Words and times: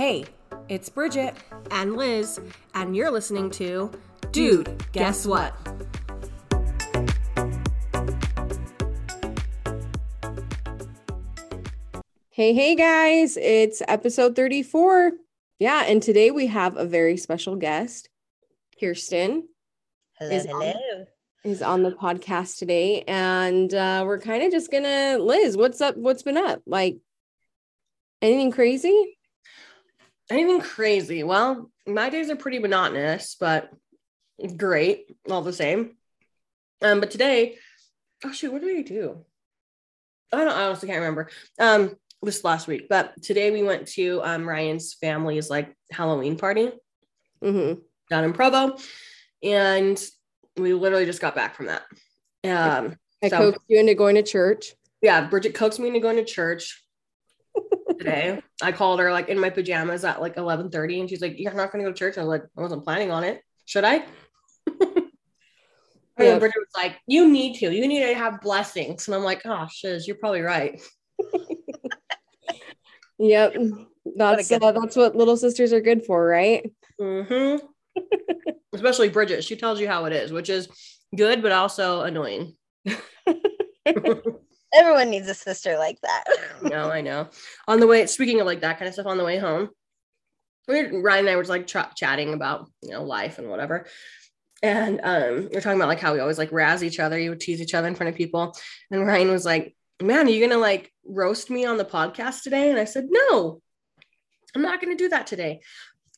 Hey, 0.00 0.24
it's 0.70 0.88
Bridget, 0.88 1.34
and 1.70 1.94
Liz, 1.94 2.40
and 2.72 2.96
you're 2.96 3.10
listening 3.10 3.50
to 3.50 3.90
Dude, 4.32 4.82
Guess 4.92 5.26
What? 5.26 5.54
Hey, 12.30 12.54
hey 12.54 12.74
guys, 12.76 13.36
it's 13.36 13.82
episode 13.88 14.34
34. 14.36 15.12
Yeah, 15.58 15.84
and 15.86 16.02
today 16.02 16.30
we 16.30 16.46
have 16.46 16.78
a 16.78 16.86
very 16.86 17.18
special 17.18 17.56
guest. 17.56 18.08
Kyrsten 18.80 19.42
Hello, 20.18 20.30
Is 20.30 20.46
hello. 20.46 20.66
on- 20.70 21.06
is 21.44 21.60
on 21.60 21.82
the 21.82 21.92
podcast 21.92 22.56
today, 22.56 23.02
and 23.06 23.74
uh, 23.74 24.04
we're 24.06 24.18
kind 24.18 24.44
of 24.44 24.50
just 24.50 24.70
gonna, 24.72 25.18
Liz, 25.20 25.58
what's 25.58 25.82
up? 25.82 25.98
What's 25.98 26.22
been 26.22 26.38
up? 26.38 26.62
Like 26.64 27.00
anything 28.22 28.50
crazy? 28.50 29.18
Anything 30.30 30.60
crazy? 30.60 31.22
Well, 31.22 31.70
my 31.86 32.10
days 32.10 32.30
are 32.30 32.36
pretty 32.36 32.58
monotonous, 32.58 33.36
but 33.38 33.70
great 34.56 35.14
all 35.30 35.42
the 35.42 35.52
same. 35.52 35.96
Um, 36.82 37.00
but 37.00 37.10
today, 37.10 37.56
oh 38.24 38.32
shoot, 38.32 38.52
what 38.52 38.62
did 38.62 38.76
I 38.76 38.82
do? 38.82 39.24
I 40.32 40.38
don't 40.44 40.48
I 40.48 40.64
honestly 40.64 40.88
can't 40.88 41.00
remember. 41.00 41.28
Um, 41.58 41.96
this 42.22 42.44
last 42.44 42.66
week, 42.68 42.86
but 42.88 43.20
today 43.22 43.50
we 43.50 43.62
went 43.62 43.88
to 43.88 44.20
um 44.22 44.46
Ryan's 44.48 44.92
family's 44.94 45.48
like 45.50 45.74
Halloween 45.90 46.36
party 46.36 46.70
Mm-hmm. 47.42 47.80
down 48.10 48.24
in 48.24 48.32
Provo, 48.34 48.76
and 49.42 49.98
we 50.58 50.74
literally 50.74 51.06
just 51.06 51.22
got 51.22 51.34
back 51.34 51.54
from 51.54 51.66
that. 51.66 51.82
Um, 52.44 52.96
I 53.22 53.28
So- 53.28 53.38
coaxed 53.38 53.62
you 53.68 53.80
into 53.80 53.94
going 53.94 54.16
to 54.16 54.22
church. 54.22 54.74
yeah, 55.00 55.26
Bridget 55.26 55.54
coaxed 55.54 55.80
me 55.80 55.88
into 55.88 56.00
going 56.00 56.16
to 56.16 56.24
church 56.24 56.84
today. 58.00 58.40
I 58.62 58.72
called 58.72 58.98
her 59.00 59.12
like 59.12 59.28
in 59.28 59.38
my 59.38 59.50
pajamas 59.50 60.04
at 60.04 60.20
like 60.20 60.36
11:30 60.36 61.00
and 61.00 61.08
she's 61.08 61.20
like, 61.20 61.38
You're 61.38 61.54
not 61.54 61.70
gonna 61.70 61.84
go 61.84 61.92
to 61.92 61.96
church. 61.98 62.18
I 62.18 62.22
was 62.22 62.28
like, 62.28 62.44
I 62.56 62.62
wasn't 62.62 62.84
planning 62.84 63.10
on 63.10 63.24
it. 63.24 63.42
Should 63.66 63.84
I? 63.84 64.04
and 64.66 65.04
Yeah. 66.18 66.38
Bridget 66.38 66.58
was 66.58 66.74
like, 66.76 66.98
You 67.06 67.28
need 67.28 67.58
to, 67.58 67.72
you 67.72 67.86
need 67.86 68.06
to 68.06 68.14
have 68.14 68.40
blessings. 68.40 69.06
And 69.06 69.14
I'm 69.14 69.22
like, 69.22 69.42
oh 69.44 69.66
shiz, 69.70 70.06
you're 70.06 70.16
probably 70.16 70.40
right. 70.40 70.80
Yep, 73.22 73.54
that's 74.16 74.50
uh, 74.50 74.72
that's 74.72 74.96
what 74.96 75.14
little 75.14 75.36
sisters 75.36 75.74
are 75.74 75.80
good 75.82 76.06
for, 76.06 76.24
right? 76.26 76.72
hmm 76.98 77.56
Especially 78.72 79.10
Bridget. 79.10 79.44
She 79.44 79.56
tells 79.56 79.78
you 79.78 79.86
how 79.86 80.06
it 80.06 80.14
is, 80.14 80.32
which 80.32 80.48
is 80.48 80.68
good, 81.14 81.42
but 81.42 81.52
also 81.52 82.00
annoying. 82.00 82.56
Everyone 84.74 85.10
needs 85.10 85.28
a 85.28 85.34
sister 85.34 85.76
like 85.78 86.00
that. 86.02 86.24
no, 86.62 86.90
I 86.90 87.00
know. 87.00 87.28
On 87.66 87.80
the 87.80 87.86
way, 87.86 88.06
speaking 88.06 88.40
of 88.40 88.46
like 88.46 88.60
that 88.60 88.78
kind 88.78 88.88
of 88.88 88.94
stuff, 88.94 89.06
on 89.06 89.18
the 89.18 89.24
way 89.24 89.38
home, 89.38 89.70
we 90.68 90.86
Ryan 90.86 91.26
and 91.26 91.30
I 91.30 91.36
were 91.36 91.42
just 91.42 91.50
like 91.50 91.66
ch- 91.66 91.96
chatting 91.96 92.32
about 92.32 92.70
you 92.82 92.90
know 92.90 93.02
life 93.02 93.38
and 93.38 93.48
whatever, 93.48 93.86
and 94.62 95.00
um, 95.02 95.48
we 95.50 95.56
are 95.56 95.60
talking 95.60 95.78
about 95.78 95.88
like 95.88 96.00
how 96.00 96.12
we 96.12 96.20
always 96.20 96.38
like 96.38 96.52
razz 96.52 96.84
each 96.84 97.00
other, 97.00 97.18
you 97.18 97.30
would 97.30 97.40
tease 97.40 97.60
each 97.60 97.74
other 97.74 97.88
in 97.88 97.94
front 97.94 98.10
of 98.10 98.16
people, 98.16 98.54
and 98.90 99.06
Ryan 99.06 99.30
was 99.30 99.44
like, 99.44 99.74
"Man, 100.00 100.26
are 100.26 100.30
you 100.30 100.46
gonna 100.46 100.60
like 100.60 100.92
roast 101.04 101.50
me 101.50 101.64
on 101.64 101.76
the 101.76 101.84
podcast 101.84 102.42
today?" 102.42 102.70
And 102.70 102.78
I 102.78 102.84
said, 102.84 103.08
"No, 103.10 103.60
I'm 104.54 104.62
not 104.62 104.80
gonna 104.80 104.96
do 104.96 105.08
that 105.08 105.26
today." 105.26 105.60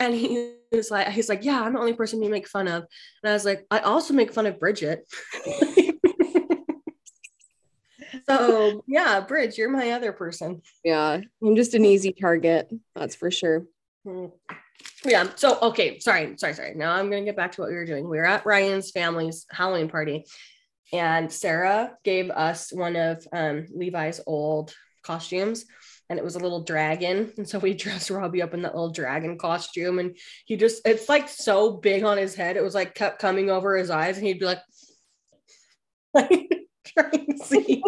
And 0.01 0.15
he 0.15 0.55
was 0.73 0.91
like, 0.91 1.09
he's 1.11 1.29
like, 1.29 1.45
yeah, 1.45 1.63
I'm 1.63 1.75
the 1.75 1.79
only 1.79 1.93
person 1.93 2.23
you 2.23 2.31
make 2.31 2.49
fun 2.49 2.67
of. 2.67 2.85
And 3.23 3.31
I 3.31 3.33
was 3.33 3.45
like, 3.45 3.65
I 3.71 3.79
also 3.81 4.15
make 4.15 4.33
fun 4.33 4.47
of 4.47 4.59
Bridget. 4.59 5.07
so 8.29 8.85
yeah, 8.89 9.21
Bridge, 9.21 9.59
you're 9.59 9.71
my 9.71 9.91
other 9.93 10.13
person. 10.13 10.63
Yeah, 10.85 11.21
I'm 11.43 11.57
just 11.57 11.75
an 11.75 11.85
easy 11.85 12.13
target. 12.13 12.73
That's 12.95 13.15
for 13.15 13.31
sure. 13.31 13.67
Mm. 14.07 14.33
Yeah. 15.05 15.29
So 15.37 15.59
okay, 15.61 15.99
sorry, 15.99 16.35
sorry, 16.39 16.55
sorry. 16.55 16.75
Now 16.75 16.93
I'm 16.93 17.11
gonna 17.11 17.25
get 17.25 17.37
back 17.37 17.53
to 17.53 17.61
what 17.61 17.71
we 17.71 17.77
were 17.77 17.87
doing. 17.87 18.09
We 18.09 18.19
were 18.19 18.27
at 18.27 18.47
Ryan's 18.47 18.91
family's 18.91 19.47
Halloween 19.51 19.89
party, 19.89 20.25
and 20.93 21.33
Sarah 21.33 21.97
gave 22.05 22.31
us 22.31 22.73
one 22.73 22.97
of 22.97 23.27
um, 23.33 23.67
Levi's 23.75 24.21
old 24.27 24.75
costumes, 25.03 25.65
and 26.09 26.19
it 26.19 26.25
was 26.25 26.37
a 26.37 26.41
little 26.41 26.63
dragon. 26.63 27.33
And 27.37 27.49
so 27.49 27.59
we 27.59 27.75
dressed 27.75 28.11
Robbie 28.11 28.43
up 28.43 28.55
in 28.55 28.63
that 28.63 28.75
little 28.75 28.93
dragon 28.93 29.39
costume, 29.39 29.99
and 29.99 30.17
he 30.45 30.57
just 30.57 30.83
it's 30.87 31.09
like 31.09 31.29
so 31.29 31.73
big 31.73 32.05
on 32.05 32.19
his 32.19 32.35
head. 32.35 32.57
It 32.57 32.63
was 32.63 32.75
like 32.75 32.95
kept 32.95 33.21
coming 33.21 33.51
over 33.51 33.77
his 33.77 33.91
eyes, 33.91 34.19
and 34.19 34.27
he'd 34.27 34.41
be 34.41 34.47
like, 34.47 34.61
like 36.15 36.49
trying 36.85 37.27
to 37.27 37.45
see. 37.45 37.83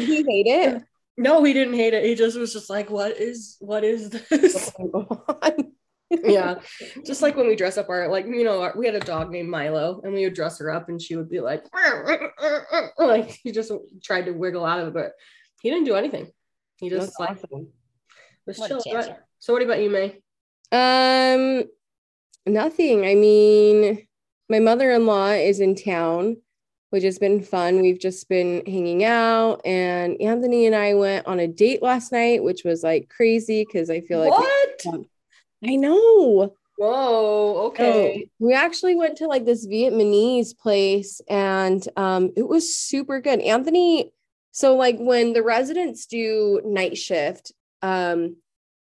Did 0.00 0.08
he 0.08 0.16
hate 0.16 0.46
it? 0.46 0.82
No, 1.16 1.44
he 1.44 1.52
didn't 1.52 1.74
hate 1.74 1.94
it. 1.94 2.04
He 2.04 2.14
just 2.14 2.36
was 2.38 2.52
just 2.52 2.68
like, 2.68 2.90
what 2.90 3.16
is 3.16 3.56
what 3.60 3.84
is 3.84 4.10
this? 4.10 4.72
My 4.78 4.86
God. 4.92 5.64
yeah 6.22 6.60
just 7.04 7.22
like 7.22 7.34
when 7.34 7.46
we 7.48 7.56
dress 7.56 7.76
up 7.78 7.88
our 7.88 8.06
like 8.08 8.24
you 8.26 8.44
know 8.44 8.60
our, 8.62 8.74
we 8.76 8.86
had 8.86 8.94
a 8.94 9.00
dog 9.00 9.30
named 9.32 9.48
milo 9.48 10.00
and 10.04 10.12
we 10.12 10.22
would 10.22 10.34
dress 10.34 10.58
her 10.58 10.70
up 10.70 10.88
and 10.88 11.00
she 11.02 11.16
would 11.16 11.28
be 11.30 11.40
like 11.40 11.64
like 12.98 13.30
he 13.42 13.50
just 13.50 13.72
tried 14.02 14.26
to 14.26 14.30
wiggle 14.32 14.64
out 14.64 14.78
of 14.78 14.88
it 14.88 14.94
but 14.94 15.12
he 15.60 15.70
didn't 15.70 15.86
do 15.86 15.94
anything 15.96 16.30
he 16.76 16.88
just 16.90 17.06
That's 17.06 17.18
like 17.18 17.30
awesome. 17.44 17.68
was 18.46 18.58
What 18.58 18.68
chill. 18.68 18.82
But- 18.92 19.24
so 19.40 19.54
what 19.54 19.62
about 19.62 19.80
you 19.80 19.90
may 19.90 20.20
Um, 20.70 21.64
nothing. 22.46 23.04
I 23.06 23.14
mean, 23.14 24.06
my 24.48 24.58
mother-in-law 24.60 25.30
is 25.30 25.58
in 25.58 25.74
town, 25.74 26.36
which 26.94 27.02
has 27.02 27.18
been 27.18 27.42
fun. 27.42 27.82
We've 27.82 27.98
just 27.98 28.28
been 28.28 28.64
hanging 28.66 29.02
out, 29.02 29.60
and 29.64 30.16
Anthony 30.20 30.66
and 30.66 30.76
I 30.76 30.94
went 30.94 31.26
on 31.26 31.40
a 31.40 31.48
date 31.48 31.82
last 31.82 32.12
night, 32.12 32.44
which 32.44 32.62
was 32.62 32.84
like 32.84 33.08
crazy 33.08 33.64
because 33.64 33.90
I 33.90 34.00
feel 34.00 34.20
like 34.20 34.30
what 34.30 35.08
I 35.66 35.74
know. 35.74 36.54
whoa 36.76 37.66
okay 37.66 38.28
So 38.38 38.46
we 38.46 38.54
actually 38.54 38.94
went 38.94 39.16
to 39.16 39.26
like 39.26 39.44
this 39.44 39.66
Vietnamese 39.66 40.56
place 40.56 41.20
and 41.28 41.84
um 41.96 42.30
it 42.36 42.46
was 42.46 42.76
super 42.76 43.20
good. 43.20 43.40
Anthony, 43.40 44.12
so 44.52 44.76
like 44.76 44.98
when 44.98 45.32
the 45.32 45.42
residents 45.42 46.06
do 46.06 46.60
night 46.64 46.96
shift 46.96 47.50
um 47.82 48.36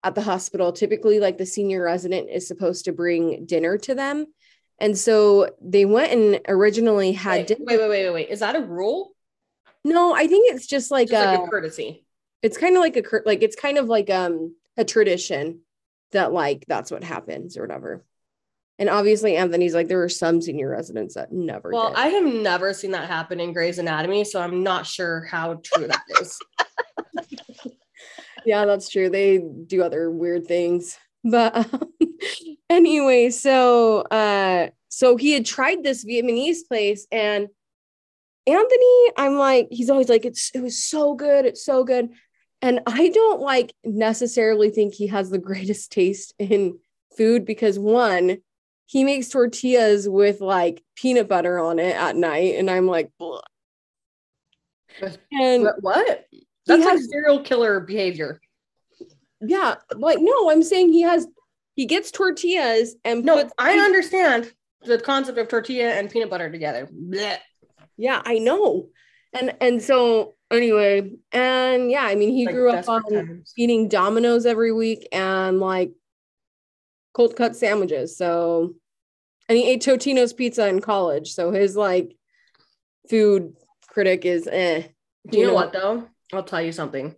at 0.03 0.15
the 0.15 0.23
hospital, 0.23 0.73
typically 0.73 1.21
like 1.21 1.37
the 1.37 1.45
senior 1.45 1.83
resident 1.83 2.31
is 2.31 2.49
supposed 2.49 2.87
to 2.87 2.93
bring 2.93 3.45
dinner 3.45 3.77
to 3.77 3.95
them. 3.95 4.29
And 4.81 4.97
so 4.97 5.51
they 5.61 5.85
went 5.85 6.13
and 6.13 6.41
originally 6.49 7.13
had 7.13 7.39
wait, 7.39 7.47
dinner. 7.49 7.65
wait 7.67 7.81
wait 7.81 7.89
wait 7.89 8.11
wait 8.11 8.29
is 8.29 8.41
that 8.41 8.57
a 8.57 8.61
rule 8.61 9.13
No, 9.85 10.15
I 10.15 10.27
think 10.27 10.55
it's 10.55 10.67
just 10.67 10.91
like 10.91 11.09
just 11.09 11.27
a 11.27 11.33
like 11.33 11.47
a 11.47 11.51
courtesy 11.51 12.05
it's 12.43 12.59
kind 12.59 12.77
of 12.77 12.81
like 12.81 12.97
a 12.97 13.03
cur- 13.03 13.25
like 13.27 13.43
it's 13.43 13.57
kind 13.57 13.79
of 13.79 13.89
like 13.89 14.11
um 14.11 14.55
a 14.77 14.85
tradition 14.85 15.61
that 16.13 16.33
like 16.33 16.65
that's 16.69 16.91
what 16.91 17.05
happens 17.05 17.57
or 17.57 17.63
whatever. 17.63 18.05
And 18.79 18.89
obviously 18.89 19.37
Anthony's 19.37 19.75
like 19.75 19.89
there 19.89 19.99
were 19.99 20.09
some 20.09 20.41
senior 20.41 20.71
residents 20.71 21.15
that 21.15 21.33
never 21.33 21.71
well 21.73 21.89
did. 21.89 21.99
i 21.99 22.07
have 22.09 22.25
never 22.25 22.73
seen 22.73 22.93
that 22.93 23.09
happen 23.09 23.41
in 23.41 23.53
Grey's 23.53 23.81
Anatomy 23.81 24.25
so 24.25 24.41
i'm 24.41 24.63
not 24.63 24.87
sure 24.87 25.25
how 25.25 25.61
true 25.65 25.89
that 25.89 26.03
is 26.21 26.39
yeah, 28.45 28.65
that's 28.65 28.89
true. 28.89 29.11
They 29.11 29.39
do 29.39 29.83
other 29.83 30.11
weird 30.11 30.47
things. 30.47 30.99
But 31.25 31.57
um, 31.57 31.93
anyway, 32.71 33.31
so 33.31 34.01
uh 34.03 34.69
so 34.89 35.17
he 35.17 35.33
had 35.33 35.45
tried 35.47 35.83
this 35.83 36.05
Vietnamese 36.05 36.67
place 36.67 37.07
and 37.13 37.49
Anthony, 38.47 39.13
I'm 39.19 39.35
like, 39.35 39.69
he's 39.71 39.91
always 39.91 40.09
like, 40.09 40.25
it's 40.25 40.51
it 40.55 40.63
was 40.63 40.83
so 40.83 41.15
good, 41.15 41.45
it's 41.45 41.65
so 41.65 41.85
good. 41.85 42.09
And 42.63 42.81
I 42.87 43.09
don't 43.11 43.41
like 43.41 43.75
necessarily 43.85 44.71
think 44.71 44.95
he 44.95 45.09
has 45.09 45.29
the 45.31 45.39
greatest 45.51 45.93
taste 45.93 46.35
in 46.39 46.79
food 47.17 47.45
because 47.45 47.79
one, 47.79 48.39
he 48.87 49.05
makes 49.05 49.29
tortillas 49.29 50.09
with 50.09 50.41
like 50.41 50.83
peanut 50.97 51.29
butter 51.29 51.59
on 51.59 51.79
it 51.79 51.95
at 51.95 52.17
night, 52.17 52.55
and 52.57 52.71
I'm 52.71 52.87
like, 52.87 53.11
"Bleh." 53.21 53.41
and 55.31 55.69
What- 55.81 56.27
that's 56.67 56.85
like 56.85 56.93
has- 56.93 57.09
serial 57.11 57.43
killer 57.43 57.81
behavior 57.81 58.41
yeah, 59.41 59.77
like 59.95 60.19
no, 60.21 60.51
I'm 60.51 60.63
saying 60.63 60.93
he 60.93 61.03
has 61.03 61.27
he 61.75 61.87
gets 61.87 62.11
tortillas 62.11 62.97
and 63.05 63.25
No, 63.25 63.37
puts 63.37 63.53
I 63.59 63.79
understand 63.79 64.53
the 64.83 64.99
concept 64.99 65.39
of 65.39 65.49
tortilla 65.49 65.91
and 65.93 66.11
peanut 66.11 66.31
butter 66.31 66.51
together. 66.51 66.87
Blech. 66.87 67.39
yeah, 67.97 68.21
I 68.25 68.39
know. 68.39 68.89
And 69.33 69.55
and 69.61 69.83
so 69.83 70.35
anyway, 70.51 71.13
and 71.33 71.91
yeah, 71.91 72.03
I 72.05 72.15
mean 72.15 72.31
he 72.31 72.47
Like 72.47 72.55
grew 72.55 72.71
up 72.71 72.89
on 72.89 73.03
times. 73.05 73.53
eating 73.57 73.89
Domino's 73.89 74.47
every 74.47 74.73
week 74.73 75.07
and 75.13 75.61
like 75.61 75.93
cold 77.15 77.37
cut 77.37 77.55
sandwiches. 77.57 78.17
So 78.17 78.75
and 79.49 79.57
he 79.57 79.69
ate 79.71 79.83
Totino's 79.83 80.33
pizza 80.33 80.67
in 80.69 80.81
college. 80.81 81.33
So 81.33 81.51
his 81.53 81.77
like 81.77 82.17
food 83.09 83.55
critic 83.89 84.25
is 84.25 84.49
eh. 84.51 84.85
You 85.31 85.47
know 85.49 85.55
what 85.55 85.73
though? 85.73 86.09
I'll 86.33 86.43
tell 86.43 86.63
you 86.63 86.73
something. 86.73 87.15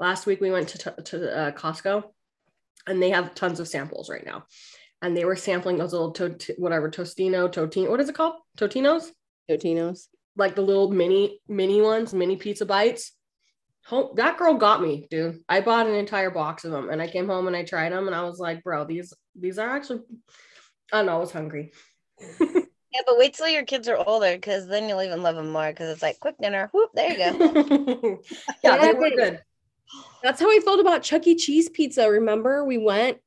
Last 0.00 0.26
week 0.26 0.40
we 0.40 0.50
went 0.50 0.68
to 0.70 0.78
t- 0.78 1.02
to 1.04 1.36
uh, 1.38 1.50
Costco, 1.52 2.04
and 2.86 3.02
they 3.02 3.10
have 3.10 3.34
tons 3.34 3.60
of 3.60 3.68
samples 3.68 4.08
right 4.10 4.24
now, 4.24 4.46
and 5.02 5.16
they 5.16 5.24
were 5.26 5.36
sampling 5.36 5.76
those 5.78 5.92
little 5.92 6.12
to- 6.12 6.54
whatever 6.58 6.90
Tostino, 6.90 7.48
Totino. 7.48 7.90
What 7.90 8.00
is 8.00 8.08
it 8.08 8.14
called? 8.14 8.36
Totinos? 8.56 9.10
Totino's. 9.48 10.08
Like 10.36 10.54
the 10.54 10.62
little 10.62 10.90
mini 10.90 11.40
mini 11.48 11.82
ones, 11.82 12.14
mini 12.14 12.36
pizza 12.36 12.64
bites. 12.64 13.12
Home, 13.86 14.10
that 14.16 14.38
girl 14.38 14.54
got 14.54 14.80
me, 14.82 15.06
dude. 15.10 15.40
I 15.48 15.60
bought 15.60 15.86
an 15.86 15.94
entire 15.94 16.30
box 16.30 16.64
of 16.64 16.72
them, 16.72 16.88
and 16.90 17.00
I 17.02 17.06
came 17.08 17.26
home 17.26 17.46
and 17.46 17.56
I 17.56 17.64
tried 17.64 17.92
them, 17.92 18.06
and 18.06 18.14
I 18.16 18.22
was 18.22 18.38
like, 18.38 18.62
bro, 18.64 18.84
these 18.86 19.12
these 19.38 19.58
are 19.58 19.68
actually. 19.68 20.00
I 20.92 20.98
don't 20.98 21.06
know. 21.06 21.16
I 21.16 21.18
was 21.18 21.32
hungry. 21.32 21.72
Yeah, 22.92 23.02
but 23.06 23.18
wait 23.18 23.34
till 23.34 23.46
your 23.48 23.64
kids 23.64 23.86
are 23.88 23.96
older 24.04 24.32
because 24.34 24.66
then 24.66 24.88
you'll 24.88 25.00
even 25.02 25.22
love 25.22 25.36
them 25.36 25.50
more 25.52 25.68
because 25.68 25.90
it's 25.90 26.02
like 26.02 26.18
quick 26.18 26.34
dinner. 26.42 26.68
Whoop, 26.74 26.90
there 26.92 27.12
you 27.12 27.18
go. 27.18 28.20
yeah, 28.64 28.78
they 28.78 28.86
Yeah, 28.88 28.92
were 28.94 29.10
good. 29.10 29.40
That's 30.22 30.40
how 30.40 30.50
I 30.50 30.60
felt 30.64 30.80
about 30.80 31.02
Chuck 31.02 31.26
E. 31.26 31.34
Cheese 31.36 31.68
pizza. 31.68 32.08
Remember, 32.08 32.64
we 32.64 32.78
went, 32.78 33.18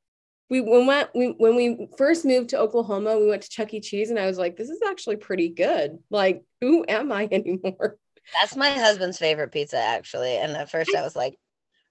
we 0.50 0.60
we 0.60 0.86
went, 0.86 1.10
we 1.14 1.28
when 1.38 1.56
we 1.56 1.88
first 1.98 2.24
moved 2.24 2.50
to 2.50 2.58
Oklahoma, 2.58 3.18
we 3.18 3.26
went 3.26 3.42
to 3.42 3.48
Chuck 3.50 3.74
E. 3.74 3.80
Cheese, 3.80 4.10
and 4.10 4.18
I 4.18 4.26
was 4.26 4.38
like, 4.38 4.56
this 4.56 4.68
is 4.70 4.80
actually 4.86 5.16
pretty 5.16 5.48
good. 5.48 5.98
Like, 6.10 6.44
who 6.60 6.84
am 6.88 7.10
I 7.12 7.28
anymore? 7.32 7.96
That's 8.40 8.56
my 8.56 8.70
husband's 8.70 9.18
favorite 9.18 9.52
pizza, 9.52 9.76
actually. 9.78 10.36
And 10.36 10.52
at 10.52 10.70
first 10.70 10.94
I 10.96 11.02
was 11.02 11.14
like, 11.16 11.36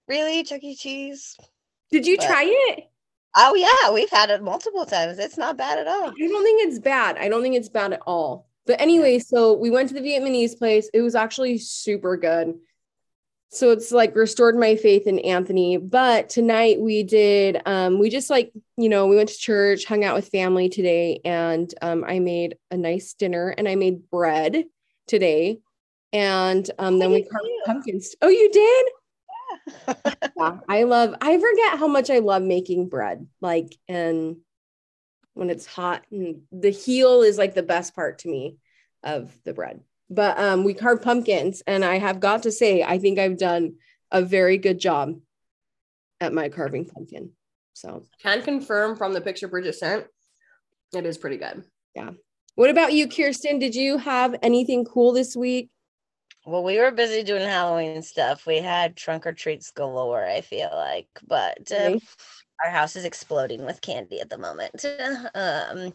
really? 0.07 0.43
Chuck 0.43 0.63
E. 0.63 0.75
Cheese? 0.75 1.37
Did 1.91 2.07
you 2.07 2.17
But- 2.17 2.25
try 2.27 2.43
it? 2.47 2.85
Oh, 3.35 3.55
yeah. 3.55 3.91
We've 3.91 4.09
had 4.11 4.29
it 4.29 4.43
multiple 4.43 4.85
times. 4.85 5.17
It's 5.17 5.37
not 5.39 5.57
bad 5.57 5.79
at 5.79 5.87
all. 5.87 6.05
I 6.09 6.11
don't 6.11 6.43
think 6.43 6.67
it's 6.67 6.77
bad. 6.77 7.17
I 7.17 7.29
don't 7.29 7.41
think 7.41 7.55
it's 7.55 7.67
bad 7.69 7.91
at 7.93 8.01
all. 8.05 8.47
But 8.67 8.79
anyway, 8.79 9.17
so 9.17 9.53
we 9.53 9.71
went 9.71 9.89
to 9.89 9.95
the 9.95 10.01
Vietnamese 10.01 10.55
place. 10.57 10.87
It 10.93 11.01
was 11.01 11.15
actually 11.15 11.57
super 11.57 12.15
good. 12.15 12.53
So 13.53 13.69
it's 13.69 13.91
like 13.91 14.15
restored 14.15 14.57
my 14.57 14.75
faith 14.75 15.05
in 15.05 15.19
Anthony. 15.19 15.77
But 15.77 16.27
tonight 16.27 16.79
we 16.79 17.03
did, 17.03 17.61
um, 17.67 17.99
we 17.99 18.09
just 18.09 18.31
like, 18.31 18.51
you 18.77 18.89
know, 18.89 19.05
we 19.05 19.15
went 19.15 19.29
to 19.29 19.37
church, 19.37 19.85
hung 19.85 20.03
out 20.03 20.15
with 20.15 20.29
family 20.29 20.69
today, 20.69 21.21
and 21.23 21.71
um, 21.83 22.03
I 22.03 22.17
made 22.17 22.57
a 22.71 22.77
nice 22.77 23.13
dinner 23.13 23.49
and 23.49 23.67
I 23.67 23.75
made 23.75 24.09
bread 24.09 24.65
today. 25.07 25.59
And 26.11 26.69
um, 26.79 26.97
then 26.97 27.11
I 27.11 27.13
we 27.13 27.23
carved 27.23 27.47
pumpkins. 27.67 28.15
Oh, 28.23 28.27
you 28.27 28.49
did? 28.51 29.95
yeah, 30.37 30.57
I 30.67 30.83
love, 30.83 31.13
I 31.21 31.37
forget 31.37 31.77
how 31.77 31.87
much 31.87 32.09
I 32.09 32.19
love 32.19 32.41
making 32.41 32.89
bread. 32.89 33.27
Like, 33.39 33.77
and 33.87 34.37
when 35.35 35.51
it's 35.51 35.67
hot 35.67 36.05
and 36.11 36.41
the 36.51 36.71
heel 36.71 37.21
is 37.21 37.37
like 37.37 37.53
the 37.53 37.63
best 37.63 37.93
part 37.95 38.19
to 38.19 38.29
me 38.29 38.57
of 39.03 39.31
the 39.43 39.53
bread. 39.53 39.81
But 40.13 40.37
um, 40.37 40.63
we 40.63 40.73
carved 40.73 41.01
pumpkins, 41.01 41.63
and 41.65 41.83
I 41.83 41.97
have 41.97 42.19
got 42.19 42.43
to 42.43 42.51
say, 42.51 42.83
I 42.83 42.99
think 42.99 43.17
I've 43.17 43.37
done 43.37 43.75
a 44.11 44.21
very 44.21 44.57
good 44.57 44.79
job 44.79 45.19
at 46.21 46.33
my 46.33 46.49
carving 46.49 46.85
pumpkin. 46.85 47.31
So, 47.73 48.03
Can 48.21 48.43
confirm 48.43 48.95
from 48.95 49.13
the 49.13 49.21
picture 49.21 49.47
Bridget 49.47 49.75
sent. 49.75 50.05
It 50.93 51.05
is 51.05 51.17
pretty 51.17 51.37
good. 51.37 51.63
Yeah. 51.95 52.11
What 52.55 52.69
about 52.69 52.93
you, 52.93 53.07
Kyrsten? 53.07 53.59
Did 53.59 53.73
you 53.73 53.97
have 53.97 54.35
anything 54.43 54.85
cool 54.85 55.13
this 55.13 55.35
week? 55.35 55.71
Well, 56.45 56.63
we 56.63 56.77
were 56.77 56.91
busy 56.91 57.23
doing 57.23 57.41
Halloween 57.41 58.03
stuff. 58.03 58.45
We 58.45 58.57
had 58.57 58.95
trunk 58.95 59.25
or 59.25 59.33
treats 59.33 59.71
galore, 59.71 60.23
I 60.23 60.41
feel 60.41 60.69
like. 60.71 61.07
But 61.25 61.71
uh, 61.71 61.75
Okay. 61.75 61.99
our 62.63 62.69
house 62.69 62.95
is 62.95 63.05
exploding 63.05 63.65
with 63.65 63.81
candy 63.81 64.19
at 64.19 64.29
the 64.29 64.37
moment. 64.37 64.85
um, 65.33 65.93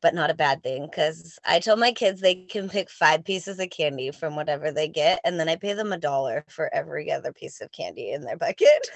but 0.00 0.14
not 0.14 0.30
a 0.30 0.34
bad 0.34 0.62
thing 0.62 0.86
because 0.86 1.38
I 1.44 1.60
told 1.60 1.80
my 1.80 1.92
kids 1.92 2.20
they 2.20 2.34
can 2.34 2.68
pick 2.68 2.90
five 2.90 3.24
pieces 3.24 3.58
of 3.58 3.70
candy 3.70 4.10
from 4.10 4.36
whatever 4.36 4.70
they 4.70 4.88
get, 4.88 5.20
and 5.24 5.38
then 5.38 5.48
I 5.48 5.56
pay 5.56 5.72
them 5.72 5.92
a 5.92 5.98
dollar 5.98 6.44
for 6.48 6.72
every 6.72 7.10
other 7.10 7.32
piece 7.32 7.60
of 7.60 7.72
candy 7.72 8.12
in 8.12 8.22
their 8.22 8.36
bucket. 8.38 8.90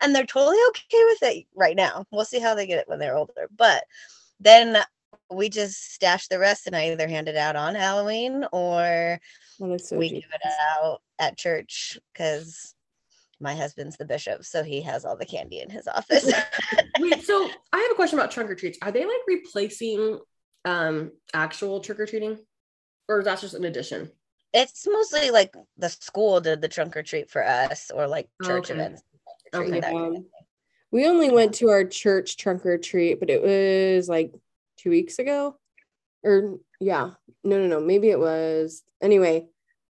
and 0.00 0.14
they're 0.14 0.26
totally 0.26 0.58
okay 0.68 1.04
with 1.06 1.22
it 1.22 1.46
right 1.54 1.76
now. 1.76 2.04
We'll 2.10 2.24
see 2.24 2.40
how 2.40 2.54
they 2.54 2.66
get 2.66 2.78
it 2.78 2.88
when 2.88 2.98
they're 2.98 3.16
older. 3.16 3.48
But 3.56 3.84
then 4.40 4.78
we 5.30 5.48
just 5.48 5.94
stash 5.94 6.28
the 6.28 6.38
rest 6.38 6.66
and 6.66 6.76
I 6.76 6.90
either 6.90 7.08
hand 7.08 7.28
it 7.28 7.36
out 7.36 7.56
on 7.56 7.74
Halloween 7.74 8.44
or 8.52 9.20
that's 9.58 9.88
so 9.88 9.96
we 9.96 10.10
give 10.10 10.24
it 10.24 10.52
out 10.76 11.00
at 11.18 11.38
church 11.38 11.98
because 12.12 12.73
my 13.44 13.54
husband's 13.54 13.96
the 13.96 14.04
bishop, 14.04 14.44
so 14.44 14.64
he 14.64 14.80
has 14.82 15.04
all 15.04 15.16
the 15.16 15.26
candy 15.26 15.60
in 15.60 15.70
his 15.70 15.86
office. 15.98 16.32
Wait, 16.98 17.22
so 17.22 17.48
I 17.72 17.78
have 17.78 17.92
a 17.92 17.94
question 17.94 18.18
about 18.18 18.32
trunk 18.32 18.50
or 18.50 18.56
treats. 18.56 18.78
Are 18.82 18.90
they 18.90 19.04
like 19.04 19.20
replacing 19.28 20.18
um 20.64 21.12
actual 21.32 21.80
trick 21.80 22.00
or 22.00 22.06
treating, 22.06 22.38
or 23.08 23.20
is 23.20 23.26
that 23.26 23.40
just 23.40 23.54
an 23.54 23.64
addition? 23.64 24.10
it's 24.56 24.86
mostly 24.86 25.30
like 25.30 25.52
the 25.78 25.88
school 25.88 26.40
did 26.40 26.60
the 26.60 26.68
trunk 26.68 26.96
or 26.96 27.02
treat 27.02 27.28
for 27.30 27.44
us, 27.44 27.90
or 27.94 28.06
like 28.06 28.28
church 28.42 28.70
Okay. 28.70 28.74
events. 28.74 29.02
trunk 29.52 29.70
or 29.72 29.72
treat, 29.72 29.74
Okay. 29.74 29.80
kind 29.80 30.12
of 30.12 30.16
Um, 30.16 30.26
we 30.92 31.06
only 31.08 31.30
went 31.30 31.54
to 31.56 31.68
our 31.70 31.84
church 31.84 32.36
trunk 32.36 32.64
or 32.64 32.78
treat, 32.78 33.18
but 33.20 33.30
it 33.30 33.42
was 33.42 34.08
like 34.08 34.32
two 34.78 34.90
weeks 34.90 35.18
ago. 35.18 35.58
Or 36.22 36.58
yeah, 36.80 37.10
no, 37.42 37.58
no, 37.58 37.66
no. 37.66 37.80
Maybe 37.80 38.08
it 38.10 38.18
was 38.18 38.82
anyway. 39.02 39.46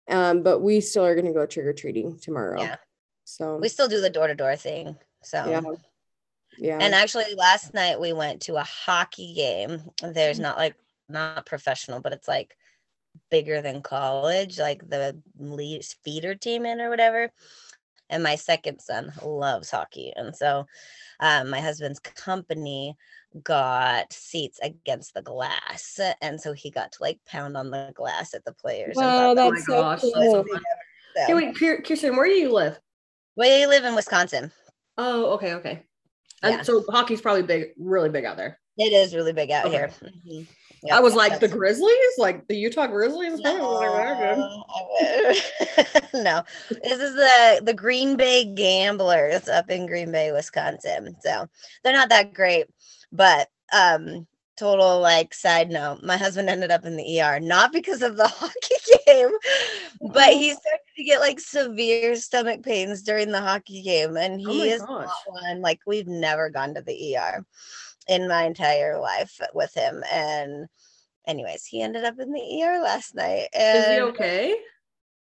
Um, 0.09 0.43
but 0.43 0.61
we 0.61 0.81
still 0.81 1.05
are 1.05 1.15
gonna 1.15 1.33
go 1.35 1.45
trick 1.47 1.67
or 1.67 1.73
treating 1.75 2.19
tomorrow. 2.19 2.62
Yeah. 2.62 2.77
So 3.35 3.57
We 3.57 3.69
still 3.69 3.89
do 3.89 4.01
the 4.01 4.11
door 4.11 4.29
to 4.29 4.35
door 4.35 4.55
thing. 4.55 4.97
So 5.23 5.45
yeah. 5.49 5.61
Yeah. 6.57 6.79
And 6.81 6.95
actually, 6.95 7.35
last 7.35 7.75
night 7.75 7.99
we 8.01 8.13
went 8.13 8.43
to 8.43 8.55
a 8.55 8.63
hockey 8.63 9.35
game. 9.35 9.83
There's 10.01 10.39
not 10.39 10.57
like 10.57 10.77
not 11.09 11.45
professional, 11.47 12.01
but 12.01 12.13
it's 12.13 12.29
like 12.29 12.57
bigger 13.31 13.61
than 13.61 13.83
college, 13.83 14.61
like 14.61 14.89
the 14.89 15.21
lead 15.37 15.85
feeder 16.05 16.37
team 16.37 16.65
in 16.65 16.81
or 16.81 16.91
whatever. 16.91 17.33
And 18.09 18.23
my 18.23 18.37
second 18.37 18.79
son 18.81 19.13
loves 19.25 19.71
hockey, 19.71 20.13
and 20.15 20.37
so 20.37 20.67
um, 21.19 21.51
my 21.51 21.61
husband's 21.61 21.99
company 21.99 22.95
got 23.43 24.13
seats 24.13 24.61
against 24.63 25.15
the 25.15 25.23
glass, 25.23 25.99
and 26.21 26.41
so 26.41 26.53
he 26.53 26.71
got 26.71 26.93
to 26.93 26.99
like 27.03 27.19
pound 27.27 27.57
on 27.57 27.71
the 27.71 27.91
glass 27.97 28.33
at 28.35 28.45
the 28.45 28.53
players. 28.53 28.97
and 28.97 29.07
wow, 29.07 29.35
thought 29.35 29.35
that 29.35 29.51
that's 29.51 29.69
my 29.69 29.75
so 29.75 29.83
gosh, 29.83 30.01
cool. 30.03 30.13
that's 30.15 30.31
so 30.31 30.45
fun. 30.45 30.63
so- 31.17 31.27
Hey, 31.27 31.35
wait, 31.35 31.57
Kir- 31.57 31.81
Kyrsten, 31.83 32.17
where 32.17 32.27
do 32.27 32.33
you 32.35 32.53
live? 32.53 32.79
We 33.37 33.67
live 33.67 33.85
in 33.85 33.95
Wisconsin. 33.95 34.53
Oh, 34.97 35.33
okay, 35.35 35.55
okay. 35.55 35.83
And 36.43 36.57
Yeah. 36.57 36.63
so 36.63 36.85
hockey's 36.89 37.21
probably 37.21 37.43
big, 37.43 37.71
really 37.79 38.09
big 38.11 38.25
out 38.25 38.37
there. 38.37 38.59
It 38.79 38.93
is 38.93 39.15
really 39.15 39.33
big 39.33 39.51
out 39.51 39.67
Okay. 39.67 39.77
here. 39.77 39.91
Mhm. 40.03 40.47
I 40.93 41.01
was 41.01 41.15
like 41.15 41.41
the 41.41 41.49
Grizzlies, 41.49 42.19
like 42.19 42.47
the 42.47 42.57
Utah 42.57 42.87
Grizzlies. 42.87 43.41
No, 43.41 43.79
they're 43.81 44.15
good. 44.17 44.39
I 44.39 45.39
would- 46.13 46.13
no, 46.25 46.43
this 46.83 47.01
is 47.01 47.15
the 47.15 47.61
the 47.65 47.73
Green 47.73 48.17
Bay 48.17 48.45
Gamblers 48.45 49.49
up 49.49 49.71
in 49.71 49.87
Green 49.87 50.13
Bay, 50.13 50.31
Wisconsin. 50.33 51.17
So 51.23 51.47
they're 51.83 51.93
not 51.95 52.11
that 52.11 52.35
great, 52.35 52.67
but 53.13 53.49
um, 53.73 54.27
total 54.56 55.01
like 55.01 55.35
side 55.35 55.71
note, 55.71 56.03
my 56.03 56.17
husband 56.17 56.49
ended 56.49 56.71
up 56.71 56.85
in 56.85 56.97
the 56.97 57.21
ER 57.21 57.41
not 57.41 57.73
because 57.73 58.03
of 58.03 58.17
the 58.17 58.29
hockey 58.29 58.77
game, 59.06 59.31
but 60.12 60.33
he 60.33 60.51
started 60.53 60.81
to 60.97 61.05
get 61.05 61.21
like 61.21 61.41
severe 61.41 62.17
stomach 62.17 62.62
pains 62.62 63.03
during 63.03 63.31
the 63.33 63.41
hockey 63.41 63.83
game, 63.83 64.17
and 64.17 64.40
Oh 64.47 64.52
he 64.52 64.59
my 64.59 64.71
is 64.71 64.87
gosh. 64.87 65.11
one 65.26 65.61
like 65.62 65.81
we've 65.87 66.07
never 66.09 66.50
gone 66.50 66.75
to 66.75 66.83
the 66.83 67.14
ER 67.17 67.45
in 68.09 68.28
my 68.28 68.45
entire 68.45 68.99
life 69.00 69.40
with 69.55 69.75
him 69.75 70.02
and 70.12 70.69
anyways 71.26 71.64
he 71.67 71.83
ended 71.83 72.05
up 72.05 72.19
in 72.19 72.33
the 72.33 72.62
er 72.64 72.81
last 72.83 73.14
night 73.14 73.49
and 73.55 73.76
Is 73.78 73.88
he 73.88 74.00
okay? 74.00 74.57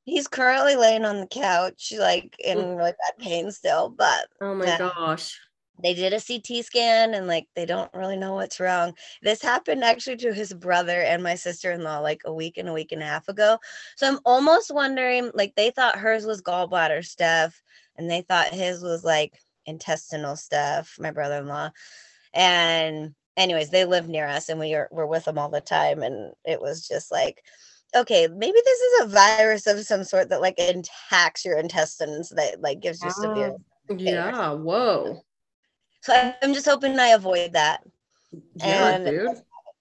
he's 0.04 0.28
currently 0.28 0.76
laying 0.76 1.04
on 1.04 1.20
the 1.20 1.26
couch 1.26 1.92
like 1.98 2.34
in 2.38 2.58
really 2.76 2.92
bad 2.92 3.18
pain 3.18 3.50
still 3.50 3.88
but 3.90 4.26
Oh 4.40 4.54
my 4.54 4.70
Yeah. 4.70 4.78
gosh. 4.78 5.40
They 5.78 5.94
did 5.94 6.12
a 6.12 6.20
ct 6.20 6.64
scan 6.64 7.14
and 7.14 7.26
like 7.26 7.46
they 7.54 7.64
don't 7.64 7.92
really 7.94 8.16
know 8.16 8.34
what's 8.34 8.60
wrong 8.60 8.94
this 9.22 9.42
happened 9.42 9.82
actually 9.82 10.16
to 10.16 10.32
his 10.32 10.52
brother 10.52 11.00
and 11.00 11.22
my 11.22 11.34
sister-in-law 11.34 11.98
like 11.98 12.22
a 12.24 12.32
week 12.32 12.58
and 12.58 12.68
a 12.68 12.72
week 12.72 12.92
and 12.92 13.02
a 13.02 13.06
half 13.06 13.28
ago 13.28 13.58
so 13.96 14.06
i'm 14.06 14.18
almost 14.24 14.72
wondering 14.72 15.30
like 15.34 15.54
they 15.54 15.70
thought 15.70 15.98
hers 15.98 16.26
was 16.26 16.42
gallbladder 16.42 17.04
stuff 17.04 17.62
and 17.96 18.10
they 18.10 18.22
thought 18.22 18.48
his 18.48 18.82
was 18.82 19.04
like 19.04 19.38
intestinal 19.66 20.36
stuff 20.36 20.96
my 20.98 21.10
brother-in-law 21.10 21.70
and 22.34 23.14
anyways 23.36 23.70
they 23.70 23.84
live 23.84 24.08
near 24.08 24.26
us 24.26 24.48
and 24.48 24.60
we 24.60 24.74
are, 24.74 24.88
were 24.90 25.06
with 25.06 25.24
them 25.24 25.38
all 25.38 25.48
the 25.48 25.60
time 25.60 26.02
and 26.02 26.32
it 26.44 26.60
was 26.60 26.86
just 26.86 27.10
like 27.10 27.42
okay 27.94 28.28
maybe 28.28 28.58
this 28.64 28.80
is 28.80 29.04
a 29.04 29.08
virus 29.08 29.66
of 29.66 29.78
some 29.84 30.04
sort 30.04 30.28
that 30.28 30.40
like 30.40 30.58
attacks 30.58 31.44
your 31.44 31.58
intestines 31.58 32.30
that 32.30 32.60
like 32.60 32.80
gives 32.80 33.02
you 33.02 33.10
severe 33.10 33.52
ah, 33.54 33.94
Yeah. 33.94 34.52
Whoa. 34.52 35.22
So 36.02 36.12
I- 36.12 36.34
i'm 36.42 36.52
just 36.54 36.66
hoping 36.66 36.98
i 36.98 37.08
avoid 37.08 37.52
that 37.54 37.82
Yeah, 38.56 38.88
And- 38.96 39.06
dude. 39.06 39.26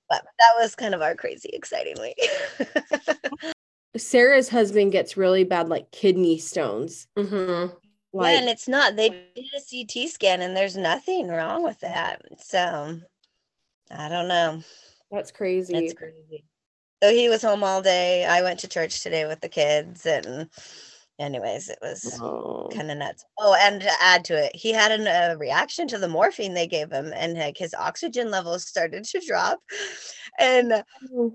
but 0.10 0.24
that 0.40 0.54
was 0.60 0.76
kind 0.76 0.94
of 0.96 1.02
our 1.02 1.16
crazy 1.16 1.50
exciting 1.54 1.96
week 2.02 2.20
Sarah's 3.98 4.48
husband 4.48 4.94
gets 4.94 5.18
really 5.18 5.44
bad 5.44 5.68
like 5.68 5.92
kidney 5.92 6.38
stones. 6.38 7.08
Mm-hmm. 7.18 7.74
Like 8.14 8.34
yeah 8.34 8.40
and 8.40 8.50
it's 8.50 8.68
not 8.68 8.96
they 8.96 9.10
did 9.10 9.46
a 9.56 9.60
ct 9.86 10.10
scan 10.10 10.42
and 10.42 10.56
there's 10.56 10.76
nothing 10.78 11.28
wrong 11.30 11.64
with 11.64 11.80
that 11.80 12.22
so 12.40 13.00
i 13.90 14.10
don't 14.10 14.28
know 14.28 14.62
that's 15.12 15.32
crazy. 15.32 15.74
it's 15.76 15.94
crazy 15.94 16.44
so 17.02 17.10
he 17.12 17.30
was 17.30 17.42
home 17.42 17.64
all 17.64 17.82
day 17.82 18.26
i 18.26 18.42
went 18.42 18.60
to 18.60 18.68
church 18.68 19.02
today 19.02 19.26
with 19.26 19.40
the 19.40 19.48
kids 19.48 20.06
and 20.06 20.50
anyways, 21.20 21.70
it 21.70 21.80
was 21.82 22.22
Oh. 22.22 22.70
kind 22.72 22.92
of 22.92 22.98
nuts. 22.98 23.26
Oh, 23.40 23.56
and 23.60 23.82
to 23.82 23.92
add 24.02 24.26
to 24.26 24.36
it, 24.46 24.56
he 24.56 24.72
had 24.74 24.92
a 24.92 25.38
reaction 25.38 25.88
to 25.90 25.98
the 25.98 26.08
morphine 26.08 26.54
they 26.54 26.68
gave 26.68 26.92
him, 26.92 27.12
and 27.16 27.34
like 27.38 27.58
his 27.58 27.74
oxygen 27.74 28.32
levels 28.32 28.66
started 28.68 29.04
to 29.06 29.22
drop. 29.28 29.60
And 30.40 30.84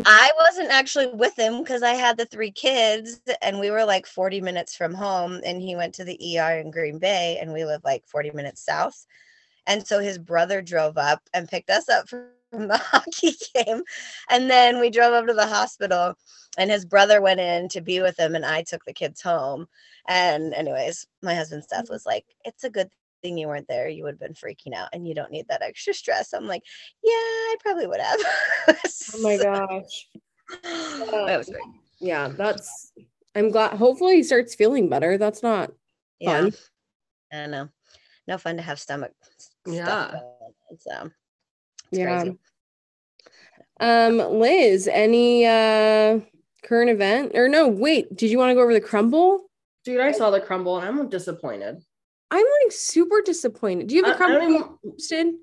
I 0.06 0.32
wasn't 0.38 0.70
actually 0.70 1.08
with 1.08 1.38
him 1.38 1.60
because 1.62 1.82
I 1.82 1.94
had 1.94 2.18
the 2.18 2.26
three 2.26 2.52
kids, 2.52 3.20
and 3.42 3.60
we 3.60 3.70
were 3.70 3.84
like 3.84 4.06
40 4.06 4.40
minutes 4.40 4.74
from 4.76 4.94
home. 4.94 5.40
And 5.44 5.62
he 5.62 5.76
went 5.76 5.94
to 5.96 6.04
the 6.04 6.18
ER 6.38 6.58
in 6.58 6.70
Green 6.70 6.98
Bay, 6.98 7.38
and 7.40 7.52
we 7.52 7.64
live 7.66 7.82
like 7.84 8.06
40 8.06 8.30
minutes 8.32 8.64
south. 8.64 9.06
And 9.66 9.86
so 9.86 10.00
his 10.00 10.18
brother 10.18 10.62
drove 10.62 10.98
up 10.98 11.22
and 11.34 11.48
picked 11.48 11.70
us 11.70 11.88
up 11.88 12.08
from 12.08 12.28
the 12.68 12.78
hockey 12.78 13.32
game. 13.54 13.82
And 14.30 14.50
then 14.50 14.80
we 14.80 14.90
drove 14.90 15.12
up 15.12 15.26
to 15.26 15.34
the 15.34 15.46
hospital, 15.46 16.14
and 16.58 16.70
his 16.70 16.84
brother 16.84 17.20
went 17.20 17.40
in 17.40 17.68
to 17.70 17.80
be 17.80 18.00
with 18.00 18.18
him, 18.18 18.34
and 18.34 18.44
I 18.44 18.62
took 18.62 18.84
the 18.84 18.92
kids 18.92 19.20
home. 19.20 19.66
And, 20.08 20.54
anyways, 20.54 21.06
my 21.22 21.34
husband's 21.34 21.66
death 21.66 21.90
was 21.90 22.06
like, 22.06 22.24
it's 22.44 22.64
a 22.64 22.70
good 22.70 22.88
thing 23.22 23.36
you 23.38 23.48
weren't 23.48 23.68
there. 23.68 23.88
You 23.88 24.04
would 24.04 24.14
have 24.14 24.20
been 24.20 24.34
freaking 24.34 24.74
out, 24.74 24.88
and 24.92 25.06
you 25.06 25.14
don't 25.14 25.30
need 25.32 25.48
that 25.48 25.62
extra 25.62 25.92
stress. 25.94 26.32
I'm 26.32 26.46
like, 26.46 26.62
yeah, 27.02 27.12
I 27.12 27.56
probably 27.60 27.86
would 27.86 28.00
have. 28.00 28.20
Oh 29.14 29.20
my 29.20 29.36
gosh. 29.42 30.08
That 30.62 31.38
was 31.38 31.48
great. 31.48 31.62
Yeah, 32.00 32.28
that's 32.28 32.92
I'm 33.34 33.50
glad 33.50 33.76
hopefully 33.76 34.16
he 34.16 34.22
starts 34.22 34.54
feeling 34.54 34.88
better. 34.88 35.18
That's 35.18 35.42
not 35.42 35.72
Yeah. 36.20 36.42
fun. 36.42 36.54
I 37.32 37.46
know. 37.46 37.68
No 38.28 38.38
fun 38.38 38.56
to 38.56 38.62
have 38.62 38.78
stomach 38.80 39.12
s- 39.38 39.50
Yeah. 39.66 40.08
stuff 40.08 40.22
So 40.78 41.10
it's 41.90 41.98
yeah. 41.98 42.20
crazy. 42.20 42.38
Um, 43.78 44.16
Liz, 44.16 44.88
any 44.88 45.46
uh 45.46 46.20
current 46.64 46.90
event 46.90 47.32
or 47.34 47.48
no, 47.48 47.68
wait, 47.68 48.14
did 48.16 48.30
you 48.30 48.38
want 48.38 48.50
to 48.50 48.54
go 48.54 48.62
over 48.62 48.72
the 48.72 48.80
Crumbl? 48.80 49.40
Dude, 49.84 50.00
I 50.00 50.12
saw 50.12 50.30
the 50.30 50.40
Crumbl 50.40 50.78
and 50.78 50.98
I'm 50.98 51.08
disappointed. 51.08 51.82
I'm 52.30 52.44
like 52.44 52.72
super 52.72 53.22
disappointed. 53.24 53.86
Do 53.88 53.94
you 53.94 54.04
have 54.04 54.16
I- 54.16 54.18
the 54.18 54.24
I 54.24 54.28
don't 54.28 54.40
Crumbl 54.40 54.54
even- 54.54 54.78
posted? 54.92 55.34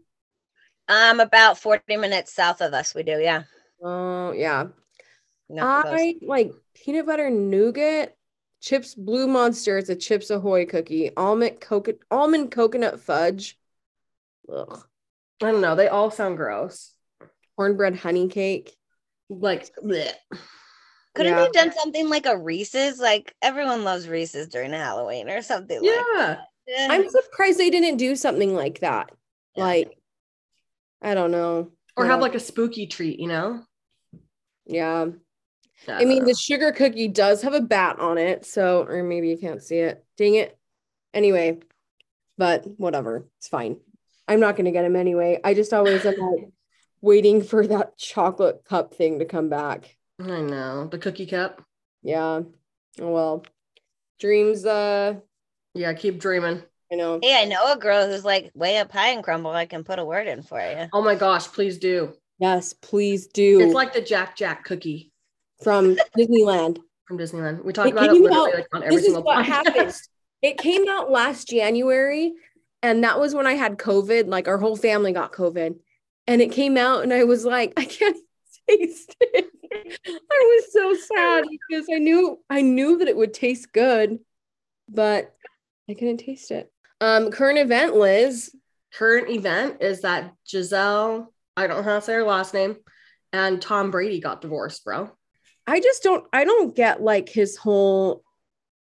Um, 0.90 1.22
about 1.22 1.58
40 1.58 1.96
minutes 1.96 2.34
south 2.34 2.60
of 2.60 2.74
us, 2.74 2.94
we 2.94 3.04
do, 3.04 3.18
yeah. 3.20 3.44
Oh 3.82 4.32
yeah. 4.34 4.68
No, 5.50 5.82
close. 5.82 6.00
I 6.00 6.16
like 6.22 6.52
peanut 6.74 7.06
butter 7.06 7.30
nougat, 7.30 8.18
chips 8.60 8.96
blue 8.96 9.28
monster. 9.28 9.78
It's 9.78 9.90
a 9.90 9.96
chips 9.96 10.30
ahoy 10.30 10.66
cookie, 10.66 11.16
almond 11.16 11.62
coconut 11.62 12.00
almond 12.10 12.52
coconut 12.52 13.00
fudge. 13.00 13.58
Ugh. 14.52 14.84
I 15.44 15.52
don't 15.52 15.62
know. 15.62 15.76
They 15.76 15.88
all 15.88 16.12
sound 16.12 16.38
gross. 16.38 16.92
Cornbread 17.56 17.98
honey 17.98 18.28
cake. 18.28 18.76
Like, 19.30 19.70
bleh. 19.84 20.12
Couldn't 21.16 21.34
yeah. 21.34 21.38
they 21.38 21.44
have 21.44 21.54
done 21.54 21.72
something 21.72 22.10
like 22.10 22.26
a 22.26 22.38
Reese's? 22.38 23.00
Like 23.00 23.36
everyone 23.42 23.84
loves 23.84 24.08
Reese's 24.08 24.48
during 24.48 24.72
Halloween 24.72 25.30
or 25.30 25.42
something 25.42 25.80
like 25.80 25.92
yeah. 25.92 26.38
that. 26.68 26.92
I'm 26.92 27.08
surprised 27.10 27.60
they 27.60 27.70
didn't 27.70 27.98
do 27.98 28.16
something 28.16 28.56
like 28.56 28.80
that. 28.80 29.12
Yeah. 29.56 29.64
Like, 29.64 29.98
I 31.02 31.14
don't 31.14 31.32
know. 31.32 31.72
Or 31.96 32.06
have 32.06 32.22
like 32.22 32.34
a 32.34 32.40
spooky 32.40 32.88
treat, 32.88 33.20
you 33.20 33.28
know? 33.28 33.64
yeah. 34.66 35.08
Yeah, 35.88 35.98
I 35.98 36.06
mean, 36.06 36.20
don't 36.20 36.28
the 36.28 36.36
sugar 36.36 36.72
cookie 36.72 37.10
does 37.10 37.42
have 37.42 37.54
a 37.54 37.62
bat 37.62 38.00
on 38.00 38.18
it, 38.18 38.46
so 38.46 38.86
or 38.88 39.04
maybe 39.04 39.28
you 39.28 39.38
can't 39.38 39.62
see 39.62 39.78
it. 39.78 40.06
Dang 40.18 40.36
it. 40.36 40.58
Anyway, 41.14 41.60
but 42.38 42.66
whatever, 42.78 43.28
it's 43.38 43.50
fine. 43.50 43.78
I'm 44.27 44.39
not 44.39 44.56
gonna 44.56 44.72
get 44.72 44.86
him 44.86 44.96
anyway. 44.96 45.39
I 45.44 45.53
just 45.53 45.74
always 45.74 46.06
am 46.06 46.15
like 46.18 46.50
waiting 47.01 47.42
for 47.44 47.65
that 47.68 47.98
chocolate 47.98 48.63
cup 48.65 48.94
thing 48.94 49.20
to 49.20 49.25
come 49.25 49.50
back. 49.50 49.98
I 50.20 50.42
know. 50.42 50.88
The 50.88 50.98
cookie 50.98 51.25
cup. 51.25 51.62
Yeah. 52.01 52.42
Oh 53.01 53.12
well. 53.12 53.46
Dreams, 54.20 54.65
uh, 54.65 55.15
Yeah, 55.74 55.94
keep 55.94 56.20
dreaming. 56.20 56.62
I 56.92 56.96
know. 56.96 57.20
Hey, 57.22 57.42
I 57.42 57.46
know 57.46 57.72
a 57.74 57.77
girl 57.77 58.08
who's 58.08 58.24
like 58.24 58.51
way 58.53 58.77
up 58.77 58.92
high 58.92 59.10
in 59.10 59.22
Crumbl. 59.22 59.53
I 59.53 59.65
can 59.65 59.84
put 59.84 60.00
a 60.00 60.06
word 60.06 60.27
in 60.27 60.44
for 60.44 60.60
you. 60.60 60.88
Oh 60.94 61.01
my 61.01 61.15
gosh, 61.15 61.48
please 61.48 61.77
do. 61.77 62.13
Yes, 62.39 62.74
please 62.74 63.27
do 63.27 63.62
It's 63.62 63.74
like 63.74 63.94
the 63.94 64.01
Jack 64.01 64.36
Jack 64.38 64.63
cookie 64.65 65.12
from 65.63 65.96
Disneyland. 66.18 66.80
from 67.06 67.18
Disneyland. 67.18 67.63
We 67.65 67.74
talk 67.74 67.88
It 67.88 67.94
about 67.94 68.06
it 68.06 68.13
came 68.13 68.24
literally 68.24 68.51
out- 68.51 68.56
like 68.56 68.68
on 68.74 68.84
every 68.84 68.96
this 68.96 69.06
is 69.06 69.13
single 69.13 69.24
what 69.24 69.44
podcast. 69.44 69.48
happened. 69.48 69.94
It 70.42 70.58
came 70.58 70.88
out 70.89 71.10
last 71.10 71.48
January, 71.50 72.34
and 72.84 73.04
that 73.04 73.20
was 73.20 73.34
when 73.34 73.48
I 73.48 73.54
had 73.54 73.78
COVID. 73.80 74.28
Like 74.28 74.48
our 74.48 74.60
whole 74.60 74.75
family 74.75 75.13
got 75.13 75.32
COVID, 75.32 75.80
and 76.28 76.42
it 76.42 76.52
came 76.52 76.78
out, 76.78 77.02
and 77.02 77.12
I 77.12 77.24
was 77.24 77.46
like, 77.46 77.74
I 77.78 77.86
can't 77.86 78.18
taste 78.70 79.16
it. 79.20 79.50
I 80.06 80.62
was 80.62 80.72
so 80.72 80.94
sad 80.94 81.46
because 81.68 81.88
I 81.92 81.98
knew 81.98 82.40
I 82.50 82.62
knew 82.62 83.00
that 83.00 83.08
it 83.08 83.18
would 83.18 83.34
taste 83.34 83.74
good, 83.74 84.20
but 84.88 85.34
I 85.90 85.96
couldn't 85.96 86.18
taste 86.18 86.52
it. 86.52 86.72
Um, 87.02 87.32
current 87.32 87.58
event, 87.58 87.96
Liz. 87.96 88.56
Current 88.94 89.30
event 89.32 89.82
is 89.82 90.02
that 90.02 90.34
Gisele, 90.48 91.34
I 91.58 91.66
don't 91.66 91.78
know 91.78 91.84
how 91.84 91.96
to 91.96 92.02
say 92.02 92.13
her 92.13 92.24
last 92.24 92.54
name, 92.54 92.75
and 93.32 93.60
Tom 93.60 93.90
Brady 93.90 94.20
got 94.20 94.42
divorced, 94.42 94.86
bro. 94.86 95.10
I 95.66 95.80
just 95.80 96.04
don't. 96.04 96.25
I 96.32 96.44
don't 96.44 96.75
get 96.75 97.02
like 97.02 97.30
his 97.30 97.58
whole. 97.58 98.23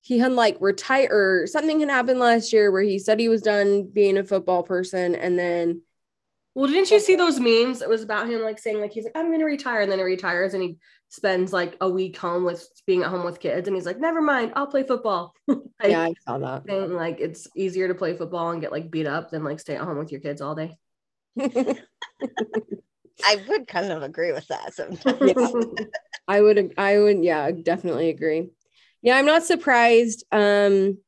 He 0.09 0.17
had 0.17 0.33
like 0.33 0.57
retire 0.59 1.11
or 1.13 1.47
something 1.47 1.81
had 1.81 1.91
happened 1.91 2.19
last 2.19 2.51
year 2.51 2.73
where 2.73 2.81
he 2.81 2.99
said 2.99 3.21
he 3.21 3.29
was 3.29 3.43
done 3.43 3.91
being 3.93 4.17
a 4.17 4.25
football 4.25 4.63
person, 4.63 5.15
and 5.15 5.39
then 5.39 5.83
Well, 6.55 6.67
didn't 6.67 6.91
you 6.91 6.99
see 6.99 7.15
those 7.15 7.39
memes? 7.39 7.83
It 7.83 7.91
was 7.91 8.03
about 8.03 8.27
him 8.27 8.41
like 8.41 8.59
saying 8.59 8.81
like 8.81 8.91
he's 8.91 9.05
like 9.05 9.13
I'm 9.15 9.31
gonna 9.31 9.45
retire, 9.45 9.83
and 9.83 9.93
then 9.93 9.99
he 9.99 10.07
retires 10.07 10.55
and 10.55 10.63
he 10.63 10.79
spends 11.11 11.53
like 11.53 11.77
a 11.83 11.91
week 11.91 12.17
home 12.17 12.45
with 12.45 12.67
being 12.87 13.03
at 13.03 13.11
home 13.11 13.27
with 13.27 13.39
kids, 13.39 13.69
and 13.69 13.77
he's 13.77 13.85
like, 13.85 14.01
never 14.01 14.23
mind, 14.23 14.55
I'll 14.57 14.67
play 14.67 14.83
football. 14.83 15.35
like, 15.47 15.61
yeah, 15.85 16.01
I 16.01 16.15
saw 16.25 16.39
that. 16.39 16.63
saying, 16.67 16.95
like 16.95 17.21
it's 17.21 17.47
easier 17.55 17.89
to 17.89 17.95
play 17.95 18.17
football 18.17 18.49
and 18.49 18.63
get 18.63 18.73
like 18.73 18.91
beat 18.91 19.07
up 19.07 19.31
than 19.31 19.45
like 19.45 19.61
stay 19.61 19.77
at 19.77 19.83
home 19.83 19.99
with 19.99 20.11
your 20.11 20.23
kids 20.23 20.41
all 20.41 20.55
day. 20.55 20.75
I 21.39 21.77
would 23.47 23.69
kind 23.69 23.93
of 23.93 24.03
agree 24.03 24.33
with 24.33 24.49
that 24.49 24.73
sometimes. 24.73 25.35
I 26.27 26.41
would, 26.41 26.73
I 26.79 26.99
would, 26.99 27.23
yeah, 27.23 27.51
definitely 27.51 28.09
agree. 28.09 28.49
Yeah, 29.03 29.17
I'm 29.17 29.27
not 29.27 29.45
surprised. 29.45 30.25
Um, 30.33 30.99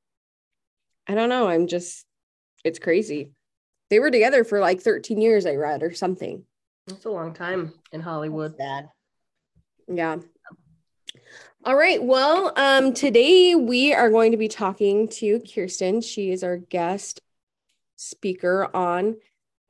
I 1.09 1.15
don't 1.15 1.29
know. 1.29 1.49
I'm 1.49 1.67
just, 1.67 2.07
it's 2.65 2.79
crazy. 2.79 3.33
They 3.91 3.99
were 3.99 4.11
together 4.11 4.45
for 4.45 4.61
like 4.61 4.81
13 4.81 5.21
years, 5.21 5.47
I 5.47 5.57
read, 5.57 5.83
or 5.83 5.93
something. 5.93 6.45
It's 6.87 7.05
a 7.05 7.11
long 7.11 7.35
time 7.35 7.73
in 7.93 8.01
Hollywood. 8.01 8.57
Sad. 8.57 8.89
Yeah. 9.89 10.19
All 11.65 11.77
right. 11.77 12.03
Well, 12.03 12.53
um, 12.57 12.95
today 12.95 13.55
we 13.55 13.93
are 13.93 14.09
going 14.09 14.31
to 14.31 14.39
be 14.39 14.49
talking 14.49 15.09
to 15.09 15.41
Kyrsten. 15.41 16.03
She 16.03 16.31
is 16.31 16.43
our 16.43 16.57
guest 16.57 17.21
speaker 17.97 18.75
on, 18.75 19.17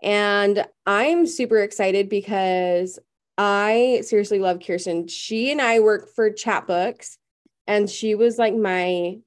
and 0.03 0.65
I'm 0.87 1.27
super 1.27 1.59
excited 1.59 2.09
because 2.09 2.99
I 3.37 4.03
seriously 4.05 4.39
love 4.39 4.59
Kyrsten. 4.59 5.11
She 5.11 5.50
and 5.50 5.61
I 5.61 5.81
work 5.81 6.15
for 6.15 6.31
Chatbooks, 6.31 7.17
and 7.71 7.89
she 7.89 8.17
was 8.17 8.37
like 8.37 8.55
my, 8.55 9.19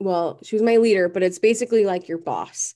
well, 0.00 0.40
she 0.42 0.56
was 0.56 0.62
my 0.62 0.78
leader, 0.78 1.08
but 1.08 1.22
it's 1.22 1.38
basically 1.38 1.84
like 1.84 2.08
your 2.08 2.18
boss. 2.18 2.74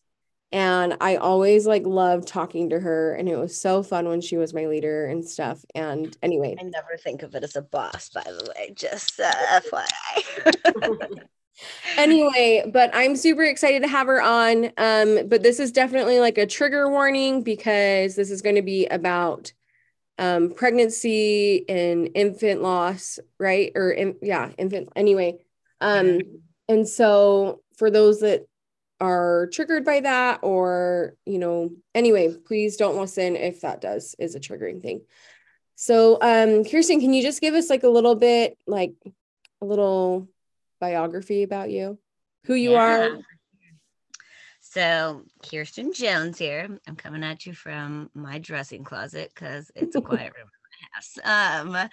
And 0.53 0.97
I 1.01 1.17
always 1.17 1.67
like 1.67 1.85
loved 1.85 2.29
talking 2.29 2.71
to 2.71 2.79
her, 2.79 3.15
and 3.15 3.29
it 3.29 3.37
was 3.37 3.61
so 3.61 3.83
fun 3.83 4.09
when 4.09 4.21
she 4.21 4.37
was 4.37 4.55
my 4.55 4.67
leader 4.67 5.07
and 5.07 5.25
stuff. 5.25 5.65
And 5.75 6.17
anyway, 6.23 6.57
I 6.59 6.63
never 6.63 6.97
think 6.97 7.23
of 7.23 7.35
it 7.35 7.43
as 7.43 7.57
a 7.57 7.63
boss, 7.63 8.11
by 8.11 8.23
the 8.23 8.53
way, 8.57 8.73
just 8.75 9.19
uh, 9.19 9.33
FYI. 9.61 11.23
anyway, 11.97 12.69
but 12.73 12.91
I'm 12.95 13.17
super 13.17 13.45
excited 13.45 13.83
to 13.83 13.89
have 13.89 14.07
her 14.07 14.23
on. 14.23 14.67
Um, 14.77 15.29
but 15.29 15.43
this 15.43 15.59
is 15.59 15.73
definitely 15.73 16.21
like 16.21 16.39
a 16.39 16.47
trigger 16.47 16.89
warning 16.89 17.43
because 17.43 18.15
this 18.15 18.31
is 18.31 18.41
going 18.41 18.57
to 18.57 18.63
be 18.63 18.87
about 18.87 19.53
um 20.21 20.51
pregnancy 20.51 21.69
and 21.69 22.11
infant 22.15 22.63
loss, 22.63 23.19
right? 23.39 23.73
Or 23.75 23.91
in, 23.91 24.17
yeah, 24.23 24.51
infant 24.59 24.91
anyway. 24.95 25.39
Um, 25.81 26.21
and 26.69 26.87
so 26.87 27.63
for 27.77 27.91
those 27.91 28.21
that 28.21 28.47
are 29.01 29.49
triggered 29.51 29.85
by 29.85 30.01
that 30.01 30.41
or 30.43 31.15
you 31.25 31.39
know 31.39 31.71
anyway 31.95 32.35
please 32.47 32.77
don't 32.77 32.99
listen 32.99 33.35
if 33.35 33.63
that 33.63 33.81
does 33.81 34.15
is 34.19 34.35
a 34.35 34.41
triggering 34.41 34.83
thing 34.83 35.01
so 35.75 36.17
um 36.17 36.65
kyrsten 36.65 37.01
can 37.01 37.15
you 37.15 37.23
just 37.23 37.41
give 37.41 37.55
us 37.55 37.71
like 37.71 37.83
a 37.83 37.89
little 37.89 38.15
bit 38.15 38.59
like 38.67 38.93
a 39.63 39.65
little 39.65 40.29
biography 40.81 41.43
about 41.43 41.71
you 41.71 41.99
who 42.45 42.53
you 42.53 42.73
Yeah. 42.73 42.79
are 42.79 43.19
So, 44.71 45.25
Kyrsten 45.43 45.93
Jones 45.93 46.39
here. 46.39 46.79
I'm 46.87 46.95
coming 46.95 47.25
at 47.25 47.45
you 47.45 47.55
from 47.55 48.09
my 48.15 48.39
dressing 48.39 48.85
closet 48.85 49.33
because 49.35 49.69
it's 49.75 49.97
a 49.97 50.01
quiet 50.01 50.33
room 50.37 50.47
in 50.47 51.25
my 51.25 51.75
house. 51.75 51.91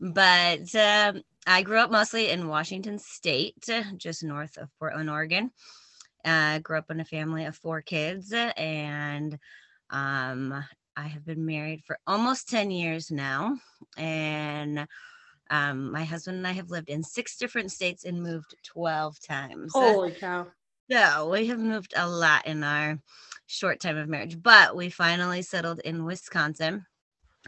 Um, 0.00 0.14
but 0.14 0.74
um, 0.74 1.22
I 1.46 1.60
grew 1.60 1.76
up 1.76 1.90
mostly 1.90 2.30
in 2.30 2.48
Washington 2.48 2.98
State, 2.98 3.68
just 3.98 4.24
north 4.24 4.56
of 4.56 4.70
Portland, 4.78 5.10
Oregon. 5.10 5.50
Uh, 6.24 6.58
grew 6.60 6.78
up 6.78 6.90
in 6.90 7.00
a 7.00 7.04
family 7.04 7.44
of 7.44 7.54
four 7.54 7.82
kids, 7.82 8.32
and 8.32 9.38
um, 9.90 10.64
I 10.96 11.08
have 11.08 11.26
been 11.26 11.44
married 11.44 11.82
for 11.84 11.98
almost 12.06 12.48
10 12.48 12.70
years 12.70 13.10
now. 13.10 13.58
And 13.98 14.86
Um, 15.50 15.92
my 15.92 16.04
husband 16.04 16.38
and 16.38 16.46
I 16.46 16.52
have 16.52 16.70
lived 16.70 16.88
in 16.88 17.02
six 17.02 17.36
different 17.36 17.70
states 17.72 18.04
and 18.04 18.22
moved 18.22 18.54
12 18.64 19.20
times. 19.20 19.72
Holy 19.74 20.12
cow. 20.12 20.46
So 20.90 21.30
we 21.30 21.46
have 21.48 21.58
moved 21.58 21.94
a 21.96 22.08
lot 22.08 22.46
in 22.46 22.62
our 22.62 22.98
short 23.46 23.80
time 23.80 23.96
of 23.96 24.08
marriage, 24.08 24.40
but 24.40 24.76
we 24.76 24.88
finally 24.88 25.42
settled 25.42 25.80
in 25.80 26.04
Wisconsin 26.04 26.86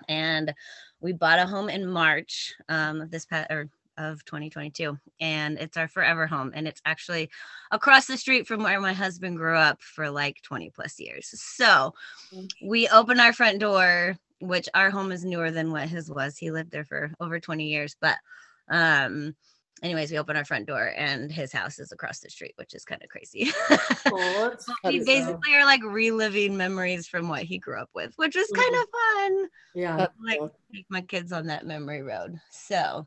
and 0.08 0.54
we 1.00 1.12
bought 1.12 1.38
a 1.38 1.46
home 1.46 1.68
in 1.68 1.88
March 1.88 2.54
um, 2.68 3.00
of 3.00 3.10
this 3.10 3.26
past 3.26 3.50
or 3.50 3.68
of 3.96 4.24
2022 4.24 4.96
and 5.20 5.58
it's 5.58 5.76
our 5.76 5.88
forever 5.88 6.24
home 6.24 6.52
and 6.54 6.68
it's 6.68 6.80
actually 6.84 7.28
across 7.72 8.06
the 8.06 8.16
street 8.16 8.46
from 8.46 8.62
where 8.62 8.80
my 8.80 8.92
husband 8.92 9.36
grew 9.36 9.56
up 9.56 9.82
for 9.82 10.08
like 10.08 10.40
20 10.42 10.70
plus 10.70 11.00
years. 11.00 11.28
So 11.34 11.94
we 12.62 12.88
open 12.88 13.20
our 13.20 13.32
front 13.32 13.58
door 13.60 14.16
which 14.40 14.68
our 14.72 14.90
home 14.90 15.10
is 15.10 15.24
newer 15.24 15.50
than 15.50 15.72
what 15.72 15.88
his 15.88 16.08
was. 16.08 16.38
He 16.38 16.52
lived 16.52 16.70
there 16.70 16.84
for 16.84 17.12
over 17.20 17.40
20 17.40 17.64
years 17.64 17.96
but 18.00 18.16
um 18.68 19.34
anyways 19.82 20.10
we 20.10 20.18
open 20.18 20.36
our 20.36 20.44
front 20.44 20.66
door 20.66 20.92
and 20.96 21.30
his 21.30 21.52
house 21.52 21.78
is 21.78 21.92
across 21.92 22.20
the 22.20 22.30
street 22.30 22.52
which 22.56 22.74
is 22.74 22.84
kind 22.84 23.02
of 23.02 23.08
crazy 23.08 23.50
Oh, 24.06 24.54
we 24.84 25.04
basically 25.04 25.54
are 25.54 25.64
like 25.64 25.82
reliving 25.84 26.56
memories 26.56 27.06
from 27.06 27.28
what 27.28 27.42
he 27.42 27.58
grew 27.58 27.80
up 27.80 27.90
with 27.94 28.12
which 28.16 28.34
was 28.34 28.50
kind 28.54 28.74
of 28.74 28.86
fun 28.90 29.48
yeah. 29.78 30.06
Like 30.20 30.40
take 30.74 30.86
my 30.88 31.02
kids 31.02 31.32
on 31.32 31.46
that 31.46 31.64
memory 31.64 32.02
road. 32.02 32.40
So, 32.50 33.06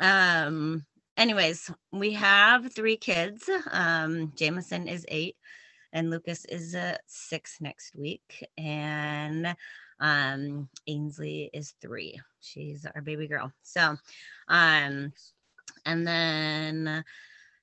um, 0.00 0.84
anyways, 1.16 1.70
we 1.92 2.12
have 2.14 2.72
three 2.72 2.96
kids. 2.96 3.48
Um, 3.70 4.32
Jameson 4.34 4.88
is 4.88 5.06
eight, 5.08 5.36
and 5.92 6.10
Lucas 6.10 6.44
is 6.46 6.74
uh, 6.74 6.96
six 7.06 7.58
next 7.60 7.94
week, 7.94 8.44
and 8.58 9.54
um, 10.00 10.68
Ainsley 10.88 11.48
is 11.52 11.74
three. 11.80 12.20
She's 12.40 12.86
our 12.92 13.02
baby 13.02 13.28
girl. 13.28 13.52
So, 13.62 13.96
um, 14.48 15.12
and 15.84 16.06
then 16.06 17.04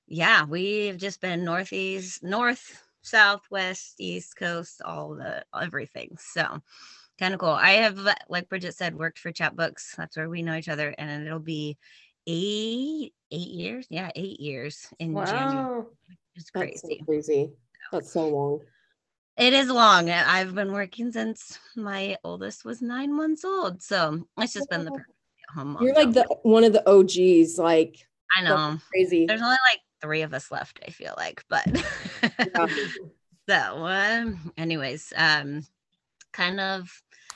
yeah, 0.06 0.44
we've 0.44 0.96
just 0.96 1.20
been 1.20 1.44
northeast, 1.44 2.22
north, 2.22 2.82
southwest, 3.02 3.94
east 3.98 4.36
coast, 4.36 4.80
all 4.82 5.14
the 5.14 5.44
everything. 5.54 6.16
So 6.18 6.60
kind 7.18 7.34
of 7.34 7.40
cool. 7.40 7.50
I 7.50 7.72
have, 7.72 7.98
like 8.28 8.48
Bridget 8.48 8.74
said, 8.74 8.94
worked 8.94 9.18
for 9.18 9.32
Chatbooks. 9.32 9.96
That's 9.96 10.16
where 10.16 10.28
we 10.28 10.42
know 10.42 10.54
each 10.54 10.68
other, 10.68 10.94
and 10.96 11.26
it'll 11.26 11.38
be 11.38 11.76
eight 12.26 13.12
eight 13.30 13.48
years. 13.48 13.86
Yeah, 13.90 14.10
eight 14.16 14.40
years 14.40 14.86
in 14.98 15.14
January. 15.14 15.64
Wow. 15.64 15.86
It's 16.34 16.50
That's 16.54 16.80
so 16.80 16.88
crazy. 16.88 17.02
crazy. 17.04 17.50
That's 17.92 18.12
so 18.12 18.28
long. 18.28 18.60
It 19.36 19.52
is 19.52 19.68
long. 19.68 20.10
I've 20.10 20.54
been 20.54 20.72
working 20.72 21.12
since 21.12 21.58
my 21.76 22.16
oldest 22.24 22.64
was 22.64 22.82
nine 22.82 23.14
months 23.14 23.44
old, 23.44 23.82
so 23.82 24.26
it's 24.36 24.52
just 24.52 24.68
been 24.68 24.84
the 24.84 24.90
perfect 24.90 25.17
home. 25.48 25.76
You're 25.80 25.94
like 25.94 26.12
the 26.12 26.24
one 26.42 26.64
of 26.64 26.72
the 26.72 26.88
OGs. 26.88 27.58
Like 27.58 27.96
I 28.36 28.42
know. 28.42 28.78
crazy. 28.90 29.26
There's 29.26 29.40
only 29.42 29.56
like 29.70 29.80
three 30.00 30.22
of 30.22 30.34
us 30.34 30.50
left. 30.50 30.80
I 30.86 30.90
feel 30.90 31.14
like, 31.16 31.44
but 31.48 31.66
so 33.48 33.86
um, 33.86 34.52
anyways, 34.56 35.12
um, 35.16 35.62
kind 36.32 36.60
of. 36.60 36.90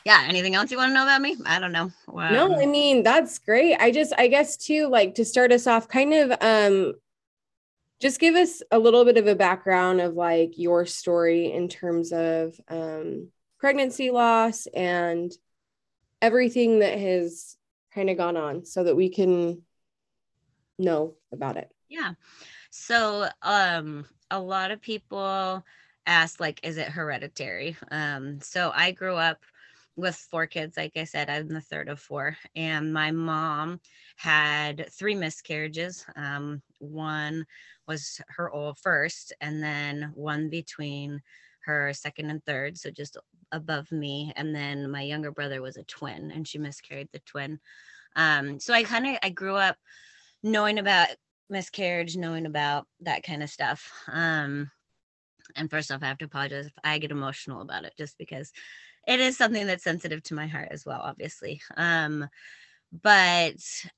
Yeah. 0.05 0.25
Anything 0.27 0.57
else 0.57 0.71
you 0.73 0.79
want 0.79 0.91
to 0.91 0.95
know 0.95 1.05
about 1.05 1.21
me? 1.23 1.37
I 1.47 1.61
don't 1.61 1.71
know. 1.71 1.91
no, 2.09 2.47
Um, 2.53 2.59
I 2.61 2.67
mean 2.67 3.05
that's 3.05 3.39
great. 3.39 3.77
I 3.77 3.93
just 3.93 4.13
I 4.19 4.27
guess 4.27 4.57
too, 4.57 4.89
like 4.89 5.15
to 5.15 5.25
start 5.25 5.53
us 5.53 5.67
off, 5.67 5.87
kind 5.89 6.13
of 6.13 6.33
um 6.41 6.95
just 8.01 8.19
give 8.19 8.35
us 8.35 8.63
a 8.73 8.79
little 8.81 9.05
bit 9.05 9.17
of 9.17 9.29
a 9.29 9.37
background 9.37 10.01
of 10.01 10.15
like 10.15 10.59
your 10.59 10.87
story 10.87 11.53
in 11.53 11.69
terms 11.69 12.13
of 12.13 12.61
um 12.69 13.29
pregnancy 13.61 14.11
loss 14.11 14.67
and 14.75 15.31
everything 16.21 16.81
that 16.81 16.99
has 16.99 17.57
kind 17.95 18.11
of 18.11 18.17
gone 18.17 18.37
on 18.37 18.65
so 18.65 18.85
that 18.85 18.97
we 18.97 19.09
can 19.09 19.63
know 20.79 21.15
about 21.33 21.57
it. 21.57 21.71
Yeah. 21.89 22.15
So 22.71 23.29
um 23.43 24.07
a 24.31 24.41
lot 24.41 24.71
of 24.71 24.81
people 24.81 25.65
ask 26.07 26.41
like 26.41 26.61
is 26.63 26.79
it 26.79 26.89
hereditary? 26.89 27.77
Um 27.91 28.41
so 28.41 28.73
I 28.75 28.93
grew 28.93 29.17
up 29.17 29.45
with 29.95 30.17
four 30.17 30.47
kids 30.47 30.77
like 30.77 30.97
I 30.97 31.05
said 31.05 31.29
I'm 31.29 31.49
the 31.49 31.61
third 31.61 31.89
of 31.89 32.01
four 32.01 32.37
and 32.57 32.95
my 32.95 33.11
mom 33.11 33.81
had 34.17 34.91
three 34.91 35.15
miscarriages. 35.15 36.07
Um 36.17 36.63
one 36.79 37.47
was 37.87 38.21
her 38.29 38.51
old 38.51 38.79
first 38.79 39.35
and 39.41 39.63
then 39.63 40.13
one 40.15 40.49
between 40.49 41.21
her 41.65 41.93
second 41.93 42.31
and 42.31 42.45
third 42.45 42.77
so 42.77 42.91
just 42.91 43.17
above 43.53 43.91
me 43.93 44.33
and 44.37 44.55
then 44.55 44.91
my 44.91 45.03
younger 45.03 45.31
brother 45.31 45.63
was 45.63 45.77
a 45.77 45.85
twin 45.85 46.31
and 46.31 46.47
she 46.47 46.59
miscarried 46.59 47.09
the 47.13 47.21
twin. 47.21 47.61
Um 48.17 48.61
so 48.61 48.75
I 48.75 48.83
kind 48.85 49.07
of 49.07 49.19
I 49.23 49.31
grew 49.31 49.57
up 49.57 49.77
knowing 50.43 50.79
about 50.79 51.09
miscarriage, 51.53 52.17
knowing 52.17 52.47
about 52.47 52.87
that 53.01 53.23
kind 53.23 53.43
of 53.43 53.51
stuff. 53.51 53.93
Um, 54.09 54.71
and 55.55 55.71
first 55.71 55.93
off, 55.93 56.03
I 56.03 56.07
have 56.07 56.19
to 56.19 56.25
apologize 56.25 56.67
if 56.67 56.73
I 56.83 56.99
get 56.99 57.11
emotional 57.11 57.61
about 57.61 57.85
it, 57.85 57.93
just 57.97 58.19
because 58.19 58.53
it 59.07 59.21
is 59.21 59.37
something 59.37 59.67
that's 59.67 59.85
sensitive 59.85 60.23
to 60.25 60.35
my 60.35 60.47
heart 60.47 60.69
as 60.71 60.85
well, 60.85 61.01
obviously. 61.01 61.61
Um, 61.77 62.29
but 63.03 63.57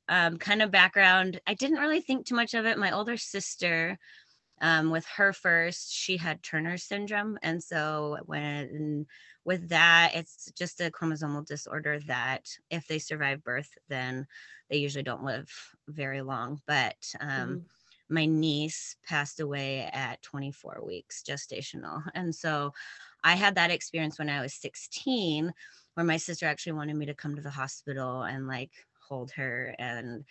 um, 0.08 0.36
kind 0.36 0.62
of 0.62 0.70
background, 0.70 1.40
I 1.46 1.54
didn't 1.54 1.78
really 1.78 2.00
think 2.00 2.26
too 2.26 2.34
much 2.34 2.54
of 2.54 2.66
it. 2.66 2.78
My 2.78 2.92
older 2.92 3.16
sister, 3.16 3.98
um, 4.60 4.90
with 4.90 5.06
her 5.06 5.32
first, 5.32 5.92
she 5.92 6.16
had 6.16 6.42
Turner 6.42 6.78
syndrome, 6.78 7.38
and 7.42 7.62
so 7.62 8.18
when 8.26 9.06
with 9.44 9.68
that, 9.68 10.12
it's 10.14 10.50
just 10.52 10.80
a 10.80 10.90
chromosomal 10.90 11.44
disorder 11.46 12.00
that 12.00 12.56
if 12.70 12.86
they 12.86 12.98
survive 12.98 13.42
birth, 13.44 13.76
then 13.88 14.26
they 14.70 14.78
usually 14.78 15.02
don't 15.02 15.24
live 15.24 15.50
very 15.88 16.22
long. 16.22 16.62
But 16.66 17.12
um, 17.20 17.62
my 18.08 18.26
niece 18.26 18.96
passed 19.02 19.40
away 19.40 19.82
at 19.92 20.22
24 20.22 20.82
weeks 20.84 21.22
gestational. 21.22 22.02
And 22.14 22.34
so 22.34 22.72
I 23.22 23.34
had 23.34 23.54
that 23.56 23.70
experience 23.70 24.18
when 24.18 24.30
I 24.30 24.40
was 24.40 24.54
16, 24.54 25.52
where 25.94 26.06
my 26.06 26.16
sister 26.16 26.46
actually 26.46 26.72
wanted 26.72 26.94
me 26.96 27.06
to 27.06 27.14
come 27.14 27.36
to 27.36 27.42
the 27.42 27.50
hospital 27.50 28.22
and 28.22 28.46
like 28.46 28.72
hold 29.08 29.32
her 29.32 29.74
and 29.78 30.24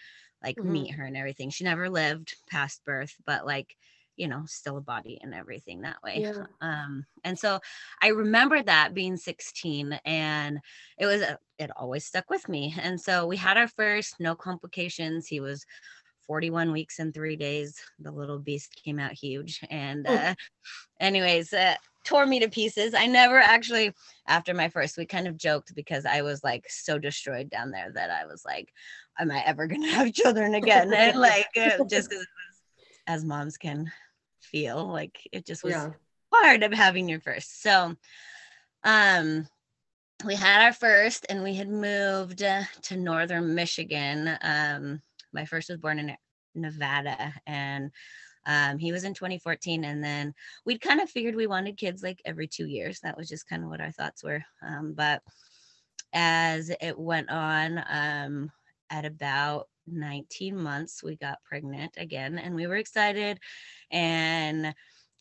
like 0.43 0.57
Mhm. 0.57 0.63
meet 0.63 0.91
her 0.93 1.05
and 1.05 1.15
everything. 1.17 1.49
She 1.49 1.63
never 1.63 1.89
lived 1.89 2.35
past 2.47 2.83
birth, 2.83 3.15
but 3.25 3.45
like, 3.45 3.77
you 4.15 4.27
know, 4.27 4.43
still 4.45 4.77
a 4.77 4.81
body 4.81 5.19
and 5.21 5.33
everything 5.33 5.81
that 5.81 6.01
way. 6.03 6.21
Yeah. 6.21 6.45
Um, 6.61 7.05
and 7.23 7.37
so 7.37 7.59
I 8.01 8.09
remember 8.09 8.61
that 8.61 8.93
being 8.93 9.17
16 9.17 9.99
and 10.05 10.59
it 10.97 11.05
was, 11.05 11.21
a- 11.21 11.39
it 11.57 11.71
always 11.75 12.05
stuck 12.05 12.29
with 12.29 12.47
me. 12.47 12.75
And 12.81 12.99
so 12.99 13.25
we 13.25 13.37
had 13.37 13.57
our 13.57 13.67
first, 13.67 14.19
no 14.19 14.35
complications. 14.35 15.27
He 15.27 15.39
was 15.39 15.65
41 16.27 16.71
weeks 16.71 16.99
and 16.99 17.13
three 17.13 17.35
days. 17.35 17.79
The 17.99 18.11
little 18.11 18.39
beast 18.39 18.79
came 18.83 18.99
out 18.99 19.13
huge. 19.13 19.61
And, 19.69 20.05
Oh. 20.07 20.13
uh, 20.13 20.33
anyways, 20.99 21.53
uh, 21.53 21.75
tore 22.05 22.25
me 22.25 22.39
to 22.39 22.49
pieces. 22.49 22.93
I 22.93 23.07
never 23.07 23.39
actually, 23.39 23.93
after 24.27 24.53
my 24.53 24.69
first, 24.69 24.97
we 24.97 25.05
kind 25.05 25.27
of 25.27 25.37
joked 25.37 25.73
because 25.73 26.05
I 26.05 26.21
was 26.21 26.43
like 26.43 26.65
so 26.69 26.99
destroyed 26.99 27.49
down 27.49 27.71
there 27.71 27.91
that 27.93 28.09
I 28.09 28.25
was 28.25 28.43
like, 28.45 28.73
am 29.19 29.31
I 29.31 29.41
ever 29.45 29.67
going 29.67 29.81
to 29.83 29.89
have 29.89 30.13
children 30.13 30.55
again? 30.55 30.93
And 30.93 31.19
like, 31.19 31.47
uh, 31.57 31.83
just 31.89 32.09
because 32.09 32.27
as 33.07 33.25
moms 33.25 33.57
can 33.57 33.91
feel 34.41 34.87
like 34.87 35.27
it 35.31 35.45
just 35.45 35.63
was 35.63 35.73
Yeah. 35.73 35.89
hard 36.33 36.63
of 36.63 36.73
having 36.73 37.07
your 37.09 37.19
first. 37.19 37.61
So, 37.61 37.95
um, 38.83 39.47
we 40.25 40.35
had 40.35 40.63
our 40.63 40.73
first, 40.73 41.25
and 41.29 41.43
we 41.43 41.53
had 41.53 41.69
moved 41.69 42.43
uh, 42.43 42.63
to 42.83 42.97
northern 42.97 43.55
Michigan. 43.55 44.37
Um, 44.41 45.01
my 45.33 45.45
first 45.45 45.69
was 45.69 45.79
born 45.79 45.99
in 45.99 46.15
Nevada, 46.55 47.33
and 47.45 47.91
um, 48.45 48.77
he 48.77 48.91
was 48.91 49.03
in 49.03 49.13
2014. 49.13 49.83
And 49.83 50.03
then 50.03 50.33
we'd 50.65 50.81
kind 50.81 51.01
of 51.01 51.09
figured 51.09 51.35
we 51.35 51.47
wanted 51.47 51.77
kids 51.77 52.03
like 52.03 52.21
every 52.25 52.47
two 52.47 52.67
years. 52.67 52.99
That 53.01 53.17
was 53.17 53.27
just 53.27 53.47
kind 53.47 53.63
of 53.63 53.69
what 53.69 53.81
our 53.81 53.91
thoughts 53.91 54.23
were. 54.23 54.43
Um, 54.61 54.93
but 54.93 55.21
as 56.13 56.69
it 56.69 56.97
went 56.97 57.29
on, 57.29 57.83
um, 57.89 58.51
at 58.89 59.05
about 59.05 59.67
19 59.87 60.57
months, 60.57 61.03
we 61.03 61.15
got 61.15 61.43
pregnant 61.43 61.93
again, 61.97 62.37
and 62.37 62.55
we 62.55 62.67
were 62.67 62.75
excited. 62.75 63.39
And 63.91 64.73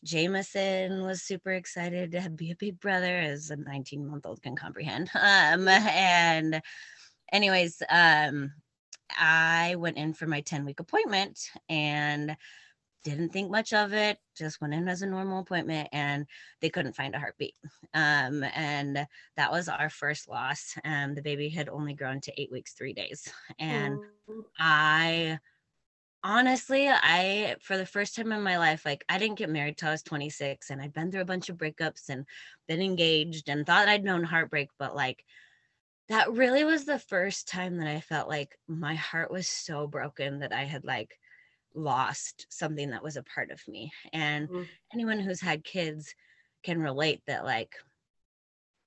Jameson 0.03 1.03
was 1.03 1.23
super 1.23 1.51
excited 1.51 2.11
to 2.11 2.29
be 2.29 2.51
a 2.51 2.55
big 2.55 2.79
brother, 2.79 3.19
as 3.19 3.49
a 3.49 3.55
19 3.55 4.05
month 4.05 4.25
old 4.25 4.41
can 4.41 4.55
comprehend. 4.55 5.09
Um, 5.15 5.67
and, 5.67 6.61
anyways, 7.31 7.81
um, 7.89 8.53
I 9.17 9.75
went 9.77 9.97
in 9.97 10.13
for 10.13 10.27
my 10.27 10.41
10 10.41 10.65
week 10.65 10.79
appointment 10.79 11.39
and 11.69 12.35
didn't 13.03 13.29
think 13.29 13.51
much 13.51 13.73
of 13.73 13.93
it, 13.93 14.19
just 14.35 14.61
went 14.61 14.73
in 14.73 14.87
as 14.87 15.01
a 15.01 15.07
normal 15.07 15.39
appointment 15.39 15.89
and 15.91 16.27
they 16.61 16.69
couldn't 16.69 16.95
find 16.95 17.15
a 17.15 17.19
heartbeat. 17.19 17.55
Um, 17.93 18.43
and 18.43 19.07
that 19.35 19.51
was 19.51 19.69
our 19.69 19.89
first 19.89 20.27
loss. 20.29 20.77
Um, 20.83 21.13
the 21.15 21.21
baby 21.21 21.49
had 21.49 21.69
only 21.69 21.93
grown 21.93 22.21
to 22.21 22.41
eight 22.41 22.51
weeks, 22.51 22.73
three 22.73 22.93
days. 22.93 23.31
And 23.59 24.01
Oh. 24.27 24.45
I 24.59 25.39
honestly, 26.23 26.87
I 26.89 27.57
for 27.61 27.77
the 27.77 27.85
first 27.85 28.15
time 28.15 28.31
in 28.31 28.41
my 28.43 28.57
life, 28.57 28.85
like 28.85 29.03
I 29.09 29.17
didn't 29.17 29.37
get 29.37 29.49
married 29.49 29.77
till 29.77 29.89
I 29.89 29.93
was 29.93 30.03
26 30.03 30.69
and 30.69 30.81
I'd 30.81 30.93
been 30.93 31.11
through 31.11 31.21
a 31.21 31.25
bunch 31.25 31.49
of 31.49 31.57
breakups 31.57 32.09
and 32.09 32.25
been 32.67 32.81
engaged 32.81 33.49
and 33.49 33.65
thought 33.65 33.87
I'd 33.89 34.03
known 34.03 34.23
heartbreak, 34.23 34.69
but 34.77 34.95
like 34.95 35.25
that 36.09 36.31
really 36.31 36.63
was 36.63 36.85
the 36.85 36.99
first 36.99 37.47
time 37.47 37.77
that 37.77 37.87
I 37.87 38.01
felt 38.01 38.27
like 38.29 38.57
my 38.67 38.95
heart 38.95 39.31
was 39.31 39.47
so 39.47 39.87
broken 39.87 40.39
that 40.39 40.53
I 40.53 40.63
had 40.65 40.85
like 40.85 41.19
lost 41.75 42.47
something 42.49 42.91
that 42.91 43.03
was 43.03 43.17
a 43.17 43.23
part 43.23 43.51
of 43.51 43.67
me. 43.67 43.91
And 44.13 44.49
Mhm. 44.49 44.69
anyone 44.93 45.19
who's 45.19 45.41
had 45.41 45.63
kids 45.63 46.15
can 46.63 46.79
relate 46.81 47.23
that 47.27 47.45
like 47.45 47.75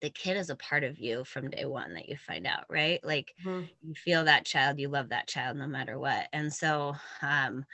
the 0.00 0.10
kid 0.10 0.36
is 0.36 0.50
a 0.50 0.56
part 0.56 0.84
of 0.84 0.98
you 0.98 1.24
from 1.24 1.50
day 1.50 1.64
one 1.64 1.94
that 1.94 2.08
you 2.08 2.16
find 2.16 2.46
out, 2.46 2.66
right? 2.68 3.02
Like 3.02 3.34
Mhm. 3.44 3.70
you 3.82 3.94
feel 3.94 4.24
that 4.24 4.44
child, 4.44 4.78
you 4.78 4.88
love 4.88 5.08
that 5.08 5.28
child 5.28 5.56
no 5.56 5.66
matter 5.66 5.98
what. 5.98 6.28
And 6.32 6.52
so 6.52 6.94
um 7.22 7.64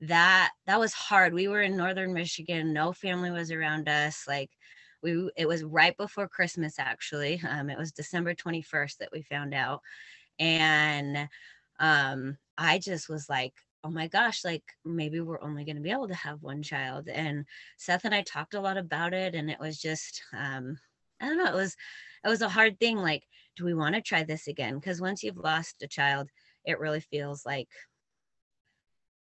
that 0.00 0.52
that 0.66 0.80
was 0.80 0.94
hard. 0.94 1.34
We 1.34 1.48
were 1.48 1.62
in 1.62 1.76
northern 1.76 2.14
Michigan, 2.14 2.72
no 2.74 2.92
family 2.92 3.30
was 3.32 3.50
around 3.52 3.88
us. 3.88 4.26
Like 4.28 4.52
we 5.02 5.30
it 5.36 5.46
was 5.48 5.64
right 5.64 5.96
before 5.96 6.28
Christmas 6.28 6.78
actually. 6.78 7.40
Um 7.48 7.70
it 7.70 7.78
was 7.78 7.92
December 7.92 8.34
21st 8.34 9.00
that 9.00 9.12
we 9.12 9.22
found 9.22 9.54
out. 9.54 9.82
And 10.38 11.28
um 11.80 12.38
I 12.58 12.78
just 12.78 13.08
was 13.08 13.28
like, 13.28 13.54
oh 13.84 13.90
my 13.90 14.08
gosh, 14.08 14.44
like 14.44 14.64
maybe 14.84 15.20
we're 15.20 15.42
only 15.42 15.64
going 15.64 15.76
to 15.76 15.82
be 15.82 15.90
able 15.90 16.08
to 16.08 16.14
have 16.14 16.42
one 16.42 16.62
child. 16.62 17.08
And 17.08 17.44
Seth 17.76 18.06
and 18.06 18.14
I 18.14 18.22
talked 18.22 18.54
a 18.54 18.60
lot 18.60 18.78
about 18.78 19.12
it 19.12 19.34
and 19.34 19.50
it 19.50 19.60
was 19.60 19.78
just 19.78 20.22
um 20.32 20.78
I 21.20 21.26
don't 21.26 21.38
know, 21.38 21.52
it 21.52 21.54
was 21.54 21.76
it 22.24 22.28
was 22.28 22.40
a 22.40 22.48
hard 22.48 22.80
thing 22.80 22.96
like 22.96 23.22
do 23.56 23.64
we 23.64 23.74
want 23.74 23.94
to 23.94 24.00
try 24.00 24.24
this 24.24 24.48
again? 24.48 24.74
Because 24.76 25.00
once 25.00 25.22
you've 25.22 25.36
lost 25.36 25.82
a 25.82 25.86
child, 25.86 26.30
it 26.64 26.80
really 26.80 27.00
feels 27.00 27.44
like 27.44 27.68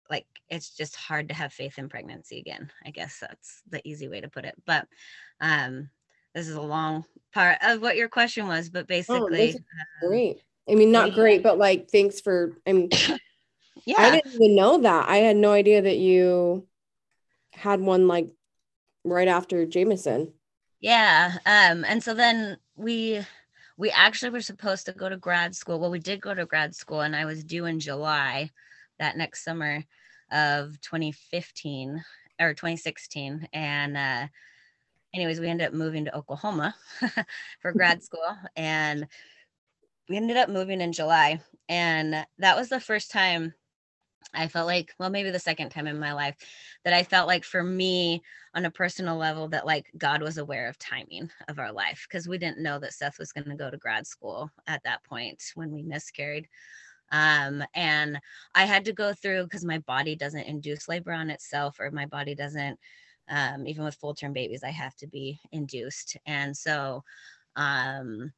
like 0.09 0.27
it's 0.49 0.71
just 0.71 0.95
hard 0.95 1.29
to 1.29 1.35
have 1.35 1.53
faith 1.53 1.79
in 1.79 1.89
pregnancy 1.89 2.39
again. 2.39 2.71
I 2.87 2.91
guess 2.91 3.19
that's 3.21 3.63
the 3.69 3.87
easy 3.87 4.09
way 4.09 4.21
to 4.21 4.29
put 4.29 4.45
it. 4.45 4.55
But 4.65 4.87
um 5.41 5.91
this 6.33 6.49
is 6.49 6.55
a 6.55 6.63
long 6.63 7.05
part 7.33 7.59
of 7.63 7.83
what 7.83 7.97
your 7.97 8.09
question 8.09 8.47
was, 8.47 8.69
but 8.69 8.87
basically 8.87 9.49
is 9.49 9.61
Great. 10.01 10.41
I 10.69 10.75
mean, 10.75 10.91
not 10.91 11.13
great, 11.13 11.43
but 11.43 11.59
like, 11.59 11.91
thanks 11.91 12.21
for. 12.21 12.53
I 12.67 12.73
mean, 12.73 12.89
I 13.99 14.11
didn't 14.11 14.35
even 14.35 14.55
know 14.57 14.79
that. 14.83 15.09
I 15.09 15.19
had 15.19 15.37
no 15.37 15.53
idea 15.53 15.83
that 15.83 15.97
you 15.99 16.67
had 17.53 17.81
one 17.81 18.09
like 18.09 18.29
right 19.05 19.29
after 19.29 19.67
Jameson. 19.67 20.33
Yeah. 20.81 21.33
Um, 21.47 21.85
and 21.85 22.03
so 22.03 22.15
then 22.15 22.59
we 22.77 23.21
we 23.77 23.91
actually 23.91 24.31
were 24.31 24.41
supposed 24.41 24.87
to 24.87 24.93
go 24.93 25.09
to 25.09 25.17
grad 25.17 25.55
school. 25.55 25.81
Well, 25.81 25.91
we 25.91 25.99
did 25.99 26.21
go 26.21 26.35
to 26.35 26.47
grad 26.47 26.75
school, 26.75 27.01
and 27.01 27.15
I 27.15 27.25
was 27.25 27.45
due 27.45 27.67
in 27.67 27.81
July 27.81 28.51
that 28.99 29.17
next 29.17 29.45
summer 29.45 29.83
of 30.31 30.81
2015 30.81 32.03
or 32.41 32.55
2016. 32.55 33.49
And 33.53 33.97
uh 33.97 34.27
anyways, 35.15 35.41
we 35.41 35.49
ended 35.49 35.69
up 35.69 35.75
moving 35.75 36.05
to 36.07 36.17
Oklahoma 36.17 36.75
for 37.61 37.73
grad 37.73 38.03
school. 38.03 38.37
And 38.57 39.07
we 40.09 40.17
ended 40.17 40.37
up 40.37 40.49
moving 40.49 40.81
in 40.81 40.93
July. 40.93 41.41
And 41.69 42.27
that 42.39 42.57
was 42.57 42.69
the 42.69 42.81
first 42.81 43.11
time 43.11 43.55
I 44.33 44.49
felt 44.49 44.67
like, 44.67 44.95
well, 44.99 45.11
maybe 45.11 45.31
the 45.31 45.39
second 45.39 45.71
time 45.71 45.87
in 45.87 45.99
my 45.99 46.13
life 46.13 46.37
that 46.85 46.95
I 46.95 47.03
felt 47.03 47.29
like 47.29 47.45
for 47.45 47.63
me 47.63 48.23
on 48.55 48.65
a 48.65 48.71
personal 48.71 49.17
level 49.17 49.49
that 49.49 49.67
like 49.67 49.87
God 49.99 50.23
was 50.23 50.39
aware 50.39 50.69
of 50.69 50.79
timing 50.79 51.31
of 51.49 51.59
our 51.59 51.73
life 51.73 52.07
because 52.09 52.29
we 52.29 52.39
didn't 52.39 52.63
know 52.63 52.79
that 52.79 52.95
Seth 52.95 53.19
was 53.19 53.33
going 53.33 53.49
to 53.49 53.57
go 53.57 53.71
to 53.71 53.77
grad 53.77 54.07
school 54.07 54.51
at 54.67 54.83
that 54.85 55.05
point 55.05 55.43
when 55.55 55.73
we 55.73 55.83
miscarried. 55.83 56.49
Um, 57.13 57.63
and 57.75 58.19
I 58.55 58.65
had 58.65 58.85
to 58.87 58.93
go 58.93 59.13
through 59.13 59.45
because 59.45 59.65
my 59.65 59.79
body 59.81 60.17
doesn't 60.17 60.41
induce 60.49 60.89
labor 60.89 61.13
on 61.13 61.31
itself, 61.31 61.79
or 61.79 61.91
my 61.91 62.07
body 62.07 62.35
doesn't, 62.35 62.79
um, 63.29 63.67
even 63.67 63.85
with 63.85 63.95
full 63.97 64.15
term 64.15 64.33
babies, 64.33 64.65
I 64.65 64.71
have 64.71 64.97
to 64.97 65.07
be 65.07 65.39
induced. 65.53 66.17
And 66.27 66.57
so, 66.57 67.05
um, 67.57 68.33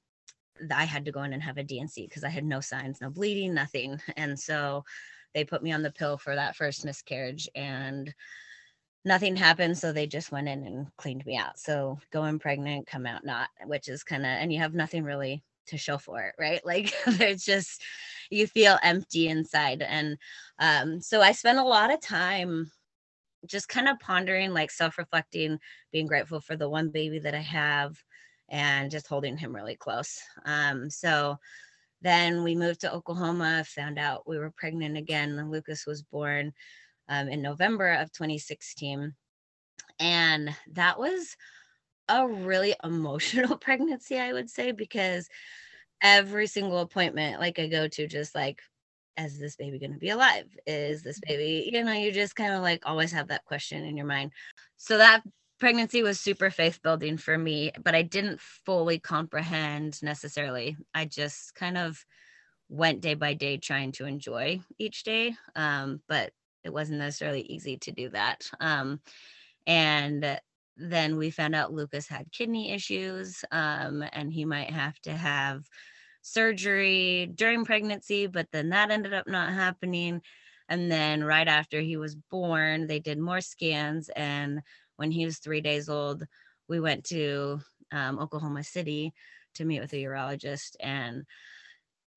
I 0.74 0.84
had 0.84 1.04
to 1.04 1.12
go 1.12 1.22
in 1.22 1.32
and 1.32 1.42
have 1.42 1.58
a 1.58 1.64
DNC 1.64 2.08
because 2.08 2.24
I 2.24 2.28
had 2.28 2.44
no 2.44 2.60
signs, 2.60 3.00
no 3.00 3.10
bleeding, 3.10 3.54
nothing. 3.54 4.00
And 4.16 4.38
so 4.38 4.84
they 5.34 5.44
put 5.44 5.62
me 5.62 5.72
on 5.72 5.82
the 5.82 5.92
pill 5.92 6.18
for 6.18 6.34
that 6.34 6.56
first 6.56 6.84
miscarriage 6.84 7.48
and 7.54 8.14
nothing 9.04 9.36
happened. 9.36 9.78
So 9.78 9.92
they 9.92 10.06
just 10.06 10.32
went 10.32 10.48
in 10.48 10.66
and 10.66 10.86
cleaned 10.96 11.24
me 11.26 11.36
out. 11.36 11.58
So 11.58 11.98
going 12.12 12.38
pregnant, 12.38 12.86
come 12.86 13.06
out 13.06 13.24
not, 13.24 13.48
which 13.66 13.88
is 13.88 14.02
kind 14.02 14.22
of, 14.22 14.28
and 14.28 14.52
you 14.52 14.58
have 14.58 14.74
nothing 14.74 15.04
really 15.04 15.42
to 15.68 15.78
show 15.78 15.98
for 15.98 16.20
it, 16.22 16.34
right? 16.38 16.60
Like 16.64 16.92
there's 17.18 17.44
just, 17.44 17.82
you 18.30 18.46
feel 18.46 18.78
empty 18.82 19.28
inside. 19.28 19.82
And 19.82 20.18
um, 20.58 21.00
so 21.00 21.20
I 21.20 21.32
spent 21.32 21.58
a 21.58 21.64
lot 21.64 21.92
of 21.92 22.00
time 22.00 22.70
just 23.46 23.68
kind 23.68 23.88
of 23.88 24.00
pondering, 24.00 24.52
like 24.52 24.70
self 24.70 24.98
reflecting, 24.98 25.58
being 25.92 26.06
grateful 26.06 26.40
for 26.40 26.56
the 26.56 26.68
one 26.68 26.90
baby 26.90 27.20
that 27.20 27.34
I 27.34 27.40
have 27.40 27.96
and 28.48 28.90
just 28.90 29.06
holding 29.06 29.36
him 29.36 29.54
really 29.54 29.76
close. 29.76 30.20
Um, 30.44 30.90
so 30.90 31.38
then 32.02 32.42
we 32.42 32.54
moved 32.54 32.80
to 32.82 32.92
Oklahoma, 32.92 33.64
found 33.66 33.98
out 33.98 34.28
we 34.28 34.38
were 34.38 34.52
pregnant 34.56 34.96
again. 34.96 35.38
and 35.38 35.50
Lucas 35.50 35.86
was 35.86 36.02
born 36.02 36.52
um, 37.08 37.28
in 37.28 37.42
November 37.42 37.92
of 37.92 38.12
2016. 38.12 39.14
And 39.98 40.54
that 40.72 40.98
was 40.98 41.36
a 42.08 42.26
really 42.26 42.74
emotional 42.84 43.56
pregnancy, 43.60 44.18
I 44.18 44.32
would 44.32 44.50
say, 44.50 44.72
because 44.72 45.28
every 46.02 46.46
single 46.46 46.80
appointment, 46.80 47.40
like 47.40 47.58
I 47.58 47.66
go 47.66 47.88
to, 47.88 48.06
just 48.06 48.34
like, 48.34 48.60
is 49.18 49.38
this 49.38 49.56
baby 49.56 49.78
going 49.78 49.94
to 49.94 49.98
be 49.98 50.10
alive? 50.10 50.46
Is 50.66 51.02
this 51.02 51.18
baby, 51.20 51.70
you 51.72 51.82
know, 51.82 51.92
you 51.92 52.12
just 52.12 52.36
kind 52.36 52.52
of 52.52 52.60
like 52.60 52.82
always 52.84 53.12
have 53.12 53.28
that 53.28 53.46
question 53.46 53.84
in 53.84 53.96
your 53.96 54.06
mind. 54.06 54.32
So 54.76 54.98
that 54.98 55.22
pregnancy 55.58 56.02
was 56.02 56.20
super 56.20 56.50
faith 56.50 56.82
building 56.82 57.16
for 57.16 57.36
me, 57.36 57.72
but 57.82 57.94
I 57.94 58.02
didn't 58.02 58.40
fully 58.40 58.98
comprehend 58.98 60.02
necessarily. 60.02 60.76
I 60.94 61.06
just 61.06 61.54
kind 61.54 61.78
of 61.78 62.04
went 62.68 63.00
day 63.00 63.14
by 63.14 63.34
day 63.34 63.56
trying 63.56 63.92
to 63.92 64.06
enjoy 64.06 64.60
each 64.78 65.04
day. 65.04 65.34
Um, 65.54 66.00
but 66.08 66.32
it 66.64 66.72
wasn't 66.72 66.98
necessarily 66.98 67.42
easy 67.42 67.78
to 67.78 67.92
do 67.92 68.08
that. 68.10 68.50
Um, 68.60 69.00
and 69.66 70.40
then 70.76 71.16
we 71.16 71.30
found 71.30 71.54
out 71.54 71.72
Lucas 71.72 72.08
had 72.08 72.32
kidney 72.32 72.72
issues 72.72 73.44
um, 73.50 74.04
and 74.12 74.32
he 74.32 74.44
might 74.44 74.70
have 74.70 74.98
to 75.00 75.12
have 75.12 75.62
surgery 76.22 77.30
during 77.34 77.64
pregnancy, 77.64 78.26
but 78.26 78.48
then 78.52 78.70
that 78.70 78.90
ended 78.90 79.14
up 79.14 79.26
not 79.28 79.52
happening. 79.52 80.20
And 80.68 80.90
then 80.90 81.22
right 81.22 81.46
after 81.46 81.80
he 81.80 81.96
was 81.96 82.16
born, 82.30 82.88
they 82.88 82.98
did 82.98 83.18
more 83.18 83.40
scans. 83.40 84.08
And 84.10 84.60
when 84.96 85.10
he 85.10 85.24
was 85.24 85.38
three 85.38 85.60
days 85.60 85.88
old, 85.88 86.26
we 86.68 86.80
went 86.80 87.04
to 87.04 87.60
um, 87.92 88.18
Oklahoma 88.18 88.64
City 88.64 89.12
to 89.54 89.64
meet 89.64 89.80
with 89.80 89.92
a 89.92 89.96
urologist. 89.96 90.76
And 90.80 91.24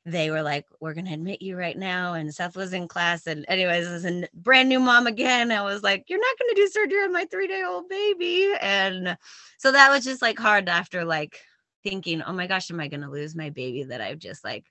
they 0.05 0.31
were 0.31 0.41
like, 0.41 0.65
We're 0.79 0.93
going 0.93 1.05
to 1.05 1.13
admit 1.13 1.41
you 1.41 1.57
right 1.57 1.77
now. 1.77 2.13
And 2.13 2.33
Seth 2.33 2.55
was 2.55 2.73
in 2.73 2.87
class. 2.87 3.27
And, 3.27 3.45
anyways, 3.47 3.87
as 3.87 4.05
a 4.05 4.27
brand 4.33 4.69
new 4.69 4.79
mom 4.79 5.07
again, 5.07 5.51
I 5.51 5.61
was 5.61 5.83
like, 5.83 6.05
You're 6.07 6.19
not 6.19 6.39
going 6.39 6.55
to 6.55 6.61
do 6.61 6.67
surgery 6.67 7.03
on 7.03 7.13
my 7.13 7.25
three 7.25 7.47
day 7.47 7.63
old 7.63 7.89
baby. 7.89 8.53
And 8.61 9.17
so 9.57 9.71
that 9.71 9.89
was 9.89 10.03
just 10.03 10.21
like 10.21 10.39
hard 10.39 10.69
after 10.69 11.05
like 11.05 11.39
thinking, 11.83 12.21
Oh 12.21 12.33
my 12.33 12.47
gosh, 12.47 12.71
am 12.71 12.79
I 12.79 12.87
going 12.87 13.01
to 13.01 13.09
lose 13.09 13.35
my 13.35 13.49
baby 13.49 13.83
that 13.83 14.01
I've 14.01 14.19
just 14.19 14.43
like 14.43 14.65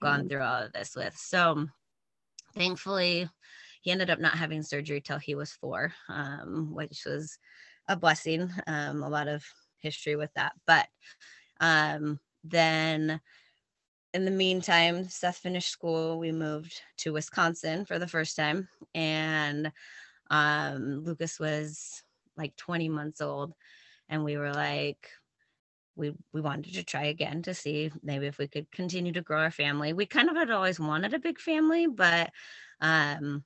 gone 0.00 0.28
through 0.28 0.42
all 0.42 0.62
of 0.64 0.72
this 0.72 0.94
with? 0.94 1.16
So 1.16 1.66
thankfully, 2.54 3.28
he 3.84 3.90
ended 3.90 4.08
up 4.08 4.18
not 4.18 4.38
having 4.38 4.62
surgery 4.62 5.02
till 5.02 5.18
he 5.18 5.34
was 5.34 5.52
four, 5.52 5.92
um, 6.08 6.70
which 6.72 7.04
was 7.04 7.38
a 7.86 7.94
blessing. 7.94 8.50
Um, 8.66 9.02
a 9.02 9.08
lot 9.10 9.28
of 9.28 9.44
history 9.76 10.16
with 10.16 10.32
that. 10.36 10.52
But 10.66 10.86
um, 11.60 12.18
then 12.42 13.20
in 14.14 14.24
the 14.24 14.30
meantime, 14.30 15.06
Seth 15.10 15.36
finished 15.36 15.68
school. 15.68 16.18
We 16.18 16.32
moved 16.32 16.80
to 16.98 17.12
Wisconsin 17.12 17.84
for 17.84 17.98
the 17.98 18.08
first 18.08 18.36
time. 18.36 18.68
And 18.94 19.70
um, 20.30 21.04
Lucas 21.04 21.38
was 21.38 22.02
like 22.38 22.56
20 22.56 22.88
months 22.88 23.20
old. 23.20 23.52
And 24.08 24.24
we 24.24 24.38
were 24.38 24.54
like, 24.54 25.10
we 25.94 26.14
we 26.32 26.40
wanted 26.40 26.72
to 26.72 26.84
try 26.84 27.04
again 27.04 27.42
to 27.42 27.52
see 27.52 27.92
maybe 28.02 28.28
if 28.28 28.38
we 28.38 28.48
could 28.48 28.72
continue 28.72 29.12
to 29.12 29.20
grow 29.20 29.40
our 29.40 29.50
family. 29.50 29.92
We 29.92 30.06
kind 30.06 30.30
of 30.30 30.36
had 30.36 30.50
always 30.50 30.80
wanted 30.80 31.12
a 31.12 31.18
big 31.18 31.38
family, 31.38 31.86
but 31.86 32.30
um 32.80 33.44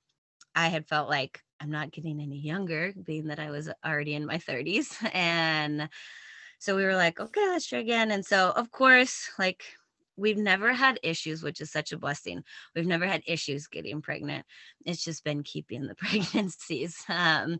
I 0.54 0.68
had 0.68 0.86
felt 0.86 1.08
like 1.08 1.42
I'm 1.60 1.70
not 1.70 1.92
getting 1.92 2.20
any 2.20 2.38
younger, 2.38 2.92
being 3.02 3.26
that 3.28 3.38
I 3.40 3.50
was 3.50 3.68
already 3.84 4.14
in 4.14 4.26
my 4.26 4.38
30s. 4.38 4.96
And 5.14 5.88
so 6.58 6.76
we 6.76 6.84
were 6.84 6.96
like, 6.96 7.20
okay, 7.20 7.46
let's 7.48 7.66
try 7.66 7.78
again. 7.80 8.10
And 8.10 8.24
so, 8.24 8.50
of 8.56 8.70
course, 8.70 9.30
like 9.38 9.62
we've 10.16 10.36
never 10.38 10.72
had 10.72 10.98
issues, 11.02 11.42
which 11.42 11.60
is 11.60 11.70
such 11.70 11.92
a 11.92 11.98
blessing. 11.98 12.42
We've 12.74 12.86
never 12.86 13.06
had 13.06 13.22
issues 13.26 13.68
getting 13.68 14.02
pregnant. 14.02 14.44
It's 14.84 15.04
just 15.04 15.24
been 15.24 15.42
keeping 15.44 15.86
the 15.86 15.94
pregnancies. 15.96 17.04
Um, 17.08 17.58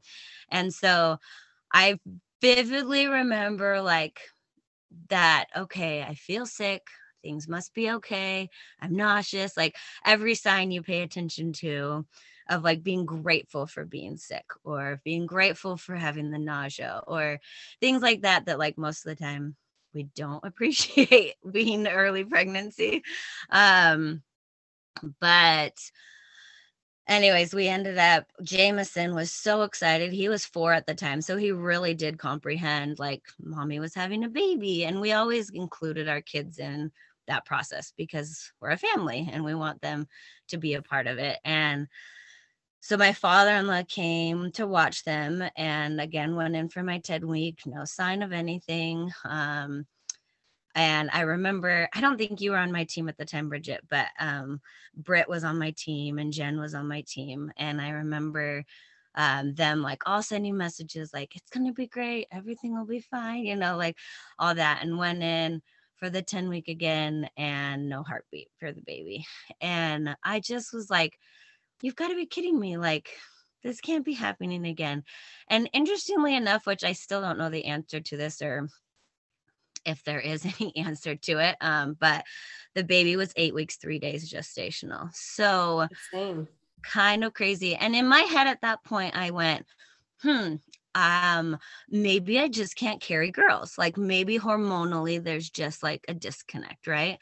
and 0.50 0.74
so 0.74 1.18
I 1.72 1.98
vividly 2.40 3.08
remember 3.08 3.80
like 3.82 4.20
that, 5.08 5.46
okay, 5.56 6.02
I 6.02 6.14
feel 6.14 6.46
sick. 6.46 6.88
Things 7.22 7.48
must 7.48 7.74
be 7.74 7.90
okay. 7.90 8.48
I'm 8.80 8.94
nauseous. 8.94 9.56
Like 9.56 9.76
every 10.04 10.34
sign 10.34 10.70
you 10.70 10.82
pay 10.82 11.02
attention 11.02 11.52
to 11.54 12.06
of 12.48 12.64
like 12.64 12.82
being 12.82 13.04
grateful 13.06 13.66
for 13.66 13.84
being 13.84 14.16
sick 14.16 14.44
or 14.64 15.00
being 15.04 15.26
grateful 15.26 15.76
for 15.76 15.96
having 15.96 16.30
the 16.30 16.38
nausea 16.38 17.02
or 17.06 17.40
things 17.80 18.02
like 18.02 18.22
that 18.22 18.46
that 18.46 18.58
like 18.58 18.78
most 18.78 19.06
of 19.06 19.16
the 19.16 19.24
time 19.24 19.56
we 19.94 20.04
don't 20.16 20.44
appreciate 20.44 21.34
being 21.50 21.86
early 21.86 22.24
pregnancy. 22.24 23.02
Um, 23.50 24.22
but 25.20 25.74
anyways, 27.08 27.54
we 27.54 27.68
ended 27.68 27.98
up, 27.98 28.26
Jameson 28.42 29.14
was 29.14 29.32
so 29.32 29.62
excited. 29.62 30.12
He 30.12 30.28
was 30.28 30.46
four 30.46 30.72
at 30.72 30.86
the 30.86 30.94
time. 30.94 31.20
So 31.22 31.36
he 31.36 31.52
really 31.52 31.94
did 31.94 32.18
comprehend 32.18 32.98
like 32.98 33.22
mommy 33.42 33.80
was 33.80 33.94
having 33.94 34.24
a 34.24 34.28
baby. 34.28 34.84
And 34.84 35.00
we 35.00 35.12
always 35.12 35.50
included 35.50 36.08
our 36.08 36.20
kids 36.22 36.58
in 36.58 36.92
that 37.26 37.44
process 37.46 37.92
because 37.96 38.52
we're 38.60 38.70
a 38.70 38.78
family 38.78 39.28
and 39.32 39.44
we 39.44 39.54
want 39.54 39.82
them 39.82 40.08
to 40.48 40.58
be 40.58 40.74
a 40.74 40.82
part 40.82 41.06
of 41.06 41.18
it. 41.18 41.38
And 41.44 41.88
so 42.80 42.96
my 42.96 43.12
father-in-law 43.12 43.82
came 43.88 44.52
to 44.52 44.66
watch 44.66 45.04
them 45.04 45.42
and 45.56 46.00
again 46.00 46.36
went 46.36 46.56
in 46.56 46.68
for 46.68 46.82
my 46.82 46.98
TED 46.98 47.24
week, 47.24 47.60
no 47.66 47.84
sign 47.84 48.22
of 48.22 48.32
anything. 48.32 49.10
Um, 49.24 49.86
and 50.74 51.10
I 51.12 51.22
remember, 51.22 51.88
I 51.92 52.00
don't 52.00 52.18
think 52.18 52.40
you 52.40 52.52
were 52.52 52.56
on 52.56 52.70
my 52.70 52.84
team 52.84 53.08
at 53.08 53.16
the 53.18 53.24
time, 53.24 53.48
Bridget, 53.48 53.80
but 53.90 54.06
um, 54.20 54.60
Britt 54.96 55.28
was 55.28 55.42
on 55.42 55.58
my 55.58 55.72
team 55.76 56.18
and 56.18 56.32
Jen 56.32 56.60
was 56.60 56.72
on 56.74 56.86
my 56.86 57.02
team. 57.06 57.50
And 57.56 57.80
I 57.80 57.90
remember 57.90 58.64
um, 59.16 59.54
them 59.54 59.82
like 59.82 60.02
all 60.06 60.22
sending 60.22 60.56
messages 60.56 61.10
like, 61.12 61.34
it's 61.34 61.50
going 61.50 61.66
to 61.66 61.72
be 61.72 61.88
great. 61.88 62.28
Everything 62.30 62.76
will 62.76 62.86
be 62.86 63.00
fine, 63.00 63.44
you 63.44 63.56
know, 63.56 63.76
like 63.76 63.96
all 64.38 64.54
that. 64.54 64.84
And 64.84 64.98
went 64.98 65.22
in 65.22 65.62
for 65.96 66.10
the 66.10 66.22
10 66.22 66.48
week 66.48 66.68
again 66.68 67.28
and 67.36 67.88
no 67.88 68.04
heartbeat 68.04 68.48
for 68.60 68.70
the 68.70 68.82
baby. 68.82 69.26
And 69.60 70.16
I 70.22 70.38
just 70.38 70.72
was 70.72 70.88
like, 70.88 71.18
you've 71.82 71.96
got 71.96 72.08
to 72.08 72.16
be 72.16 72.26
kidding 72.26 72.58
me. 72.58 72.76
Like, 72.76 73.10
this 73.62 73.80
can't 73.80 74.04
be 74.04 74.14
happening 74.14 74.66
again. 74.66 75.04
And 75.48 75.68
interestingly 75.72 76.34
enough, 76.34 76.66
which 76.66 76.84
I 76.84 76.92
still 76.92 77.20
don't 77.20 77.38
know 77.38 77.50
the 77.50 77.66
answer 77.66 78.00
to 78.00 78.16
this 78.16 78.40
or 78.40 78.68
if 79.84 80.04
there 80.04 80.20
is 80.20 80.44
any 80.60 80.76
answer 80.76 81.16
to 81.16 81.38
it. 81.38 81.56
Um, 81.60 81.96
but 81.98 82.24
the 82.74 82.84
baby 82.84 83.16
was 83.16 83.32
eight 83.36 83.54
weeks, 83.54 83.76
three 83.76 83.98
days 83.98 84.32
gestational. 84.32 85.12
So 85.14 85.88
Same. 86.12 86.48
kind 86.82 87.24
of 87.24 87.34
crazy. 87.34 87.74
And 87.74 87.96
in 87.96 88.06
my 88.06 88.20
head 88.20 88.46
at 88.46 88.62
that 88.62 88.84
point, 88.84 89.16
I 89.16 89.30
went, 89.30 89.66
hmm, 90.22 90.56
um, 90.94 91.58
maybe 91.88 92.38
I 92.38 92.48
just 92.48 92.76
can't 92.76 93.00
carry 93.00 93.30
girls. 93.30 93.78
Like 93.78 93.96
maybe 93.96 94.38
hormonally 94.38 95.22
there's 95.22 95.50
just 95.50 95.82
like 95.82 96.04
a 96.08 96.14
disconnect, 96.14 96.86
right? 96.86 97.18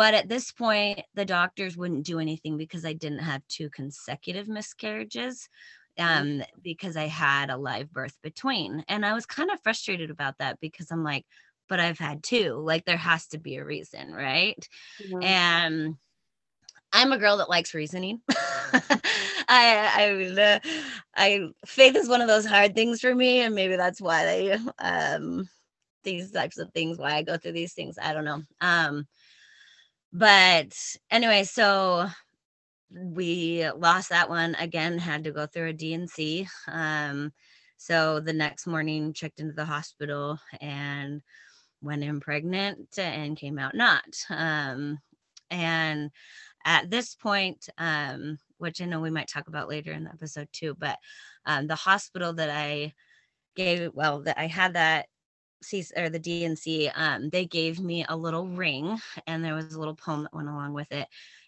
But 0.00 0.14
at 0.14 0.30
this 0.30 0.50
point, 0.50 1.02
the 1.12 1.26
doctors 1.26 1.76
wouldn't 1.76 2.06
do 2.06 2.20
anything 2.20 2.56
because 2.56 2.86
I 2.86 2.94
didn't 2.94 3.18
have 3.18 3.46
two 3.48 3.68
consecutive 3.68 4.48
miscarriages 4.48 5.50
um, 5.98 6.42
because 6.62 6.96
I 6.96 7.06
had 7.06 7.50
a 7.50 7.58
live 7.58 7.92
birth 7.92 8.16
between. 8.22 8.82
And 8.88 9.04
I 9.04 9.12
was 9.12 9.26
kind 9.26 9.50
of 9.50 9.60
frustrated 9.62 10.08
about 10.08 10.38
that 10.38 10.58
because 10.58 10.90
I'm 10.90 11.04
like, 11.04 11.26
but 11.68 11.80
I've 11.80 11.98
had 11.98 12.22
two. 12.22 12.54
Like 12.54 12.86
there 12.86 12.96
has 12.96 13.26
to 13.26 13.38
be 13.38 13.56
a 13.56 13.64
reason, 13.64 14.14
right? 14.14 14.66
Mhm. 15.02 15.22
And 15.22 15.96
I'm 16.94 17.12
a 17.12 17.18
girl 17.18 17.36
that 17.36 17.50
likes 17.50 17.74
reasoning. 17.74 18.22
I, 18.30 19.04
I, 19.50 20.40
uh, 20.40 20.58
I, 21.14 21.40
faith 21.66 21.94
is 21.94 22.08
one 22.08 22.22
of 22.22 22.28
those 22.28 22.46
hard 22.46 22.74
things 22.74 23.02
for 23.02 23.14
me, 23.14 23.40
and 23.40 23.54
maybe 23.54 23.76
that's 23.76 24.00
why 24.00 24.24
they, 24.24 24.58
um, 24.78 25.46
these 26.04 26.30
types 26.30 26.56
of 26.56 26.72
things, 26.72 26.96
why 26.96 27.16
I 27.16 27.22
go 27.22 27.36
through 27.36 27.52
these 27.52 27.74
things. 27.74 27.98
I 28.00 28.14
don't 28.14 28.24
know. 28.24 28.42
Um, 28.62 29.06
but 30.12 30.76
anyway, 31.10 31.44
so 31.44 32.08
we 32.90 33.68
lost 33.76 34.10
that 34.10 34.28
one 34.28 34.54
again. 34.56 34.98
Had 34.98 35.24
to 35.24 35.32
go 35.32 35.46
through 35.46 35.70
a 35.70 35.74
DNC. 35.74 36.48
Um, 36.68 37.32
so 37.76 38.20
the 38.20 38.32
next 38.32 38.66
morning, 38.66 39.12
checked 39.12 39.40
into 39.40 39.54
the 39.54 39.64
hospital 39.64 40.38
and 40.60 41.22
went 41.82 42.04
in 42.04 42.20
pregnant 42.20 42.98
and 42.98 43.36
came 43.36 43.58
out 43.58 43.74
not. 43.74 44.04
Um, 44.30 44.98
and 45.50 46.10
at 46.64 46.90
this 46.90 47.14
point, 47.14 47.68
um, 47.78 48.38
which 48.58 48.80
I 48.82 48.86
know 48.86 49.00
we 49.00 49.10
might 49.10 49.28
talk 49.28 49.48
about 49.48 49.68
later 49.68 49.92
in 49.92 50.04
the 50.04 50.10
episode 50.10 50.48
too, 50.52 50.76
but 50.78 50.98
um, 51.46 51.66
the 51.66 51.76
hospital 51.76 52.32
that 52.34 52.50
I 52.50 52.94
gave, 53.56 53.90
well, 53.94 54.22
that 54.22 54.38
I 54.38 54.46
had 54.46 54.74
that 54.74 55.06
Or 55.96 56.08
the 56.08 56.18
DNC, 56.18 56.90
um, 56.94 57.28
they 57.30 57.44
gave 57.44 57.80
me 57.80 58.04
a 58.08 58.16
little 58.16 58.46
ring, 58.48 58.98
and 59.26 59.44
there 59.44 59.54
was 59.54 59.74
a 59.74 59.78
little 59.78 59.94
poem 59.94 60.22
that 60.22 60.34
went 60.34 60.48
along 60.48 60.72
with 60.72 60.90
it, 60.92 61.06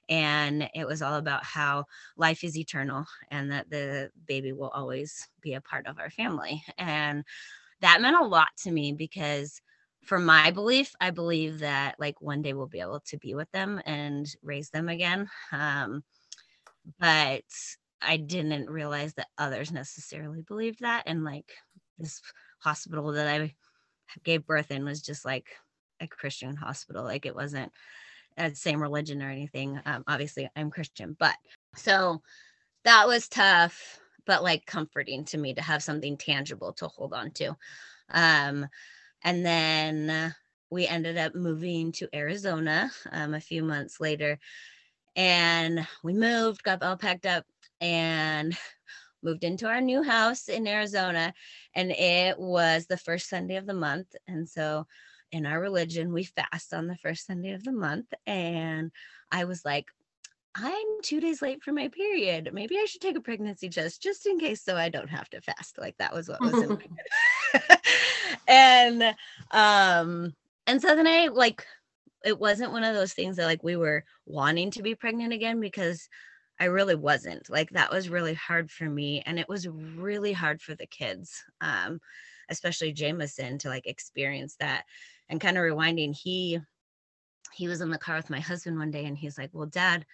and 0.09 0.69
it 0.75 0.87
was 0.87 1.03
all 1.03 1.15
about 1.17 1.45
how 1.45 1.87
life 2.17 2.45
is 2.45 2.57
eternal 2.57 3.07
and 3.31 3.51
that 3.53 3.71
the 3.71 4.11
baby 4.27 4.53
will 4.53 4.69
always 4.71 5.29
be 5.41 5.55
a 5.55 5.61
part 5.61 5.87
of 5.87 5.99
our 5.99 6.11
family, 6.11 6.63
and 6.79 7.25
that 7.81 8.01
meant 8.03 8.17
a 8.17 8.25
lot 8.25 8.49
to 8.59 8.71
me 8.71 8.93
because 8.93 9.61
for 10.03 10.19
my 10.19 10.51
belief, 10.51 10.95
I 11.01 11.11
believe 11.11 11.61
that 11.61 11.97
like 11.99 12.21
one 12.21 12.43
day 12.43 12.53
we'll 12.53 12.67
be 12.67 12.81
able 12.81 13.01
to 13.07 13.19
be 13.19 13.35
with 13.35 13.51
them 13.53 13.81
and 13.87 14.27
raise 14.43 14.71
them 14.71 14.89
again. 14.89 15.29
Um, 15.53 16.03
but 16.99 17.45
I 18.01 18.17
didn't 18.17 18.71
realize 18.71 19.15
that 19.15 19.29
others 19.39 19.73
necessarily 19.73 20.43
believed 20.43 20.81
that. 20.81 21.05
And 21.07 21.25
like 21.25 21.53
this 21.99 22.21
hospital 22.61 23.13
that 23.13 23.29
I 23.29 23.55
gave 24.25 24.47
birth 24.47 24.71
in 24.71 24.85
was 24.85 25.03
just 25.03 25.25
like 25.25 25.47
a 26.01 26.07
Christian 26.07 26.57
hospital. 26.57 27.05
Like 27.05 27.27
it 27.27 27.35
wasn't 27.35 27.73
the 28.37 28.55
same 28.55 28.83
religion 28.83 29.23
or 29.23 29.31
anything. 29.31 29.81
Um, 29.85 30.05
obviously, 30.07 30.49
I'm 30.57 30.71
Christian, 30.71 31.17
but 31.19 31.37
so 31.77 32.23
that 32.85 33.07
was 33.07 33.29
tough, 33.29 33.99
but 34.27 34.43
like 34.43 34.67
comforting 34.67 35.25
to 35.27 35.39
me 35.39 35.55
to 35.55 35.63
have 35.63 35.83
something 35.83 36.17
tangible 36.17 36.73
to 36.75 36.89
hold 36.89 37.13
on 37.13 37.31
to. 37.33 37.57
Um, 38.11 38.67
and 39.23 39.45
then 39.47 40.35
we 40.71 40.87
ended 40.87 41.19
up 41.19 41.35
moving 41.35 41.93
to 41.93 42.09
Arizona 42.15 42.91
um, 43.13 43.35
a 43.35 43.41
few 43.41 43.63
months 43.63 44.01
later. 44.01 44.39
And 45.15 45.87
we 46.03 46.15
moved, 46.15 46.63
got 46.63 46.83
all 46.83 46.97
packed 46.97 47.27
up, 47.27 47.45
and 47.81 48.57
moved 49.23 49.45
into 49.45 49.67
our 49.67 49.81
new 49.81 50.03
house 50.03 50.49
in 50.49 50.67
Arizona. 50.67 51.33
And 51.75 51.91
it 51.91 52.39
was 52.39 52.87
the 52.87 52.97
first 52.97 53.29
Sunday 53.29 53.57
of 53.57 53.67
the 53.67 53.75
month. 53.75 54.15
And 54.27 54.49
so 54.49 54.87
in 55.31 55.47
our 55.47 55.61
religion, 55.61 56.13
we 56.13 56.25
fast 56.25 56.75
on 56.75 56.87
the 56.87 56.97
first 56.97 57.27
Sunday 57.27 57.53
of 57.53 57.65
the 57.65 57.73
month. 57.73 58.13
And 58.27 58.91
I 59.31 59.45
was 59.45 59.65
like, 59.65 59.87
I'm 60.55 60.87
two 61.03 61.21
days 61.21 61.41
late 61.41 61.63
for 61.63 61.73
my 61.73 61.89
period. 61.89 62.51
Maybe 62.53 62.77
I 62.77 62.85
should 62.85 63.01
take 63.01 63.17
a 63.17 63.23
pregnancy 63.23 63.71
test 63.71 64.03
just 64.03 64.27
in 64.27 64.39
case 64.39 64.63
so 64.63 64.77
I 64.77 64.91
don't 64.91 65.09
have 65.09 65.29
to 65.31 65.41
fast. 65.41 65.79
Like 65.79 65.97
that 65.99 66.13
was 66.13 66.29
what 66.29 66.41
was 66.41 66.55
in 66.55 66.69
my 66.69 66.87
head. 67.55 67.81
and 68.49 69.03
um 69.51 70.35
and 70.67 70.81
so 70.81 70.95
then 70.95 71.07
I 71.07 71.29
like 71.29 71.67
it 72.25 72.39
wasn't 72.39 72.73
one 72.73 72.85
of 72.85 72.95
those 72.95 73.15
things 73.15 73.37
that 73.37 73.47
like 73.47 73.63
we 73.63 73.77
were 73.77 74.05
wanting 74.27 74.71
to 74.73 74.83
be 74.83 74.95
pregnant 74.95 75.33
again 75.33 75.61
because 75.61 76.09
I 76.63 76.67
really 76.67 76.95
wasn't. 76.95 77.51
Like 77.51 77.71
that 77.71 77.91
was 77.91 78.09
really 78.09 78.35
hard 78.35 78.71
for 78.71 78.89
me 78.89 79.21
and 79.27 79.37
it 79.37 79.49
was 79.49 79.67
really 79.67 80.33
hard 80.33 80.63
for 80.63 80.77
the 80.77 80.87
kids. 80.87 81.43
Um 81.61 82.01
especially 82.49 82.93
Jameson 82.93 83.59
to 83.59 83.69
like 83.69 83.87
experience 83.87 84.55
that 84.61 84.85
and 85.29 85.41
kind 85.41 85.59
of 85.59 85.65
rewinding 85.65 86.15
he 86.15 86.61
he 87.53 87.67
was 87.67 87.81
in 87.81 87.91
the 87.91 87.99
car 87.99 88.15
with 88.15 88.31
my 88.31 88.39
husband 88.39 88.79
one 88.79 88.93
day 88.93 89.07
and 89.07 89.19
he's 89.19 89.37
like, 89.37 89.51
"Well, 89.53 89.67
dad, 89.67 90.07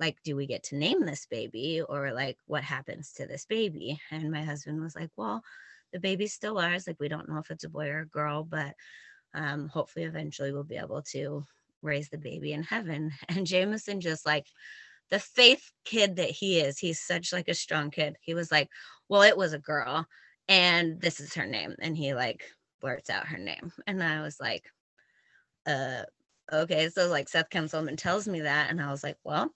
like 0.00 0.16
do 0.24 0.34
we 0.34 0.46
get 0.46 0.62
to 0.64 0.76
name 0.76 1.04
this 1.04 1.26
baby 1.26 1.82
or 1.86 2.12
like 2.14 2.38
what 2.46 2.64
happens 2.64 3.12
to 3.14 3.26
this 3.26 3.44
baby?" 3.44 4.00
And 4.10 4.30
my 4.30 4.44
husband 4.44 4.80
was 4.80 4.96
like, 4.96 5.10
"Well, 5.16 5.42
the 5.92 6.00
baby's 6.00 6.32
still 6.32 6.58
ours. 6.58 6.86
Like 6.86 7.00
we 7.00 7.08
don't 7.08 7.28
know 7.28 7.38
if 7.38 7.50
it's 7.50 7.64
a 7.64 7.68
boy 7.68 7.88
or 7.90 8.00
a 8.00 8.06
girl, 8.06 8.44
but 8.44 8.74
um, 9.34 9.68
hopefully 9.68 10.06
eventually 10.06 10.52
we'll 10.52 10.64
be 10.64 10.78
able 10.78 11.02
to 11.12 11.44
raise 11.82 12.08
the 12.08 12.18
baby 12.18 12.54
in 12.54 12.62
heaven. 12.62 13.12
And 13.28 13.46
Jameson 13.46 14.00
just 14.00 14.24
like 14.24 14.46
the 15.12 15.20
faith 15.20 15.72
kid 15.86 16.16
that 16.16 16.30
he 16.32 16.60
is, 16.60 16.80
he's 16.80 17.00
such 17.00 17.32
like 17.34 17.48
a 17.48 17.54
strong 17.54 17.92
kid. 17.92 18.18
He 18.22 18.34
was 18.34 18.52
like, 18.52 18.70
Well, 19.10 19.22
it 19.22 19.38
was 19.38 19.54
a 19.54 19.60
girl, 19.60 20.08
and 20.48 21.00
this 21.02 21.20
is 21.20 21.34
her 21.36 21.46
name. 21.46 21.76
And 21.80 21.96
he 21.96 22.14
like 22.14 22.44
blurts 22.82 23.10
out 23.10 23.28
her 23.28 23.38
name. 23.38 23.72
And 23.88 24.02
I 24.04 24.22
was 24.22 24.40
like, 24.40 24.66
uh 25.66 26.02
okay. 26.52 26.88
So 26.88 27.08
like 27.08 27.28
Seth 27.28 27.50
Kinselman 27.50 27.96
tells 27.96 28.28
me 28.28 28.40
that, 28.42 28.70
and 28.70 28.80
I 28.80 28.90
was 28.90 29.02
like, 29.04 29.18
Well, 29.24 29.54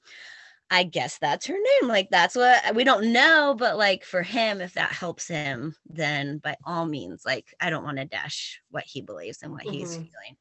I 0.70 0.84
guess 0.84 1.18
that's 1.18 1.46
her 1.46 1.54
name. 1.54 1.88
Like 1.90 2.10
that's 2.10 2.36
what 2.36 2.74
we 2.74 2.84
don't 2.84 3.12
know, 3.12 3.56
but 3.58 3.78
like 3.78 4.04
for 4.04 4.22
him, 4.22 4.60
if 4.60 4.74
that 4.74 4.92
helps 4.92 5.28
him, 5.28 5.76
then 5.86 6.38
by 6.38 6.56
all 6.64 6.86
means, 6.86 7.24
like 7.26 7.54
I 7.60 7.70
don't 7.70 7.84
want 7.84 7.98
to 7.98 8.06
dash 8.06 8.60
what 8.70 8.84
he 8.86 9.02
believes 9.02 9.42
and 9.42 9.52
what 9.52 9.64
he's 9.64 9.94
Mhm. 9.94 10.02
feeling. 10.02 10.38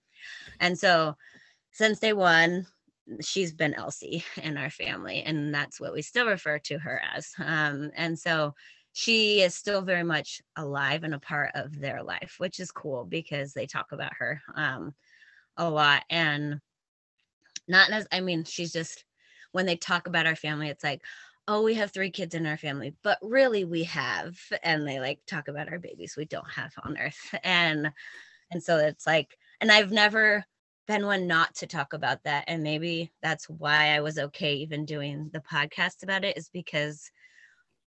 And 0.59 0.79
so 0.79 1.15
since 1.71 1.99
day 1.99 2.13
one, 2.13 2.67
she's 3.21 3.53
been 3.53 3.73
Elsie 3.73 4.23
in 4.41 4.57
our 4.57 4.69
family, 4.69 5.23
and 5.23 5.53
that's 5.53 5.79
what 5.79 5.93
we 5.93 6.01
still 6.01 6.27
refer 6.27 6.59
to 6.59 6.77
her 6.79 7.01
as. 7.15 7.31
Um, 7.39 7.91
and 7.95 8.17
so 8.17 8.53
she 8.93 9.41
is 9.41 9.53
still 9.55 9.81
very 9.81 10.03
much 10.03 10.41
alive 10.55 11.03
and 11.03 11.13
a 11.13 11.19
part 11.19 11.51
of 11.55 11.79
their 11.79 12.01
life, 12.03 12.35
which 12.37 12.59
is 12.59 12.71
cool 12.71 13.05
because 13.05 13.53
they 13.53 13.65
talk 13.67 13.91
about 13.91 14.13
her 14.19 14.41
um 14.55 14.93
a 15.57 15.69
lot. 15.69 16.03
And 16.09 16.59
not 17.67 17.89
as 17.91 18.07
I 18.11 18.21
mean, 18.21 18.43
she's 18.43 18.71
just 18.71 19.03
when 19.51 19.65
they 19.65 19.75
talk 19.75 20.07
about 20.07 20.25
our 20.27 20.35
family, 20.35 20.69
it's 20.69 20.83
like, 20.83 21.01
oh, 21.47 21.61
we 21.63 21.75
have 21.75 21.91
three 21.91 22.09
kids 22.11 22.35
in 22.35 22.45
our 22.45 22.57
family, 22.57 22.95
but 23.03 23.17
really 23.21 23.63
we 23.65 23.83
have, 23.83 24.37
and 24.63 24.87
they 24.87 24.99
like 24.99 25.19
talk 25.27 25.47
about 25.47 25.69
our 25.71 25.79
babies 25.79 26.15
we 26.17 26.25
don't 26.25 26.49
have 26.51 26.73
on 26.83 26.97
earth. 26.97 27.19
And 27.43 27.91
and 28.51 28.63
so 28.63 28.77
it's 28.77 29.07
like 29.07 29.37
and 29.61 29.71
I've 29.71 29.91
never 29.91 30.45
been 30.87 31.05
one 31.05 31.27
not 31.27 31.55
to 31.55 31.67
talk 31.67 31.93
about 31.93 32.23
that. 32.23 32.45
And 32.47 32.63
maybe 32.63 33.11
that's 33.21 33.49
why 33.49 33.95
I 33.95 34.01
was 34.01 34.17
okay 34.17 34.55
even 34.55 34.85
doing 34.85 35.29
the 35.33 35.39
podcast 35.39 36.03
about 36.03 36.23
it, 36.25 36.37
is 36.37 36.49
because 36.49 37.09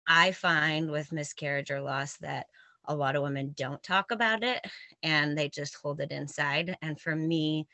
I 0.08 0.31
find 0.31 0.91
with 0.91 1.12
miscarriage 1.12 1.71
or 1.71 1.81
loss 1.81 2.17
that 2.17 2.47
a 2.86 2.95
lot 2.95 3.15
of 3.15 3.23
women 3.23 3.53
don't 3.58 3.81
talk 3.81 4.12
about 4.12 4.43
it 4.43 4.63
and 5.01 5.38
they 5.38 5.49
just 5.49 5.75
hold 5.75 5.99
it 6.01 6.12
inside. 6.12 6.77
And 6.81 6.99
for 6.99 7.15
me, 7.15 7.67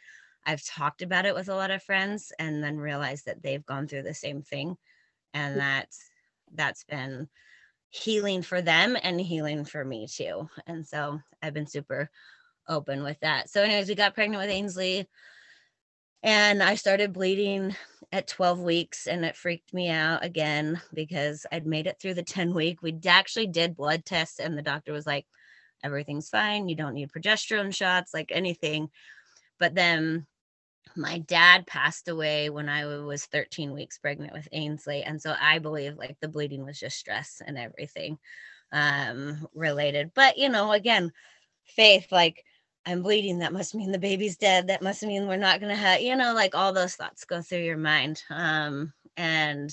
I've 0.46 0.64
talked 0.66 1.02
about 1.02 1.26
it 1.26 1.36
with 1.36 1.50
a 1.50 1.56
lot 1.56 1.72
of 1.72 1.84
friends 1.84 2.32
and 2.40 2.64
then 2.64 2.78
realized 2.78 3.26
that 3.26 3.44
they've 3.44 3.66
gone 3.66 3.88
through 3.88 4.04
the 4.04 4.14
same 4.14 4.42
thing. 4.42 4.78
And 5.34 5.56
mm. 5.56 5.60
that's 5.60 6.00
that's 6.54 6.84
been 6.84 7.30
healing 7.90 8.42
for 8.42 8.62
them 8.62 8.98
and 9.02 9.20
healing 9.20 9.66
for 9.66 9.84
me 9.84 10.08
too. 10.08 10.50
And 10.66 10.88
so 10.88 11.20
I've 11.42 11.54
been 11.54 11.68
super 11.68 12.10
open 12.72 13.04
with 13.04 13.20
that. 13.20 13.50
So, 13.50 13.62
anyways, 13.62 13.90
we 13.90 13.96
got 13.96 14.16
pregnant 14.16 14.42
with 14.42 14.50
Ainsley 14.50 15.08
and 16.24 16.62
I 16.62 16.76
started 16.76 17.14
bleeding 17.14 17.76
at 18.12 18.28
12 18.28 18.60
weeks 18.60 19.08
and 19.08 19.26
it 19.26 19.36
freaked 19.36 19.74
me 19.74 19.90
out 19.90 20.24
again 20.24 20.82
because 20.94 21.46
I'd 21.52 21.66
made 21.66 21.88
it 21.88 21.98
through 22.00 22.16
the 22.16 22.24
10 22.24 22.54
week. 22.54 22.82
We 22.82 22.98
actually 23.08 23.48
did 23.48 23.76
blood 23.76 24.06
tests 24.06 24.40
and 24.40 24.58
the 24.58 24.62
doctor 24.62 24.94
was 24.94 25.08
like, 25.08 25.26
everything's 25.84 26.30
fine. 26.30 26.70
You 26.70 26.76
don't 26.76 26.94
need 26.94 27.12
progesterone 27.12 27.76
shots, 27.76 28.14
like 28.14 28.32
anything. 28.32 28.90
But 29.60 29.76
then 29.76 30.28
my 30.96 31.20
dad 31.20 31.66
passed 31.68 32.08
away 32.08 32.50
when 32.50 32.68
I 32.70 32.86
was 32.86 33.26
13 33.26 33.72
weeks 33.72 33.98
pregnant 33.98 34.34
with 34.34 34.48
Ainsley. 34.52 35.04
And 35.04 35.22
so 35.22 35.34
I 35.40 35.60
believe 35.60 35.98
like 35.98 36.18
the 36.20 36.28
bleeding 36.28 36.66
was 36.66 36.80
just 36.80 36.98
stress 36.98 37.42
and 37.46 37.58
everything 37.58 38.18
um 38.74 39.48
related. 39.54 40.12
But 40.14 40.38
you 40.38 40.50
know, 40.50 40.72
again, 40.72 41.12
faith, 41.66 42.12
like 42.12 42.44
I'm 42.86 43.04
bleeding. 43.04 43.40
That 43.40 43.54
must 43.54 43.76
mean 43.76 43.92
the 43.92 44.00
baby's 44.00 44.38
dead. 44.38 44.68
That 44.68 44.82
must 44.82 45.04
mean 45.04 45.28
we're 45.28 45.38
not 45.38 45.60
gonna 45.60 45.76
have, 45.76 46.02
you 46.02 46.16
know, 46.16 46.34
like 46.34 46.56
all 46.56 46.74
those 46.74 46.96
thoughts 46.96 47.26
go 47.26 47.42
through 47.42 47.60
your 47.60 47.78
mind. 47.78 48.24
Um, 48.30 48.94
and 49.18 49.72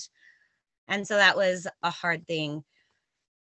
and 0.89 1.07
so 1.07 1.17
that 1.17 1.37
was 1.37 1.67
a 1.83 1.91
hard 1.91 2.27
thing 2.27 2.65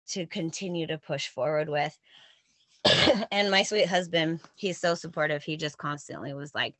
to 0.09 0.25
continue 0.25 0.87
to 0.87 0.97
push 0.97 1.27
forward 1.27 1.69
with. 1.69 1.97
and 3.31 3.51
my 3.51 3.63
sweet 3.63 3.87
husband, 3.87 4.41
he's 4.55 4.79
so 4.79 4.95
supportive. 4.95 5.43
He 5.43 5.57
just 5.57 5.77
constantly 5.77 6.33
was 6.33 6.53
like, 6.55 6.75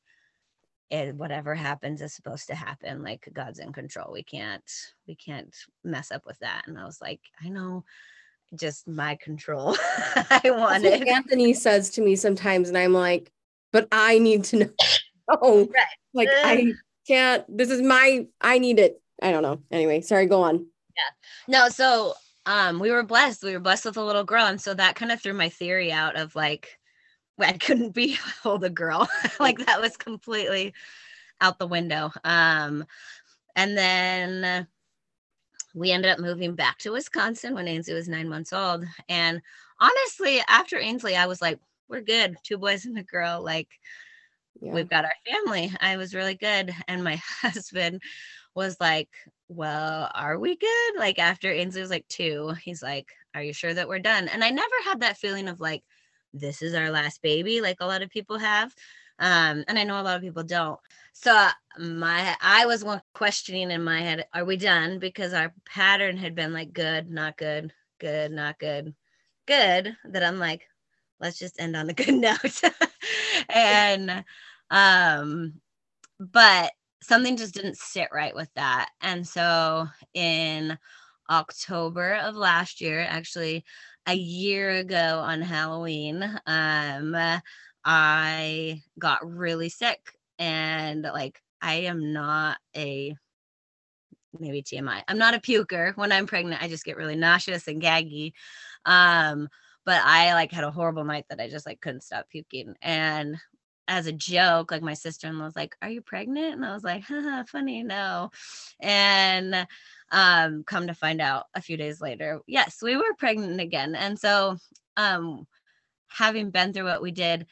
it, 0.90 1.16
whatever 1.16 1.54
happens 1.54 2.02
is 2.02 2.14
supposed 2.14 2.48
to 2.48 2.56
happen. 2.56 3.04
Like 3.04 3.30
God's 3.34 3.60
in 3.60 3.72
control. 3.72 4.12
We 4.12 4.24
can't, 4.24 4.64
we 5.08 5.16
can't 5.16 5.56
mess 5.84 6.12
up 6.12 6.26
with 6.26 6.40
that. 6.40 6.64
And 6.68 6.80
I 6.80 6.86
was 6.86 7.00
like, 7.02 7.22
I 7.44 7.50
know 7.50 7.84
just 8.56 8.88
my 8.88 9.16
control. 9.16 9.76
I 10.16 10.42
wanted. 10.46 11.08
Anthony 11.08 11.54
says 11.54 11.90
to 11.92 12.02
me 12.02 12.16
sometimes, 12.16 12.70
and 12.70 12.78
I'm 12.78 12.94
like, 12.94 13.32
but 13.72 13.88
I 13.92 14.20
need 14.20 14.44
to 14.46 14.58
know. 14.58 14.70
Oh, 15.32 15.70
right. 15.76 15.86
like 16.16 16.28
I 16.32 16.74
can't. 17.08 17.46
This 17.56 17.70
is 17.70 17.84
my. 17.84 18.26
I 18.42 18.58
need 18.58 18.80
it. 18.80 19.00
I 19.22 19.32
don't 19.32 19.44
know. 19.44 19.62
Anyway, 19.70 20.02
sorry. 20.02 20.26
Go 20.26 20.42
on. 20.42 20.56
Yeah. 20.56 21.04
No. 21.48 21.70
So, 21.70 22.16
um, 22.48 22.80
we 22.80 22.90
were 22.90 23.04
blessed. 23.04 23.44
We 23.44 23.54
were 23.54 23.60
blessed 23.60 23.86
with 23.86 23.98
a 23.98 24.04
little 24.04 24.24
girl, 24.24 24.48
and 24.48 24.60
so 24.60 24.74
that 24.74 24.96
kind 24.96 25.12
of 25.12 25.22
threw 25.22 25.34
my 25.34 25.50
theory 25.50 25.92
out 25.92 26.16
of 26.16 26.34
like, 26.34 26.80
I 27.40 27.52
couldn't 27.52 27.92
be 27.92 28.18
hold 28.42 28.64
a 28.64 28.72
girl. 28.72 29.08
like 29.40 29.60
that 29.68 29.80
was 29.80 29.98
completely 29.98 30.74
out 31.42 31.60
the 31.60 31.68
window. 31.68 32.12
Um, 32.24 32.86
and 33.56 33.78
then 33.78 34.68
we 35.76 35.92
ended 35.92 36.12
up 36.12 36.20
moving 36.20 36.56
back 36.56 36.78
to 36.80 36.92
Wisconsin 36.92 37.54
when 37.54 37.68
Ainsley 37.68 37.94
was 37.94 38.08
nine 38.08 38.30
months 38.30 38.54
old. 38.54 38.86
And 39.08 39.42
honestly, 39.80 40.42
after 40.48 40.78
Ainsley, 40.78 41.16
I 41.16 41.28
was 41.28 41.42
like, 41.42 41.60
we're 41.88 42.02
good. 42.02 42.38
Two 42.44 42.58
boys 42.58 42.86
and 42.86 42.98
a 42.98 43.04
girl. 43.04 43.44
Like, 43.44 43.68
yeah. 44.62 44.74
we've 44.74 44.90
got 44.90 45.06
our 45.06 45.14
family. 45.28 45.72
I 45.80 45.98
was 45.98 46.16
really 46.16 46.36
good. 46.36 46.74
And 46.88 47.04
my 47.04 47.16
husband 47.42 48.02
was 48.56 48.78
like, 48.80 49.10
well, 49.48 50.10
are 50.14 50.38
we 50.38 50.56
good? 50.56 50.98
Like, 50.98 51.20
after 51.20 51.52
Ainsley 51.52 51.82
was 51.82 51.90
like 51.90 52.08
two, 52.08 52.54
he's 52.64 52.84
like, 52.84 53.08
are 53.36 53.44
you 53.44 53.54
sure 53.54 53.74
that 53.74 53.88
we're 53.88 54.00
done? 54.00 54.28
And 54.28 54.44
I 54.44 54.50
never 54.50 54.76
had 54.86 55.02
that 55.02 55.18
feeling 55.18 55.48
of 55.48 55.60
like, 55.60 55.84
this 56.34 56.62
is 56.62 56.74
our 56.74 56.92
last 56.92 57.22
baby, 57.22 57.62
like 57.62 57.78
a 57.80 57.86
lot 57.88 58.02
of 58.02 58.10
people 58.10 58.38
have. 58.38 58.74
Um, 59.20 59.64
and 59.68 59.78
I 59.78 59.84
know 59.84 60.00
a 60.00 60.04
lot 60.04 60.16
of 60.16 60.22
people 60.22 60.44
don't. 60.44 60.80
So 61.14 61.48
my 61.78 62.36
I 62.42 62.66
was 62.66 62.86
questioning 63.14 63.72
in 63.72 63.84
my 63.84 64.02
head, 64.02 64.26
are 64.34 64.46
we 64.46 64.58
done? 64.58 65.00
Because 65.00 65.34
our 65.34 65.54
pattern 65.66 66.18
had 66.18 66.36
been 66.36 66.54
like 66.54 66.74
good, 66.74 67.10
not 67.10 67.38
good, 67.38 67.74
good, 68.00 68.32
not 68.32 68.58
good, 68.60 68.96
good. 69.46 69.96
That 70.06 70.24
I'm 70.24 70.40
like, 70.40 70.68
let's 71.20 71.38
just 71.38 71.60
end 71.60 71.76
on 71.76 71.90
a 71.90 71.94
good 71.94 72.14
note. 72.14 72.62
and 73.50 74.24
um, 74.70 75.54
but 76.20 76.72
something 77.02 77.38
just 77.38 77.54
didn't 77.54 77.78
sit 77.78 78.10
right 78.14 78.36
with 78.36 78.50
that. 78.56 78.90
And 79.02 79.28
so 79.28 79.88
in 80.14 80.78
October 81.30 82.16
of 82.16 82.36
last 82.36 82.82
year, 82.82 83.06
actually 83.08 83.64
a 84.08 84.14
year 84.14 84.72
ago 84.72 85.22
on 85.24 85.42
Halloween, 85.42 86.24
um, 86.46 87.16
I 87.92 88.84
got 89.00 89.28
really 89.28 89.70
sick 89.70 90.14
and 90.38 91.02
like 91.02 91.42
I 91.60 91.74
am 91.74 92.14
not 92.14 92.60
a 92.78 93.16
maybe 94.40 94.62
TMI. 94.62 95.02
I'm 95.08 95.18
not 95.18 95.34
a 95.34 95.40
puker. 95.40 95.98
When 95.98 96.12
I'm 96.12 96.28
pregnant, 96.28 96.62
I 96.62 96.68
just 96.68 96.86
get 96.86 96.98
really 96.98 97.16
nauseous 97.16 97.68
and 97.68 97.82
gaggy. 97.82 98.34
Um, 98.86 99.48
but 99.88 100.04
I 100.06 100.36
like 100.36 100.52
had 100.52 100.66
a 100.66 100.70
horrible 100.70 101.04
night 101.04 101.26
that 101.32 101.42
I 101.42 101.50
just 101.50 101.66
like 101.66 101.82
couldn't 101.82 102.04
stop 102.04 102.30
puking. 102.30 102.76
And 102.84 103.38
as 103.88 104.06
a 104.06 104.12
joke, 104.12 104.70
like 104.70 104.84
my 104.84 104.94
sister-in-law 104.94 105.46
was 105.46 105.56
like, 105.56 105.76
Are 105.82 105.90
you 105.90 106.04
pregnant? 106.04 106.54
And 106.54 106.66
I 106.66 106.76
was 106.76 106.84
like, 106.84 107.06
Haha, 107.06 107.44
funny, 107.46 107.82
no. 107.82 108.30
And 108.80 109.66
um, 110.12 110.64
come 110.64 110.86
to 110.86 110.94
find 110.94 111.22
out 111.22 111.48
a 111.56 111.62
few 111.62 111.76
days 111.76 112.02
later, 112.02 112.40
yes, 112.46 112.84
we 112.84 112.96
were 112.98 113.16
pregnant 113.18 113.60
again. 113.60 113.96
And 113.96 114.20
so 114.20 114.58
um 114.96 115.48
having 116.08 116.52
been 116.52 116.74
through 116.74 116.86
what 116.86 117.02
we 117.02 117.12
did, 117.12 117.48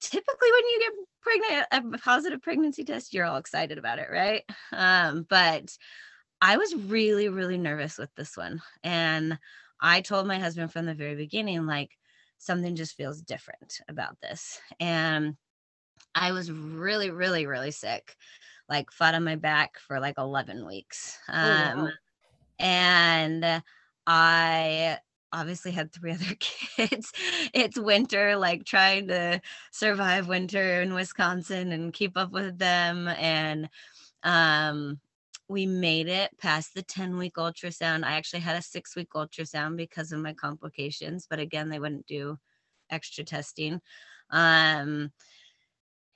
typically 0.00 0.48
when 0.52 0.64
you 0.64 0.80
get 0.80 0.92
pregnant 1.20 1.94
a 1.94 1.98
positive 1.98 2.40
pregnancy 2.42 2.84
test 2.84 3.12
you're 3.12 3.24
all 3.24 3.36
excited 3.36 3.78
about 3.78 3.98
it 3.98 4.08
right? 4.10 4.44
Um, 4.72 5.26
but 5.28 5.76
i 6.40 6.56
was 6.56 6.74
really 6.74 7.28
really 7.28 7.58
nervous 7.58 7.98
with 7.98 8.14
this 8.14 8.36
one. 8.36 8.62
And 8.82 9.38
i 9.80 10.00
told 10.00 10.26
my 10.26 10.38
husband 10.38 10.72
from 10.72 10.86
the 10.86 10.94
very 10.94 11.16
beginning 11.16 11.66
like 11.66 11.90
something 12.38 12.76
just 12.76 12.96
feels 12.96 13.20
different 13.22 13.80
about 13.88 14.20
this. 14.20 14.60
And 14.80 15.36
i 16.14 16.32
was 16.32 16.50
really 16.50 17.10
really 17.10 17.46
really 17.46 17.72
sick 17.72 18.16
like 18.68 18.90
flat 18.90 19.14
on 19.14 19.24
my 19.24 19.36
back 19.36 19.78
for 19.78 19.98
like 19.98 20.18
11 20.18 20.66
weeks. 20.66 21.18
Um, 21.28 21.38
oh, 21.40 21.48
wow. 21.48 21.82
Um, 21.84 21.92
and 22.60 23.62
i 24.06 24.98
obviously 25.32 25.70
had 25.70 25.92
three 25.92 26.12
other 26.14 26.34
kids. 26.38 27.12
it's 27.54 27.78
winter, 27.78 28.36
like 28.36 28.64
trying 28.64 29.08
to 29.08 29.40
survive 29.72 30.28
winter 30.28 30.82
in 30.82 30.94
Wisconsin 30.94 31.72
and 31.72 31.92
keep 31.92 32.16
up 32.16 32.32
with 32.32 32.58
them. 32.58 33.08
And 33.08 33.68
um, 34.22 35.00
we 35.48 35.66
made 35.66 36.08
it 36.08 36.36
past 36.38 36.74
the 36.74 36.82
10 36.82 37.16
week 37.16 37.34
ultrasound. 37.34 38.04
I 38.04 38.12
actually 38.12 38.40
had 38.40 38.56
a 38.56 38.62
six 38.62 38.94
week 38.94 39.10
ultrasound 39.14 39.76
because 39.76 40.12
of 40.12 40.20
my 40.20 40.34
complications, 40.34 41.26
but 41.28 41.38
again, 41.38 41.68
they 41.68 41.78
wouldn't 41.78 42.06
do 42.06 42.38
extra 42.90 43.24
testing. 43.24 43.80
Um, 44.30 45.10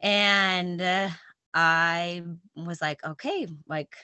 and 0.01 0.83
uh, 0.83 1.09
I 1.55 2.22
was 2.57 2.83
like, 2.83 3.05
okay, 3.05 3.46
like 3.66 3.94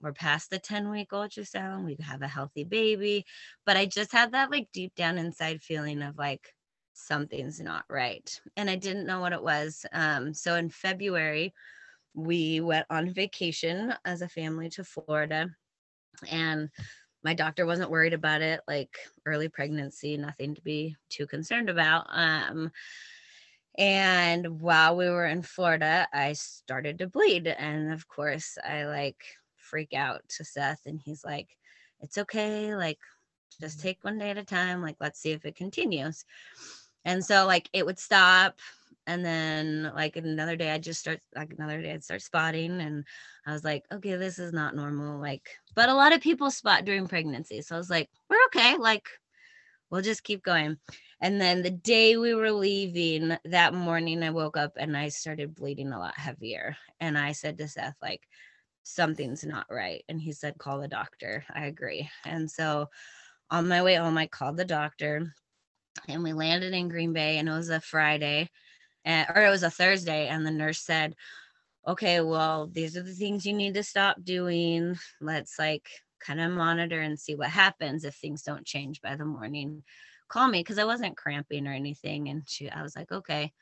we're 0.00 0.12
past 0.12 0.50
the 0.50 0.58
10 0.58 0.90
week 0.90 1.10
ultrasound, 1.10 1.84
we 1.84 1.96
have 2.00 2.22
a 2.22 2.28
healthy 2.28 2.64
baby. 2.64 3.24
But 3.66 3.76
I 3.76 3.86
just 3.86 4.12
had 4.12 4.32
that 4.32 4.50
like 4.50 4.68
deep 4.72 4.94
down 4.94 5.18
inside 5.18 5.62
feeling 5.62 6.02
of 6.02 6.16
like 6.16 6.54
something's 6.94 7.60
not 7.60 7.84
right. 7.88 8.40
And 8.56 8.70
I 8.70 8.76
didn't 8.76 9.06
know 9.06 9.20
what 9.20 9.32
it 9.32 9.42
was. 9.42 9.84
Um, 9.92 10.34
so 10.34 10.54
in 10.54 10.70
February, 10.70 11.54
we 12.14 12.60
went 12.60 12.86
on 12.90 13.12
vacation 13.12 13.94
as 14.04 14.22
a 14.22 14.28
family 14.28 14.68
to 14.70 14.84
Florida. 14.84 15.48
And 16.30 16.70
my 17.22 17.34
doctor 17.34 17.66
wasn't 17.66 17.90
worried 17.90 18.14
about 18.14 18.42
it, 18.42 18.60
like 18.66 18.96
early 19.26 19.48
pregnancy, 19.48 20.16
nothing 20.16 20.54
to 20.54 20.62
be 20.62 20.96
too 21.10 21.26
concerned 21.26 21.68
about. 21.68 22.06
Um, 22.08 22.70
and 23.78 24.60
while 24.60 24.96
we 24.96 25.08
were 25.08 25.26
in 25.26 25.42
Florida, 25.42 26.08
I 26.12 26.32
started 26.32 26.98
to 26.98 27.08
bleed. 27.08 27.46
And 27.46 27.92
of 27.92 28.08
course, 28.08 28.58
I 28.62 28.84
like 28.84 29.22
freak 29.70 29.94
out 29.94 30.22
to 30.36 30.44
Seth 30.44 30.80
and 30.86 31.00
he's 31.02 31.24
like, 31.24 31.48
it's 32.00 32.18
okay. 32.18 32.74
Like, 32.74 32.98
just 33.60 33.78
mm-hmm. 33.78 33.88
take 33.88 34.04
one 34.04 34.18
day 34.18 34.30
at 34.30 34.38
a 34.38 34.44
time. 34.44 34.82
Like, 34.82 34.96
let's 35.00 35.20
see 35.20 35.32
if 35.32 35.44
it 35.44 35.56
continues. 35.56 36.24
And 37.04 37.24
so, 37.24 37.46
like, 37.46 37.68
it 37.72 37.86
would 37.86 37.98
stop. 37.98 38.58
And 39.06 39.24
then, 39.24 39.90
like, 39.94 40.16
another 40.16 40.56
day, 40.56 40.70
I'd 40.70 40.82
just 40.82 41.00
start, 41.00 41.20
like, 41.34 41.52
another 41.52 41.80
day, 41.80 41.92
I'd 41.92 42.04
start 42.04 42.22
spotting. 42.22 42.80
And 42.80 43.04
I 43.46 43.52
was 43.52 43.64
like, 43.64 43.84
okay, 43.92 44.16
this 44.16 44.38
is 44.38 44.52
not 44.52 44.76
normal. 44.76 45.18
Like, 45.20 45.48
but 45.74 45.88
a 45.88 45.94
lot 45.94 46.12
of 46.12 46.20
people 46.20 46.50
spot 46.50 46.84
during 46.84 47.08
pregnancy. 47.08 47.62
So 47.62 47.74
I 47.74 47.78
was 47.78 47.90
like, 47.90 48.08
we're 48.28 48.44
okay. 48.46 48.76
Like, 48.76 49.08
we'll 49.90 50.02
just 50.02 50.22
keep 50.22 50.42
going. 50.42 50.76
And 51.20 51.40
then 51.40 51.62
the 51.62 51.70
day 51.70 52.16
we 52.16 52.34
were 52.34 52.52
leaving 52.52 53.36
that 53.44 53.74
morning, 53.74 54.22
I 54.22 54.30
woke 54.30 54.56
up 54.56 54.72
and 54.76 54.96
I 54.96 55.08
started 55.08 55.54
bleeding 55.54 55.92
a 55.92 55.98
lot 55.98 56.16
heavier. 56.16 56.76
And 57.00 57.18
I 57.18 57.32
said 57.32 57.58
to 57.58 57.68
Seth, 57.68 57.96
like, 58.00 58.22
something's 58.90 59.44
not 59.44 59.66
right. 59.70 60.04
And 60.08 60.20
he 60.20 60.32
said, 60.32 60.58
call 60.58 60.80
the 60.80 60.88
doctor. 60.88 61.44
I 61.54 61.66
agree. 61.66 62.08
And 62.24 62.50
so 62.50 62.88
on 63.50 63.68
my 63.68 63.82
way 63.82 63.94
home, 63.94 64.18
I 64.18 64.26
called 64.26 64.56
the 64.56 64.64
doctor 64.64 65.34
and 66.08 66.22
we 66.22 66.32
landed 66.32 66.72
in 66.72 66.88
Green 66.88 67.12
Bay 67.12 67.38
and 67.38 67.48
it 67.48 67.52
was 67.52 67.70
a 67.70 67.80
Friday 67.80 68.50
and, 69.04 69.28
or 69.34 69.44
it 69.44 69.50
was 69.50 69.62
a 69.62 69.70
Thursday. 69.70 70.28
And 70.28 70.46
the 70.46 70.50
nurse 70.50 70.80
said, 70.80 71.14
okay, 71.86 72.20
well, 72.20 72.68
these 72.70 72.96
are 72.96 73.02
the 73.02 73.14
things 73.14 73.46
you 73.46 73.52
need 73.52 73.74
to 73.74 73.82
stop 73.82 74.16
doing. 74.22 74.98
Let's 75.20 75.58
like 75.58 75.88
kind 76.20 76.40
of 76.40 76.52
monitor 76.52 77.00
and 77.00 77.18
see 77.18 77.34
what 77.34 77.48
happens 77.48 78.04
if 78.04 78.14
things 78.14 78.42
don't 78.42 78.66
change 78.66 79.00
by 79.00 79.16
the 79.16 79.24
morning. 79.24 79.82
Call 80.28 80.48
me 80.48 80.60
because 80.60 80.78
I 80.78 80.84
wasn't 80.84 81.16
cramping 81.16 81.66
or 81.66 81.72
anything. 81.72 82.28
And 82.28 82.42
she, 82.46 82.70
I 82.70 82.82
was 82.82 82.94
like, 82.94 83.10
okay. 83.10 83.52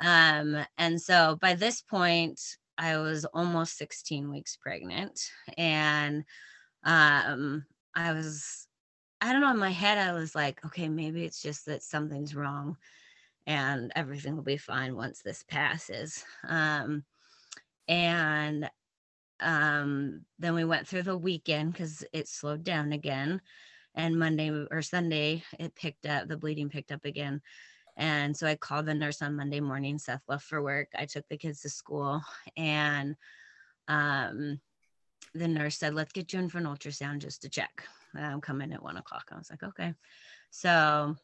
Um, 0.00 0.64
and 0.76 1.00
so 1.00 1.36
by 1.40 1.54
this 1.54 1.82
point, 1.82 2.40
I 2.78 2.98
was 2.98 3.24
almost 3.24 3.78
16 3.78 4.30
weeks 4.30 4.56
pregnant. 4.56 5.30
And 5.56 6.24
um, 6.84 7.64
I 7.94 8.12
was, 8.12 8.66
I 9.20 9.32
don't 9.32 9.40
know, 9.40 9.50
in 9.50 9.58
my 9.58 9.70
head, 9.70 9.98
I 9.98 10.12
was 10.12 10.34
like, 10.34 10.64
okay, 10.66 10.88
maybe 10.88 11.24
it's 11.24 11.42
just 11.42 11.66
that 11.66 11.82
something's 11.82 12.34
wrong 12.34 12.76
and 13.46 13.92
everything 13.94 14.36
will 14.36 14.42
be 14.42 14.56
fine 14.56 14.96
once 14.96 15.22
this 15.22 15.42
passes. 15.42 16.24
Um, 16.48 17.04
and 17.88 18.70
um, 19.40 20.22
then 20.38 20.54
we 20.54 20.64
went 20.64 20.88
through 20.88 21.02
the 21.02 21.16
weekend 21.16 21.72
because 21.72 22.04
it 22.12 22.28
slowed 22.28 22.64
down 22.64 22.92
again. 22.92 23.40
And 23.94 24.18
Monday 24.18 24.50
or 24.50 24.82
Sunday, 24.82 25.44
it 25.58 25.74
picked 25.76 26.06
up, 26.06 26.26
the 26.26 26.36
bleeding 26.36 26.68
picked 26.68 26.90
up 26.90 27.04
again. 27.04 27.40
And 27.96 28.36
so 28.36 28.46
I 28.46 28.56
called 28.56 28.86
the 28.86 28.94
nurse 28.94 29.22
on 29.22 29.36
Monday 29.36 29.60
morning. 29.60 29.98
Seth 29.98 30.22
left 30.28 30.44
for 30.44 30.62
work. 30.62 30.88
I 30.96 31.06
took 31.06 31.28
the 31.28 31.36
kids 31.36 31.60
to 31.60 31.68
school 31.68 32.22
and 32.56 33.16
um, 33.88 34.60
the 35.34 35.48
nurse 35.48 35.78
said, 35.78 35.94
let's 35.94 36.12
get 36.12 36.32
you 36.32 36.38
in 36.40 36.48
for 36.48 36.58
an 36.58 36.64
ultrasound 36.64 37.18
just 37.18 37.42
to 37.42 37.48
check. 37.48 37.84
I'm 38.16 38.40
coming 38.40 38.72
at 38.72 38.82
one 38.82 38.96
o'clock. 38.96 39.28
I 39.32 39.38
was 39.38 39.50
like, 39.50 39.62
okay. 39.62 39.94
So 40.50 41.16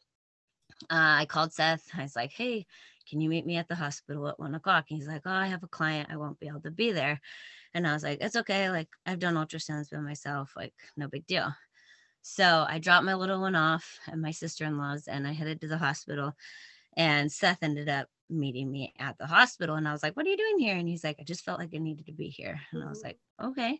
uh, 0.83 1.15
I 1.19 1.25
called 1.25 1.53
Seth. 1.53 1.87
I 1.97 2.03
was 2.03 2.15
like, 2.15 2.31
hey, 2.31 2.65
can 3.09 3.21
you 3.21 3.29
meet 3.29 3.45
me 3.45 3.57
at 3.57 3.67
the 3.67 3.75
hospital 3.75 4.27
at 4.27 4.39
one 4.39 4.55
o'clock? 4.55 4.85
And 4.89 4.97
he's 4.97 5.07
like, 5.07 5.21
oh, 5.25 5.31
I 5.31 5.47
have 5.47 5.63
a 5.63 5.67
client. 5.67 6.09
I 6.11 6.17
won't 6.17 6.39
be 6.39 6.47
able 6.47 6.61
to 6.61 6.71
be 6.71 6.91
there. 6.91 7.19
And 7.73 7.87
I 7.87 7.93
was 7.93 8.03
like, 8.03 8.19
it's 8.21 8.35
okay. 8.35 8.69
Like 8.69 8.89
I've 9.05 9.19
done 9.19 9.35
ultrasounds 9.35 9.91
by 9.91 9.99
myself. 9.99 10.53
Like 10.55 10.73
no 10.97 11.07
big 11.07 11.25
deal. 11.25 11.53
So 12.21 12.65
I 12.67 12.79
dropped 12.79 13.05
my 13.05 13.15
little 13.15 13.41
one 13.41 13.55
off 13.55 13.99
at 14.07 14.17
my 14.17 14.31
sister-in-law's 14.31 15.07
and 15.07 15.27
I 15.27 15.33
headed 15.33 15.61
to 15.61 15.67
the 15.67 15.77
hospital. 15.77 16.33
And 16.95 17.31
Seth 17.31 17.63
ended 17.63 17.89
up 17.89 18.07
meeting 18.29 18.71
me 18.71 18.93
at 18.99 19.17
the 19.17 19.27
hospital. 19.27 19.75
And 19.75 19.87
I 19.87 19.91
was 19.91 20.03
like, 20.03 20.15
What 20.15 20.25
are 20.25 20.29
you 20.29 20.37
doing 20.37 20.59
here? 20.59 20.75
And 20.75 20.87
he's 20.87 21.03
like, 21.03 21.17
I 21.19 21.23
just 21.23 21.43
felt 21.43 21.59
like 21.59 21.71
I 21.73 21.77
needed 21.77 22.05
to 22.07 22.13
be 22.13 22.29
here. 22.29 22.59
And 22.71 22.83
I 22.83 22.87
was 22.87 23.01
like, 23.03 23.17
Okay. 23.43 23.79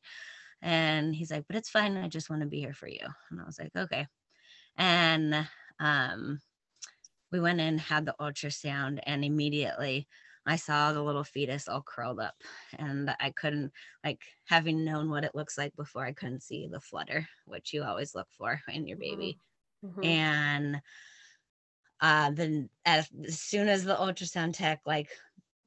And 0.62 1.16
he's 1.16 1.32
like, 1.32 1.46
But 1.48 1.56
it's 1.56 1.70
fine. 1.70 1.98
I 1.98 2.08
just 2.08 2.30
want 2.30 2.42
to 2.42 2.48
be 2.48 2.60
here 2.60 2.74
for 2.74 2.88
you. 2.88 3.06
And 3.30 3.42
I 3.42 3.46
was 3.46 3.60
like, 3.60 3.72
Okay. 3.76 4.08
And 4.78 5.48
um 5.80 6.40
we 7.32 7.40
went 7.40 7.62
in, 7.62 7.78
had 7.78 8.06
the 8.06 8.16
ultrasound, 8.20 9.00
and 9.04 9.24
immediately 9.24 10.08
I 10.46 10.56
saw 10.56 10.94
the 10.94 11.04
little 11.04 11.24
fetus 11.24 11.68
all 11.68 11.84
curled 11.84 12.20
up, 12.20 12.36
and 12.78 13.16
I 13.20 13.32
couldn't, 13.32 13.74
like, 14.04 14.24
having 14.46 14.84
known 14.86 15.10
what 15.10 15.24
it 15.26 15.36
looks 15.36 15.58
like 15.58 15.76
before, 15.76 16.06
I 16.06 16.14
couldn't 16.14 16.44
see 16.44 16.68
the 16.68 16.82
flutter, 16.82 17.28
which 17.46 17.74
you 17.74 17.84
always 17.84 18.16
look 18.16 18.32
for 18.32 18.62
in 18.68 18.88
your 18.88 18.98
baby. 18.98 19.40
Mhm. 19.82 20.16
And 20.16 20.82
uh, 22.00 22.32
then 22.32 22.70
as, 22.86 23.10
as 23.26 23.40
soon 23.40 23.68
as 23.68 23.84
the 23.84 23.96
ultrasound 23.96 24.54
tech 24.56 24.82
like 24.86 25.10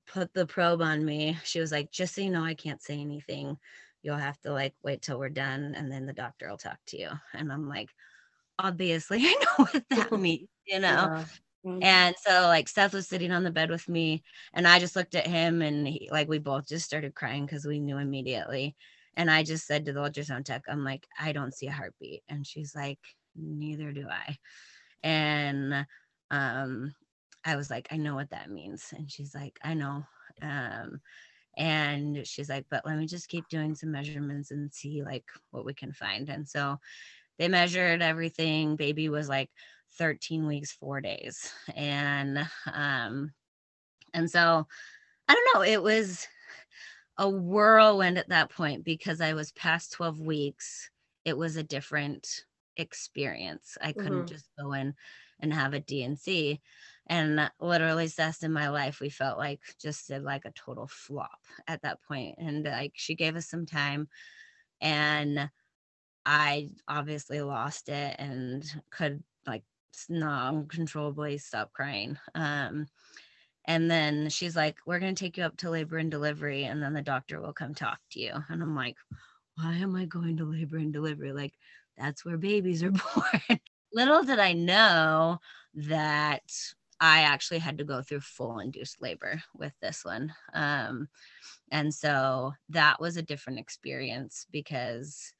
put 0.06 0.34
the 0.34 0.46
probe 0.46 0.82
on 0.82 1.04
me, 1.04 1.36
she 1.44 1.60
was 1.60 1.72
like, 1.72 1.90
"Just 1.92 2.14
so 2.14 2.22
you 2.22 2.30
know, 2.30 2.44
I 2.44 2.54
can't 2.54 2.82
say 2.82 3.00
anything. 3.00 3.58
You'll 4.02 4.16
have 4.18 4.40
to 4.42 4.52
like 4.52 4.74
wait 4.82 5.02
till 5.02 5.18
we're 5.18 5.30
done, 5.30 5.74
and 5.74 5.90
then 5.92 6.06
the 6.06 6.12
doctor 6.12 6.48
will 6.50 6.58
talk 6.58 6.80
to 6.88 6.98
you." 6.98 7.10
And 7.34 7.52
I'm 7.52 7.68
like, 7.68 7.90
obviously, 8.58 9.18
I 9.22 9.32
know 9.34 9.66
what 9.66 9.86
that 9.90 10.12
means, 10.14 10.48
you 10.66 10.80
know. 10.80 11.10
Yeah. 11.10 11.28
Mm-hmm. 11.64 11.82
And 11.82 12.14
so 12.24 12.42
like 12.48 12.68
Seth 12.68 12.92
was 12.92 13.08
sitting 13.08 13.32
on 13.32 13.44
the 13.44 13.50
bed 13.50 13.70
with 13.70 13.88
me 13.88 14.22
and 14.52 14.66
I 14.68 14.78
just 14.78 14.96
looked 14.96 15.14
at 15.14 15.26
him 15.26 15.62
and 15.62 15.86
he, 15.88 16.08
like 16.12 16.28
we 16.28 16.38
both 16.38 16.68
just 16.68 16.84
started 16.84 17.14
crying 17.14 17.46
because 17.46 17.64
we 17.64 17.80
knew 17.80 17.98
immediately. 17.98 18.76
And 19.16 19.30
I 19.30 19.44
just 19.44 19.66
said 19.66 19.86
to 19.86 19.92
the 19.92 20.00
ultrasound 20.00 20.44
tech, 20.44 20.62
I'm 20.68 20.84
like, 20.84 21.06
I 21.18 21.32
don't 21.32 21.54
see 21.54 21.66
a 21.68 21.72
heartbeat. 21.72 22.22
And 22.28 22.46
she's 22.46 22.74
like, 22.74 22.98
neither 23.36 23.92
do 23.92 24.06
I. 24.10 24.36
And 25.02 25.86
um 26.30 26.94
I 27.46 27.56
was 27.56 27.70
like, 27.70 27.88
I 27.90 27.96
know 27.96 28.14
what 28.14 28.30
that 28.30 28.50
means. 28.50 28.92
And 28.96 29.10
she's 29.10 29.34
like, 29.34 29.58
I 29.62 29.74
know. 29.74 30.04
Um 30.42 31.00
and 31.56 32.26
she's 32.26 32.48
like, 32.48 32.66
but 32.70 32.84
let 32.84 32.98
me 32.98 33.06
just 33.06 33.28
keep 33.28 33.48
doing 33.48 33.74
some 33.74 33.92
measurements 33.92 34.50
and 34.50 34.72
see 34.72 35.02
like 35.04 35.24
what 35.50 35.64
we 35.64 35.72
can 35.74 35.92
find. 35.92 36.28
And 36.28 36.48
so 36.48 36.78
they 37.38 37.48
measured 37.48 38.02
everything. 38.02 38.76
Baby 38.76 39.08
was 39.08 39.28
like 39.28 39.50
13 39.98 40.46
weeks, 40.46 40.72
four 40.72 41.00
days. 41.00 41.52
And 41.74 42.48
um, 42.72 43.32
and 44.14 44.30
so 44.30 44.66
I 45.28 45.34
don't 45.34 45.48
know, 45.54 45.62
it 45.64 45.82
was 45.82 46.28
a 47.18 47.28
whirlwind 47.28 48.18
at 48.18 48.28
that 48.30 48.50
point 48.50 48.84
because 48.84 49.20
I 49.20 49.34
was 49.34 49.52
past 49.52 49.92
12 49.92 50.20
weeks. 50.20 50.90
It 51.24 51.36
was 51.36 51.56
a 51.56 51.62
different 51.62 52.44
experience. 52.76 53.78
I 53.80 53.92
couldn't 53.92 54.24
Mhm. 54.24 54.28
just 54.28 54.50
go 54.58 54.72
in 54.72 54.94
and 55.40 55.52
have 55.54 55.74
a 55.74 55.80
D&C. 55.80 56.60
And 57.06 57.50
literally, 57.60 58.08
Seth 58.08 58.42
in 58.42 58.52
my 58.52 58.68
life, 58.68 59.00
we 59.00 59.10
felt 59.10 59.38
like 59.38 59.60
just 59.80 60.08
did 60.08 60.22
like 60.22 60.44
a 60.44 60.52
total 60.52 60.88
flop 60.88 61.38
at 61.68 61.82
that 61.82 62.02
point. 62.02 62.36
And 62.38 62.64
like 62.64 62.92
she 62.96 63.14
gave 63.14 63.36
us 63.36 63.46
some 63.46 63.66
time 63.66 64.08
and 64.80 65.50
I 66.26 66.70
obviously 66.88 67.40
lost 67.42 67.88
it 67.88 68.16
and 68.18 68.64
could 68.90 69.22
like 69.46 69.64
non-controllably 70.08 71.38
stop 71.38 71.72
crying. 71.72 72.18
Um, 72.34 72.86
and 73.66 73.90
then 73.90 74.28
she's 74.28 74.56
like, 74.56 74.76
"We're 74.86 75.00
gonna 75.00 75.14
take 75.14 75.36
you 75.38 75.44
up 75.44 75.56
to 75.58 75.70
labor 75.70 75.98
and 75.98 76.10
delivery, 76.10 76.64
and 76.64 76.82
then 76.82 76.92
the 76.94 77.02
doctor 77.02 77.40
will 77.40 77.52
come 77.54 77.74
talk 77.74 78.00
to 78.12 78.20
you." 78.20 78.32
And 78.48 78.62
I'm 78.62 78.74
like, 78.76 78.96
"Why 79.56 79.74
am 79.76 79.96
I 79.96 80.06
going 80.06 80.36
to 80.38 80.44
labor 80.44 80.76
and 80.78 80.92
delivery? 80.92 81.32
Like, 81.32 81.54
that's 81.96 82.24
where 82.24 82.38
babies 82.38 82.82
are 82.82 82.90
born." 82.92 83.60
Little 83.92 84.22
did 84.24 84.38
I 84.40 84.52
know 84.54 85.38
that 85.74 86.42
I 87.00 87.22
actually 87.22 87.58
had 87.58 87.78
to 87.78 87.84
go 87.84 88.02
through 88.02 88.20
full 88.20 88.58
induced 88.58 89.00
labor 89.02 89.42
with 89.54 89.72
this 89.80 90.04
one. 90.04 90.34
Um, 90.52 91.08
and 91.70 91.92
so 91.94 92.52
that 92.70 93.00
was 93.00 93.16
a 93.16 93.22
different 93.22 93.58
experience 93.58 94.46
because 94.50 95.32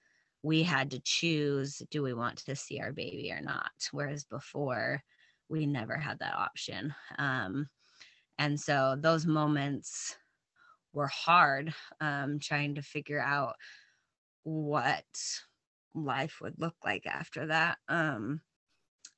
we 0.44 0.62
had 0.62 0.90
to 0.90 1.00
choose 1.00 1.82
do 1.90 2.02
we 2.02 2.12
want 2.12 2.36
to 2.44 2.54
see 2.54 2.78
our 2.78 2.92
baby 2.92 3.32
or 3.32 3.40
not? 3.40 3.72
Whereas 3.92 4.24
before, 4.24 5.02
we 5.48 5.66
never 5.66 5.96
had 5.96 6.18
that 6.18 6.36
option. 6.36 6.94
Um, 7.18 7.66
and 8.38 8.60
so 8.60 8.94
those 9.00 9.24
moments 9.24 10.16
were 10.92 11.06
hard 11.06 11.72
um, 12.00 12.38
trying 12.40 12.74
to 12.74 12.82
figure 12.82 13.20
out 13.20 13.54
what 14.42 15.04
life 15.94 16.36
would 16.42 16.54
look 16.58 16.76
like 16.84 17.06
after 17.06 17.46
that. 17.46 17.78
Um, 17.88 18.42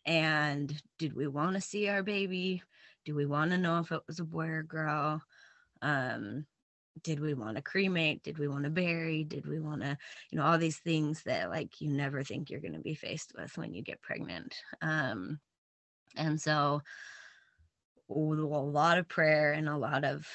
and 0.04 0.72
did 0.96 1.12
we 1.12 1.26
want 1.26 1.54
to 1.54 1.60
see 1.60 1.88
our 1.88 2.04
baby? 2.04 2.62
Do 3.04 3.16
we 3.16 3.26
want 3.26 3.50
to 3.50 3.58
know 3.58 3.80
if 3.80 3.90
it 3.90 4.02
was 4.06 4.20
a 4.20 4.24
boy 4.24 4.46
or 4.46 4.62
girl? 4.62 5.20
Um, 5.82 6.46
did 7.02 7.20
we 7.20 7.34
want 7.34 7.56
to 7.56 7.62
cremate? 7.62 8.22
Did 8.22 8.38
we 8.38 8.48
want 8.48 8.64
to 8.64 8.70
bury? 8.70 9.24
Did 9.24 9.46
we 9.46 9.60
want 9.60 9.82
to, 9.82 9.98
you 10.30 10.38
know, 10.38 10.44
all 10.44 10.58
these 10.58 10.78
things 10.78 11.22
that 11.24 11.50
like 11.50 11.80
you 11.80 11.90
never 11.90 12.22
think 12.22 12.50
you're 12.50 12.60
going 12.60 12.72
to 12.72 12.80
be 12.80 12.94
faced 12.94 13.32
with 13.36 13.56
when 13.58 13.74
you 13.74 13.82
get 13.82 14.02
pregnant. 14.02 14.54
Um, 14.82 15.40
and 16.16 16.40
so 16.40 16.82
a 18.08 18.14
lot 18.14 18.98
of 18.98 19.08
prayer 19.08 19.52
and 19.52 19.68
a 19.68 19.76
lot 19.76 20.04
of 20.04 20.26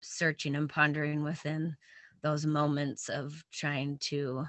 searching 0.00 0.56
and 0.56 0.68
pondering 0.68 1.22
within 1.22 1.76
those 2.22 2.46
moments 2.46 3.08
of 3.08 3.44
trying 3.52 3.98
to 3.98 4.44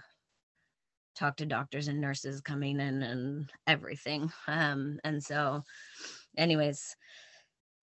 talk 1.15 1.35
to 1.37 1.45
doctors 1.45 1.87
and 1.87 1.99
nurses 1.99 2.39
coming 2.39 2.79
in 2.79 3.03
and 3.03 3.51
everything 3.67 4.31
um 4.47 4.99
and 5.03 5.21
so 5.21 5.61
anyways 6.37 6.95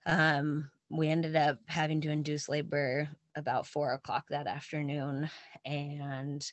um 0.07 0.71
we 0.89 1.09
ended 1.09 1.37
up 1.37 1.59
having 1.67 2.01
to 2.01 2.11
induce 2.11 2.49
labor 2.49 3.09
about 3.37 3.67
four 3.67 3.93
o'clock 3.93 4.27
that 4.31 4.47
afternoon 4.47 5.31
and 5.65 6.51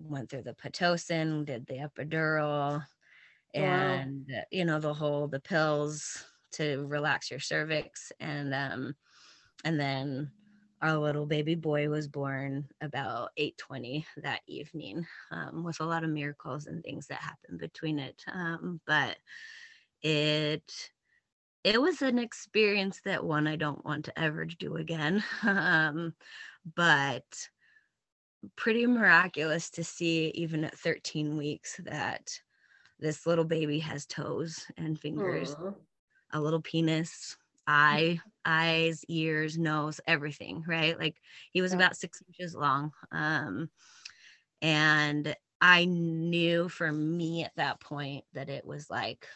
went 0.00 0.30
through 0.30 0.42
the 0.42 0.54
pitocin 0.54 1.44
did 1.44 1.66
the 1.66 1.74
epidural 1.74 2.84
and 3.54 4.26
uh, 4.36 4.42
you 4.50 4.64
know 4.64 4.78
the 4.78 4.92
whole 4.92 5.28
the 5.28 5.40
pills 5.40 6.24
to 6.52 6.86
relax 6.86 7.30
your 7.30 7.40
cervix 7.40 8.12
and 8.20 8.54
um 8.54 8.94
and 9.64 9.80
then 9.80 10.30
our 10.82 10.98
little 10.98 11.24
baby 11.26 11.54
boy 11.54 11.88
was 11.88 12.06
born 12.08 12.68
about 12.82 13.30
8:20 13.38 14.04
that 14.18 14.42
evening 14.46 15.06
um, 15.30 15.64
with 15.64 15.80
a 15.80 15.84
lot 15.84 16.04
of 16.04 16.10
miracles 16.10 16.66
and 16.66 16.82
things 16.82 17.06
that 17.06 17.20
happened 17.20 17.58
between 17.58 17.98
it 17.98 18.22
um, 18.30 18.80
but 18.86 19.16
it 20.02 20.90
it 21.66 21.82
was 21.82 22.00
an 22.00 22.18
experience 22.20 23.00
that 23.04 23.24
one 23.24 23.48
I 23.48 23.56
don't 23.56 23.84
want 23.84 24.04
to 24.06 24.18
ever 24.18 24.44
do 24.44 24.76
again. 24.76 25.24
um, 25.42 26.14
but 26.76 27.50
pretty 28.56 28.86
miraculous 28.86 29.70
to 29.70 29.84
see 29.84 30.28
even 30.34 30.64
at 30.64 30.78
13 30.78 31.36
weeks 31.36 31.80
that 31.84 32.40
this 33.00 33.26
little 33.26 33.44
baby 33.44 33.80
has 33.80 34.06
toes 34.06 34.66
and 34.76 34.98
fingers, 35.00 35.56
Aw. 35.58 35.74
a 36.32 36.40
little 36.40 36.62
penis, 36.62 37.36
eye, 37.66 38.20
eyes, 38.44 39.04
ears, 39.08 39.58
nose, 39.58 40.00
everything, 40.06 40.64
right? 40.66 40.98
Like 40.98 41.20
he 41.52 41.62
was 41.62 41.72
Yeah. 41.72 41.76
about 41.76 41.96
six 41.96 42.22
inches 42.28 42.54
long. 42.54 42.92
Um, 43.12 43.70
and 44.62 45.36
I 45.60 45.86
knew 45.86 46.68
for 46.68 46.92
me 46.92 47.44
at 47.44 47.56
that 47.56 47.80
point 47.80 48.24
that 48.34 48.50
it 48.50 48.64
was 48.66 48.90
like, 48.90 49.28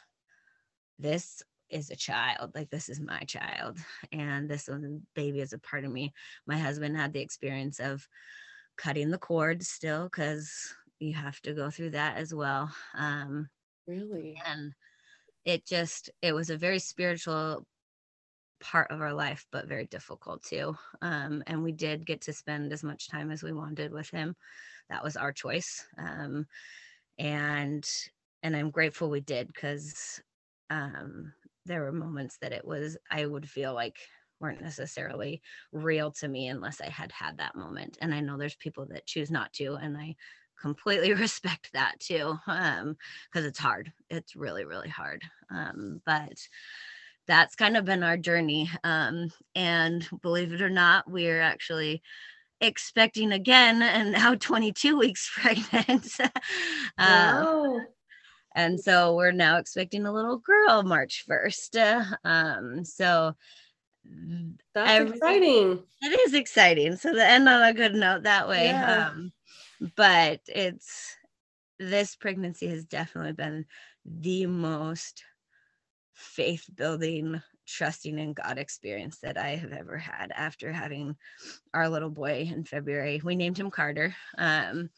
this 0.99 1.43
is 1.71 1.91
a 1.91 1.97
child, 1.97 2.53
like 2.55 2.71
this 2.71 2.89
is 2.89 3.01
my 3.01 3.21
child, 3.21 3.79
and 4.13 4.49
this 4.49 4.69
one 4.69 5.03
baby 5.15 5.41
is 5.41 5.53
a 5.53 5.59
part 5.59 5.85
of 5.85 5.93
me. 5.93 6.13
My 6.47 6.59
husband 6.59 6.97
had 6.97 7.13
the 7.13 7.21
experience 7.21 7.81
of 7.81 8.07
cutting 8.77 9.11
the 9.11 9.19
cord 9.19 9.63
still 9.63 10.05
because 10.05 10.75
you 10.99 11.15
have 11.15 11.41
to 11.43 11.55
go 11.55 11.71
through 11.71 11.91
that 11.91 12.17
as 12.17 12.35
well. 12.35 12.75
Um, 12.97 13.49
Really? 13.87 14.41
and 14.47 14.73
it 15.45 15.67
just 15.67 16.11
it 16.23 16.35
was 16.35 16.51
a 16.51 16.57
very 16.57 16.79
spiritual 16.79 17.67
part 18.61 18.91
of 18.91 19.01
our 19.01 19.15
life 19.15 19.47
but 19.51 19.67
very 19.69 19.87
difficult 19.87 20.43
too 20.43 20.77
um, 21.01 21.43
and 21.47 21.63
we 21.63 21.73
did 21.73 22.05
get 22.07 22.21
to 22.21 22.33
spend 22.33 22.73
as 22.73 22.85
much 22.85 23.09
time 23.09 23.31
as 23.31 23.43
we 23.43 23.53
wanted 23.53 23.91
with 23.91 24.11
him 24.11 24.37
that 24.91 25.03
was 25.03 25.17
our 25.17 25.33
choice 25.33 25.87
um, 25.97 26.47
and 27.19 27.89
and 28.43 28.55
i'm 28.55 28.71
grateful 28.71 29.09
we 29.09 29.21
did 29.21 29.47
because 29.47 30.21
um, 30.69 31.33
there 31.67 31.83
were 31.83 31.93
moments 31.93 32.39
that 32.41 32.53
it 32.53 32.65
was 32.65 32.97
i 33.11 33.25
would 33.27 33.49
feel 33.49 33.75
like 33.75 33.97
weren't 34.41 34.63
necessarily 34.63 35.43
real 35.73 36.11
to 36.11 36.29
me 36.29 36.49
unless 36.49 36.81
i 36.81 36.89
had 36.89 37.13
had 37.13 37.39
that 37.39 37.55
moment 37.57 37.99
and 38.01 38.15
i 38.15 38.21
know 38.21 38.37
there's 38.39 38.57
people 38.57 38.87
that 38.87 39.07
choose 39.07 39.31
not 39.31 39.53
to 39.53 39.75
and 39.75 39.97
i 39.97 40.15
completely 40.61 41.13
respect 41.15 41.71
that 41.73 41.99
too 42.01 42.37
um 42.47 42.97
because 43.33 43.47
it's 43.47 43.59
hard 43.59 43.93
it's 44.11 44.37
really 44.37 44.65
really 44.65 44.89
hard 44.89 45.23
um 45.51 46.01
but 46.07 46.39
that's 47.27 47.55
kind 47.55 47.77
of 47.77 47.85
been 47.85 48.03
our 48.03 48.17
journey 48.17 48.71
um 48.85 49.31
and 49.55 50.09
believe 50.23 50.53
it 50.53 50.63
or 50.63 50.71
not 50.71 51.11
we're 51.11 51.41
actually 51.41 52.03
expecting 52.61 53.33
again 53.33 53.83
and 53.83 54.13
now 54.13 54.35
22 54.41 54.99
weeks 54.99 55.31
pregnant 55.37 56.09
Wow. 56.99 57.87
And 58.55 58.81
so 58.81 59.15
we're 59.15 59.33
now 59.33 59.57
expecting 59.59 60.07
a 60.07 60.13
little 60.13 60.39
girl 60.39 60.83
march 60.83 61.25
1st 61.29 62.17
um 62.25 62.85
so 62.85 63.35
That's 64.75 64.91
every- 64.91 65.17
exciting. 65.17 65.83
it 66.03 66.21
is 66.27 66.35
exciting. 66.35 66.97
So 66.97 67.13
the 67.13 67.25
end 67.27 67.49
on 67.49 67.63
a 67.63 67.73
good 67.75 67.95
note 67.95 68.23
that 68.25 68.49
way. 68.49 68.65
Yeah. 68.67 69.09
Um, 69.11 69.33
but 69.97 70.41
it's 70.49 71.17
this 71.79 72.17
pregnancy 72.17 72.67
has 72.69 72.85
definitely 72.85 73.33
been 73.33 73.67
the 74.05 74.47
most 74.47 75.23
faith 76.15 76.65
building, 76.75 77.41
trusting 77.67 78.19
in 78.19 78.33
God 78.33 78.59
experience 78.59 79.19
that 79.19 79.37
I 79.39 79.57
have 79.57 79.73
ever 79.73 79.97
had 79.99 80.33
after 80.35 80.73
having 80.73 81.17
our 81.75 81.89
little 81.89 82.11
boy 82.11 82.49
in 82.53 82.65
February. 82.65 83.21
We 83.23 83.37
named 83.37 83.59
him 83.59 83.71
Carter. 83.71 84.15
Um, 84.39 84.91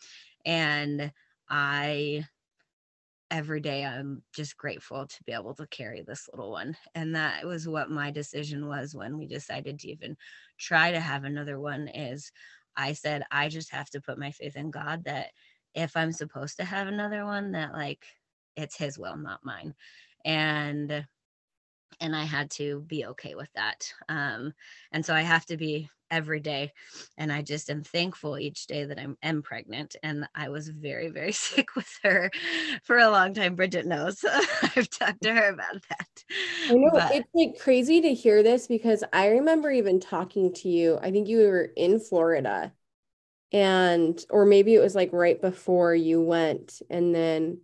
and 0.44 1.12
I 1.48 2.24
every 3.33 3.61
day 3.61 3.85
I'm 3.85 4.22
just 4.35 4.59
grateful 4.59 5.07
to 5.07 5.24
be 5.24 5.33
able 5.33 5.55
to 5.55 5.66
carry 5.68 6.03
this 6.03 6.28
little 6.33 6.51
one. 6.53 6.76
And 6.95 7.16
that 7.16 7.47
was 7.47 7.66
what 7.66 7.91
my 7.91 8.11
decision 8.11 8.68
was 8.68 8.95
when 8.95 9.16
we 9.16 9.26
decided 9.26 9.78
to 9.80 9.89
even 9.89 10.18
try 10.59 10.93
to 10.93 11.01
have 11.01 11.24
another 11.24 11.59
one 11.59 11.89
is 11.89 12.30
I 12.76 12.93
said 12.93 13.24
I 13.30 13.49
just 13.49 13.72
have 13.72 13.89
to 13.91 14.03
put 14.03 14.18
my 14.18 14.33
faith 14.33 14.55
in 14.55 14.70
God 14.70 15.05
that 15.05 15.28
if 15.74 15.97
I'm 15.97 16.12
supposed 16.12 16.59
to 16.59 16.64
have 16.64 16.89
another 16.89 17.24
one 17.24 17.53
that 17.53 17.72
like 17.72 18.05
it's 18.55 18.76
his 18.76 18.99
will 18.99 19.16
not 19.16 19.41
mine. 19.43 19.74
And 20.26 21.07
and 22.01 22.14
I 22.14 22.24
had 22.24 22.51
to 22.53 22.80
be 22.80 23.07
okay 23.07 23.34
with 23.34 23.49
that. 23.55 23.93
Um 24.09 24.53
and 24.93 25.05
so 25.05 25.14
I 25.14 25.22
have 25.22 25.47
to 25.47 25.57
be 25.57 25.88
every 26.11 26.40
day 26.40 26.70
and 27.16 27.32
I 27.32 27.40
just 27.40 27.70
am 27.70 27.82
thankful 27.82 28.38
each 28.38 28.66
day 28.66 28.84
that 28.84 28.99
I'm 28.99 29.16
am 29.22 29.40
pregnant 29.40 29.97
and 30.03 30.28
I 30.34 30.51
was 30.51 30.68
very 30.68 31.09
very 31.09 31.32
sick 31.47 31.74
with 31.74 31.88
her 32.03 32.30
for 32.82 32.99
a 32.99 33.11
long 33.11 33.32
time 33.34 33.55
Bridget 33.57 33.86
knows. 33.86 34.22
I've 34.76 34.90
talked 34.90 35.22
to 35.22 35.32
her 35.32 35.49
about 35.49 35.82
that. 35.88 36.24
I 36.68 36.74
know 36.74 36.90
But- 36.93 37.14
it's 37.14 37.28
like 37.34 37.59
crazy 37.59 38.01
to 38.03 38.12
hear 38.14 38.43
this 38.43 38.66
because 38.66 39.03
I 39.12 39.28
remember 39.28 39.70
even 39.70 40.01
talking 40.01 40.53
to 40.55 40.68
you. 40.68 40.99
I 41.01 41.11
think 41.11 41.28
you 41.28 41.38
were 41.38 41.70
in 41.76 41.99
Florida 41.99 42.72
and 43.53 44.22
or 44.30 44.47
maybe 44.47 44.74
it 44.74 44.80
was 44.80 44.95
like 44.95 45.12
right 45.12 45.40
before 45.40 45.95
you 45.95 46.20
went 46.22 46.80
and 46.90 47.14
then 47.14 47.61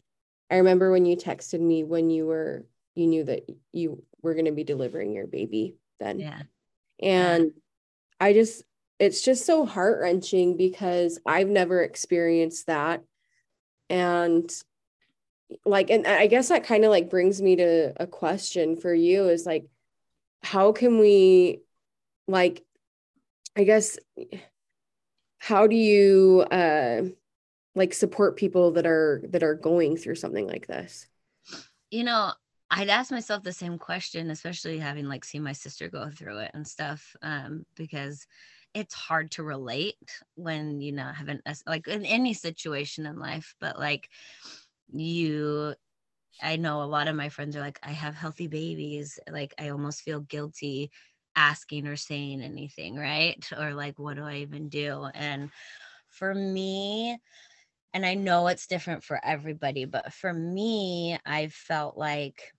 I 0.50 0.56
remember 0.56 0.90
when 0.90 1.04
you 1.04 1.16
texted 1.16 1.60
me 1.60 1.84
when 1.84 2.08
you 2.10 2.26
were 2.26 2.66
you 2.98 3.06
knew 3.06 3.24
that 3.24 3.48
you 3.72 4.02
were 4.22 4.34
going 4.34 4.46
to 4.46 4.52
be 4.52 4.64
delivering 4.64 5.12
your 5.12 5.26
baby 5.26 5.76
then. 6.00 6.18
yeah. 6.18 6.42
And 7.00 7.52
I 8.20 8.32
just, 8.32 8.64
it's 8.98 9.22
just 9.22 9.46
so 9.46 9.64
heart 9.64 10.00
wrenching 10.00 10.56
because 10.56 11.20
I've 11.24 11.48
never 11.48 11.82
experienced 11.82 12.66
that. 12.66 13.02
And 13.88 14.50
like, 15.64 15.90
and 15.90 16.06
I 16.06 16.26
guess 16.26 16.48
that 16.48 16.64
kind 16.64 16.84
of 16.84 16.90
like 16.90 17.08
brings 17.08 17.40
me 17.40 17.56
to 17.56 17.92
a 17.96 18.06
question 18.06 18.76
for 18.76 18.92
you 18.92 19.28
is 19.28 19.46
like, 19.46 19.66
how 20.42 20.72
can 20.72 20.98
we, 20.98 21.60
like, 22.26 22.64
I 23.56 23.64
guess, 23.64 23.98
how 25.38 25.66
do 25.66 25.76
you, 25.76 26.44
uh, 26.50 27.02
like 27.78 27.94
support 27.94 28.36
people 28.36 28.72
that 28.72 28.86
are 28.86 29.22
that 29.28 29.42
are 29.42 29.54
going 29.54 29.96
through 29.96 30.16
something 30.16 30.46
like 30.46 30.66
this 30.66 31.06
you 31.90 32.04
know 32.04 32.32
i'd 32.70 32.88
ask 32.88 33.10
myself 33.10 33.42
the 33.42 33.52
same 33.52 33.78
question 33.78 34.30
especially 34.30 34.78
having 34.78 35.06
like 35.06 35.24
seen 35.24 35.42
my 35.42 35.52
sister 35.52 35.88
go 35.88 36.10
through 36.10 36.38
it 36.38 36.50
and 36.54 36.66
stuff 36.66 37.16
um 37.22 37.64
because 37.76 38.26
it's 38.74 38.94
hard 38.94 39.30
to 39.30 39.42
relate 39.42 39.96
when 40.34 40.80
you 40.80 40.92
know 40.92 41.06
haven't 41.06 41.40
like 41.66 41.88
in 41.88 42.04
any 42.04 42.34
situation 42.34 43.06
in 43.06 43.18
life 43.18 43.54
but 43.60 43.78
like 43.78 44.08
you 44.92 45.74
i 46.42 46.56
know 46.56 46.82
a 46.82 46.84
lot 46.84 47.08
of 47.08 47.16
my 47.16 47.28
friends 47.28 47.56
are 47.56 47.60
like 47.60 47.78
i 47.82 47.90
have 47.92 48.14
healthy 48.14 48.48
babies 48.48 49.18
like 49.30 49.54
i 49.58 49.68
almost 49.70 50.02
feel 50.02 50.20
guilty 50.20 50.90
asking 51.36 51.86
or 51.86 51.96
saying 51.96 52.42
anything 52.42 52.96
right? 52.96 53.48
Or 53.56 53.72
like 53.74 53.98
what 53.98 54.16
do 54.16 54.24
i 54.24 54.36
even 54.38 54.68
do? 54.68 55.06
And 55.14 55.50
for 56.08 56.34
me 56.34 57.18
and 57.94 58.04
I 58.06 58.14
know 58.14 58.46
it's 58.48 58.66
different 58.66 59.04
for 59.04 59.20
everybody, 59.24 59.84
but 59.84 60.12
for 60.12 60.32
me, 60.32 61.18
I 61.26 61.48
felt 61.48 61.96
like 61.96 62.52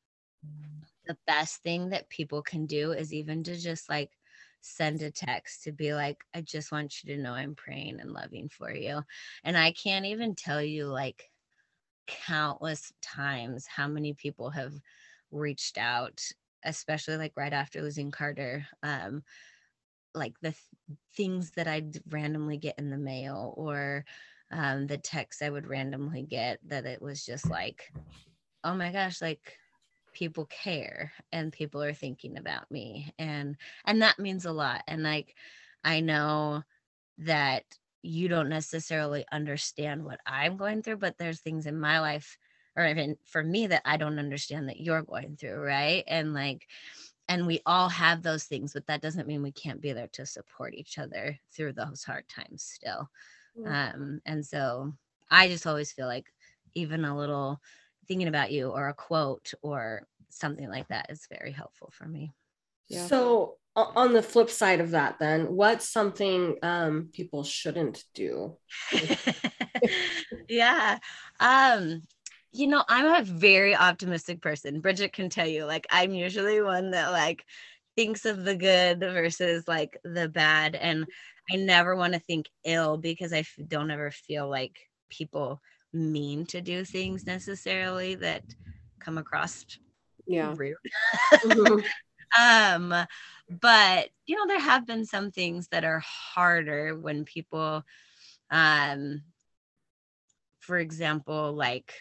the 1.05 1.17
best 1.25 1.63
thing 1.63 1.89
that 1.89 2.09
people 2.09 2.41
can 2.41 2.65
do 2.65 2.91
is 2.91 3.13
even 3.13 3.43
to 3.43 3.55
just 3.57 3.89
like 3.89 4.11
send 4.61 5.01
a 5.01 5.09
text 5.09 5.63
to 5.63 5.71
be 5.71 5.93
like, 5.93 6.17
I 6.33 6.41
just 6.41 6.71
want 6.71 7.03
you 7.03 7.15
to 7.15 7.21
know 7.21 7.33
I'm 7.33 7.55
praying 7.55 7.99
and 7.99 8.11
loving 8.11 8.49
for 8.49 8.73
you. 8.73 9.01
And 9.43 9.57
I 9.57 9.71
can't 9.71 10.05
even 10.05 10.35
tell 10.35 10.61
you 10.61 10.85
like 10.85 11.31
countless 12.07 12.91
times 13.01 13.65
how 13.65 13.87
many 13.87 14.13
people 14.13 14.49
have 14.51 14.73
reached 15.31 15.77
out, 15.77 16.21
especially 16.63 17.17
like 17.17 17.33
right 17.35 17.53
after 17.53 17.81
losing 17.81 18.11
Carter. 18.11 18.65
Um, 18.83 19.23
like 20.15 20.33
the 20.41 20.51
th- 20.51 20.97
things 21.15 21.51
that 21.51 21.67
I'd 21.67 21.97
randomly 22.09 22.57
get 22.57 22.77
in 22.77 22.89
the 22.89 22.97
mail 22.97 23.53
or 23.57 24.05
um, 24.51 24.87
the 24.87 24.97
texts 24.97 25.41
I 25.41 25.49
would 25.49 25.67
randomly 25.67 26.23
get 26.23 26.59
that 26.67 26.85
it 26.85 27.01
was 27.01 27.25
just 27.25 27.49
like, 27.49 27.91
oh 28.63 28.73
my 28.73 28.91
gosh, 28.91 29.21
like 29.21 29.57
people 30.13 30.45
care 30.45 31.13
and 31.31 31.53
people 31.53 31.83
are 31.83 31.93
thinking 31.93 32.37
about 32.37 32.69
me 32.71 33.13
and 33.19 33.57
and 33.85 34.01
that 34.01 34.19
means 34.19 34.45
a 34.45 34.51
lot 34.51 34.83
and 34.87 35.03
like 35.03 35.35
I 35.83 36.01
know 36.01 36.63
that 37.19 37.63
you 38.01 38.27
don't 38.29 38.49
necessarily 38.49 39.25
understand 39.31 40.05
what 40.05 40.19
I'm 40.25 40.57
going 40.57 40.81
through 40.83 40.97
but 40.97 41.17
there's 41.17 41.41
things 41.41 41.65
in 41.65 41.79
my 41.79 41.99
life 41.99 42.37
or 42.75 42.85
even 42.87 43.17
for 43.25 43.43
me 43.43 43.67
that 43.67 43.81
I 43.85 43.97
don't 43.97 44.19
understand 44.19 44.69
that 44.69 44.79
you're 44.81 45.03
going 45.03 45.37
through 45.37 45.59
right? 45.61 46.03
And 46.07 46.33
like 46.33 46.67
and 47.27 47.45
we 47.47 47.61
all 47.65 47.89
have 47.89 48.23
those 48.23 48.45
things 48.45 48.73
but 48.73 48.87
that 48.87 49.01
doesn't 49.01 49.27
mean 49.27 49.43
we 49.43 49.51
can't 49.51 49.81
be 49.81 49.93
there 49.93 50.07
to 50.09 50.25
support 50.25 50.73
each 50.73 50.97
other 50.97 51.39
through 51.51 51.73
those 51.73 52.03
hard 52.03 52.27
times 52.27 52.63
still. 52.63 53.09
Um 53.65 54.21
and 54.25 54.45
so 54.45 54.93
i 55.31 55.47
just 55.47 55.67
always 55.67 55.91
feel 55.91 56.07
like 56.07 56.33
even 56.75 57.05
a 57.05 57.17
little 57.17 57.61
thinking 58.09 58.27
about 58.27 58.51
you 58.51 58.69
or 58.69 58.89
a 58.89 58.93
quote 58.93 59.53
or 59.61 60.05
something 60.29 60.67
like 60.69 60.87
that 60.89 61.05
is 61.09 61.25
very 61.31 61.51
helpful 61.53 61.89
for 61.93 62.05
me 62.05 62.33
Yeah. 62.89 63.07
So 63.07 63.55
on 63.75 64.11
the 64.11 64.23
flip 64.23 64.49
side 64.49 64.81
of 64.81 64.91
that, 64.91 65.19
then 65.19 65.55
what's 65.55 65.87
something 65.87 66.57
um, 66.63 67.09
people 67.13 67.45
shouldn't 67.45 68.03
do? 68.13 68.57
yeah 70.49 70.97
um 71.39 72.01
you 72.51 72.67
know, 72.67 72.83
I'm 72.87 73.05
a 73.05 73.23
very 73.25 73.75
optimistic 73.75 74.41
person. 74.41 74.81
Bridget 74.81 75.13
can 75.13 75.29
tell 75.29 75.47
you, 75.47 75.65
like, 75.65 75.85
I'm 75.91 76.13
usually 76.13 76.61
one 76.61 76.91
that 76.91 77.11
like 77.11 77.45
thinks 77.95 78.25
of 78.25 78.43
the 78.43 78.55
good 78.55 78.99
versus 78.99 79.67
like 79.67 79.99
the 80.03 80.27
bad. 80.29 80.75
And 80.75 81.05
I 81.51 81.57
never 81.57 81.95
want 81.95 82.13
to 82.13 82.19
think 82.19 82.47
ill 82.63 82.97
because 82.97 83.33
I 83.33 83.43
don't 83.67 83.91
ever 83.91 84.11
feel 84.11 84.49
like 84.49 84.77
people 85.09 85.61
mean 85.93 86.45
to 86.45 86.61
do 86.61 86.83
things 86.85 87.25
necessarily 87.25 88.15
that 88.15 88.43
come 88.99 89.17
across 89.17 89.65
yeah 90.27 90.53
rude. 90.55 90.75
Mhm. 91.43 91.83
um 92.39 92.93
but 93.49 94.09
you 94.27 94.35
know 94.35 94.45
there 94.47 94.59
have 94.59 94.85
been 94.85 95.05
some 95.05 95.31
things 95.31 95.67
that 95.69 95.83
are 95.83 95.99
harder 95.99 96.95
when 96.95 97.25
people 97.25 97.83
um 98.51 99.23
for 100.59 100.77
example 100.77 101.53
like 101.53 101.93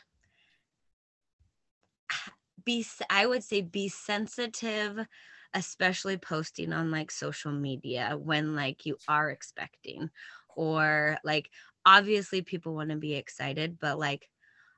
be 2.65 2.85
i 3.09 3.25
would 3.25 3.43
say 3.43 3.63
be 3.63 3.89
sensitive 3.89 5.07
especially 5.55 6.19
posting 6.19 6.75
on 6.75 6.91
like 6.91 7.11
social 7.11 7.53
media 7.53 8.19
when 8.23 8.55
like 8.55 8.85
you 8.85 8.99
are 9.09 9.31
expecting 9.31 10.11
or 10.55 11.17
like 11.25 11.49
obviously 11.89 12.43
people 12.43 12.75
want 12.75 12.91
to 12.91 12.97
be 12.97 13.15
excited 13.15 13.79
but 13.81 13.99
like 13.99 14.31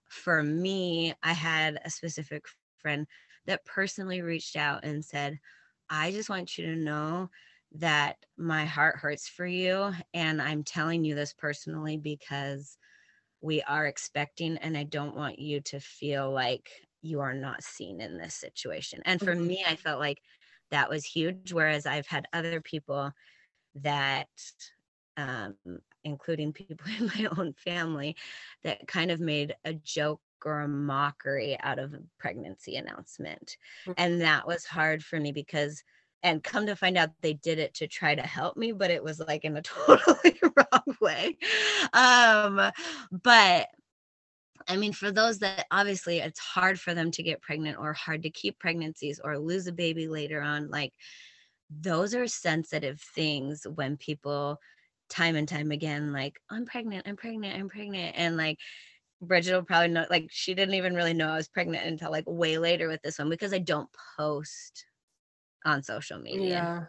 for 0.09 0.43
me 0.43 1.15
i 1.23 1.33
had 1.33 1.81
a 1.85 1.91
specific 1.91 2.47
friend 2.79 3.07
that 3.47 3.65
personally 3.65 4.23
reached 4.23 4.57
out 4.57 4.85
and 4.85 5.05
said 5.05 5.39
i 5.91 6.11
just 6.11 6.31
want 6.31 6.59
you 6.59 6.67
to 6.67 6.77
know 6.77 7.31
that 7.73 8.27
my 8.37 8.65
heart 8.67 8.97
hurts 8.99 9.29
for 9.29 9.47
you 9.47 9.93
and 10.15 10.43
i'm 10.43 10.65
telling 10.65 11.05
you 11.05 11.15
this 11.15 11.35
personally 11.35 11.97
because 11.99 12.79
we 13.41 13.63
are 13.63 13.87
expecting 13.87 14.59
and 14.59 14.77
i 14.77 14.85
don't 14.85 15.17
want 15.17 15.39
you 15.39 15.61
to 15.61 15.81
feel 15.81 16.31
like 16.31 16.87
you 17.03 17.21
are 17.21 17.35
not 17.35 17.63
seen 17.65 18.01
in 18.01 18.19
this 18.19 18.35
situation 18.35 19.03
and 19.05 19.23
for 19.23 19.35
Mhm. 19.35 19.37
me 19.37 19.65
i 19.67 19.77
felt 19.77 20.01
like 20.01 20.23
that 20.71 20.91
was 20.91 21.05
huge 21.05 21.53
whereas 21.53 21.87
i've 21.87 22.07
had 22.09 22.27
other 22.33 22.61
people 22.61 23.13
that 23.75 24.29
um, 25.17 25.57
including 26.05 26.53
people 26.53 26.87
in 26.99 27.07
my 27.07 27.29
own 27.39 27.53
family 27.55 28.17
that 28.63 28.87
kind 28.87 29.11
of 29.11 29.21
made 29.21 29.55
a 29.65 29.75
joke 29.75 30.21
or 30.45 30.61
a 30.61 30.69
mockery 30.69 31.59
out 31.61 31.79
of 31.79 31.93
a 31.93 32.01
pregnancy 32.19 32.77
announcement 32.77 33.57
Mhm. 33.87 33.95
and 33.97 34.21
that 34.23 34.47
was 34.47 34.65
hard 34.65 35.05
for 35.05 35.21
me 35.21 35.33
because 35.33 35.85
and 36.23 36.43
come 36.45 36.67
to 36.67 36.77
find 36.77 36.99
out 36.99 37.11
they 37.23 37.33
did 37.35 37.59
it 37.59 37.75
to 37.75 37.87
try 37.87 38.15
to 38.15 38.23
help 38.23 38.57
me 38.57 38.73
but 38.73 38.91
it 38.91 39.03
was 39.05 39.21
like 39.21 39.45
in 39.45 39.57
a 39.57 39.63
totally 39.63 40.39
wrong 40.57 40.97
way 41.01 41.37
um 41.93 42.71
but 43.23 43.69
I 44.69 44.77
mean, 44.77 44.93
for 44.93 45.11
those 45.11 45.39
that 45.41 45.67
obviously 45.71 46.19
it's 46.19 46.39
hard 46.39 46.79
for 46.79 46.95
them 46.95 47.11
to 47.13 47.23
get 47.23 47.41
pregnant 47.43 47.79
or 47.79 47.93
hard 47.93 48.23
to 48.23 48.31
keep 48.31 48.59
pregnancies 48.59 49.21
or 49.23 49.39
lose 49.39 49.67
a 49.67 49.73
baby 49.73 50.07
later 50.07 50.41
on, 50.43 50.69
like 50.71 50.93
those 51.71 52.15
are 52.15 52.27
sensitive 52.27 53.01
things 53.01 53.67
when 53.75 53.97
people 53.97 54.59
time 55.11 55.37
and 55.37 55.49
time 55.49 55.71
again, 55.71 56.13
like, 56.13 56.41
I'm 56.49 56.65
pregnant, 56.65 57.07
I'm 57.07 57.17
pregnant, 57.17 57.59
I'm 57.59 57.69
pregnant. 57.69 58.17
And 58.17 58.37
like 58.37 58.59
Bridget 59.21 59.55
will 59.55 59.65
probably 59.65 59.89
know, 59.89 60.07
like, 60.09 60.29
she 60.31 60.55
didn't 60.55 60.75
even 60.75 60.95
really 60.95 61.13
know 61.13 61.29
I 61.29 61.37
was 61.37 61.49
pregnant 61.49 61.87
until 61.87 62.11
like 62.11 62.25
way 62.27 62.57
later 62.59 62.89
with 62.89 63.03
this 63.03 63.19
one 63.19 63.29
because 63.29 63.53
I 63.53 63.59
don't 63.59 63.89
post 64.17 64.87
on 65.65 65.83
social 65.83 66.19
media. 66.19 66.89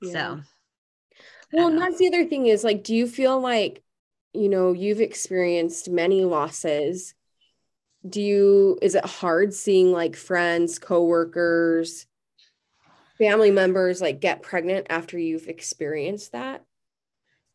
Yeah. 0.00 0.10
So, 0.12 0.40
Well, 1.52 1.68
and 1.68 1.80
that's 1.80 1.98
the 1.98 2.08
other 2.08 2.24
thing 2.24 2.46
is 2.46 2.64
like, 2.64 2.82
do 2.82 2.94
you 2.94 3.06
feel 3.06 3.40
like, 3.40 3.82
you 4.32 4.48
know, 4.48 4.72
you've 4.72 5.00
experienced 5.00 5.88
many 5.88 6.24
losses? 6.24 7.14
Do 8.08 8.20
you, 8.20 8.78
is 8.82 8.94
it 8.94 9.04
hard 9.04 9.54
seeing 9.54 9.92
like 9.92 10.16
friends, 10.16 10.78
coworkers, 10.78 12.06
family 13.18 13.50
members 13.50 14.00
like 14.00 14.20
get 14.20 14.42
pregnant 14.42 14.88
after 14.90 15.18
you've 15.18 15.46
experienced 15.46 16.32
that? 16.32 16.64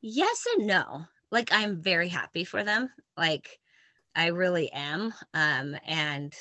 Yes 0.01 0.45
and 0.57 0.67
no. 0.67 1.05
Like 1.31 1.49
i'm 1.51 1.81
very 1.81 2.09
happy 2.09 2.43
for 2.43 2.63
them. 2.63 2.89
Like 3.17 3.59
i 4.15 4.27
really 4.27 4.71
am. 4.71 5.13
Um 5.33 5.75
and 5.85 6.33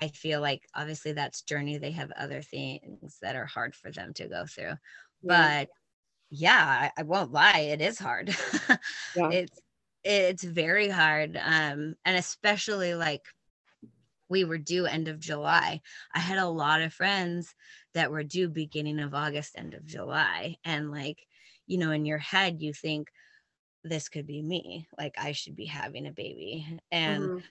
i 0.00 0.08
feel 0.08 0.40
like 0.40 0.62
obviously 0.74 1.12
that's 1.12 1.42
journey. 1.42 1.78
They 1.78 1.92
have 1.92 2.10
other 2.12 2.42
things 2.42 3.18
that 3.22 3.36
are 3.36 3.46
hard 3.46 3.74
for 3.74 3.90
them 3.90 4.12
to 4.14 4.28
go 4.28 4.46
through. 4.46 4.74
But 5.22 5.68
yeah 6.30 6.90
I, 6.96 7.00
I 7.00 7.02
won't 7.04 7.32
lie 7.32 7.60
it 7.60 7.80
is 7.80 7.98
hard. 7.98 8.34
Yeah. 9.16 9.30
it's 9.30 9.60
it's 10.04 10.44
very 10.44 10.88
hard. 10.88 11.36
Um 11.36 11.94
and 12.04 12.16
especially 12.16 12.94
like 12.94 13.22
we 14.28 14.44
were 14.44 14.58
due 14.58 14.86
end 14.86 15.08
of 15.08 15.20
july. 15.20 15.80
I 16.12 16.18
had 16.18 16.38
a 16.38 16.48
lot 16.48 16.82
of 16.82 16.92
friends 16.92 17.54
that 17.94 18.10
were 18.10 18.24
due 18.24 18.48
beginning 18.48 18.98
of 18.98 19.14
august 19.14 19.54
end 19.56 19.74
of 19.74 19.84
july. 19.86 20.56
And 20.64 20.90
like 20.90 21.26
you 21.66 21.78
know 21.78 21.90
in 21.92 22.04
your 22.06 22.18
head 22.18 22.60
you 22.62 22.72
think 22.72 23.08
this 23.84 24.08
could 24.08 24.26
be 24.26 24.42
me 24.42 24.86
like 24.98 25.14
i 25.18 25.32
should 25.32 25.56
be 25.56 25.66
having 25.66 26.06
a 26.06 26.12
baby 26.12 26.78
and 26.90 27.32
Mhm. 27.32 27.44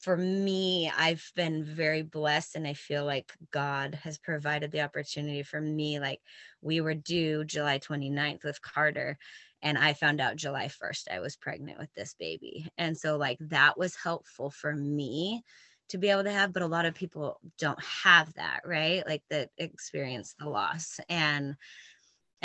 for 0.00 0.16
me, 0.16 0.90
I've 0.96 1.30
been 1.36 1.64
very 1.64 2.02
blessed 2.02 2.56
and 2.56 2.66
I 2.66 2.74
feel 2.74 3.04
like 3.04 3.32
God 3.50 3.94
has 3.96 4.18
provided 4.18 4.70
the 4.72 4.80
opportunity 4.82 5.42
for 5.42 5.60
me. 5.60 6.00
Like 6.00 6.20
we 6.62 6.80
were 6.80 6.94
due 6.94 7.44
July 7.44 7.78
29th 7.78 8.44
with 8.44 8.62
Carter 8.62 9.18
and 9.62 9.78
I 9.78 9.94
found 9.94 10.20
out 10.20 10.36
July 10.36 10.68
1st 10.68 11.08
I 11.10 11.20
was 11.20 11.36
pregnant 11.36 11.78
with 11.78 11.92
this 11.94 12.14
baby. 12.14 12.68
And 12.78 12.96
so 12.96 13.16
like 13.16 13.38
that 13.40 13.78
was 13.78 13.96
helpful 13.96 14.50
for 14.50 14.74
me 14.74 15.42
to 15.90 15.98
be 15.98 16.08
able 16.08 16.24
to 16.24 16.32
have, 16.32 16.52
but 16.52 16.62
a 16.62 16.66
lot 16.66 16.86
of 16.86 16.94
people 16.94 17.40
don't 17.58 17.82
have 17.82 18.32
that, 18.34 18.60
right? 18.64 19.06
Like 19.06 19.22
that 19.30 19.50
experience 19.58 20.34
the 20.38 20.48
loss. 20.48 20.98
And 21.10 21.56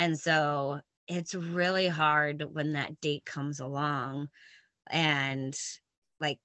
and 0.00 0.18
so 0.20 0.82
it's 1.08 1.34
really 1.36 1.88
hard 1.88 2.42
when 2.54 2.74
that 2.74 3.00
date 3.02 3.26
comes 3.26 3.60
along 3.60 4.30
and 4.90 5.58
like 6.20 6.40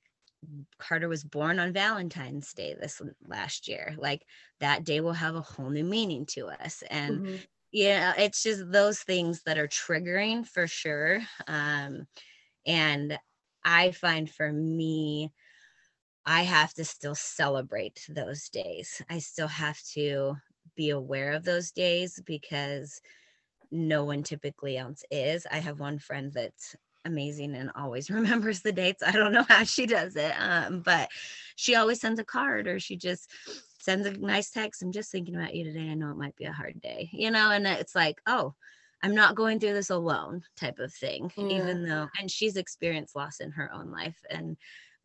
Carter 0.79 1.09
was 1.09 1.23
born 1.23 1.59
on 1.59 1.73
Valentine's 1.73 2.53
Day 2.53 2.75
this 2.75 3.01
last 3.27 3.67
year. 3.67 3.95
Like 3.97 4.25
that 4.59 4.83
day 4.83 5.01
will 5.01 5.13
have 5.13 5.35
a 5.35 5.41
whole 5.41 5.69
new 5.69 5.83
meaning 5.83 6.25
to 6.27 6.47
us. 6.47 6.83
And 6.89 7.23
Mhm. 7.23 7.45
yeah, 7.71 8.13
it's 8.17 8.43
just 8.43 8.71
those 8.71 9.01
things 9.03 9.43
that 9.43 9.57
are 9.57 9.67
triggering 9.67 10.47
for 10.47 10.67
sure. 10.67 11.21
Um, 11.47 12.07
and 12.65 13.19
I 13.65 13.91
find 13.91 14.29
for 14.31 14.51
me, 14.53 15.33
I 16.25 16.43
have 16.43 16.73
to 16.75 16.85
still 16.85 17.15
celebrate 17.15 18.05
those 18.09 18.49
days. 18.49 19.01
I 19.09 19.19
still 19.19 19.47
have 19.47 19.81
to 19.93 20.35
be 20.75 20.89
aware 20.89 21.33
of 21.33 21.43
those 21.43 21.71
days 21.71 22.19
because 22.25 23.01
no 23.71 24.03
one 24.03 24.23
typically 24.23 24.77
else 24.77 25.03
is. 25.11 25.45
I 25.51 25.57
have 25.57 25.79
one 25.79 25.99
friend 25.99 26.31
that's 26.33 26.75
amazing 27.05 27.55
and 27.55 27.71
always 27.75 28.09
remembers 28.11 28.61
the 28.61 28.71
dates. 28.71 29.03
I 29.03 29.11
don't 29.11 29.33
know 29.33 29.45
how 29.47 29.63
she 29.63 29.85
does 29.85 30.15
it, 30.15 30.33
um, 30.39 30.81
but 30.81 31.09
she 31.55 31.75
always 31.75 32.01
sends 32.01 32.19
a 32.19 32.25
card 32.25 32.67
or 32.67 32.79
she 32.79 32.97
just 32.97 33.31
sends 33.79 34.07
a 34.07 34.11
nice 34.13 34.49
text. 34.49 34.81
I'm 34.81 34.91
just 34.91 35.11
thinking 35.11 35.35
about 35.35 35.55
you 35.55 35.63
today. 35.63 35.89
I 35.89 35.93
know 35.93 36.09
it 36.11 36.17
might 36.17 36.35
be 36.35 36.45
a 36.45 36.51
hard 36.51 36.81
day, 36.81 37.09
you 37.13 37.31
know, 37.31 37.51
and 37.51 37.67
it's 37.67 37.95
like, 37.95 38.19
oh, 38.25 38.55
I'm 39.03 39.13
not 39.13 39.35
going 39.35 39.59
through 39.59 39.73
this 39.73 39.91
alone 39.91 40.43
type 40.57 40.79
of 40.79 40.91
thing, 40.91 41.31
even 41.37 41.85
though, 41.87 42.07
and 42.19 42.31
she's 42.31 42.57
experienced 42.57 43.15
loss 43.15 43.39
in 43.39 43.51
her 43.51 43.71
own 43.71 43.91
life 43.91 44.17
and 44.31 44.57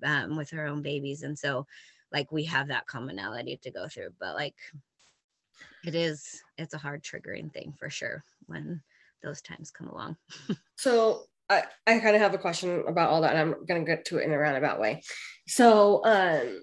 um, 0.02 0.36
with 0.36 0.50
her 0.50 0.66
own 0.66 0.80
babies. 0.80 1.22
And 1.22 1.38
so, 1.38 1.66
like, 2.10 2.32
we 2.32 2.44
have 2.44 2.68
that 2.68 2.86
commonality 2.86 3.58
to 3.62 3.70
go 3.70 3.88
through, 3.88 4.10
but 4.18 4.34
like, 4.34 4.54
it 5.84 5.94
is, 5.94 6.42
it's 6.56 6.72
a 6.72 6.78
hard 6.78 7.02
triggering 7.02 7.52
thing 7.52 7.74
for 7.78 7.90
sure 7.90 8.24
when 8.50 8.82
those 9.22 9.40
times 9.42 9.70
come 9.70 9.88
along. 9.88 10.16
So 10.76 11.24
I, 11.50 11.64
I 11.86 11.98
kind 11.98 12.16
of 12.16 12.22
have 12.22 12.32
a 12.32 12.38
question 12.38 12.84
about 12.88 13.10
all 13.10 13.20
that, 13.20 13.36
and 13.36 13.38
I'm 13.38 13.66
gonna 13.66 13.84
get 13.84 14.06
to 14.06 14.16
it 14.16 14.24
in 14.24 14.32
a 14.32 14.38
roundabout 14.38 14.80
way. 14.80 15.02
So 15.46 16.02
um 16.04 16.62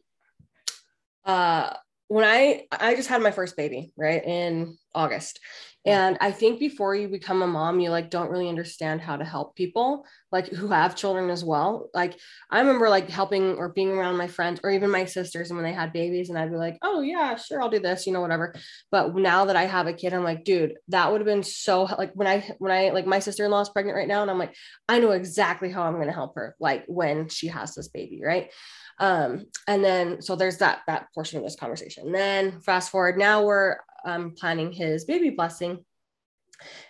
uh 1.24 1.74
when 2.08 2.24
I 2.24 2.64
I 2.72 2.96
just 2.96 3.10
had 3.10 3.22
my 3.22 3.32
first 3.32 3.56
baby, 3.56 3.94
right, 3.96 4.24
in 4.26 4.78
August. 4.96 5.40
And 5.86 6.18
I 6.20 6.32
think 6.32 6.60
before 6.60 6.96
you 6.96 7.08
become 7.08 7.42
a 7.42 7.48
mom, 7.48 7.80
you 7.80 7.92
like 7.92 8.10
don't 8.10 8.32
really 8.32 8.50
understand 8.50 9.02
how 9.02 9.16
to 9.18 9.24
help 9.24 9.56
people 9.56 10.06
like 10.32 10.48
who 10.48 10.68
have 10.68 10.96
children 10.96 11.30
as 11.30 11.44
well. 11.44 11.90
Like 11.94 12.18
I 12.52 12.60
remember 12.60 12.90
like 12.90 13.10
helping 13.10 13.56
or 13.56 13.70
being 13.70 13.92
around 13.92 14.18
my 14.18 14.28
friends 14.28 14.60
or 14.64 14.72
even 14.72 14.90
my 14.90 15.06
sisters 15.06 15.50
and 15.50 15.58
when 15.58 15.66
they 15.66 15.74
had 15.74 15.94
babies 15.94 16.30
and 16.30 16.38
I'd 16.38 16.52
be 16.52 16.58
like, 16.58 16.78
"Oh 16.82 17.02
yeah, 17.02 17.36
sure, 17.36 17.62
I'll 17.62 17.70
do 17.70 17.80
this," 17.80 18.06
you 18.06 18.14
know, 18.14 18.22
whatever. 18.22 18.54
But 18.92 19.16
now 19.16 19.46
that 19.46 19.56
I 19.56 19.66
have 19.66 19.88
a 19.88 19.94
kid, 19.94 20.14
I'm 20.14 20.24
like, 20.24 20.44
dude, 20.44 20.76
that 20.90 21.12
would 21.12 21.22
have 21.22 21.26
been 21.26 21.44
so 21.44 21.84
like 21.84 22.12
when 22.14 22.28
I 22.28 22.50
when 22.60 22.72
I 22.72 22.90
like 22.90 23.06
my 23.06 23.20
sister-in-law 23.20 23.62
is 23.62 23.70
pregnant 23.70 23.96
right 23.96 24.08
now 24.08 24.22
and 24.22 24.30
I'm 24.30 24.40
like, 24.40 24.56
I 24.90 25.00
know 25.00 25.12
exactly 25.12 25.72
how 25.72 25.84
I'm 25.84 25.96
going 25.96 26.08
to 26.08 26.14
help 26.14 26.36
her 26.36 26.56
like 26.60 26.84
when 26.88 27.30
she 27.30 27.48
has 27.48 27.74
this 27.74 27.88
baby, 27.88 28.22
right? 28.24 28.52
Um 29.00 29.46
and 29.68 29.84
then 29.84 30.22
so 30.22 30.36
there's 30.36 30.58
that 30.58 30.82
that 30.88 31.08
portion 31.14 31.38
of 31.38 31.44
this 31.44 31.56
conversation. 31.56 32.12
Then 32.12 32.60
fast 32.62 32.90
forward 32.90 33.18
now 33.18 33.44
we're 33.44 33.78
um 34.06 34.34
planning 34.38 34.72
his 34.72 35.06
baby 35.06 35.30
blessing 35.30 35.86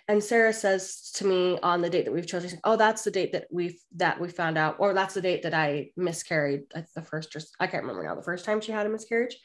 and 0.08 0.22
Sarah 0.22 0.52
says 0.52 1.10
to 1.16 1.26
me 1.26 1.58
on 1.62 1.82
the 1.82 1.90
date 1.90 2.04
that 2.04 2.12
we've 2.12 2.26
chosen, 2.26 2.58
"Oh, 2.64 2.76
that's 2.76 3.04
the 3.04 3.10
date 3.10 3.32
that 3.32 3.46
we've 3.50 3.78
that 3.96 4.20
we 4.20 4.28
found 4.28 4.58
out, 4.58 4.76
or 4.78 4.94
that's 4.94 5.14
the 5.14 5.20
date 5.20 5.42
that 5.42 5.54
I 5.54 5.90
miscarried. 5.96 6.62
That's 6.74 6.92
the 6.92 7.02
first, 7.02 7.32
just 7.32 7.54
I 7.60 7.66
can't 7.66 7.84
remember 7.84 8.04
now. 8.06 8.14
The 8.14 8.22
first 8.22 8.44
time 8.44 8.60
she 8.60 8.72
had 8.72 8.86
a 8.86 8.90
miscarriage, 8.90 9.36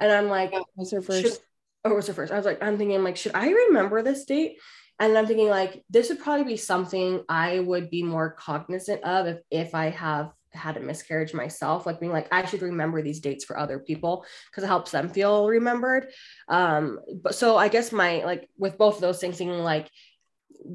and 0.00 0.10
I'm 0.10 0.28
like, 0.28 0.52
was 0.76 0.92
her 0.92 1.02
should- 1.02 1.06
first. 1.06 1.42
Oh, 1.84 1.90
or 1.90 1.96
was 1.96 2.08
her 2.08 2.12
first? 2.12 2.32
I 2.32 2.36
was 2.36 2.46
like, 2.46 2.62
I'm 2.62 2.76
thinking 2.76 3.04
like, 3.04 3.16
should 3.16 3.34
I 3.34 3.50
remember 3.50 4.02
this 4.02 4.24
date? 4.24 4.56
And 4.98 5.16
I'm 5.16 5.26
thinking 5.26 5.48
like, 5.48 5.84
this 5.88 6.08
would 6.08 6.18
probably 6.18 6.44
be 6.44 6.56
something 6.56 7.22
I 7.28 7.60
would 7.60 7.88
be 7.88 8.02
more 8.02 8.30
cognizant 8.32 9.04
of 9.04 9.26
if 9.28 9.38
if 9.50 9.74
I 9.74 9.90
have 9.90 10.32
had 10.58 10.76
a 10.76 10.80
miscarriage 10.80 11.32
myself, 11.34 11.86
like 11.86 12.00
being 12.00 12.12
like, 12.12 12.28
I 12.32 12.44
should 12.44 12.62
remember 12.62 13.02
these 13.02 13.20
dates 13.20 13.44
for 13.44 13.58
other 13.58 13.78
people 13.78 14.24
because 14.50 14.64
it 14.64 14.68
helps 14.68 14.90
them 14.90 15.08
feel 15.08 15.48
remembered. 15.48 16.10
Um, 16.48 17.00
but 17.22 17.34
so 17.34 17.56
I 17.56 17.68
guess 17.68 17.92
my 17.92 18.24
like 18.24 18.48
with 18.58 18.76
both 18.78 18.96
of 18.96 19.00
those 19.00 19.20
things, 19.20 19.38
thinking 19.38 19.58
like 19.58 19.88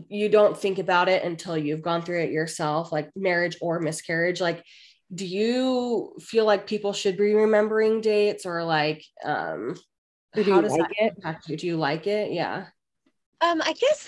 you 0.08 0.30
don't 0.30 0.58
think 0.58 0.80
about 0.80 1.10
it 1.10 1.24
until 1.24 1.58
you've 1.58 1.82
gone 1.82 2.02
through 2.02 2.22
it 2.22 2.32
yourself, 2.32 2.92
like 2.92 3.10
marriage 3.16 3.58
or 3.62 3.80
miscarriage. 3.80 4.42
Like, 4.42 4.64
do 5.14 5.26
you 5.26 6.16
feel 6.22 6.46
like 6.46 6.66
people 6.66 6.94
should 6.94 7.18
be 7.18 7.34
remembering 7.34 8.02
dates 8.02 8.46
or 8.46 8.64
like 8.64 9.04
um 9.24 9.76
Or 10.36 10.44
do 10.44 10.52
how 10.52 10.62
does 10.62 10.72
like 10.72 10.82
that 10.82 11.06
it? 11.06 11.14
impact 11.18 11.50
you? 11.50 11.58
Do 11.58 11.68
you 11.68 11.78
like 11.78 12.08
it? 12.08 12.32
Yeah. 12.32 12.68
Um, 13.42 13.62
I 13.62 13.74
guess 13.74 14.08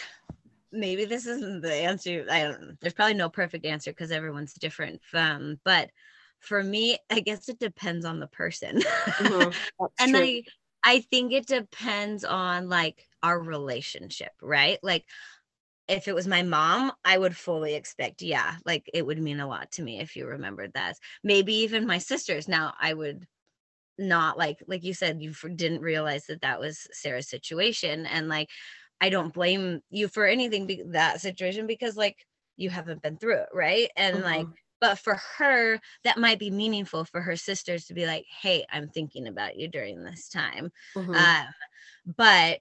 maybe 0.76 1.06
this 1.06 1.26
isn't 1.26 1.62
the 1.62 1.74
answer. 1.74 2.26
I 2.30 2.44
don't 2.44 2.62
know. 2.62 2.74
There's 2.82 2.94
probably 2.94 3.16
no 3.16 3.30
perfect 3.30 3.66
answer 3.66 3.92
because 3.92 4.12
everyone's 4.12 4.54
different. 4.54 5.02
Um, 5.14 5.60
but 5.64 5.92
for 6.40 6.64
me, 6.64 6.98
I 7.10 7.22
guess 7.22 7.50
it 7.50 7.60
depends 7.60 8.06
on 8.06 8.20
the 8.20 8.28
person. 8.28 8.82
Mhm. 9.20 9.58
And 10.00 10.16
true. 10.16 10.18
I 10.18 10.44
I 10.84 11.00
think 11.02 11.32
it 11.32 11.48
depends 11.48 12.24
on 12.24 12.70
like 12.70 13.08
our 13.24 13.40
relationship, 13.42 14.34
right? 14.42 14.78
Like 14.84 15.06
if 15.88 16.08
it 16.08 16.16
was 16.16 16.28
my 16.28 16.42
mom, 16.44 16.94
I 17.06 17.18
would 17.18 17.36
fully 17.38 17.76
expect, 17.76 18.22
yeah, 18.22 18.58
like 18.66 18.90
it 18.94 19.06
would 19.06 19.20
mean 19.22 19.40
a 19.40 19.48
lot 19.48 19.72
to 19.74 19.84
me 19.84 20.00
if 20.00 20.16
you 20.16 20.26
remembered 20.28 20.74
that. 20.74 20.98
Maybe 21.24 21.54
even 21.56 21.86
my 21.88 22.00
sisters. 22.00 22.48
Now 22.48 22.74
I 22.80 22.94
would 22.94 23.28
not 23.98 24.38
like 24.38 24.62
like 24.68 24.84
you 24.84 24.94
said 24.94 25.22
you 25.22 25.34
didn't 25.56 25.82
realize 25.82 26.26
that 26.28 26.42
that 26.42 26.60
was 26.60 26.88
Sarah's 26.92 27.30
situation 27.30 28.06
and 28.06 28.28
like 28.28 28.50
I 29.02 29.10
don't 29.10 29.34
blame 29.34 29.82
you 29.90 30.08
for 30.08 30.26
anything 30.26 30.68
be- 30.68 30.84
that 30.88 31.22
situation 31.22 31.68
because 31.68 31.98
like 31.98 32.26
you 32.58 32.70
haven't 32.70 33.02
been 33.02 33.18
through 33.18 33.38
it, 33.40 33.50
right? 33.54 33.90
And 33.96 34.22
like 34.22 34.48
Mhm. 34.48 34.56
but 34.82 35.00
for 35.00 35.16
her 35.38 35.80
that 36.04 36.18
might 36.18 36.38
be 36.40 36.52
meaningful 36.52 37.06
for 37.06 37.22
her 37.22 37.36
sisters 37.38 37.86
to 37.86 37.94
be 37.94 38.06
like 38.06 38.26
hey 38.42 38.66
i'm 38.70 38.90
thinking 38.90 39.26
about 39.26 39.56
you 39.58 39.68
during 39.70 40.04
this 40.04 40.28
time 40.30 40.70
Mhm. 40.96 41.14
um 41.14 41.46
but 42.06 42.60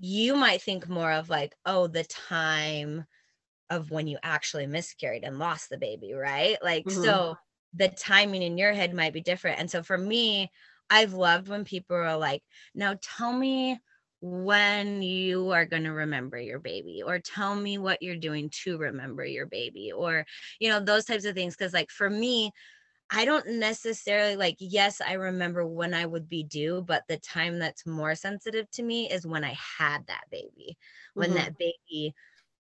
you 0.00 0.36
might 0.36 0.62
think 0.62 0.88
more 0.88 1.12
of 1.12 1.28
like 1.28 1.54
oh 1.66 1.86
the 1.86 2.04
time 2.04 3.04
of 3.70 3.90
when 3.90 4.06
you 4.08 4.18
actually 4.22 4.66
miscarried 4.66 5.24
and 5.24 5.38
lost 5.38 5.70
the 5.70 5.78
baby 5.78 6.14
right 6.14 6.58
like 6.62 6.90
Mhm. 6.90 6.92
so 6.92 7.36
the 7.74 7.88
timing 7.88 8.42
in 8.42 8.58
your 8.58 8.72
head 8.74 8.94
might 8.94 9.12
be 9.14 9.22
different 9.22 9.60
and 9.60 9.70
so 9.70 9.82
for 9.82 9.98
me 9.98 10.50
i've 10.90 11.14
loved 11.14 11.48
when 11.48 11.64
people 11.64 11.96
are 11.96 12.16
like 12.18 12.44
now 12.74 12.96
tell 13.02 13.32
me 13.32 13.80
when 14.22 15.02
you 15.02 15.50
are 15.50 15.66
going 15.66 15.84
to 15.84 15.90
remember 15.92 16.38
your 16.38 16.60
baby 16.60 17.02
or 17.04 17.18
tell 17.20 17.56
me 17.56 17.78
what 17.78 18.02
you're 18.02 18.16
doing 18.16 18.50
to 18.50 18.78
remember 18.78 19.24
your 19.24 19.46
baby 19.46 19.92
or 19.92 20.26
you 20.60 20.68
know 20.70 20.80
those 20.80 21.04
types 21.04 21.24
of 21.26 21.34
things 21.34 21.56
because 21.56 21.74
like 21.74 21.90
for 21.90 22.08
me 22.10 22.52
i 23.10 23.24
don't 23.24 23.46
necessarily 23.48 24.36
like 24.36 24.56
yes 24.58 25.00
i 25.00 25.14
remember 25.14 25.66
when 25.66 25.94
i 25.94 26.06
would 26.06 26.28
be 26.28 26.42
due 26.44 26.82
but 26.86 27.04
the 27.08 27.18
time 27.18 27.58
that's 27.58 27.86
more 27.86 28.14
sensitive 28.14 28.70
to 28.70 28.82
me 28.82 29.10
is 29.10 29.26
when 29.26 29.44
i 29.44 29.56
had 29.78 30.06
that 30.06 30.24
baby 30.30 30.76
when 31.14 31.34
Mhm. 31.34 31.34
that 31.34 31.56
baby 31.58 32.14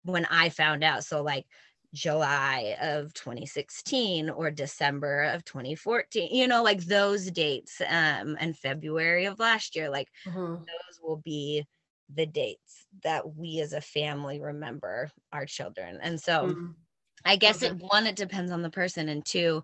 when 0.05 0.27
i 0.27 0.49
found 0.49 0.85
out 0.85 1.05
so 1.05 1.23
like 1.23 1.47
july 1.95 2.77
of 2.83 3.15
2016 3.15 4.31
or 4.31 4.51
december 4.51 5.25
of 5.25 5.45
2014 5.45 6.35
you 6.35 6.49
know 6.49 6.63
like 6.63 6.83
those 6.87 7.31
dates 7.33 7.81
um 7.89 8.37
and 8.41 8.59
february 8.59 9.27
of 9.27 9.39
last 9.41 9.77
year 9.77 9.91
like 9.91 10.11
Mhm. 10.25 10.69
those 10.69 11.01
will 11.03 11.19
be 11.19 11.65
the 12.09 12.27
dates 12.27 12.87
that 13.03 13.37
we 13.37 13.61
as 13.61 13.73
a 13.73 13.81
family 13.83 14.41
remember 14.41 15.11
our 15.33 15.47
children 15.47 15.99
and 16.03 16.21
so 16.21 16.55
Mhm. 16.55 16.77
I 17.25 17.37
guess 17.37 17.63
Okay. 17.63 17.63
it 17.63 17.77
one, 17.79 18.07
it 18.07 18.17
depends 18.17 18.51
on 18.53 18.63
the 18.63 18.71
person, 18.71 19.09
and 19.09 19.25
two, 19.25 19.63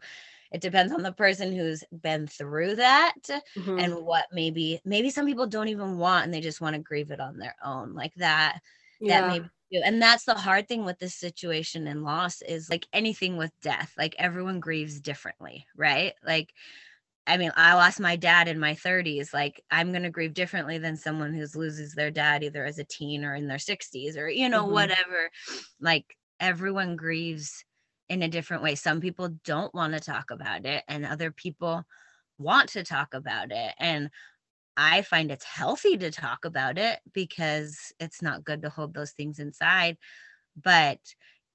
it 0.53 0.61
depends 0.61 0.93
on 0.93 1.03
the 1.03 1.13
person 1.13 1.53
who's 1.53 1.85
been 1.93 2.27
through 2.27 2.77
that 2.77 3.15
Mhm. 3.57 3.79
and 3.79 4.05
what 4.05 4.27
maybe 4.33 4.81
maybe 4.85 5.11
some 5.11 5.27
people 5.27 5.47
don't 5.47 5.69
even 5.69 5.99
want 5.99 6.25
and 6.25 6.35
they 6.35 6.41
just 6.41 6.61
want 6.61 6.75
to 6.77 6.83
grieve 6.83 7.11
it 7.11 7.21
on 7.21 7.39
their 7.39 7.57
own 7.65 7.95
like 7.95 8.15
that. 8.17 8.61
That 9.09 9.25
yeah. 9.25 9.27
maybe 9.27 9.51
do. 9.73 9.81
And 9.85 10.01
that's 10.03 10.25
the 10.25 10.35
hard 10.35 10.69
thing 10.69 10.85
with 10.85 10.99
this 10.99 11.15
situation 11.15 11.87
and 11.87 12.05
loss 12.05 12.43
is 12.43 12.69
like 12.71 12.87
anything 12.93 13.37
with 13.37 13.53
death, 13.63 13.95
like 13.99 14.15
everyone 14.19 14.61
grieves 14.61 15.01
differently, 15.01 15.67
right? 15.77 16.15
Like 16.25 16.53
I 17.27 17.37
mean, 17.37 17.53
I 17.57 17.75
lost 17.75 18.01
my 18.01 18.17
dad 18.17 18.49
in 18.49 18.59
my 18.59 18.75
30s. 18.75 19.33
Like, 19.33 19.63
I'm 19.71 19.91
going 19.93 20.03
to 20.03 20.11
grieve 20.11 20.35
differently 20.35 20.79
than 20.79 20.97
someone 20.97 21.35
who's 21.35 21.55
loses 21.55 21.95
their 21.95 22.11
dad 22.11 22.43
either 22.43 22.65
as 22.65 22.79
a 22.79 22.85
teen 22.85 23.25
or 23.25 23.35
in 23.35 23.47
their 23.47 23.59
60s 23.59 24.17
or, 24.17 24.29
you 24.29 24.49
know, 24.49 24.67
Mhm. 24.67 24.67
whatever. 24.67 25.31
Like, 25.81 26.17
everyone 26.41 26.97
grieves 26.97 27.65
in 28.09 28.23
a 28.23 28.29
different 28.29 28.63
way. 28.63 28.75
Some 28.75 29.01
people 29.01 29.29
don't 29.45 29.73
want 29.75 29.93
to 29.95 30.01
talk 30.01 30.31
about 30.31 30.67
it, 30.67 30.83
and 30.89 31.07
other 31.07 31.31
people 31.31 31.85
want 32.39 32.71
to 32.71 32.83
talk 32.85 33.15
about 33.15 33.53
it. 33.53 33.75
And 33.79 34.11
I 34.81 35.03
find 35.03 35.31
it's 35.31 35.45
healthy 35.45 35.99
to 35.99 36.11
talk 36.11 36.45
about 36.47 36.79
it 36.79 37.01
because 37.13 37.93
it's 38.01 38.23
not 38.23 38.45
good 38.45 38.63
to 38.63 38.71
hold 38.71 38.95
those 38.95 39.13
things 39.13 39.39
inside. 39.39 39.99
But 40.57 41.01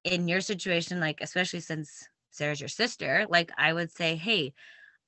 in 0.04 0.28
your 0.28 0.42
situation, 0.42 1.00
like, 1.00 1.22
especially 1.22 1.62
since 1.62 2.08
Sarah's 2.32 2.62
your 2.62 2.70
sister, 2.70 3.26
like, 3.30 3.52
I 3.58 3.74
would 3.74 3.92
say, 3.92 4.16
hey, 4.16 4.54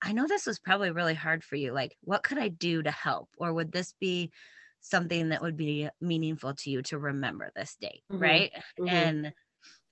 I 0.04 0.14
know 0.14 0.28
this 0.28 0.46
was 0.48 0.60
probably 0.60 0.92
really 0.92 1.16
hard 1.16 1.44
for 1.44 1.56
you. 1.56 1.74
Like, 1.74 1.98
what 2.02 2.24
could 2.24 2.38
I 2.40 2.50
do 2.50 2.84
to 2.84 2.92
help? 2.92 3.30
Or 3.38 3.54
would 3.54 3.72
this 3.72 3.94
be 3.94 4.32
something 4.82 5.30
that 5.30 5.42
would 5.42 5.58
be 5.58 5.90
meaningful 6.02 6.56
to 6.56 6.72
you 6.72 6.82
to 6.84 7.00
remember 7.00 7.52
this 7.56 7.76
date? 7.78 8.04
Mhm. 8.10 8.20
Right. 8.20 8.52
Mhm. 8.80 9.10
And, 9.10 9.34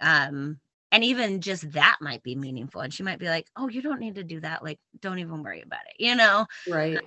um, 0.01 0.61
and 0.91 1.03
even 1.03 1.41
just 1.41 1.71
that 1.73 1.97
might 2.01 2.23
be 2.23 2.35
meaningful. 2.35 2.81
And 2.81 2.93
she 2.93 3.03
might 3.03 3.19
be 3.19 3.29
like, 3.29 3.49
oh, 3.55 3.69
you 3.69 3.81
don't 3.81 3.99
need 3.99 4.15
to 4.15 4.23
do 4.23 4.39
that. 4.41 4.63
Like, 4.63 4.79
don't 4.99 5.19
even 5.19 5.43
worry 5.43 5.61
about 5.61 5.87
it, 5.87 5.95
you 5.99 6.15
know? 6.15 6.47
right. 6.65 7.03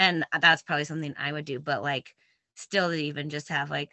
And 0.00 0.24
that's 0.40 0.62
probably 0.62 0.84
something 0.84 1.14
I 1.18 1.30
would 1.30 1.44
do. 1.44 1.60
But 1.60 1.82
like, 1.82 2.14
still 2.54 2.88
to 2.88 2.96
even 2.96 3.28
just 3.28 3.50
have 3.50 3.68
like 3.68 3.90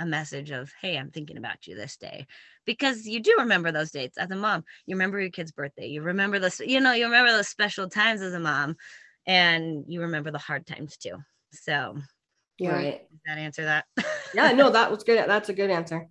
a 0.00 0.04
message 0.04 0.50
of, 0.50 0.72
hey, 0.82 0.98
I'm 0.98 1.12
thinking 1.12 1.38
about 1.38 1.68
you 1.68 1.76
this 1.76 1.96
day. 1.96 2.26
Because 2.64 3.06
you 3.06 3.20
do 3.20 3.36
remember 3.38 3.70
those 3.70 3.92
dates 3.92 4.18
as 4.18 4.28
a 4.32 4.36
mom. 4.36 4.64
You 4.86 4.96
remember 4.96 5.20
your 5.20 5.30
kid's 5.30 5.52
birthday. 5.52 5.86
You 5.86 6.02
remember 6.02 6.40
those, 6.40 6.58
you 6.58 6.80
know, 6.80 6.92
you 6.92 7.04
remember 7.04 7.30
those 7.30 7.46
special 7.46 7.88
times 7.88 8.22
as 8.22 8.34
a 8.34 8.40
mom. 8.40 8.74
And 9.24 9.84
you 9.86 10.00
remember 10.00 10.32
the 10.32 10.38
hard 10.38 10.66
times 10.66 10.96
too. 10.96 11.16
So 11.52 11.96
Yeah. 12.58 12.72
Right. 12.72 13.08
does 13.08 13.20
that 13.26 13.38
answer 13.38 13.64
that? 13.66 13.84
Yeah. 14.34 14.50
No, 14.50 14.70
that 14.72 14.90
was 14.90 15.04
good. 15.04 15.28
That's 15.28 15.48
a 15.48 15.54
good 15.54 15.70
answer. 15.70 16.08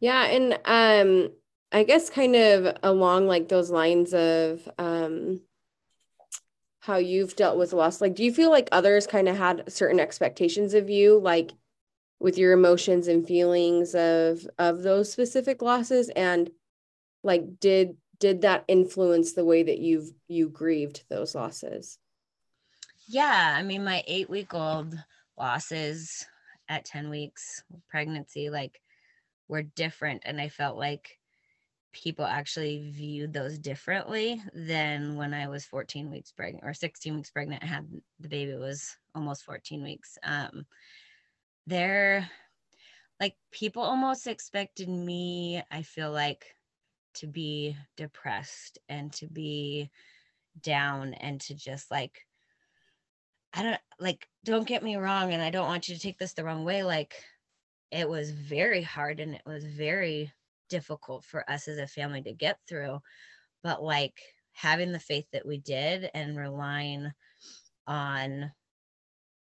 Yeah, 0.00 0.24
and 0.24 0.58
um 0.64 1.32
I 1.72 1.82
guess 1.84 2.08
kind 2.08 2.34
of 2.36 2.74
along 2.82 3.26
like 3.26 3.48
those 3.50 3.70
lines 3.70 4.14
of 4.14 4.66
um 4.78 5.42
how 6.88 6.96
you've 6.96 7.36
dealt 7.36 7.56
with 7.56 7.72
loss. 7.72 8.00
Like 8.00 8.16
do 8.16 8.24
you 8.24 8.32
feel 8.32 8.50
like 8.50 8.68
others 8.72 9.06
kind 9.06 9.28
of 9.28 9.36
had 9.36 9.72
certain 9.72 10.00
expectations 10.00 10.74
of 10.74 10.90
you 10.90 11.18
like 11.20 11.52
with 12.18 12.36
your 12.36 12.52
emotions 12.52 13.06
and 13.06 13.24
feelings 13.26 13.94
of 13.94 14.44
of 14.58 14.82
those 14.82 15.12
specific 15.12 15.62
losses 15.62 16.10
and 16.16 16.50
like 17.22 17.60
did 17.60 17.96
did 18.18 18.40
that 18.42 18.64
influence 18.66 19.34
the 19.34 19.44
way 19.44 19.62
that 19.62 19.78
you've 19.78 20.10
you 20.26 20.48
grieved 20.48 21.04
those 21.08 21.36
losses? 21.36 21.98
yeah. 23.08 23.54
I 23.56 23.62
mean, 23.62 23.84
my 23.84 24.04
eight 24.06 24.28
week 24.28 24.54
old 24.54 24.94
losses 25.38 26.26
at 26.68 26.84
10 26.84 27.08
weeks 27.08 27.64
pregnancy, 27.88 28.50
like, 28.50 28.80
were 29.48 29.62
different. 29.62 30.22
And 30.26 30.40
I 30.40 30.50
felt 30.50 30.76
like 30.76 31.17
people 31.92 32.24
actually 32.24 32.90
viewed 32.90 33.32
those 33.32 33.58
differently 33.58 34.42
than 34.54 35.16
when 35.16 35.32
I 35.32 35.48
was 35.48 35.64
14 35.64 36.10
weeks 36.10 36.32
pregnant 36.32 36.64
or 36.64 36.74
16 36.74 37.14
weeks 37.14 37.30
pregnant. 37.30 37.62
Had 37.62 37.86
the 38.20 38.28
baby 38.28 38.54
was 38.54 38.96
almost 39.14 39.44
14 39.44 39.82
weeks. 39.82 40.18
Um, 40.22 40.66
they're 41.66 42.28
like 43.20 43.34
people 43.50 43.82
almost 43.82 44.26
expected 44.26 44.88
me, 44.88 45.62
I 45.70 45.82
feel 45.82 46.12
like, 46.12 46.54
to 47.14 47.26
be 47.26 47.76
depressed 47.96 48.78
and 48.88 49.12
to 49.14 49.26
be 49.26 49.90
down 50.62 51.14
and 51.14 51.40
to 51.40 51.54
just 51.54 51.90
like 51.90 52.26
I 53.52 53.62
don't 53.62 53.80
like 53.98 54.28
don't 54.44 54.66
get 54.66 54.82
me 54.82 54.96
wrong 54.96 55.32
and 55.32 55.42
I 55.42 55.50
don't 55.50 55.66
want 55.66 55.88
you 55.88 55.94
to 55.94 56.00
take 56.00 56.18
this 56.18 56.34
the 56.34 56.44
wrong 56.44 56.64
way 56.64 56.82
like 56.82 57.14
it 57.90 58.08
was 58.08 58.30
very 58.30 58.82
hard 58.82 59.20
and 59.20 59.34
it 59.34 59.42
was 59.46 59.64
very 59.64 60.32
difficult 60.68 61.24
for 61.24 61.48
us 61.50 61.68
as 61.68 61.78
a 61.78 61.86
family 61.86 62.22
to 62.22 62.32
get 62.32 62.58
through 62.68 63.00
but 63.62 63.82
like 63.82 64.20
having 64.52 64.92
the 64.92 64.98
faith 64.98 65.26
that 65.32 65.46
we 65.46 65.58
did 65.58 66.10
and 66.14 66.36
relying 66.36 67.10
on 67.86 68.50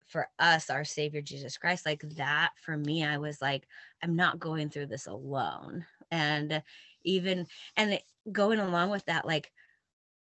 for 0.07 0.29
us 0.39 0.71
our 0.71 0.85
savior 0.85 1.21
jesus 1.21 1.59
christ 1.59 1.85
like 1.85 2.03
that 2.17 2.51
for 2.65 2.77
me 2.77 3.05
i 3.05 3.19
was 3.19 3.43
like 3.43 3.67
i'm 4.03 4.17
not 4.17 4.39
going 4.39 4.71
through 4.71 4.87
this 4.87 5.07
alone. 5.07 5.85
And 6.11 6.63
even 7.05 7.47
and 7.77 8.01
going 8.33 8.59
along 8.59 8.91
with 8.91 9.05
that 9.07 9.27
like 9.27 9.53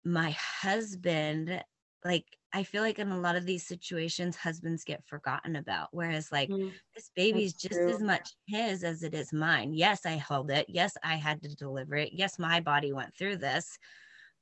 my 0.05 0.31
husband 0.31 1.63
like 2.05 2.37
i 2.53 2.63
feel 2.63 2.81
like 2.83 2.99
in 2.99 3.09
a 3.11 3.19
lot 3.19 3.35
of 3.35 3.45
these 3.45 3.65
situations 3.65 4.35
husbands 4.37 4.83
get 4.83 5.05
forgotten 5.07 5.55
about 5.55 5.89
whereas 5.91 6.31
like 6.31 6.53
Mhm. 6.55 6.79
this 6.95 7.09
baby's 7.15 7.53
just 7.53 7.87
as 7.87 8.01
much 8.01 8.35
his 8.47 8.83
as 8.83 9.03
it 9.03 9.13
is 9.13 9.33
mine. 9.33 9.73
Yes 9.73 10.05
i 10.05 10.11
held 10.11 10.51
it. 10.51 10.67
Yes 10.69 10.97
i 11.03 11.15
had 11.15 11.41
to 11.43 11.55
deliver 11.55 11.95
it. 11.95 12.13
Yes 12.13 12.39
my 12.39 12.59
body 12.59 12.93
went 12.93 13.15
through 13.15 13.37
this. 13.37 13.77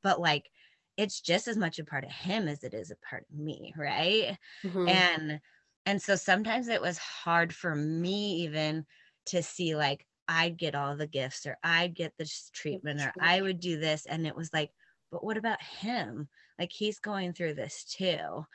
But 0.03 0.20
like 0.20 0.51
it's 0.97 1.22
just 1.22 1.47
as 1.47 1.57
much 1.57 1.80
a 1.80 1.86
part 1.86 2.03
of 2.03 2.12
him 2.12 2.47
as 2.47 2.64
it 2.64 2.74
is 2.74 2.91
a 2.91 2.95
part 2.97 3.26
of 3.30 3.38
me 3.38 3.74
right? 3.78 4.38
Mhm. 4.64 5.03
and 5.05 5.41
and 5.86 6.01
so 6.01 6.16
sometimes 6.16 6.68
it 6.68 6.82
was 6.82 6.97
hard 6.97 7.53
for 7.55 7.76
me 7.76 8.36
even 8.43 8.86
to 9.28 9.41
see 9.43 9.76
like 9.76 10.07
i'd 10.28 10.57
get 10.57 10.76
all 10.76 10.95
the 10.95 11.07
gifts 11.07 11.45
or 11.45 11.57
i'd 11.64 11.95
get 11.95 12.18
this 12.18 12.49
treatment 12.53 12.99
or 13.01 13.14
i 13.20 13.41
would 13.41 13.59
do 13.59 13.80
this 13.80 14.05
and 14.05 14.28
it 14.28 14.36
was 14.36 14.53
like 14.53 14.72
but 15.12 15.24
what 15.24 15.38
about 15.38 15.62
him 15.64 16.30
like 16.62 16.72
he's 16.72 16.99
going 16.99 17.34
through 17.34 17.55
this 17.55 17.84
too 17.86 18.45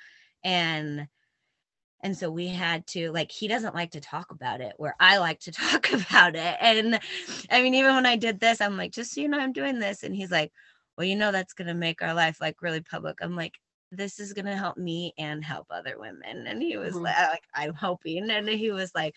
and 0.45 1.09
and 2.03 2.17
so 2.17 2.31
we 2.31 2.47
had 2.49 2.87
to 2.87 3.11
like 3.11 3.33
he 3.33 3.49
doesn't 3.49 3.75
like 3.75 3.91
to 3.91 4.01
talk 4.01 4.31
about 4.31 4.61
it 4.61 4.75
where 4.77 4.95
i 5.01 5.19
like 5.19 5.41
to 5.41 5.53
talk 5.53 5.93
about 5.93 6.37
it 6.37 6.57
and 6.61 7.01
i 7.51 7.63
mean 7.63 7.75
even 7.75 7.95
when 7.95 8.07
i 8.07 8.17
did 8.17 8.41
this 8.41 8.61
i'm 8.61 8.77
like 8.77 8.93
just 8.93 9.13
so 9.13 9.21
you 9.21 9.29
know 9.29 9.39
i'm 9.41 9.53
doing 9.53 9.79
this 9.79 10.03
and 10.05 10.15
he's 10.15 10.31
like 10.31 10.53
well 10.97 11.07
you 11.07 11.17
know 11.17 11.33
that's 11.33 11.53
going 11.55 11.69
to 11.69 11.75
make 11.75 12.03
our 12.03 12.15
life 12.15 12.41
like 12.41 12.63
really 12.63 12.81
public 12.81 13.19
i'm 13.23 13.37
like 13.37 13.55
this 13.93 14.19
is 14.21 14.33
going 14.33 14.47
to 14.47 14.57
help 14.57 14.77
me 14.77 15.13
and 15.19 15.45
help 15.45 15.67
other 15.71 15.99
women 15.99 16.47
and 16.47 16.63
he 16.63 16.77
was 16.77 16.95
Mhm. 16.95 17.03
like, 17.03 17.17
like 17.17 17.45
i'm 17.55 17.75
hoping 17.75 18.31
and 18.31 18.49
he 18.49 18.71
was 18.71 18.95
like 18.95 19.15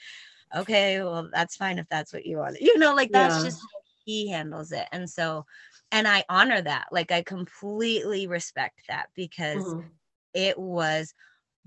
okay 0.55 1.01
well 1.03 1.29
that's 1.33 1.55
fine 1.55 1.77
if 1.79 1.87
that's 1.89 2.13
what 2.13 2.25
you 2.25 2.37
want 2.37 2.59
you 2.61 2.77
know 2.79 2.95
like 2.95 3.11
that's 3.11 3.35
Yeah. 3.35 3.43
just 3.43 3.59
how 3.61 3.67
he 4.05 4.29
handles 4.29 4.71
it 4.71 4.87
and 4.91 5.09
so 5.09 5.45
and 5.91 6.07
i 6.07 6.23
honor 6.29 6.61
that 6.61 6.87
like 6.91 7.11
i 7.11 7.21
completely 7.21 8.27
respect 8.27 8.81
that 8.87 9.09
because 9.15 9.75
Mhm. 9.75 9.99
it 10.33 10.59
was 10.59 11.13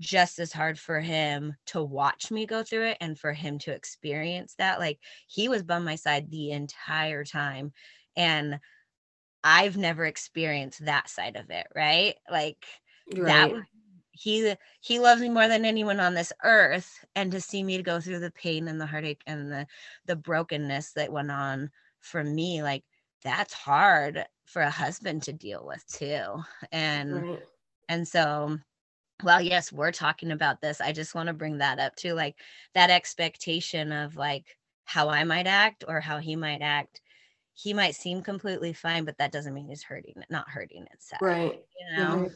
just 0.01 0.39
as 0.39 0.53
hard 0.53 0.79
for 0.79 1.01
him 1.01 1.55
to 1.65 1.83
watch 1.83 2.31
me 2.31 2.45
go 2.45 2.63
through 2.63 2.85
it 2.85 2.97
and 3.01 3.19
for 3.19 3.33
him 3.33 3.59
to 3.59 3.71
experience 3.73 4.55
that 4.57 4.79
like 4.79 4.99
he 5.27 5.49
was 5.49 5.63
by 5.63 5.79
my 5.79 5.95
side 5.95 6.31
the 6.31 6.51
entire 6.51 7.23
time 7.25 7.73
and 8.17 8.59
i've 9.43 9.77
never 9.77 10.05
experienced 10.05 10.85
that 10.85 11.09
side 11.09 11.35
of 11.35 11.49
it 11.49 11.67
right 11.75 12.15
like 12.29 12.65
that 13.15 13.49
Right. 13.49 13.51
was 13.51 13.63
he 14.11 14.55
he 14.81 14.99
loves 14.99 15.21
me 15.21 15.29
more 15.29 15.47
than 15.47 15.65
anyone 15.65 15.99
on 15.99 16.13
this 16.13 16.31
earth 16.43 17.03
and 17.15 17.31
to 17.31 17.41
see 17.41 17.63
me 17.63 17.81
go 17.81 17.99
through 17.99 18.19
the 18.19 18.31
pain 18.31 18.67
and 18.67 18.79
the 18.79 18.85
heartache 18.85 19.23
and 19.25 19.51
the 19.51 19.67
the 20.05 20.15
brokenness 20.15 20.93
that 20.93 21.11
went 21.11 21.31
on 21.31 21.71
for 21.99 22.23
me 22.23 22.61
like 22.63 22.83
that's 23.23 23.53
hard 23.53 24.25
for 24.45 24.61
a 24.61 24.69
husband 24.69 25.23
to 25.23 25.33
deal 25.33 25.65
with 25.65 25.85
too 25.87 26.43
and 26.71 27.13
Right. 27.13 27.39
and 27.89 28.07
so 28.07 28.57
well 29.23 29.41
yes 29.41 29.71
we're 29.71 29.91
talking 29.91 30.31
about 30.31 30.61
this 30.61 30.81
i 30.81 30.91
just 30.91 31.15
want 31.15 31.27
to 31.27 31.33
bring 31.33 31.57
that 31.59 31.79
up 31.79 31.95
too 31.95 32.13
like 32.13 32.35
that 32.73 32.89
expectation 32.89 33.91
of 33.91 34.15
like 34.15 34.57
how 34.85 35.09
i 35.09 35.23
might 35.23 35.47
act 35.47 35.83
or 35.87 35.99
how 35.99 36.17
he 36.17 36.35
might 36.35 36.61
act 36.61 37.01
he 37.53 37.73
might 37.73 37.95
seem 37.95 38.21
completely 38.21 38.73
fine 38.73 39.05
but 39.05 39.17
that 39.17 39.31
doesn't 39.31 39.53
mean 39.53 39.67
he's 39.67 39.83
hurting 39.83 40.15
not 40.29 40.49
hurting 40.49 40.85
itself 40.91 41.21
Right. 41.21 41.61
you 41.77 41.97
know 41.97 42.21
Right. 42.21 42.31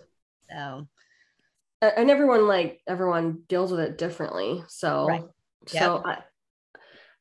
so 0.49 0.87
and 1.81 2.09
everyone 2.09 2.47
like 2.47 2.81
everyone 2.87 3.43
deals 3.47 3.71
with 3.71 3.81
it 3.81 3.97
differently 3.97 4.63
so 4.67 5.07
Right. 5.07 5.23
so 5.67 6.01
I, 6.05 6.19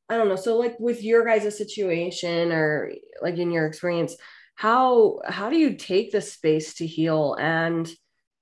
I 0.08 0.16
don't 0.16 0.28
know 0.28 0.36
so 0.36 0.56
like 0.56 0.78
with 0.78 1.02
your 1.02 1.24
guys' 1.24 1.56
situation 1.56 2.52
or 2.52 2.92
like 3.22 3.36
in 3.38 3.50
your 3.50 3.66
experience 3.66 4.16
how 4.54 5.20
how 5.26 5.50
do 5.50 5.56
you 5.56 5.74
take 5.74 6.12
the 6.12 6.20
space 6.20 6.74
to 6.74 6.86
heal? 6.86 7.34
And 7.38 7.88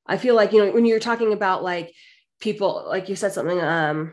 i 0.07 0.19
feel 0.19 0.35
like 0.35 0.53
you 0.53 0.65
know 0.65 0.71
when 0.73 0.85
you're 0.85 1.01
talking 1.01 1.33
about 1.33 1.62
like 1.62 1.93
people 2.39 2.85
like 2.87 3.09
you 3.09 3.17
said 3.17 3.33
something 3.33 3.59
um 3.59 4.12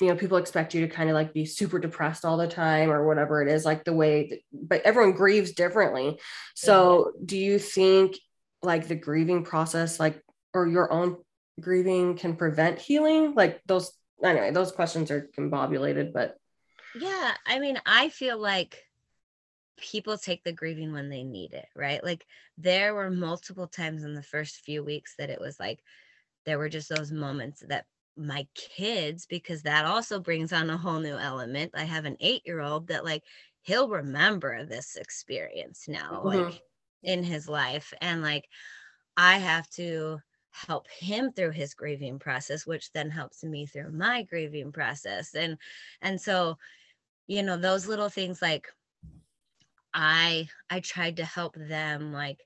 you 0.00 0.08
know 0.08 0.16
people 0.16 0.38
expect 0.38 0.74
you 0.74 0.80
to 0.80 0.88
kind 0.88 1.10
of 1.10 1.14
like 1.14 1.34
be 1.34 1.44
super 1.44 1.78
depressed 1.78 2.24
all 2.24 2.36
the 2.36 2.48
time 2.48 2.90
or 2.90 3.06
whatever 3.06 3.42
it 3.42 3.48
is 3.48 3.64
like 3.64 3.84
the 3.84 3.92
way 3.92 4.28
that, 4.28 4.38
but 4.52 4.82
everyone 4.82 5.12
grieves 5.12 5.52
differently. 5.52 6.18
So 6.54 7.12
do 7.24 7.38
you 7.38 7.58
think 7.58 8.16
like 8.62 8.88
the 8.88 8.96
grieving 8.96 9.44
process 9.44 10.00
like 10.00 10.20
or 10.54 10.66
your 10.66 10.92
own 10.92 11.18
grieving 11.60 12.16
can 12.16 12.34
prevent 12.36 12.80
healing? 12.80 13.34
Like 13.34 13.60
those 13.66 13.92
anyway 14.24 14.50
those 14.50 14.72
questions 14.72 15.10
are 15.10 15.28
combobulated 15.36 16.12
but 16.12 16.36
Yeah, 16.92 17.36
I 17.46 17.58
mean, 17.58 17.80
I 17.86 18.08
feel 18.08 18.38
like 18.38 18.84
people 19.78 20.18
take 20.18 20.44
the 20.44 20.52
grieving 20.52 20.92
when 20.92 21.08
they 21.10 21.24
need 21.24 21.54
it, 21.54 21.68
right? 21.76 22.04
Like 22.04 22.26
there 22.58 22.94
were 22.94 23.10
multiple 23.10 23.68
times 23.68 24.04
in 24.04 24.14
the 24.14 24.22
first 24.22 24.60
few 24.60 24.84
weeks 24.84 25.16
that 25.16 25.30
it 25.30 25.40
was 25.40 25.60
like 25.60 25.82
there 26.46 26.58
were 26.58 26.68
just 26.70 26.88
those 26.90 27.12
moments 27.12 27.64
that 27.68 27.86
my 28.16 28.48
kids 28.54 29.26
because 29.26 29.62
that 29.64 29.86
also 29.86 30.20
brings 30.20 30.52
on 30.52 30.70
a 30.70 30.78
whole 30.78 31.00
new 31.00 31.16
element. 31.16 31.72
I 31.74 31.84
have 31.84 32.04
an 32.06 32.16
8-year-old 32.20 32.88
that 32.88 33.04
like 33.04 33.24
he'll 33.62 33.88
remember 33.90 34.64
this 34.66 34.96
experience 34.96 35.88
now 35.88 36.22
like 36.24 36.48
Mhm. 36.48 36.62
in 37.02 37.24
his 37.24 37.48
life 37.48 37.92
and 38.02 38.22
like 38.22 38.48
I 39.16 39.38
have 39.38 39.68
to 39.70 40.20
help 40.50 40.88
him 40.90 41.32
through 41.32 41.52
his 41.52 41.74
grieving 41.74 42.18
process 42.18 42.66
which 42.66 42.92
then 42.92 43.10
helps 43.10 43.42
me 43.42 43.64
through 43.66 43.90
my 43.92 44.22
grieving 44.22 44.70
process 44.72 45.34
and 45.34 45.58
and 46.02 46.20
so 46.20 46.58
you 47.26 47.42
know 47.42 47.56
those 47.56 47.86
little 47.86 48.08
things 48.08 48.42
like 48.42 48.68
i 49.94 50.48
i 50.70 50.80
tried 50.80 51.16
to 51.16 51.24
help 51.24 51.54
them 51.56 52.12
like 52.12 52.40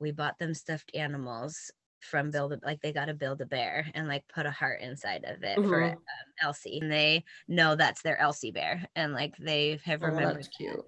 we 0.00 0.12
bought 0.12 0.38
them 0.38 0.54
stuffed 0.54 0.90
animals 0.94 1.70
from 2.00 2.30
build 2.30 2.52
a 2.52 2.58
like 2.64 2.80
they 2.80 2.92
got 2.92 3.06
to 3.06 3.14
build 3.14 3.40
a 3.42 3.46
bear 3.46 3.86
and 3.94 4.08
like 4.08 4.26
put 4.28 4.46
a 4.46 4.50
heart 4.50 4.80
inside 4.80 5.24
of 5.24 5.42
it 5.42 5.62
for 5.64 5.82
Mhm. 5.82 5.92
um, 5.92 5.98
elsie 6.42 6.78
and 6.80 6.90
they 6.90 7.24
know 7.48 7.76
that's 7.76 8.02
their 8.02 8.18
elsie 8.18 8.52
bear 8.52 8.86
and 8.96 9.12
like 9.12 9.36
they 9.38 9.78
have 9.84 10.02
oh, 10.02 10.06
remembered 10.06 10.36
that's 10.36 10.48
cute 10.48 10.84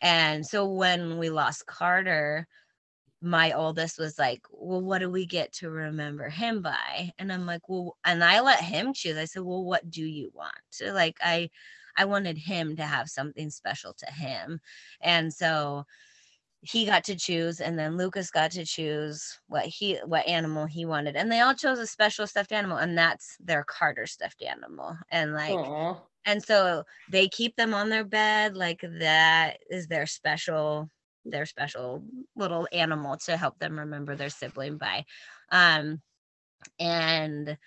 and 0.00 0.46
so 0.46 0.70
when 0.70 1.18
we 1.18 1.30
lost 1.30 1.66
Carter, 1.66 2.46
my 3.20 3.52
oldest 3.52 3.98
was 3.98 4.18
like, 4.18 4.42
Well, 4.50 4.80
what 4.82 5.00
do 5.00 5.10
we 5.10 5.26
get 5.26 5.52
to 5.54 5.70
remember 5.70 6.28
him 6.28 6.62
by? 6.62 7.12
And 7.18 7.32
I'm 7.32 7.46
like, 7.46 7.68
Well, 7.68 7.96
and 8.04 8.22
I 8.22 8.40
let 8.40 8.60
him 8.62 8.92
choose. 8.94 9.16
I 9.16 9.24
said, 9.24 9.42
Well, 9.42 9.64
what 9.64 9.90
do 9.90 10.04
you 10.04 10.30
want? 10.34 10.54
So, 10.70 10.92
like 10.92 11.18
I 11.22 11.50
I 11.98 12.06
wanted 12.06 12.38
him 12.38 12.76
to 12.76 12.84
have 12.84 13.08
something 13.08 13.50
special 13.50 13.94
to 13.94 14.06
him. 14.06 14.60
And 15.02 15.34
so 15.34 15.84
he 16.62 16.86
got 16.86 17.04
to 17.04 17.16
choose 17.16 17.60
and 17.60 17.78
then 17.78 17.96
Lucas 17.96 18.30
got 18.30 18.52
to 18.52 18.64
choose 18.64 19.38
what 19.48 19.66
he 19.66 19.96
what 20.06 20.26
animal 20.26 20.66
he 20.66 20.84
wanted. 20.86 21.16
And 21.16 21.30
they 21.32 21.40
all 21.40 21.54
chose 21.54 21.78
a 21.78 21.86
special 21.86 22.26
stuffed 22.26 22.52
animal 22.52 22.78
and 22.78 22.98
that's 22.98 23.36
their 23.40 23.64
Carter 23.64 24.06
stuffed 24.06 24.42
animal. 24.42 24.96
And 25.10 25.34
like 25.34 25.54
Aw. 25.54 25.96
and 26.26 26.42
so 26.42 26.84
they 27.10 27.28
keep 27.28 27.56
them 27.56 27.74
on 27.74 27.90
their 27.90 28.04
bed 28.04 28.56
like 28.56 28.82
that 29.00 29.58
is 29.70 29.88
their 29.88 30.06
special 30.06 30.90
their 31.24 31.46
special 31.46 32.04
little 32.36 32.68
animal 32.72 33.16
to 33.18 33.36
help 33.36 33.58
them 33.58 33.78
remember 33.78 34.16
their 34.16 34.30
sibling 34.30 34.78
by 34.78 35.04
um 35.50 36.00
and 36.78 37.58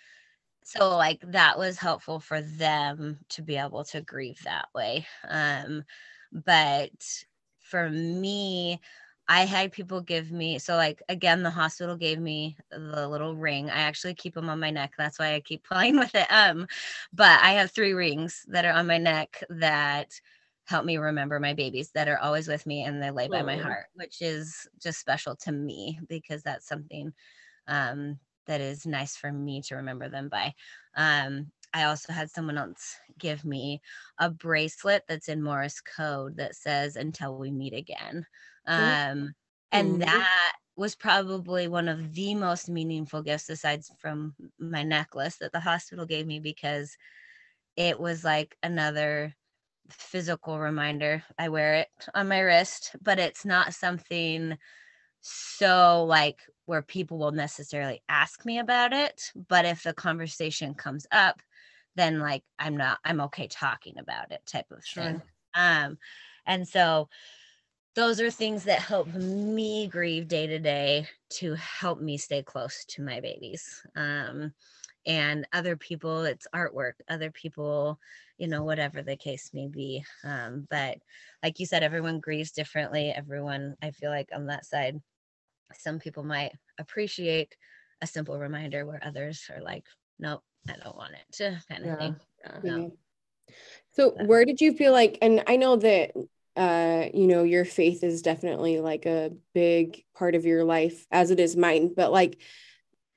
so 0.64 0.95
like 0.97 1.22
that 1.32 1.57
was 1.57 1.78
helpful 1.78 2.20
for 2.20 2.41
them 2.41 3.20
to 3.30 3.41
be 3.41 3.55
able 3.57 3.84
to 3.84 4.01
grieve 4.01 4.41
that 4.43 4.68
way 4.74 5.05
um 5.28 5.84
but 6.32 7.24
for 7.59 7.89
me 7.89 8.80
I 9.28 9.45
had 9.45 9.72
people 9.72 10.01
give 10.01 10.32
me 10.32 10.59
so 10.59 10.76
like 10.76 11.01
again 11.07 11.43
the 11.43 11.49
hospital 11.51 11.95
gave 11.95 12.20
me 12.20 12.57
the 12.70 13.07
little 13.07 13.36
ring. 13.36 13.70
I 13.70 13.82
actually 13.82 14.14
keep 14.16 14.34
them 14.34 14.49
on 14.49 14.59
my 14.59 14.72
neck. 14.72 14.93
That's 14.97 15.20
why 15.20 15.36
I 15.36 15.39
keep 15.39 15.64
playing 15.68 15.97
with 15.97 16.14
it. 16.16 16.28
Um 16.32 16.68
but 17.14 17.39
I 17.41 17.51
have 17.53 17.72
three 17.72 17.93
rings 17.93 18.45
that 18.49 18.66
are 18.66 18.74
on 18.74 18.88
my 18.88 18.97
neck 18.97 19.43
that 19.49 20.20
help 20.66 20.86
me 20.86 20.97
remember 20.97 21.39
my 21.39 21.53
babies 21.53 21.91
that 21.91 22.07
are 22.07 22.18
always 22.18 22.47
with 22.47 22.66
me 22.66 22.84
and 22.84 23.01
they 23.01 23.12
lay 23.12 23.28
by 23.28 23.41
my 23.43 23.57
heart, 23.57 23.88
which 23.93 24.22
is 24.22 24.68
just 24.80 24.99
special 24.99 25.36
to 25.38 25.51
me 25.51 25.99
because 26.07 26.43
that's 26.43 26.68
something 26.68 27.14
um 27.68 28.20
that 28.52 28.62
is 28.62 28.86
nice 28.86 29.16
for 29.16 29.32
me 29.32 29.62
to 29.62 29.76
remember 29.76 30.10
them 30.10 30.28
by. 30.28 30.54
Um 30.95 31.52
I 31.74 31.86
also 31.86 32.12
had 32.12 32.30
someone 32.30 32.58
else 32.58 32.97
give 33.18 33.45
me 33.45 33.82
a 34.20 34.30
bracelet 34.30 35.04
that's 35.08 35.30
in 35.30 35.41
Morse 35.41 35.80
code 35.80 36.36
that 36.36 36.56
says 36.56 36.97
until 36.97 37.38
we 37.38 37.49
meet 37.49 37.74
again. 37.74 38.26
Um, 38.68 39.34
and 39.72 40.02
that 40.02 40.52
was 40.76 40.95
probably 40.95 41.70
one 41.70 41.88
of 41.88 42.14
the 42.14 42.36
most 42.36 42.68
meaningful 42.68 43.22
gifts 43.22 43.49
aside 43.49 43.84
from 43.99 44.36
my 44.60 44.84
necklace 44.84 45.38
that 45.38 45.54
the 45.54 45.62
hospital 45.62 46.06
gave 46.06 46.28
me 46.28 46.41
because 46.41 46.97
it 47.78 47.97
was 47.97 48.26
like 48.26 48.58
another 48.62 49.34
physical 49.89 50.60
reminder. 50.60 51.24
I 51.38 51.47
wear 51.47 51.76
it 51.76 51.88
on 52.14 52.28
my 52.28 52.39
wrist, 52.39 52.97
but 53.02 53.18
it's 53.18 53.45
not 53.45 53.74
something 53.74 54.58
so 55.22 56.03
like 56.05 56.39
where 56.65 56.82
people 56.82 57.17
will 57.17 57.32
necessarily 57.32 58.01
ask 58.09 58.45
me 58.45 58.59
about 58.59 58.93
it 58.93 59.32
but 59.47 59.65
if 59.65 59.84
the 59.84 59.93
conversation 59.93 60.74
comes 60.74 61.05
up 61.11 61.41
then 61.95 62.19
like 62.19 62.43
i'm 62.59 62.76
not 62.76 62.97
i'm 63.05 63.22
okay 63.22 63.47
talking 63.47 63.97
about 63.97 64.32
it 64.32 64.41
type 64.45 64.72
of 64.72 64.84
thing 64.84 65.22
Sure. 65.22 65.24
um 65.55 65.97
and 66.45 66.67
so 66.67 67.07
those 67.93 68.22
are 68.22 68.32
things 68.32 68.63
that 68.63 68.80
help 68.80 69.07
me 69.13 69.88
grieve 69.88 70.28
day 70.28 70.47
to 70.47 70.59
day 70.59 71.07
to 71.30 71.53
help 71.55 71.99
me 71.99 72.17
stay 72.17 72.41
close 72.41 72.86
to 72.86 73.01
my 73.01 73.19
babies 73.19 73.86
um 73.95 74.53
and 75.05 75.47
other 75.51 75.76
people 75.76 76.24
it's 76.24 76.47
artwork 76.55 76.93
other 77.09 77.32
people 77.32 77.99
you 78.41 78.47
know 78.47 78.63
whatever 78.63 79.03
the 79.03 79.15
case 79.15 79.51
may 79.53 79.67
be 79.67 80.03
um 80.23 80.67
but 80.71 80.97
like 81.43 81.59
you 81.59 81.65
said 81.67 81.83
everyone 81.83 82.19
grieves 82.19 82.51
differently 82.51 83.11
everyone 83.11 83.75
i 83.83 83.91
feel 83.91 84.09
like 84.09 84.29
on 84.33 84.47
that 84.47 84.65
side 84.65 84.99
some 85.77 85.99
people 85.99 86.23
might 86.23 86.51
appreciate 86.79 87.55
a 88.01 88.07
simple 88.07 88.39
reminder 88.39 88.83
where 88.83 88.99
others 89.05 89.47
are 89.55 89.61
like 89.61 89.85
nope 90.17 90.41
i 90.67 90.73
don't 90.83 90.97
want 90.97 91.13
it 91.13 91.37
kind 91.69 91.83
of 91.83 91.89
Yeah. 91.91 91.97
thing 91.97 92.15
Yeah. 92.43 92.59
No. 92.63 92.91
So 93.91 94.15
Yeah. 94.17 94.25
where 94.25 94.43
did 94.43 94.59
you 94.59 94.73
feel 94.73 94.91
like 94.91 95.19
and 95.21 95.43
I 95.45 95.57
know 95.57 95.75
that 95.75 96.11
uh 96.57 97.05
you 97.13 97.27
know 97.27 97.43
your 97.43 97.63
faith 97.63 98.03
is 98.03 98.23
definitely 98.23 98.79
like 98.79 99.05
a 99.05 99.31
big 99.53 100.03
part 100.15 100.33
of 100.33 100.45
your 100.45 100.63
life 100.63 101.05
as 101.11 101.29
it 101.29 101.39
is 101.39 101.55
mine 101.55 101.93
but 101.95 102.11
like 102.11 102.41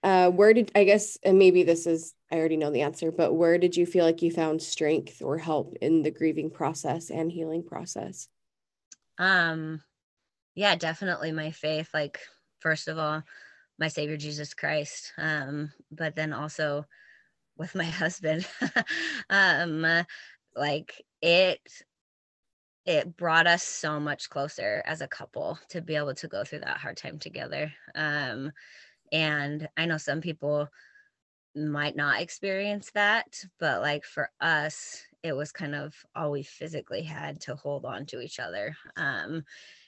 uh 0.03 0.31
where 0.31 0.53
did 0.53 0.71
I 0.75 0.85
guess 0.85 1.17
and 1.25 1.39
maybe 1.39 1.63
this 1.63 1.87
is 1.87 2.13
I 2.31 2.37
already 2.39 2.57
know 2.57 2.71
the 2.71 2.83
answer 2.83 3.13
but 3.13 3.35
where 3.35 3.59
did 3.59 3.77
you 3.77 3.87
feel 3.87 4.05
like 4.05 4.23
you 4.23 4.31
found 4.31 4.63
strength 4.63 5.23
or 5.23 5.39
help 5.39 5.75
in 5.81 6.03
the 6.03 6.11
grieving 6.11 6.51
process 6.51 7.11
and 7.11 7.31
healing 7.33 7.65
process? 7.65 8.29
um 9.19 9.83
yeah 10.55 10.77
definitely 10.77 11.33
my 11.33 11.51
faith 11.51 11.91
like 11.95 12.21
first 12.61 12.89
of 12.89 12.99
all 12.99 13.23
my 13.79 13.89
savior 13.89 14.17
jesus 14.17 14.55
christ 14.55 15.13
um 15.19 15.73
but 15.91 16.17
then 16.17 16.33
also 16.33 16.85
with 17.57 17.75
my 17.75 17.85
husband 17.87 18.49
um 19.31 19.85
uh, 19.85 20.05
like 20.57 21.03
it 21.23 21.61
it 22.87 23.17
brought 23.17 23.47
us 23.47 23.63
so 23.63 23.99
much 23.99 24.29
closer 24.29 24.83
as 24.87 25.01
a 25.01 25.09
couple 25.09 25.59
to 25.69 25.81
be 25.81 25.97
able 25.97 26.15
to 26.15 26.29
go 26.29 26.45
through 26.45 26.61
that 26.61 26.77
hard 26.79 26.97
time 26.97 27.19
together 27.19 27.73
um 27.95 28.53
and 29.13 29.69
i 29.77 29.87
know 29.87 29.99
some 29.99 30.21
people 30.21 30.69
might 31.57 31.97
not 31.97 32.21
experience 32.21 32.91
that 32.95 33.45
but 33.61 33.81
like 33.81 34.05
for 34.05 34.31
us 34.41 35.03
it 35.23 35.35
was 35.35 35.53
kind 35.53 35.75
of 35.75 35.95
all 36.15 36.31
we 36.31 36.43
physically 36.43 37.03
had 37.03 37.41
to 37.41 37.55
hold 37.55 37.85
on 37.85 38.07
to 38.07 38.21
each 38.21 38.41
other 38.41 38.77
um 38.97 39.45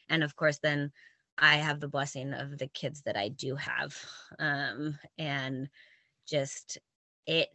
and 0.09 0.23
of 0.23 0.37
course 0.37 0.59
then 0.59 0.93
i 1.39 1.57
have 1.57 1.81
the 1.81 1.89
blessing 1.89 2.33
of 2.33 2.57
the 2.59 2.69
kids 2.69 3.03
that 3.03 3.17
i 3.17 3.29
do 3.29 3.57
have 3.57 3.97
um 4.39 4.97
and 5.19 5.69
just 6.27 6.79
it 7.27 7.49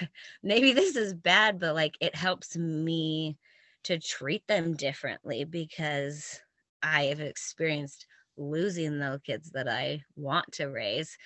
maybe 0.42 0.72
this 0.72 0.96
is 0.96 1.14
bad 1.14 1.58
but 1.58 1.74
like 1.74 1.96
it 2.00 2.14
helps 2.14 2.56
me 2.56 3.36
to 3.84 3.98
treat 3.98 4.46
them 4.46 4.74
differently 4.74 5.44
because 5.44 6.40
i 6.82 7.04
have 7.04 7.20
experienced 7.20 8.06
losing 8.38 8.98
the 8.98 9.20
kids 9.24 9.50
that 9.50 9.68
i 9.68 10.02
want 10.16 10.50
to 10.52 10.66
raise 10.66 11.18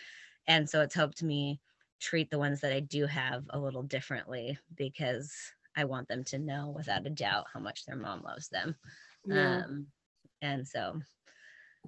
and 0.49 0.69
so 0.69 0.81
it's 0.81 0.95
helped 0.95 1.23
me 1.23 1.61
treat 2.01 2.31
the 2.31 2.39
ones 2.39 2.61
that 2.61 2.73
I 2.73 2.81
do 2.81 3.07
have 3.07 3.45
a 3.51 3.59
little 3.59 3.83
differently 3.83 4.59
because 4.75 5.33
I 5.77 5.85
want 5.85 6.09
them 6.09 6.25
to 6.25 6.39
know 6.39 6.73
without 6.77 7.07
a 7.07 7.11
doubt 7.11 7.47
how 7.53 7.61
much 7.61 7.85
their 7.85 7.97
mom 7.97 8.23
loves 8.23 8.49
them. 8.49 8.77
Yeah. 9.27 9.63
Um, 9.65 9.87
and 10.43 10.67
so, 10.67 11.01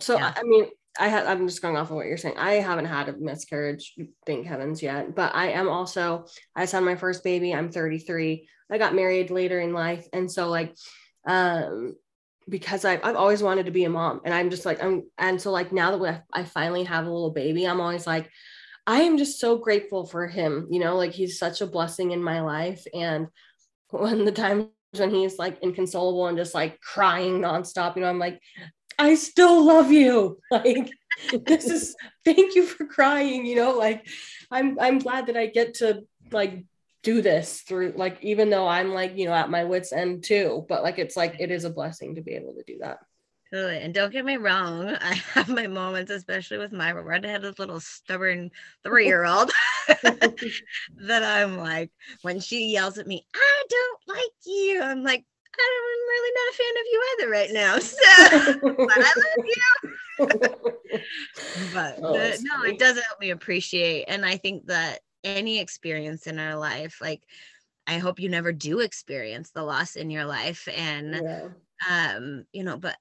So 0.01 0.17
Yeah. 0.17 0.33
I 0.37 0.43
mean, 0.43 0.67
I 0.99 1.23
I'm 1.23 1.47
just 1.47 1.63
going 1.63 1.77
off 1.77 1.91
of 1.91 1.97
what 1.97 2.07
you're 2.07 2.17
saying. 2.17 2.37
I 2.39 2.55
haven't 2.55 2.87
had 2.87 3.09
a 3.09 3.17
miscarriage, 3.17 3.95
thank 4.27 4.47
heavens 4.47 4.83
yet, 4.83 5.15
but 5.15 5.35
I 5.35 5.51
am 5.51 5.69
also 5.69 6.27
I 6.57 6.63
just 6.63 6.73
had 6.73 6.83
my 6.83 6.97
first 6.97 7.23
baby. 7.25 7.55
I'm 7.55 7.71
33. 7.71 8.49
I 8.71 8.79
got 8.79 8.95
married 8.95 9.31
later 9.31 9.61
in 9.61 9.73
life, 9.73 10.07
and 10.13 10.31
so 10.31 10.49
like, 10.49 10.77
um, 11.27 11.97
because 12.49 12.85
I've 12.85 13.01
I've 13.05 13.17
always 13.17 13.43
wanted 13.43 13.67
to 13.67 13.73
be 13.73 13.85
a 13.85 13.91
mom, 13.91 14.21
and 14.25 14.35
I'm 14.35 14.51
just 14.51 14.67
like 14.67 14.83
I'm, 14.83 15.05
and 15.19 15.41
so 15.41 15.51
like 15.53 15.73
now 15.73 15.91
that 15.93 15.99
we- 15.99 16.23
I 16.33 16.45
finally 16.45 16.85
have 16.85 17.07
a 17.07 17.11
little 17.11 17.31
baby, 17.31 17.67
I'm 17.67 17.81
always 17.81 18.07
like, 18.07 18.31
I 18.89 19.03
am 19.03 19.19
just 19.19 19.39
so 19.39 19.59
grateful 19.59 20.07
for 20.07 20.27
him. 20.27 20.67
You 20.71 20.81
know, 20.81 20.97
like 20.97 21.13
he's 21.13 21.39
such 21.39 21.61
a 21.61 21.67
blessing 21.67 22.13
in 22.13 22.23
my 22.23 22.41
life, 22.41 22.87
and 22.95 23.29
when 23.91 24.25
the 24.25 24.33
times 24.33 24.69
when 24.97 25.11
he's 25.11 25.39
like 25.39 25.61
inconsolable 25.63 26.27
and 26.27 26.39
just 26.39 26.55
like 26.55 26.81
crying 26.81 27.41
nonstop, 27.41 27.97
you 27.97 28.03
know, 28.03 28.09
I'm 28.09 28.19
like, 28.19 28.41
I 28.99 29.15
still 29.15 29.65
love 29.65 29.93
you. 29.93 30.39
Like 30.51 30.91
this 31.47 31.67
is 31.67 31.97
thank 32.25 32.55
you 32.55 32.65
for 32.65 32.87
crying, 32.87 33.45
you 33.45 33.57
know, 33.57 33.73
like 33.73 34.07
I'm 34.51 34.79
I'm 34.81 35.01
glad 35.01 35.27
that 35.27 35.37
I 35.37 35.47
get 35.47 35.75
to 35.75 36.05
like 36.31 36.65
do 37.03 37.21
this 37.21 37.63
through 37.63 37.95
like 37.97 38.19
even 38.23 38.51
though 38.51 38.69
I'm 38.69 38.95
like, 38.95 39.17
you 39.17 39.27
know, 39.27 39.35
at 39.35 39.51
my 39.51 39.65
wits 39.65 39.93
end 39.93 40.25
too, 40.25 40.65
but 40.69 40.83
like 40.83 40.99
it's 40.99 41.17
like 41.17 41.41
it 41.41 41.51
is 41.51 41.65
a 41.65 41.71
blessing 41.71 42.15
to 42.15 42.23
be 42.23 42.35
able 42.35 42.55
to 42.55 42.63
do 42.67 42.79
that. 42.83 43.01
Totally. 43.53 43.79
And 43.79 43.95
don't 43.95 44.13
get 44.13 44.25
me 44.25 44.37
wrong, 44.37 44.89
I 45.01 45.15
have 45.35 45.49
my 45.49 45.67
moments, 45.67 46.11
especially 46.11 46.59
with 46.59 46.73
my 46.73 46.93
redheaded 46.93 47.59
little 47.59 47.81
stubborn 47.81 48.51
three 48.85 49.07
year 49.07 49.25
old, 49.25 49.51
that 50.03 51.23
I'm 51.23 51.59
like, 51.59 51.91
when 52.23 52.41
she 52.41 52.67
yells 52.73 52.99
at 52.99 53.07
me, 53.07 53.27
I 53.35 53.63
don't 53.69 54.01
like 54.17 54.33
you, 54.47 54.81
I'm 54.83 55.03
like, 55.03 55.25
I'm 55.61 55.85
really 56.09 56.33
not 56.35 56.53
a 56.53 56.57
fan 56.57 56.77
of 56.77 56.87
you 56.93 57.03
either 57.13 57.31
right 57.31 57.53
now. 57.53 57.79
So, 57.89 58.77
but 58.87 58.99
I 58.99 59.13
love 59.17 59.45
you. 59.45 59.63
but 61.73 61.99
Oh, 62.03 62.13
the- 62.13 62.39
no 62.43 62.65
it 62.65 62.79
doesn't 62.79 63.05
help 63.05 63.21
me 63.21 63.31
appreciate 63.31 64.05
and 64.09 64.25
i 64.25 64.37
think 64.37 64.67
that 64.67 65.01
any 65.25 65.59
experience 65.59 66.27
in 66.27 66.39
our 66.39 66.57
life 66.57 66.99
like 67.01 67.23
i 67.87 67.99
hope 67.99 68.21
you 68.21 68.29
never 68.29 68.53
do 68.53 68.81
experience 68.81 69.51
the 69.51 69.63
loss 69.63 69.97
in 69.97 70.11
your 70.11 70.25
life 70.25 70.69
and 70.77 71.15
yeah. 71.15 71.49
um 71.91 72.45
you 72.53 72.65
know 72.65 72.77
but 72.77 72.97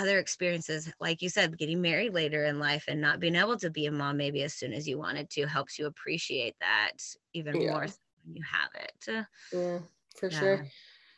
other 0.00 0.18
experiences 0.18 0.90
like 1.00 1.20
you 1.22 1.28
said 1.28 1.58
getting 1.58 1.80
married 1.80 2.14
later 2.14 2.44
in 2.46 2.58
life 2.58 2.84
and 2.88 3.00
not 3.00 3.20
being 3.20 3.36
able 3.36 3.56
to 3.58 3.70
be 3.70 3.86
a 3.86 3.92
mom 3.92 4.16
maybe 4.16 4.42
as 4.42 4.54
soon 4.54 4.72
as 4.72 4.88
you 4.88 4.98
wanted 4.98 5.28
to 5.28 5.46
helps 5.46 5.78
you 5.78 5.86
appreciate 5.86 6.54
that 6.60 6.92
even 7.34 7.54
Yeah. 7.54 7.72
more 7.72 7.80
when 8.24 8.36
you 8.36 8.42
have 8.42 8.70
it 8.74 9.26
Yeah, 9.52 9.78
for 10.16 10.30
Yeah. 10.30 10.40
sure. 10.40 10.66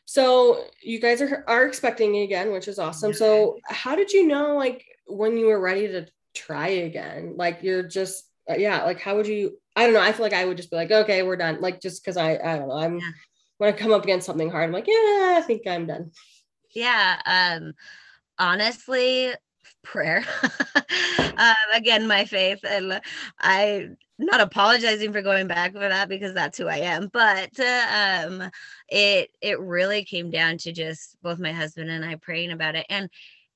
So 0.04 0.64
you 0.82 1.00
guys 1.00 1.22
are 1.22 1.44
are 1.46 1.66
expecting 1.66 2.16
again, 2.18 2.52
which 2.52 2.68
is 2.68 2.78
awesome. 2.78 3.14
So 3.14 3.58
how 3.66 3.94
did 3.96 4.12
you 4.12 4.26
know 4.26 4.56
like 4.56 4.84
when 5.06 5.36
you 5.38 5.46
were 5.46 5.60
ready 5.60 5.88
to 5.88 6.06
try 6.34 6.68
again? 6.68 7.34
Like 7.36 7.62
you're 7.62 7.84
just 7.84 8.24
uh, 8.50 8.54
yeah, 8.54 8.84
like 8.84 9.00
how 9.00 9.16
would 9.16 9.26
you 9.26 9.58
I 9.76 9.84
don't 9.84 9.94
know. 9.94 10.00
I 10.02 10.12
feel 10.12 10.24
like 10.24 10.32
I 10.34 10.44
would 10.44 10.56
just 10.56 10.70
be 10.70 10.76
like, 10.76 10.90
okay, 10.90 11.22
we're 11.22 11.36
done. 11.36 11.60
Like 11.60 11.80
just 11.80 12.02
because 12.02 12.16
I 12.16 12.32
I 12.36 12.58
don't 12.58 12.68
know. 12.68 12.74
I'm 12.76 12.98
Yeah. 12.98 13.10
when 13.58 13.72
I 13.72 13.76
come 13.76 13.92
up 13.92 14.02
against 14.04 14.26
something 14.26 14.50
hard, 14.50 14.64
I'm 14.64 14.72
like, 14.72 14.88
yeah, 14.88 15.36
I 15.38 15.42
think 15.46 15.62
I'm 15.66 15.86
done. 15.86 16.10
yeah 16.74 17.20
um 17.26 17.74
honestly 18.42 19.32
prayer 19.84 20.24
um 21.36 21.54
again 21.74 22.06
my 22.06 22.24
faith 22.24 22.64
and 22.64 23.00
i 23.40 23.88
not 24.18 24.40
apologizing 24.40 25.12
for 25.12 25.22
going 25.22 25.46
back 25.46 25.72
for 25.72 25.80
that 25.88 26.08
because 26.08 26.34
that's 26.34 26.58
who 26.58 26.66
i 26.66 26.78
am 26.78 27.08
but 27.12 27.50
uh, 27.60 28.24
um 28.26 28.50
it 28.88 29.30
it 29.40 29.60
really 29.60 30.04
came 30.04 30.30
down 30.30 30.58
to 30.58 30.72
just 30.72 31.16
both 31.22 31.38
my 31.38 31.52
husband 31.52 31.90
and 31.90 32.04
i 32.04 32.14
praying 32.16 32.50
about 32.50 32.74
it 32.76 32.86
and 32.90 33.08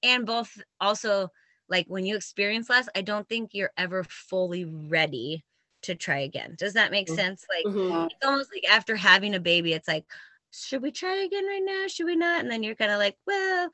and 0.02 0.26
both 0.26 0.60
also 0.80 1.30
like 1.68 1.86
when 1.88 2.06
you 2.06 2.16
experience 2.16 2.70
loss 2.70 2.88
i 2.94 3.02
don't 3.02 3.28
think 3.28 3.50
you're 3.52 3.72
ever 3.76 4.04
fully 4.04 4.64
ready 4.64 5.44
to 5.82 5.94
try 5.94 6.18
again 6.18 6.54
does 6.58 6.74
that 6.74 6.90
make 6.92 7.08
Mhm. 7.08 7.16
sense 7.16 7.46
like 7.54 7.68
Mhm. 7.72 8.08
it's 8.10 8.26
almost 8.26 8.50
like 8.54 8.64
after 8.70 8.96
having 8.96 9.34
a 9.34 9.40
baby, 9.40 9.72
it's 9.72 9.88
like, 9.88 10.06
should 10.52 10.82
we 10.82 10.90
try 10.90 11.16
again 11.16 11.46
right 11.46 11.62
now? 11.64 11.86
Should 11.88 12.06
we 12.06 12.16
not? 12.16 12.40
And 12.40 12.50
then 12.50 12.62
you're 12.62 12.74
kind 12.74 12.90
of 12.90 12.98
like, 12.98 13.16
well, 13.26 13.70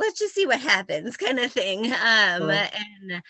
let's 0.00 0.18
just 0.18 0.34
see 0.34 0.46
what 0.46 0.60
happens, 0.60 1.16
kind 1.18 1.38
of 1.40 1.52
thing. 1.52 1.86
Um, 1.92 2.50
Sure. 2.50 2.50
and 2.50 3.22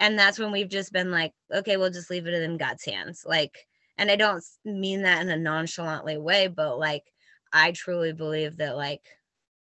and 0.00 0.18
that's 0.18 0.38
when 0.38 0.52
we've 0.52 0.68
just 0.70 0.92
been 0.92 1.10
like, 1.10 1.32
okay, 1.52 1.76
we'll 1.78 1.90
just 1.90 2.10
leave 2.10 2.26
it 2.26 2.34
in 2.42 2.58
God's 2.58 2.84
hands. 2.84 3.24
Like, 3.26 3.66
and 3.98 4.10
I 4.10 4.16
don't 4.16 4.44
mean 4.64 5.02
that 5.02 5.22
in 5.22 5.30
a 5.30 5.36
nonchalantly 5.36 6.18
way, 6.18 6.48
but 6.48 6.78
like, 6.78 7.12
I 7.52 7.72
truly 7.72 8.12
believe 8.12 8.58
that 8.58 8.76
like 8.76 9.02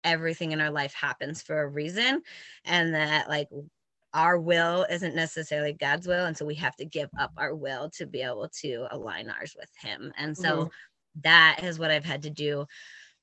everything 0.05 0.53
in 0.53 0.61
our 0.61 0.71
life 0.71 0.95
happens 0.95 1.43
for 1.43 1.61
a 1.63 1.69
reason, 1.69 2.23
and 2.65 2.95
that 2.95 3.29
like 3.29 3.49
our 4.15 4.39
will 4.41 4.87
isn't 4.91 5.15
necessarily 5.15 5.73
God's 5.75 6.07
will. 6.07 6.27
And 6.27 6.37
so 6.37 6.47
we 6.47 6.55
have 6.57 6.77
to 6.77 6.87
give 6.87 7.11
up 7.19 7.33
our 7.37 7.55
will 7.55 7.91
to 7.93 8.07
be 8.07 8.23
able 8.23 8.49
to 8.61 8.87
align 8.91 9.31
ours 9.31 9.55
with 9.59 9.71
Him. 9.81 10.13
And 10.17 10.37
so 10.39 10.69
that 11.23 11.61
is 11.63 11.79
what 11.79 11.91
I've 11.91 12.05
had 12.05 12.23
to 12.23 12.31
do 12.31 12.67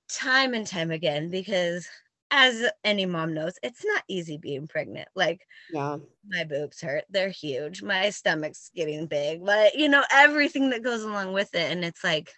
time 0.10 0.54
and 0.54 0.68
time 0.68 0.92
again 0.92 1.30
because 1.30 1.88
as 2.34 2.66
any 2.84 3.06
mom 3.06 3.34
knows, 3.36 3.60
it's 3.64 3.86
not 3.86 4.04
easy 4.10 4.38
being 4.38 4.68
pregnant. 4.68 5.10
Like 5.16 5.48
Yeah. 5.70 6.00
my 6.28 6.44
boobs 6.46 6.82
hurt, 6.82 7.06
they're 7.10 7.30
huge, 7.30 7.82
my 7.84 8.10
stomach's 8.10 8.72
getting 8.76 9.08
big, 9.08 9.46
but 9.46 9.76
you 9.76 9.90
know, 9.90 10.04
everything 10.12 10.72
that 10.72 10.84
goes 10.84 11.04
along 11.04 11.34
with 11.34 11.54
it. 11.56 11.72
And 11.72 11.86
it's 11.86 12.04
like, 12.04 12.34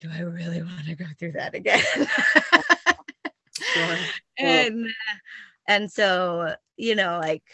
do 0.00 0.10
I 0.12 0.20
really 0.20 0.62
want 0.62 0.86
to 0.86 0.96
go 0.96 1.06
through 1.18 1.32
that 1.32 1.54
again? 1.54 1.82
Sure. 3.62 4.10
and 4.38 4.86
and 5.68 5.90
so 5.90 6.54
you 6.76 6.94
know 6.94 7.18
like 7.20 7.44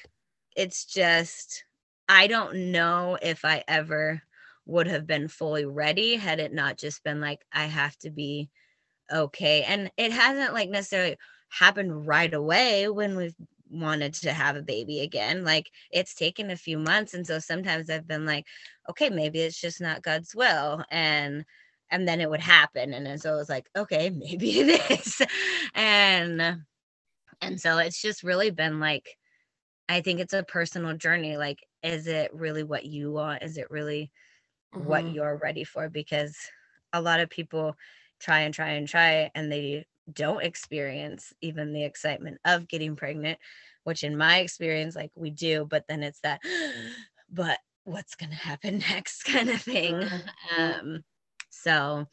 it's 0.57 0.85
just 0.87 1.65
I 2.09 2.27
don't 2.27 2.73
know 2.73 3.19
if 3.23 3.45
I 3.45 3.65
ever 3.69 4.23
would 4.67 4.87
have 4.89 5.07
been 5.07 5.29
fully 5.29 5.65
ready 5.65 6.17
had 6.17 6.41
it 6.41 6.53
not 6.53 6.79
just 6.79 7.05
been 7.05 7.21
like 7.21 7.45
I 7.53 7.67
have 7.67 7.97
to 7.99 8.11
be 8.11 8.51
okay. 9.13 9.63
And 9.65 9.91
it 9.97 10.13
hasn't 10.13 10.55
like 10.55 10.71
necessarily 10.71 11.17
happened 11.53 12.07
right 12.07 12.33
away 12.33 12.89
when 12.89 13.17
we've 13.17 13.37
wanted 13.71 14.15
to 14.15 14.33
have 14.33 14.57
a 14.57 14.63
baby 14.63 15.01
again. 15.01 15.45
Like 15.45 15.71
it's 15.91 16.15
taken 16.15 16.51
a 16.51 16.57
few 16.57 16.79
months. 16.79 17.15
And 17.15 17.27
so 17.27 17.39
sometimes 17.39 17.91
I've 17.91 18.07
been 18.07 18.27
like, 18.27 18.47
okay, 18.91 19.11
maybe 19.11 19.41
it's 19.41 19.61
just 19.61 19.81
not 19.81 20.03
God's 20.03 20.35
will. 20.35 20.85
And 20.91 21.45
and 21.91 22.09
then 22.09 22.21
it 22.21 22.31
would 22.31 22.41
happen. 22.41 22.95
And 22.95 23.21
so 23.21 23.35
it 23.35 23.37
was 23.37 23.51
like, 23.51 23.69
okay, 23.77 24.11
maybe 24.15 24.61
it 24.61 24.91
is. 24.91 25.23
and 25.75 26.63
and 27.41 27.61
so 27.61 27.79
it's 27.79 28.01
just 28.01 28.23
really 28.23 28.51
been 28.51 28.81
like, 28.81 29.17
I 29.89 30.01
think 30.01 30.21
it's 30.21 30.33
a 30.33 30.45
personal 30.45 30.97
journey. 30.97 31.37
Like, 31.37 31.59
is 31.83 32.07
it 32.07 32.33
really 32.33 32.63
what 32.63 32.87
you 32.87 33.11
want? 33.13 33.43
Is 33.43 33.59
it 33.59 33.71
really 33.71 34.11
mm-hmm. 34.75 34.87
what 34.87 35.13
you're 35.13 35.37
ready 35.37 35.65
for? 35.65 35.89
Because 35.89 36.37
a 36.93 37.03
lot 37.03 37.21
of 37.21 37.31
people 37.31 37.77
try 38.21 38.41
and 38.41 38.55
try 38.55 38.71
and 38.71 38.89
try 38.89 39.31
and 39.35 39.51
they 39.51 39.85
don't 40.13 40.43
experience 40.43 41.33
even 41.41 41.73
the 41.73 41.85
excitement 41.85 42.39
of 42.45 42.69
getting 42.69 42.97
pregnant 42.97 43.39
which 43.85 44.05
in 44.05 44.17
my 44.17 44.39
experience 44.39 44.97
like 44.97 45.11
we 45.15 45.31
do 45.31 45.67
but 45.69 45.85
then 45.89 46.03
it's 46.03 46.21
that 46.21 46.41
but 47.31 47.59
what's 47.85 48.15
going 48.15 48.31
to 48.31 48.37
happen 48.37 48.79
next 48.91 49.25
kind 49.25 49.49
of 49.49 49.61
thing 49.61 49.95
mm-hmm. 49.95 50.61
um 50.61 51.05
so 51.51 52.07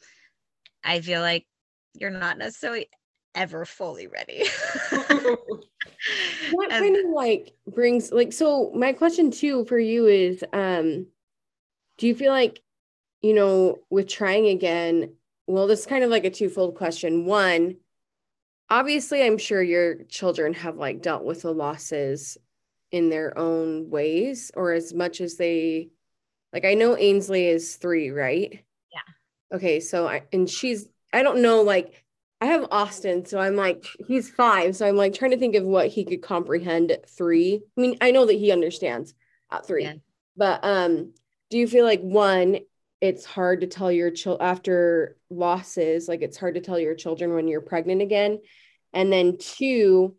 i 0.84 1.00
feel 1.00 1.20
like 1.20 1.46
you're 1.94 2.10
not 2.10 2.38
necessarily 2.38 2.88
ever 3.34 3.64
fully 3.64 4.06
ready 4.06 4.44
what 6.52 6.70
kind 6.70 6.96
of 6.96 7.10
like 7.12 7.54
brings 7.66 8.10
like 8.10 8.32
so 8.32 8.72
my 8.74 8.92
question 8.92 9.30
too 9.30 9.64
for 9.66 9.78
you 9.78 10.06
is 10.06 10.44
um 10.52 11.06
do 11.98 12.06
you 12.06 12.14
feel 12.14 12.32
like 12.32 12.60
you 13.22 13.34
know 13.34 13.78
with 13.90 14.08
trying 14.08 14.48
again 14.48 15.14
well, 15.50 15.66
this 15.66 15.80
is 15.80 15.86
kind 15.86 16.04
of 16.04 16.10
like 16.10 16.24
a 16.24 16.30
twofold 16.30 16.76
question. 16.76 17.24
One, 17.24 17.76
obviously, 18.68 19.22
I'm 19.22 19.38
sure 19.38 19.62
your 19.62 20.04
children 20.04 20.54
have 20.54 20.76
like 20.76 21.02
dealt 21.02 21.24
with 21.24 21.42
the 21.42 21.52
losses 21.52 22.38
in 22.92 23.10
their 23.10 23.36
own 23.36 23.90
ways 23.90 24.50
or 24.54 24.72
as 24.72 24.94
much 24.94 25.20
as 25.20 25.36
they 25.36 25.90
like 26.52 26.64
I 26.64 26.74
know 26.74 26.96
Ainsley 26.96 27.46
is 27.46 27.76
3, 27.76 28.10
right? 28.10 28.64
Yeah. 28.92 29.56
Okay, 29.56 29.80
so 29.80 30.06
I 30.06 30.22
and 30.32 30.48
she's 30.48 30.88
I 31.12 31.22
don't 31.22 31.42
know 31.42 31.62
like 31.62 32.04
I 32.40 32.46
have 32.46 32.68
Austin, 32.70 33.26
so 33.26 33.38
I'm 33.38 33.56
like 33.56 33.84
he's 34.06 34.30
5, 34.30 34.76
so 34.76 34.86
I'm 34.86 34.96
like 34.96 35.14
trying 35.14 35.32
to 35.32 35.36
think 35.36 35.56
of 35.56 35.64
what 35.64 35.88
he 35.88 36.04
could 36.04 36.22
comprehend 36.22 36.90
at 36.90 37.08
3. 37.10 37.60
I 37.76 37.80
mean, 37.80 37.96
I 38.00 38.12
know 38.12 38.26
that 38.26 38.34
he 38.34 38.52
understands 38.52 39.14
at 39.50 39.66
3. 39.66 39.82
Yeah. 39.82 39.94
But 40.36 40.60
um 40.62 41.12
do 41.50 41.58
you 41.58 41.66
feel 41.66 41.84
like 41.84 42.00
one 42.00 42.60
it's 43.00 43.24
hard 43.24 43.62
to 43.62 43.66
tell 43.66 43.90
your 43.90 44.10
child 44.10 44.38
after 44.40 45.16
losses 45.30 46.06
like 46.06 46.22
it's 46.22 46.36
hard 46.36 46.54
to 46.54 46.60
tell 46.60 46.78
your 46.78 46.94
children 46.94 47.34
when 47.34 47.48
you're 47.48 47.60
pregnant 47.60 48.02
again. 48.02 48.40
And 48.92 49.12
then 49.12 49.38
two 49.38 50.16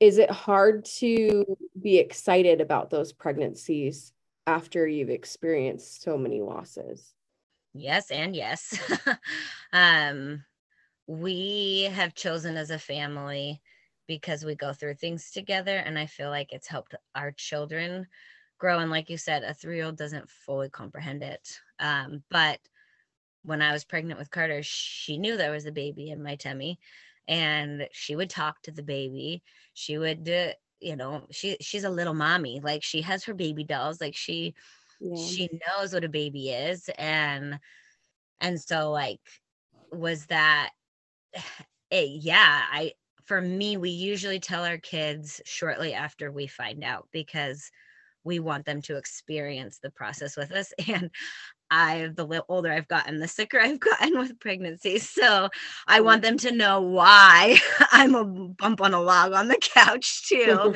is 0.00 0.18
it 0.18 0.30
hard 0.30 0.84
to 0.84 1.44
be 1.80 1.98
excited 1.98 2.60
about 2.60 2.88
those 2.88 3.12
pregnancies 3.12 4.12
after 4.46 4.86
you've 4.86 5.10
experienced 5.10 6.02
so 6.02 6.16
many 6.16 6.40
losses? 6.40 7.12
Yes 7.74 8.10
and 8.10 8.34
yes. 8.34 8.78
Um 9.72 10.44
we 11.06 11.88
have 11.94 12.14
chosen 12.14 12.56
as 12.56 12.70
a 12.70 12.78
family 12.78 13.62
because 14.06 14.44
we 14.44 14.54
go 14.54 14.72
through 14.72 14.94
things 14.94 15.30
together 15.30 15.76
and 15.76 15.98
i 15.98 16.04
feel 16.04 16.28
like 16.28 16.52
it's 16.52 16.68
helped 16.68 16.94
our 17.14 17.32
children 17.32 18.06
grow 18.58 18.78
and 18.78 18.90
like 18.90 19.08
you 19.10 19.16
said 19.16 19.42
a 19.42 19.54
three 19.54 19.76
year 19.76 19.86
old 19.86 19.96
doesn't 19.96 20.28
fully 20.28 20.68
comprehend 20.68 21.22
it 21.22 21.60
um, 21.80 22.22
but 22.30 22.58
when 23.44 23.62
I 23.62 23.72
was 23.72 23.84
pregnant 23.84 24.18
with 24.18 24.30
Carter, 24.30 24.62
she 24.62 25.18
knew 25.18 25.36
there 25.36 25.50
was 25.50 25.66
a 25.66 25.72
baby 25.72 26.10
in 26.10 26.22
my 26.22 26.36
tummy 26.36 26.78
and 27.26 27.88
she 27.92 28.16
would 28.16 28.30
talk 28.30 28.60
to 28.62 28.70
the 28.70 28.82
baby. 28.82 29.42
She 29.74 29.98
would, 29.98 30.28
uh, 30.28 30.52
you 30.80 30.96
know, 30.96 31.26
she 31.30 31.56
she's 31.60 31.84
a 31.84 31.90
little 31.90 32.14
mommy. 32.14 32.60
Like 32.60 32.82
she 32.82 33.02
has 33.02 33.24
her 33.24 33.34
baby 33.34 33.64
dolls. 33.64 34.00
Like 34.00 34.14
she 34.14 34.54
yeah. 35.00 35.16
she 35.16 35.48
knows 35.66 35.92
what 35.92 36.04
a 36.04 36.08
baby 36.08 36.50
is 36.50 36.90
and 36.98 37.58
and 38.40 38.60
so 38.60 38.90
like 38.90 39.20
was 39.92 40.26
that 40.26 40.70
it, 41.90 42.08
yeah, 42.10 42.62
I 42.70 42.92
for 43.24 43.40
me 43.40 43.76
we 43.76 43.90
usually 43.90 44.40
tell 44.40 44.64
our 44.64 44.78
kids 44.78 45.40
shortly 45.44 45.94
after 45.94 46.30
we 46.30 46.46
find 46.46 46.84
out 46.84 47.08
because 47.12 47.70
we 48.24 48.38
want 48.38 48.64
them 48.66 48.82
to 48.82 48.96
experience 48.96 49.78
the 49.82 49.90
process 49.90 50.36
with 50.36 50.52
us 50.52 50.72
and 50.88 51.10
I 51.70 52.08
the 52.14 52.44
older 52.48 52.72
I've 52.72 52.88
gotten, 52.88 53.18
the 53.18 53.28
sicker 53.28 53.60
I've 53.62 53.80
gotten 53.80 54.18
with 54.18 54.38
pregnancy. 54.40 54.98
So 54.98 55.48
I 55.86 56.00
want 56.00 56.22
them 56.22 56.38
to 56.38 56.52
know 56.52 56.80
why 56.80 57.58
I'm 57.92 58.14
a 58.14 58.24
bump 58.24 58.80
on 58.80 58.94
a 58.94 59.00
log 59.00 59.32
on 59.32 59.48
the 59.48 59.58
couch 59.60 60.28
too. 60.28 60.74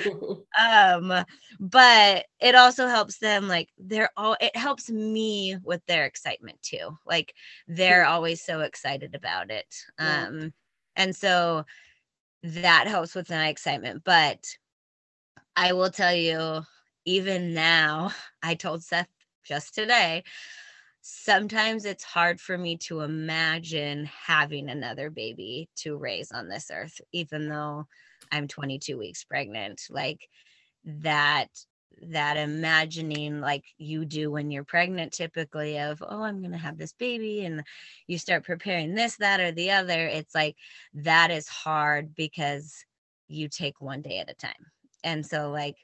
um, 0.61 1.25
but 1.59 2.27
it 2.41 2.55
also 2.55 2.87
helps 2.87 3.19
them 3.19 3.49
like 3.49 3.69
they're 3.79 4.11
all 4.17 4.37
it 4.41 4.55
helps 4.57 4.91
me 4.91 5.57
with 5.63 5.85
their 5.87 6.05
excitement 6.05 6.61
too. 6.63 6.99
Like 7.07 7.35
they're 7.67 8.05
always 8.05 8.43
so 8.43 8.61
excited 8.61 9.15
about 9.15 9.51
it. 9.51 9.75
Um, 9.99 10.53
and 10.97 11.17
so 11.17 11.65
that 12.43 12.87
helps 12.87 13.15
with 13.15 13.31
my 13.31 13.49
excitement. 13.49 14.03
But 14.05 14.45
I 15.57 15.73
will 15.73 15.91
tell 15.91 16.15
you, 16.15 16.63
even 17.05 17.55
now, 17.55 18.13
I 18.43 18.55
told 18.55 18.83
Seth 18.83 19.09
just 19.45 19.75
today 19.75 20.25
sometimes 21.03 21.85
it's 21.85 22.05
hard 22.05 22.41
for 22.41 22.57
me 22.57 22.77
to 22.77 23.01
imagine 23.01 24.05
having 24.05 24.71
another 24.71 25.11
baby 25.11 25.69
to 25.75 25.97
raise 25.97 26.31
on 26.31 26.49
this 26.49 26.71
earth, 26.73 27.01
even 27.13 27.49
though 27.49 27.87
I'm 28.31 28.47
22 28.47 28.97
weeks 28.97 29.25
pregnant. 29.25 29.83
Like 29.91 30.29
that 30.85 31.49
that 32.11 32.37
imagining 32.37 33.41
like 33.41 33.65
you 33.79 34.05
do 34.05 34.31
when 34.31 34.51
you're 34.51 34.65
pregnant 34.65 35.13
typically 35.13 35.79
of 35.79 36.03
oh 36.09 36.23
i'm 36.23 36.41
going 36.41 36.51
to 36.51 36.59
have 36.59 36.77
this 36.77 36.95
baby 36.95 37.45
and 37.45 37.63
you 38.09 38.19
start 38.19 38.45
preparing 38.45 38.95
this 38.95 39.17
that 39.19 39.41
or 39.41 39.53
the 39.53 39.71
other 39.71 40.07
it's 40.07 40.35
like 40.35 40.57
that 40.95 41.31
is 41.31 41.47
hard 41.47 42.15
because 42.17 42.85
you 43.29 43.47
take 43.47 43.81
one 43.81 44.01
day 44.03 44.19
at 44.19 44.31
a 44.31 44.35
time 44.35 44.51
and 45.05 45.25
so 45.25 45.51
like 45.51 45.77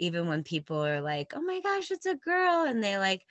even 0.00 0.26
when 0.26 0.42
people 0.42 0.84
are 0.84 1.00
like 1.00 1.32
oh 1.36 1.42
my 1.42 1.60
gosh 1.60 1.90
it's 1.90 2.06
a 2.06 2.16
girl 2.16 2.64
and 2.64 2.82
they 2.82 2.98
like 2.98 3.22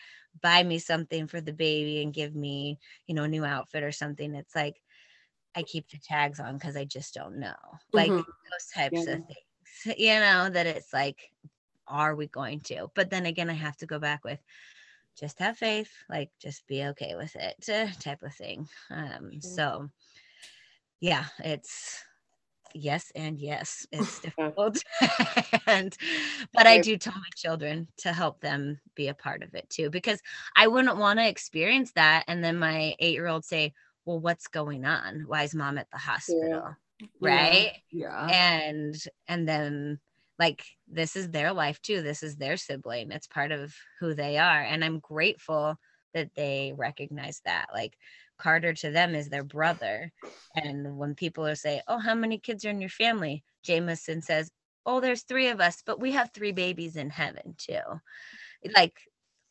buy 0.41 0.63
me 0.63 0.79
something 0.79 1.27
for 1.27 1.41
the 1.41 1.53
baby 1.53 2.01
and 2.01 2.13
give 2.13 2.35
me, 2.35 2.79
you 3.07 3.15
know, 3.15 3.23
a 3.23 3.27
new 3.27 3.45
outfit 3.45 3.83
or 3.83 3.91
something. 3.91 4.35
It's 4.35 4.55
like 4.55 4.81
I 5.55 5.63
keep 5.63 5.89
the 5.89 5.97
tags 5.97 6.39
on 6.39 6.57
because 6.57 6.75
I 6.75 6.85
just 6.85 7.13
don't 7.13 7.37
know. 7.37 7.55
Like 7.91 8.09
mm-hmm. 8.09 8.17
those 8.17 8.67
types 8.73 9.07
yeah. 9.07 9.13
of 9.13 9.23
things, 9.25 9.97
you 9.99 10.13
know, 10.19 10.49
that 10.49 10.67
it's 10.67 10.93
like, 10.93 11.17
are 11.87 12.15
we 12.15 12.27
going 12.27 12.61
to? 12.61 12.89
But 12.93 13.09
then 13.09 13.25
again, 13.25 13.49
I 13.49 13.53
have 13.53 13.77
to 13.77 13.85
go 13.85 13.99
back 13.99 14.23
with 14.23 14.39
just 15.19 15.39
have 15.39 15.57
faith, 15.57 15.91
like 16.09 16.29
just 16.41 16.67
be 16.67 16.83
okay 16.85 17.15
with 17.15 17.35
it 17.35 17.95
type 17.99 18.23
of 18.23 18.33
thing. 18.33 18.67
Um, 18.89 19.41
so 19.41 19.89
yeah, 21.01 21.25
it's 21.39 22.03
yes 22.73 23.11
and 23.15 23.39
yes 23.39 23.85
it's 23.91 24.19
difficult. 24.21 24.83
And 25.67 25.95
but 26.53 26.65
i 26.65 26.79
do 26.79 26.97
tell 26.97 27.13
my 27.13 27.29
children 27.35 27.87
to 27.97 28.11
help 28.11 28.41
them 28.41 28.79
be 28.95 29.07
a 29.07 29.13
part 29.13 29.43
of 29.43 29.53
it 29.53 29.69
too 29.69 29.89
because 29.89 30.19
i 30.55 30.67
wouldn't 30.67 30.97
want 30.97 31.19
to 31.19 31.27
experience 31.27 31.91
that 31.93 32.23
and 32.27 32.43
then 32.43 32.57
my 32.57 32.95
eight 32.99 33.13
year 33.13 33.27
old 33.27 33.45
say 33.45 33.73
well 34.05 34.19
what's 34.19 34.47
going 34.47 34.85
on? 34.85 35.25
Why 35.27 35.43
is 35.43 35.53
mom 35.53 35.77
at 35.77 35.89
the 35.91 35.97
hospital? 35.97 36.75
Yeah. 36.99 37.09
right? 37.21 37.71
Yeah. 37.91 38.27
and 38.31 38.95
and 39.27 39.47
then 39.47 39.99
like 40.39 40.63
this 40.87 41.15
is 41.15 41.29
their 41.29 41.53
life 41.53 41.81
too 41.81 42.01
this 42.01 42.23
is 42.23 42.37
their 42.37 42.57
sibling 42.57 43.11
it's 43.11 43.27
part 43.27 43.51
of 43.51 43.75
who 43.99 44.13
they 44.13 44.37
are 44.37 44.61
and 44.61 44.83
i'm 44.83 44.99
grateful 44.99 45.75
that 46.13 46.29
they 46.35 46.73
recognize 46.75 47.41
that 47.45 47.67
like 47.73 47.93
Carter 48.39 48.73
to 48.73 48.91
them 48.91 49.15
is 49.15 49.29
their 49.29 49.43
brother. 49.43 50.11
And 50.55 50.97
when 50.97 51.15
people 51.15 51.45
are 51.45 51.55
say, 51.55 51.81
"Oh, 51.87 51.99
how 51.99 52.15
many 52.15 52.39
kids 52.39 52.65
are 52.65 52.69
in 52.69 52.81
your 52.81 52.89
family?" 52.89 53.43
Jameson 53.63 54.21
says, 54.21 54.51
"Oh, 54.85 54.99
there's 54.99 55.23
three 55.23 55.49
of 55.49 55.61
us, 55.61 55.83
but 55.85 55.99
we 55.99 56.11
have 56.13 56.31
three 56.31 56.51
babies 56.51 56.95
in 56.95 57.09
heaven 57.09 57.55
too." 57.57 57.81
Like 58.73 58.99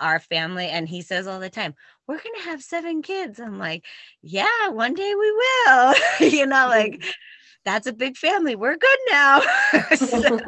our 0.00 0.20
family 0.20 0.68
and 0.68 0.88
he 0.88 1.02
says 1.02 1.26
all 1.26 1.40
the 1.40 1.50
time 1.50 1.74
we're 2.06 2.22
going 2.22 2.36
to 2.38 2.44
have 2.44 2.62
seven 2.62 3.02
kids. 3.02 3.40
I'm 3.40 3.58
like 3.58 3.84
yeah 4.22 4.68
one 4.68 4.94
day 4.94 5.14
we 5.14 5.32
will. 5.32 5.94
You 6.20 6.46
know 6.46 6.68
like 6.68 7.02
that's 7.64 7.86
a 7.86 7.92
big 7.92 8.16
family. 8.16 8.54
We're 8.54 8.76
good 8.76 8.98
now. 9.10 9.42
So, 9.96 10.38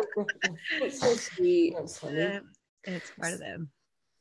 it's 0.81 1.01
so 1.01 1.15
sweet. 1.15 1.75
It's 2.85 3.11
part 3.11 3.35
of 3.35 3.41
them 3.41 3.71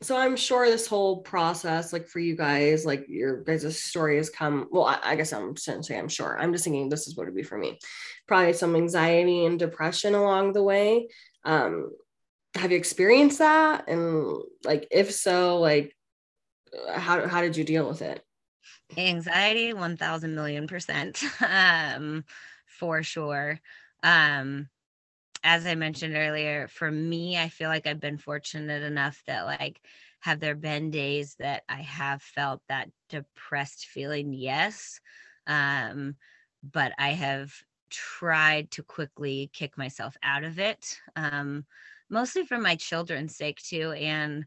so 0.02 0.16
I'm 0.16 0.38
sure 0.38 0.66
this 0.70 0.88
whole 0.88 1.22
process, 1.22 1.92
like 1.92 2.08
for 2.08 2.20
you 2.20 2.36
guys, 2.36 2.86
like 2.86 3.06
your 3.10 3.44
guys' 3.44 3.82
story 3.82 4.16
has 4.16 4.30
come. 4.30 4.68
Well, 4.72 4.86
I, 4.86 5.00
I 5.04 5.16
guess 5.16 5.34
I'm 5.34 5.56
shouldn't 5.56 5.86
say 5.86 6.00
I'm 6.00 6.08
sure. 6.08 6.40
I'm 6.40 6.54
just 6.54 6.64
thinking 6.64 6.88
this 6.88 7.08
is 7.08 7.18
what 7.18 7.24
it'd 7.24 7.36
be 7.36 7.44
for 7.44 7.58
me. 7.58 7.80
Probably 8.28 8.54
some 8.54 8.76
anxiety 8.76 9.46
and 9.46 9.60
depression 9.60 10.16
along 10.16 10.54
the 10.54 10.64
way. 10.64 11.10
Um, 11.44 11.92
have 12.56 12.72
you 12.72 12.78
experienced 12.78 13.40
that? 13.40 13.90
And 13.90 14.42
like, 14.64 14.88
if 14.90 15.12
so, 15.12 15.60
like, 15.60 15.94
how 16.94 17.28
how 17.28 17.42
did 17.42 17.58
you 17.58 17.66
deal 17.66 17.88
with 17.88 18.02
it? 18.02 18.24
Anxiety, 18.98 19.74
one 19.74 19.98
thousand 19.98 20.34
million 20.34 20.66
percent, 20.68 21.22
um, 21.48 22.24
for 22.66 23.04
sure. 23.04 23.60
Um, 24.02 24.70
as 25.44 25.66
I 25.66 25.76
mentioned 25.76 26.16
earlier, 26.16 26.68
for 26.68 26.92
me, 26.92 27.38
I 27.38 27.50
feel 27.50 27.70
like 27.70 27.88
I've 27.88 28.00
been 28.00 28.18
fortunate 28.18 28.84
enough 28.84 29.24
that 29.28 29.44
like 29.46 29.82
have 30.22 30.40
there 30.40 30.56
been 30.56 30.92
days 30.92 31.36
that 31.40 31.64
I 31.70 31.82
have 31.82 32.22
felt 32.22 32.62
that 32.68 32.90
depressed 33.10 33.86
feeling? 33.88 34.34
Yes. 34.34 35.00
Um, 35.48 36.18
but 36.64 36.94
I 36.98 37.10
have 37.12 37.54
tried 37.90 38.72
to 38.72 38.84
quickly 38.84 39.50
kick 39.54 39.78
myself 39.78 40.18
out 40.24 40.44
of 40.44 40.60
it. 40.60 41.00
Um, 41.16 41.66
mostly 42.10 42.46
for 42.46 42.58
my 42.60 42.76
children's 42.76 43.36
sake 43.36 43.60
too, 43.62 43.92
and 43.94 44.46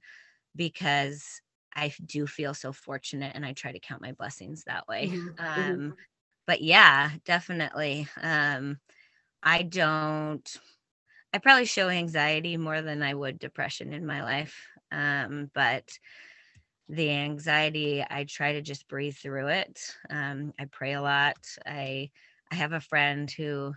because 0.56 1.40
I 1.74 1.92
do 2.04 2.26
feel 2.26 2.54
so 2.54 2.72
fortunate 2.72 3.32
and 3.34 3.46
I 3.46 3.52
try 3.54 3.72
to 3.72 3.80
count 3.80 4.02
my 4.02 4.12
blessings 4.12 4.64
that 4.64 4.88
way. 4.88 5.10
Mhm, 5.10 5.36
Um, 5.38 5.94
mhm. 5.94 6.06
but 6.46 6.62
yeah, 6.62 7.12
definitely. 7.24 8.08
Um, 8.20 8.80
I 9.42 9.62
don't 9.62 10.60
I 11.32 11.38
probably 11.38 11.64
show 11.64 11.88
anxiety 11.88 12.56
more 12.56 12.82
than 12.82 13.02
I 13.02 13.14
would 13.14 13.38
depression 13.38 13.92
in 13.92 14.06
my 14.06 14.22
life. 14.22 14.66
Um, 14.90 15.50
but 15.54 15.98
the 16.88 17.10
anxiety, 17.10 18.04
I 18.08 18.24
try 18.24 18.52
to 18.54 18.62
just 18.62 18.88
breathe 18.88 19.16
through 19.16 19.48
it. 19.48 19.96
Um, 20.10 20.52
I 20.58 20.66
pray 20.66 20.92
a 20.94 21.02
lot. 21.02 21.38
I 21.66 22.10
I 22.50 22.54
have 22.56 22.72
a 22.72 22.80
friend 22.80 23.30
who 23.30 23.74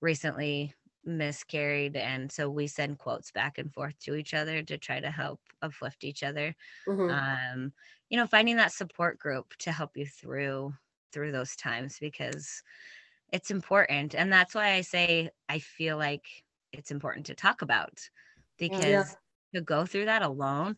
recently 0.00 0.74
miscarried, 1.04 1.96
and 1.96 2.30
so 2.32 2.50
we 2.50 2.66
send 2.66 2.98
quotes 2.98 3.32
back 3.32 3.58
and 3.58 3.72
forth 3.72 3.98
to 4.00 4.14
each 4.16 4.34
other 4.34 4.62
to 4.62 4.78
try 4.78 5.00
to 5.00 5.10
help 5.10 5.40
uplift 5.62 6.04
each 6.04 6.22
other. 6.22 6.54
Mhm. 6.86 7.18
Um, 7.54 7.72
you 8.10 8.18
know, 8.18 8.26
finding 8.26 8.56
that 8.56 8.72
support 8.72 9.18
group 9.18 9.56
to 9.58 9.72
help 9.72 9.96
you 9.96 10.06
through 10.06 10.74
through 11.12 11.32
those 11.32 11.56
times 11.56 11.98
because 12.00 12.62
it's 13.32 13.50
important, 13.50 14.14
and 14.14 14.32
that's 14.32 14.54
why 14.54 14.72
I 14.72 14.80
say 14.82 15.30
I 15.48 15.58
feel 15.58 15.96
like 15.98 16.44
it's 16.72 16.90
important 16.90 17.26
to 17.26 17.34
talk 17.34 17.62
about 17.62 17.98
because 18.58 19.16
to 19.54 19.60
go 19.60 19.86
through 19.86 20.04
that 20.04 20.22
alone 20.22 20.76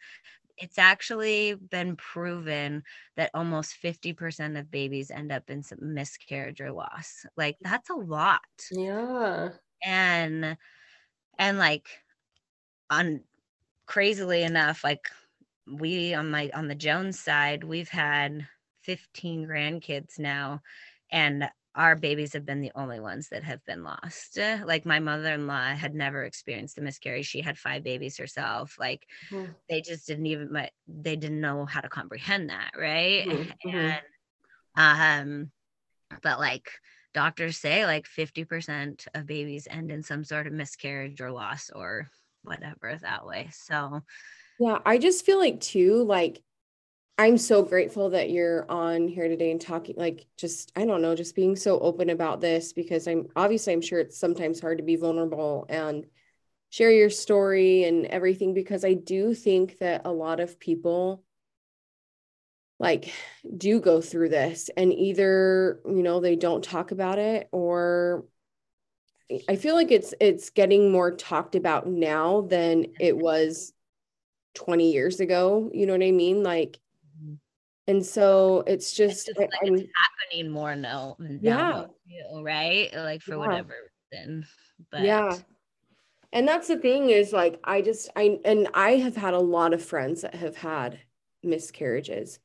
it's 0.60 0.78
actually 0.78 1.54
been 1.54 1.96
proven 1.96 2.82
that 3.16 3.30
almost 3.32 3.76
50% 3.82 4.58
of 4.58 4.70
babies 4.70 5.10
end 5.10 5.32
up 5.32 5.48
in 5.48 5.62
some 5.62 5.94
miscarriage 5.94 6.60
or 6.60 6.70
loss. 6.70 7.24
Like 7.34 7.56
that's 7.62 7.88
a 7.88 7.94
lot. 7.94 8.42
Yeah. 8.70 9.50
and 9.82 10.56
and 11.38 11.58
like 11.58 11.88
on 12.90 13.22
crazily 13.86 14.42
enough 14.42 14.84
like 14.84 15.08
we 15.66 16.14
on 16.14 16.30
my 16.30 16.50
on 16.54 16.68
the 16.68 16.74
jones 16.74 17.18
side 17.18 17.64
we've 17.64 17.88
had 17.88 18.46
15 18.82 19.46
grandkids 19.46 20.18
now 20.18 20.60
and 21.10 21.48
our 21.74 21.96
babies 21.96 22.32
have 22.32 22.44
been 22.44 22.60
the 22.60 22.72
only 22.74 23.00
ones 23.00 23.28
that 23.30 23.44
have 23.44 23.64
been 23.64 23.82
lost 23.84 24.38
Uh, 24.38 24.62
like 24.66 24.84
my 24.86 24.98
mother-in-law 25.00 25.74
had 25.74 25.94
never 25.94 26.24
experienced 26.24 26.78
a 26.78 26.80
miscarriage 26.82 27.26
she 27.26 27.40
had 27.42 27.58
five 27.58 27.82
babies 27.84 28.16
herself 28.16 28.76
like 28.78 29.06
Mhm. 29.30 29.56
they 29.68 29.80
just 29.82 30.06
didn't 30.06 30.26
even 30.26 30.52
they 30.88 31.16
didn't 31.16 31.40
know 31.40 31.66
how 31.66 31.80
to 31.80 31.88
comprehend 31.88 32.50
that 32.50 32.72
right 32.78 33.26
Mhm, 33.26 33.52
mhm. 33.64 33.96
and 33.96 34.02
um 34.76 35.52
but 36.22 36.38
like 36.40 36.70
doctors 37.14 37.58
say 37.58 37.86
like 37.86 38.06
50% 38.06 39.06
of 39.14 39.26
babies 39.26 39.68
end 39.70 39.90
in 39.92 40.02
some 40.02 40.24
sort 40.24 40.46
of 40.46 40.52
miscarriage 40.52 41.20
or 41.20 41.30
loss 41.32 41.70
or 41.70 42.08
whatever 42.42 42.96
that 43.02 43.26
way 43.26 43.48
so 43.52 44.02
Yeah, 44.58 44.80
I 44.84 44.98
just 44.98 45.24
feel 45.24 45.38
like 45.38 45.60
too, 45.60 46.04
like 46.04 46.42
I'm 47.20 47.36
so 47.36 47.62
grateful 47.62 48.08
that 48.10 48.30
you're 48.30 48.64
on 48.70 49.06
here 49.06 49.28
today 49.28 49.50
and 49.50 49.60
talking, 49.60 49.94
like 49.98 50.24
just 50.38 50.72
I 50.74 50.86
don't 50.86 51.02
know, 51.02 51.14
just 51.14 51.36
being 51.36 51.54
so 51.54 51.78
open 51.78 52.08
about 52.08 52.40
this 52.40 52.72
because 52.72 53.06
I'm 53.06 53.28
obviously 53.36 53.74
I'm 53.74 53.82
sure 53.82 54.00
it's 54.00 54.16
sometimes 54.16 54.58
hard 54.58 54.78
to 54.78 54.84
be 54.84 54.96
vulnerable 54.96 55.66
and 55.68 56.06
share 56.70 56.90
your 56.90 57.10
story 57.10 57.84
and 57.84 58.06
everything 58.06 58.54
because 58.54 58.86
I 58.86 58.94
do 58.94 59.34
think 59.34 59.80
that 59.80 60.06
a 60.06 60.10
lot 60.10 60.40
of 60.40 60.58
people 60.58 61.22
like 62.78 63.12
do 63.54 63.80
go 63.80 64.00
through 64.00 64.30
this 64.30 64.70
and 64.74 64.90
either, 64.90 65.78
you 65.84 66.02
know, 66.02 66.20
they 66.20 66.36
don't 66.36 66.64
talk 66.64 66.90
about 66.90 67.18
it 67.18 67.50
or 67.52 68.24
I 69.46 69.56
feel 69.56 69.74
like 69.74 69.90
it's 69.90 70.14
it's 70.20 70.48
getting 70.48 70.90
more 70.90 71.10
talked 71.10 71.54
about 71.54 71.86
now 71.86 72.40
than 72.40 72.86
it 72.98 73.14
was 73.14 73.74
20 74.54 74.90
years 74.90 75.20
ago, 75.20 75.70
you 75.74 75.84
know 75.84 75.92
what 75.92 76.02
I 76.02 76.12
mean? 76.12 76.42
Like. 76.42 76.80
And 77.90 78.04
so 78.06 78.62
it's 78.66 78.86
it's 78.86 78.94
just 78.94 79.26
just 79.26 79.38
like 79.38 79.48
it's 79.62 79.82
happening 80.30 80.50
more 80.50 80.76
now, 80.76 81.16
Yeah. 81.18 81.86
too, 82.08 82.42
right 82.42 82.94
like 82.94 83.22
for 83.22 83.32
Yeah. 83.32 83.36
whatever 83.38 83.74
reason 84.12 84.46
but 84.90 85.02
yeah. 85.02 85.36
And 86.32 86.46
that's 86.46 86.68
the 86.68 86.76
thing 86.78 87.10
is 87.10 87.32
like 87.32 87.58
I 87.64 87.82
just 87.82 88.08
I 88.14 88.38
and 88.44 88.68
I 88.72 88.92
have 88.92 89.16
had 89.16 89.34
a 89.34 89.40
lot 89.40 89.74
of 89.74 89.84
friends 89.84 90.22
that 90.22 90.34
have 90.36 90.56
had 90.56 91.00
miscarriages. 91.42 92.38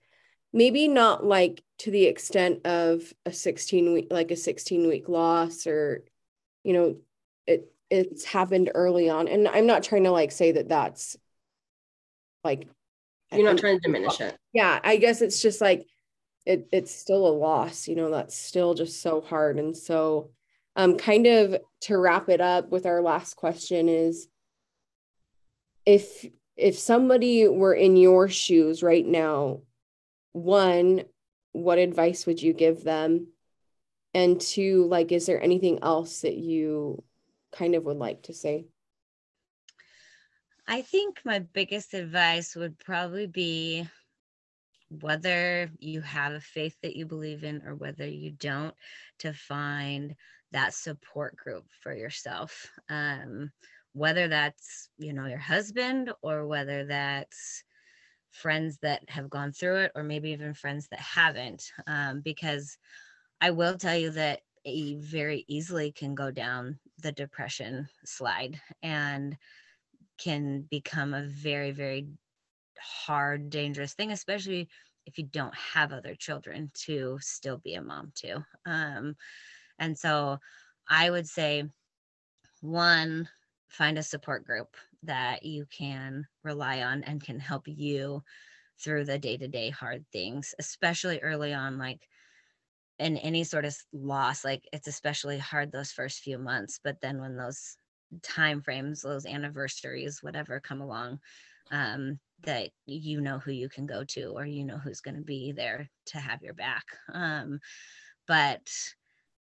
Maybe 0.51 0.87
not 0.87 1.23
like 1.25 1.61
to 1.79 1.91
the 1.91 2.05
extent 2.05 2.65
of 2.65 3.13
a 3.25 3.31
16 3.31 3.93
week 3.93 4.07
like 4.09 4.31
a 4.31 4.35
16 4.35 4.87
week 4.87 5.07
loss 5.07 5.67
or 5.67 6.03
you 6.63 6.73
know 6.73 6.95
it 7.45 7.71
it's 7.91 8.25
happened 8.25 8.71
early 8.73 9.09
on 9.09 9.27
and 9.27 9.47
I'm 9.47 9.67
not 9.67 9.83
trying 9.83 10.05
to 10.05 10.11
like 10.11 10.31
say 10.31 10.53
that 10.53 10.69
that's 10.69 11.15
like 12.43 12.67
You're 13.37 13.49
not 13.49 13.57
trying 13.57 13.79
to 13.79 13.81
diminish 13.81 14.19
it. 14.21 14.37
yeah, 14.53 14.79
I 14.83 14.97
guess 14.97 15.21
it's 15.21 15.41
just 15.41 15.61
like 15.61 15.85
it 16.45 16.67
it's 16.71 16.93
still 16.93 17.27
a 17.27 17.29
loss, 17.29 17.87
you 17.87 17.95
know, 17.95 18.11
that's 18.11 18.35
still 18.35 18.73
just 18.73 19.01
so 19.01 19.21
hard. 19.21 19.57
And 19.57 19.75
so 19.75 20.31
um 20.75 20.97
kind 20.97 21.25
of 21.27 21.57
to 21.81 21.97
wrap 21.97 22.29
it 22.29 22.41
up 22.41 22.69
with 22.69 22.85
our 22.85 23.01
last 23.01 23.35
question 23.35 23.89
is 23.89 24.27
if 25.85 26.25
if 26.57 26.77
somebody 26.77 27.47
were 27.47 27.73
in 27.73 27.97
your 27.97 28.29
shoes 28.29 28.81
right 28.81 29.05
now, 29.05 29.61
one, 30.31 31.03
what 31.51 31.77
advice 31.77 32.25
would 32.25 32.41
you 32.41 32.53
give 32.53 32.83
them? 32.83 33.27
And 34.13 34.39
two, 34.39 34.85
like 34.85 35.11
is 35.11 35.25
there 35.25 35.41
anything 35.41 35.79
else 35.81 36.21
that 36.21 36.35
you 36.35 37.03
kind 37.51 37.75
of 37.75 37.83
would 37.85 37.97
like 37.97 38.23
to 38.23 38.33
say? 38.33 38.67
I 40.67 40.81
think 40.81 41.21
my 41.23 41.39
biggest 41.39 41.93
advice 41.93 42.55
would 42.55 42.79
probably 42.79 43.27
be 43.27 43.87
whether 44.89 45.69
you 45.79 46.01
have 46.01 46.33
a 46.33 46.39
faith 46.39 46.75
that 46.81 46.95
you 46.95 47.05
believe 47.05 47.43
in 47.43 47.61
or 47.65 47.75
whether 47.75 48.07
you 48.07 48.31
don't, 48.31 48.73
to 49.19 49.33
find 49.33 50.15
that 50.51 50.73
support 50.73 51.35
group 51.35 51.65
for 51.81 51.93
yourself. 51.93 52.71
Um, 52.89 53.51
whether 53.93 54.27
that's, 54.27 54.89
you 54.97 55.13
know, 55.13 55.25
your 55.25 55.37
husband 55.37 56.11
or 56.21 56.47
whether 56.47 56.85
that's 56.85 57.63
friends 58.31 58.77
that 58.81 59.09
have 59.09 59.29
gone 59.29 59.53
through 59.53 59.77
it 59.77 59.91
or 59.95 60.03
maybe 60.03 60.31
even 60.31 60.53
friends 60.53 60.87
that 60.89 60.99
haven't. 60.99 61.71
Um, 61.87 62.21
because 62.21 62.77
I 63.39 63.51
will 63.51 63.77
tell 63.77 63.95
you 63.95 64.09
that 64.11 64.41
you 64.65 64.99
very 64.99 65.45
easily 65.47 65.91
can 65.91 66.15
go 66.15 66.31
down 66.31 66.79
the 67.01 67.11
depression 67.11 67.87
slide 68.03 68.59
and 68.81 69.37
can 70.17 70.61
become 70.69 71.13
a 71.13 71.23
very, 71.23 71.71
very 71.71 72.07
hard, 72.79 73.49
dangerous 73.49 73.93
thing, 73.93 74.11
especially 74.11 74.69
if 75.05 75.17
you 75.17 75.25
don't 75.25 75.55
have 75.55 75.91
other 75.91 76.15
children 76.15 76.71
to 76.73 77.17
still 77.21 77.57
be 77.57 77.75
a 77.75 77.81
mom 77.81 78.11
to. 78.15 78.43
Um, 78.65 79.15
and 79.77 79.97
so 79.97 80.39
I 80.89 81.09
would 81.09 81.27
say, 81.27 81.65
one, 82.61 83.29
find 83.67 83.97
a 83.97 84.03
support 84.03 84.45
group 84.45 84.75
that 85.03 85.43
you 85.43 85.65
can 85.69 86.25
rely 86.43 86.81
on 86.81 87.03
and 87.03 87.23
can 87.23 87.39
help 87.39 87.67
you 87.67 88.23
through 88.83 89.05
the 89.05 89.19
day 89.19 89.37
to 89.37 89.47
day 89.47 89.69
hard 89.69 90.05
things, 90.11 90.55
especially 90.59 91.19
early 91.19 91.53
on, 91.53 91.77
like 91.77 92.07
in 92.99 93.17
any 93.17 93.43
sort 93.43 93.65
of 93.65 93.75
loss, 93.93 94.43
like 94.43 94.67
it's 94.71 94.87
especially 94.87 95.37
hard 95.37 95.71
those 95.71 95.91
first 95.91 96.19
few 96.19 96.37
months. 96.37 96.79
But 96.83 97.01
then 97.01 97.19
when 97.19 97.37
those 97.37 97.77
time 98.21 98.61
frames, 98.61 99.01
those 99.01 99.25
anniversaries, 99.25 100.21
whatever 100.21 100.59
come 100.59 100.81
along, 100.81 101.19
um, 101.71 102.19
that 102.43 102.69
you 102.85 103.21
know 103.21 103.39
who 103.39 103.51
you 103.51 103.69
can 103.69 103.85
go 103.85 104.03
to 104.03 104.25
or 104.35 104.45
you 104.45 104.63
know 104.63 104.77
who's 104.77 105.01
going 105.01 105.15
to 105.15 105.21
be 105.21 105.51
there 105.51 105.89
to 106.07 106.19
have 106.19 106.41
your 106.41 106.53
back. 106.53 106.83
Um, 107.13 107.59
but 108.27 108.69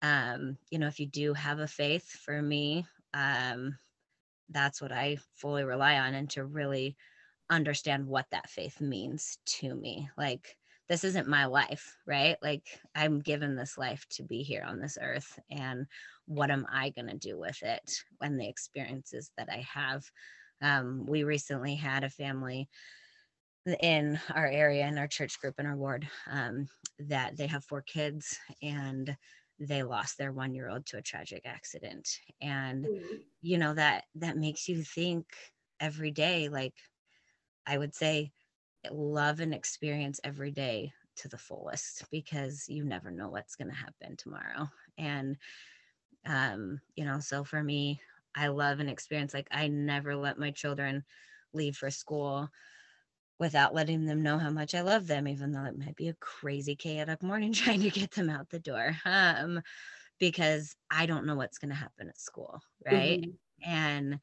um, 0.02 0.58
you 0.70 0.80
know, 0.80 0.88
if 0.88 1.00
you 1.00 1.08
do 1.08 1.34
have 1.34 1.60
a 1.60 1.68
faith, 1.68 2.10
for 2.10 2.42
me, 2.42 2.86
um, 3.14 3.78
that's 4.50 4.82
what 4.82 4.92
I 4.92 5.18
fully 5.36 5.64
rely 5.64 6.00
on, 6.00 6.14
and 6.14 6.30
to 6.32 6.46
really 6.46 6.96
understand 7.50 8.06
what 8.06 8.26
that 8.32 8.50
faith 8.50 8.80
means 8.80 9.40
to 9.46 9.76
me. 9.76 10.10
Like 10.18 10.56
this 10.88 11.04
isn't 11.04 11.28
my 11.28 11.46
life, 11.46 11.98
right? 12.06 12.38
Like 12.42 12.80
I'm 12.96 13.20
given 13.20 13.56
this 13.56 13.78
life 13.78 14.06
to 14.12 14.24
be 14.24 14.42
here 14.42 14.64
on 14.66 14.80
this 14.80 14.98
earth, 15.02 15.40
and 15.52 15.86
what 16.30 16.52
am 16.52 16.66
I 16.72 16.92
going 16.92 17.08
to 17.08 17.18
do 17.18 17.40
with 17.40 17.62
it 17.64 17.92
when 18.20 18.38
the 18.38 18.48
experiences 18.48 19.32
that 19.36 19.50
I 19.52 19.66
have. 19.74 20.04
Um, 20.62 21.06
we 21.08 21.24
recently 21.24 21.76
had 21.76 22.04
a 22.04 22.10
family 22.10 22.70
in 23.82 24.20
our 24.36 24.46
area 24.46 24.88
in 24.88 24.98
our 24.98 25.08
church 25.08 25.40
group 25.42 25.56
in 25.58 25.66
our 25.66 25.76
ward 25.76 26.08
um, 26.30 26.68
that 27.00 27.36
they 27.36 27.48
have 27.48 27.66
four 27.66 27.82
kids 27.82 28.38
and 28.62 29.16
they 29.60 29.82
lost 29.84 30.18
their 30.18 30.32
one 30.32 30.54
year 30.54 30.70
old 30.70 30.86
to 30.86 30.98
a 30.98 31.02
tragic 31.02 31.42
accident. 31.46 32.08
And 32.42 32.86
you 33.42 33.58
know 33.58 33.74
that 33.74 34.04
that 34.16 34.38
makes 34.38 34.68
you 34.68 34.84
think 34.84 35.26
every 35.80 36.12
day 36.12 36.50
like 36.50 36.74
i 37.66 37.78
would 37.78 37.96
say 37.96 38.30
love 38.92 39.40
and 39.40 39.54
experience 39.54 40.20
every 40.26 40.52
day 40.52 40.92
to 41.16 41.28
the 41.28 41.38
fullest 41.38 42.06
because 42.12 42.66
you 42.68 42.84
never 42.84 43.12
know 43.12 43.30
what's 43.30 43.56
going 43.56 43.70
to 43.70 43.76
happen 43.76 44.16
tomorrow. 44.18 44.70
And 44.98 45.38
um 46.26 46.80
you 46.96 47.06
know 47.06 47.20
so 47.20 47.44
for 47.44 47.64
me 47.64 48.00
i 48.36 48.48
love 48.48 48.80
an 48.80 48.90
experience 48.90 49.34
like 49.34 49.48
i 49.52 49.68
never 49.68 50.16
let 50.16 50.38
my 50.38 50.52
children 50.52 51.04
leave 51.54 51.76
for 51.76 51.90
school 51.90 52.50
without 53.40 53.74
letting 53.74 54.06
them 54.06 54.22
know 54.22 54.38
how 54.38 54.50
much 54.50 54.76
I 54.76 54.82
love 54.82 55.08
them, 55.08 55.28
even 55.28 55.52
though 55.52 55.64
it 55.64 55.80
might 55.80 55.96
be 55.96 56.10
a 56.10 56.14
crazy 56.16 56.76
chaotic 56.76 57.24
morning 57.24 57.54
trying 57.54 57.82
to 57.82 57.90
get 57.90 58.12
them 58.12 58.30
out 58.30 58.50
the 58.50 58.60
door. 58.60 58.96
Um, 59.06 59.62
because 60.20 60.76
I 60.92 61.06
don't 61.06 61.26
know 61.26 61.36
what's 61.36 61.58
going 61.58 61.70
to 61.70 61.76
happen 61.76 62.10
at 62.10 62.20
school, 62.20 62.62
right? 62.86 63.22
Mm-hmm. 63.22 63.72
And 63.72 64.20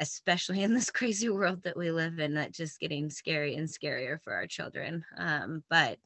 especially 0.00 0.62
in 0.62 0.74
this 0.74 0.90
crazy 0.90 1.28
world 1.28 1.62
that 1.62 1.76
we 1.76 1.92
live 1.92 2.18
in, 2.18 2.34
that 2.34 2.52
just 2.52 2.80
getting 2.80 3.08
scary 3.08 3.54
and 3.54 3.68
scarier 3.68 4.20
for 4.20 4.32
our 4.32 4.48
children. 4.48 5.04
Um, 5.16 5.62
but 5.70 5.98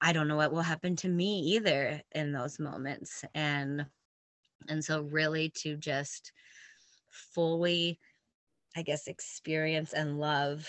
I 0.00 0.12
don't 0.12 0.28
know 0.28 0.36
what 0.36 0.52
will 0.52 0.62
happen 0.62 0.94
to 0.96 1.08
me 1.08 1.40
either 1.56 2.00
in 2.12 2.30
those 2.30 2.60
moments. 2.60 3.24
And 3.34 3.86
and 4.68 4.84
so 4.84 5.02
really 5.02 5.50
to 5.56 5.76
just 5.76 6.32
fully, 7.08 7.98
I 8.76 8.82
guess, 8.82 9.06
experience 9.06 9.92
and 9.92 10.18
love 10.18 10.68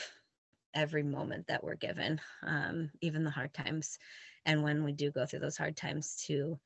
every 0.74 1.04
moment 1.04 1.48
that 1.48 1.64
we're 1.64 1.76
given, 1.76 2.22
um, 2.44 2.92
even 3.02 3.24
the 3.24 3.30
hard 3.30 3.54
times. 3.54 3.98
And 4.46 4.64
when 4.64 4.84
we 4.84 4.92
do 4.92 5.12
go 5.12 5.26
through 5.26 5.40
those 5.40 5.58
hard 5.58 5.76
times, 5.76 6.24
to 6.28 6.60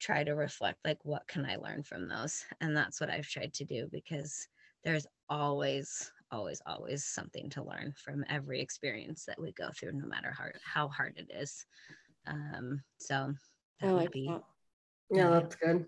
try 0.00 0.22
to 0.22 0.34
reflect, 0.34 0.78
like, 0.84 0.98
what 1.04 1.26
can 1.26 1.44
I 1.44 1.56
learn 1.56 1.82
from 1.82 2.08
those? 2.08 2.44
And 2.60 2.76
that's 2.76 3.00
what 3.00 3.10
I've 3.10 3.28
tried 3.28 3.54
to 3.54 3.64
do 3.64 3.88
because 3.90 4.46
there's 4.84 5.06
always, 5.28 6.12
always, 6.30 6.62
always 6.66 7.04
something 7.04 7.50
to 7.50 7.64
learn 7.64 7.94
from 7.96 8.24
every 8.28 8.60
experience 8.60 9.24
that 9.24 9.40
we 9.40 9.52
go 9.52 9.70
through, 9.74 9.92
no 9.92 10.06
matter 10.06 10.32
how, 10.36 10.44
how 10.62 10.88
hard 10.88 11.14
it 11.16 11.30
is. 11.34 11.66
Um, 12.26 12.82
so 12.98 13.34
that 13.80 13.94
like 13.94 14.04
would 14.04 14.12
be. 14.12 14.28
That. 14.28 14.42
Yeah, 15.10 15.30
that's 15.30 15.56
good. 15.56 15.86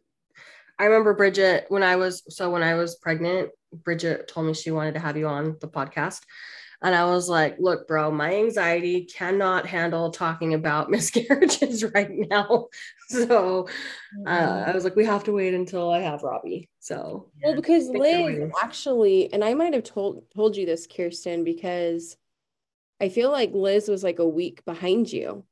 I 0.81 0.87
remember 0.87 1.13
Bridget 1.13 1.67
when 1.69 1.83
I 1.83 1.97
was 1.97 2.23
so 2.35 2.49
when 2.49 2.63
I 2.63 2.73
was 2.75 2.97
pregnant, 2.97 3.51
Bridget 3.71 4.29
told 4.29 4.47
me 4.47 4.55
she 4.55 4.71
wanted 4.71 4.95
to 4.95 5.01
have 5.01 5.15
you 5.15 5.29
on 5.29 5.59
the 5.61 5.69
podcast. 5.69 6.23
And 6.83 6.95
I 6.95 7.05
was 7.05 7.29
like, 7.29 7.57
look, 7.59 7.87
bro, 7.87 8.11
my 8.11 8.35
anxiety 8.37 9.05
cannot 9.05 9.67
handle 9.67 10.11
talking 10.11 10.55
about 10.55 10.91
miscarriages 10.91 11.85
right 11.95 12.11
now. 12.11 12.69
So 13.11 13.67
uh. 14.25 14.65
I 14.69 14.71
was 14.71 14.85
like, 14.85 14.95
we 14.95 15.05
have 15.05 15.25
to 15.25 15.33
wait 15.33 15.53
until 15.53 15.91
I 15.91 15.99
have 15.99 16.23
Robbie. 16.23 16.71
So 16.79 17.29
well, 17.43 17.57
because 17.57 17.89
Liz 17.89 18.53
actually, 18.63 19.33
and 19.33 19.43
I 19.45 19.55
might 19.55 19.75
have 19.75 19.83
told 19.83 20.31
told 20.33 20.57
you 20.57 20.65
this, 20.65 20.87
Kyrsten, 20.87 21.45
because 21.45 22.17
I 23.01 23.09
feel 23.09 23.33
like 23.33 23.53
Liz 23.53 23.89
was 23.89 24.05
like 24.05 24.21
a 24.21 24.29
week 24.29 24.65
behind 24.65 25.13
you 25.13 25.45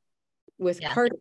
with 0.57 0.81
yeah. 0.81 0.95
Carter. 0.95 1.17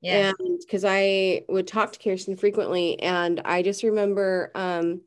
Yeah. 0.00 0.32
And 0.38 0.58
because 0.58 0.84
I 0.86 1.44
would 1.48 1.66
talk 1.66 1.92
to 1.92 1.98
Kyrsten 1.98 2.38
frequently, 2.38 3.00
and 3.00 3.40
I 3.44 3.62
just 3.62 3.82
remember 3.82 4.50
um 4.54 5.02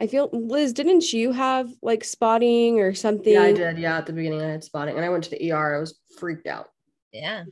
I 0.00 0.06
feel 0.06 0.28
Liz, 0.32 0.72
didn't 0.72 1.12
you 1.12 1.32
have 1.32 1.70
like 1.80 2.04
spotting 2.04 2.80
or 2.80 2.94
something? 2.94 3.32
Yeah, 3.32 3.42
I 3.42 3.52
did. 3.52 3.78
Yeah, 3.78 3.98
at 3.98 4.06
the 4.06 4.12
beginning 4.12 4.42
I 4.42 4.50
had 4.50 4.64
spotting, 4.64 4.96
and 4.96 5.04
I 5.04 5.08
went 5.08 5.24
to 5.24 5.30
the 5.30 5.52
ER. 5.52 5.76
I 5.76 5.80
was 5.80 5.98
freaked 6.18 6.46
out. 6.46 6.68
Yeah. 7.12 7.44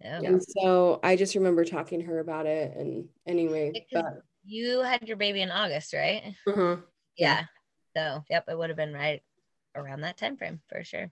Yeah. 0.00 0.20
And 0.22 0.42
so 0.42 1.00
I 1.02 1.16
just 1.16 1.34
remember 1.34 1.64
talking 1.64 2.00
to 2.00 2.06
her 2.06 2.20
about 2.20 2.46
it. 2.46 2.74
And 2.76 3.08
anyway, 3.26 3.72
but 3.92 4.22
you 4.44 4.80
had 4.80 5.06
your 5.06 5.16
baby 5.16 5.42
in 5.42 5.50
August, 5.50 5.92
right? 5.92 6.34
Mm-hmm. 6.46 6.82
Yeah. 7.16 7.44
So 7.96 8.24
yep, 8.30 8.44
it 8.48 8.56
would 8.56 8.70
have 8.70 8.76
been 8.76 8.94
right 8.94 9.22
around 9.74 10.02
that 10.02 10.16
time 10.16 10.36
frame 10.36 10.60
for 10.68 10.84
sure. 10.84 11.10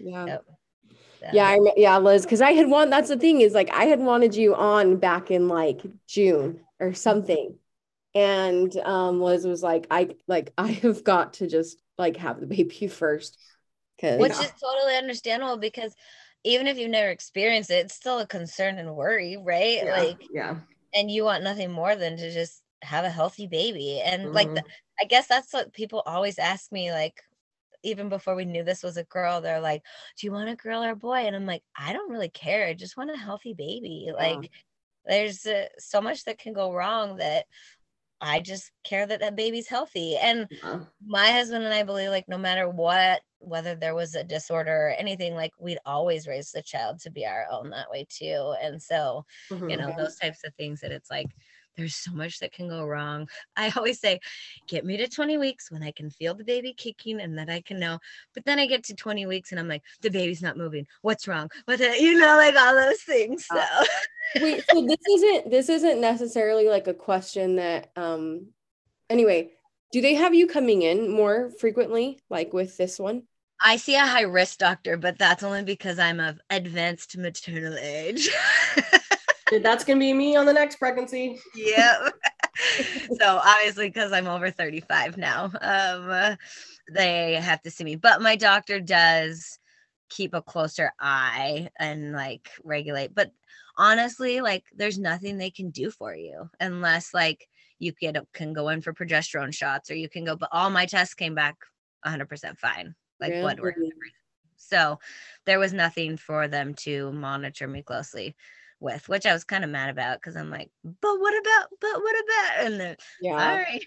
Yeah. 0.00 0.26
Yep. 0.26 0.44
Yeah, 1.32 1.46
I, 1.46 1.58
yeah, 1.76 1.98
Liz, 1.98 2.22
because 2.22 2.40
I 2.40 2.52
had 2.52 2.68
one. 2.68 2.90
That's 2.90 3.08
the 3.08 3.16
thing 3.16 3.40
is 3.40 3.54
like 3.54 3.70
I 3.72 3.84
had 3.84 4.00
wanted 4.00 4.34
you 4.34 4.54
on 4.54 4.96
back 4.96 5.30
in 5.30 5.48
like 5.48 5.82
June 6.06 6.60
or 6.80 6.94
something. 6.94 7.56
And 8.14 8.74
um 8.78 9.20
liz 9.20 9.46
was 9.46 9.62
like 9.62 9.86
i 9.90 10.08
like 10.26 10.50
i 10.56 10.68
have 10.68 11.04
got 11.04 11.34
to 11.34 11.46
just 11.46 11.82
like 11.98 12.16
have 12.16 12.40
the 12.40 12.46
baby 12.46 12.86
first. 12.88 13.38
Which 14.02 14.32
is 14.32 14.52
totally 14.62 14.96
understandable 14.96 15.56
because 15.56 15.94
even 16.44 16.66
if 16.66 16.76
you've 16.76 16.90
never 16.90 17.10
experienced 17.10 17.70
it 17.70 17.86
it's 17.86 17.94
still 17.94 18.18
a 18.18 18.26
concern 18.26 18.78
and 18.78 18.94
worry 18.94 19.36
right? 19.36 19.80
Yeah, 19.84 19.96
like 19.96 20.22
yeah. 20.32 20.56
and 20.94 21.10
you 21.10 21.24
want 21.24 21.44
nothing 21.44 21.72
more 21.72 21.96
than 21.96 22.16
to 22.18 22.32
just 22.32 22.62
have 22.82 23.04
a 23.04 23.10
healthy 23.10 23.46
baby. 23.46 24.00
And 24.04 24.24
mm-hmm. 24.24 24.34
like 24.34 24.54
the, 24.54 24.62
i 25.00 25.04
guess 25.04 25.26
that's 25.26 25.52
what 25.52 25.72
people 25.72 26.02
always 26.06 26.38
ask 26.38 26.70
me 26.72 26.92
like 26.92 27.22
even 27.82 28.08
before 28.08 28.34
we 28.34 28.44
knew 28.44 28.64
this 28.64 28.82
was 28.82 28.96
a 28.96 29.04
girl 29.04 29.40
they're 29.40 29.60
like 29.60 29.82
do 30.18 30.26
you 30.26 30.32
want 30.32 30.48
a 30.48 30.56
girl 30.56 30.82
or 30.82 30.90
a 30.90 30.96
boy 30.96 31.18
and 31.18 31.36
i'm 31.36 31.46
like 31.46 31.62
i 31.76 31.92
don't 31.92 32.10
really 32.10 32.28
care 32.28 32.66
i 32.66 32.74
just 32.74 32.96
want 32.96 33.10
a 33.10 33.16
healthy 33.16 33.54
baby 33.54 34.10
like 34.14 34.50
there's 35.06 35.46
uh, 35.46 35.66
so 35.78 36.00
much 36.00 36.24
that 36.24 36.38
can 36.38 36.52
go 36.52 36.72
wrong 36.72 37.16
that 37.16 37.46
I 38.20 38.40
just 38.40 38.70
care 38.84 39.06
that 39.06 39.20
that 39.20 39.36
baby's 39.36 39.68
healthy. 39.68 40.16
And 40.16 40.48
yeah. 40.50 40.80
my 41.04 41.30
husband 41.30 41.64
and 41.64 41.74
I 41.74 41.82
believe, 41.82 42.10
like, 42.10 42.28
no 42.28 42.38
matter 42.38 42.68
what, 42.68 43.20
whether 43.38 43.74
there 43.74 43.94
was 43.94 44.14
a 44.14 44.24
disorder 44.24 44.88
or 44.88 44.94
anything, 44.98 45.34
like, 45.34 45.52
we'd 45.58 45.78
always 45.84 46.26
raise 46.26 46.50
the 46.50 46.62
child 46.62 47.00
to 47.00 47.10
be 47.10 47.26
our 47.26 47.46
own 47.50 47.70
that 47.70 47.90
way, 47.90 48.06
too. 48.08 48.54
And 48.62 48.82
so, 48.82 49.24
mm-hmm. 49.50 49.68
you 49.68 49.76
know, 49.76 49.92
those 49.96 50.16
types 50.16 50.40
of 50.44 50.54
things 50.54 50.80
that 50.80 50.92
it's 50.92 51.10
like, 51.10 51.28
there's 51.76 51.94
so 51.94 52.12
much 52.12 52.40
that 52.40 52.52
can 52.52 52.68
go 52.68 52.84
wrong. 52.84 53.28
I 53.56 53.72
always 53.76 54.00
say, 54.00 54.20
get 54.66 54.84
me 54.84 54.96
to 54.96 55.08
20 55.08 55.38
weeks 55.38 55.70
when 55.70 55.82
I 55.82 55.90
can 55.90 56.10
feel 56.10 56.34
the 56.34 56.44
baby 56.44 56.72
kicking 56.72 57.20
and 57.20 57.38
that 57.38 57.50
I 57.50 57.60
can 57.60 57.78
know. 57.78 57.98
But 58.34 58.44
then 58.44 58.58
I 58.58 58.66
get 58.66 58.84
to 58.84 58.94
20 58.94 59.26
weeks 59.26 59.50
and 59.50 59.60
I'm 59.60 59.68
like, 59.68 59.82
the 60.02 60.10
baby's 60.10 60.42
not 60.42 60.56
moving. 60.56 60.86
What's 61.02 61.28
wrong? 61.28 61.50
What 61.64 61.78
the, 61.78 61.96
you 62.00 62.18
know, 62.18 62.36
like 62.36 62.56
all 62.56 62.74
those 62.74 63.02
things. 63.02 63.46
So 63.46 63.62
wait, 64.40 64.64
so 64.70 64.84
this 64.86 64.98
isn't 65.08 65.50
this 65.50 65.68
isn't 65.68 66.00
necessarily 66.00 66.68
like 66.68 66.86
a 66.86 66.94
question 66.94 67.56
that 67.56 67.90
um 67.96 68.48
anyway, 69.08 69.52
do 69.92 70.00
they 70.00 70.14
have 70.14 70.34
you 70.34 70.46
coming 70.46 70.82
in 70.82 71.10
more 71.10 71.50
frequently, 71.58 72.20
like 72.28 72.52
with 72.52 72.76
this 72.76 72.98
one? 72.98 73.22
I 73.60 73.76
see 73.76 73.94
a 73.96 74.00
high 74.00 74.22
risk 74.22 74.58
doctor, 74.58 74.96
but 74.96 75.18
that's 75.18 75.42
only 75.42 75.62
because 75.62 75.98
I'm 75.98 76.20
of 76.20 76.38
advanced 76.50 77.16
maternal 77.16 77.76
age. 77.78 78.28
that's 79.62 79.84
gonna 79.84 80.00
be 80.00 80.12
me 80.12 80.36
on 80.36 80.46
the 80.46 80.52
next 80.52 80.76
pregnancy. 80.76 81.38
yeah. 81.54 82.08
so 83.20 83.40
obviously, 83.44 83.88
because 83.88 84.12
I'm 84.12 84.26
over 84.26 84.50
35 84.50 85.18
now, 85.18 85.50
um, 85.60 86.36
they 86.90 87.34
have 87.34 87.62
to 87.62 87.70
see 87.70 87.84
me. 87.84 87.96
But 87.96 88.22
my 88.22 88.36
doctor 88.36 88.80
does 88.80 89.58
keep 90.08 90.34
a 90.34 90.42
closer 90.42 90.92
eye 90.98 91.68
and 91.78 92.12
like 92.12 92.48
regulate. 92.64 93.14
But 93.14 93.32
honestly, 93.76 94.40
like 94.40 94.64
there's 94.74 94.98
nothing 94.98 95.36
they 95.36 95.50
can 95.50 95.70
do 95.70 95.90
for 95.90 96.14
you 96.14 96.48
unless 96.60 97.12
like 97.12 97.46
you 97.78 97.92
get 97.92 98.16
can 98.32 98.52
go 98.52 98.68
in 98.70 98.80
for 98.80 98.94
progesterone 98.94 99.54
shots 99.54 99.90
or 99.90 99.94
you 99.94 100.08
can 100.08 100.24
go. 100.24 100.36
But 100.36 100.50
all 100.52 100.70
my 100.70 100.86
tests 100.86 101.14
came 101.14 101.34
back 101.34 101.56
100% 102.06 102.58
fine, 102.58 102.94
like 103.20 103.30
really? 103.30 103.42
blood 103.42 103.60
work. 103.60 103.74
So 104.56 104.98
there 105.44 105.58
was 105.58 105.72
nothing 105.72 106.16
for 106.16 106.48
them 106.48 106.74
to 106.74 107.12
monitor 107.12 107.68
me 107.68 107.82
closely 107.82 108.34
with, 108.80 109.08
which 109.08 109.26
I 109.26 109.32
was 109.32 109.44
kind 109.44 109.64
of 109.64 109.70
mad 109.70 109.90
about 109.90 110.20
because 110.20 110.36
I'm 110.36 110.50
like, 110.50 110.70
but 110.84 111.20
what 111.20 111.34
about, 111.38 111.68
but 111.80 112.02
what 112.02 112.16
about? 112.24 112.66
And 112.66 112.80
then, 112.80 112.96
yeah, 113.20 113.32
all 113.32 113.56
right. 113.56 113.84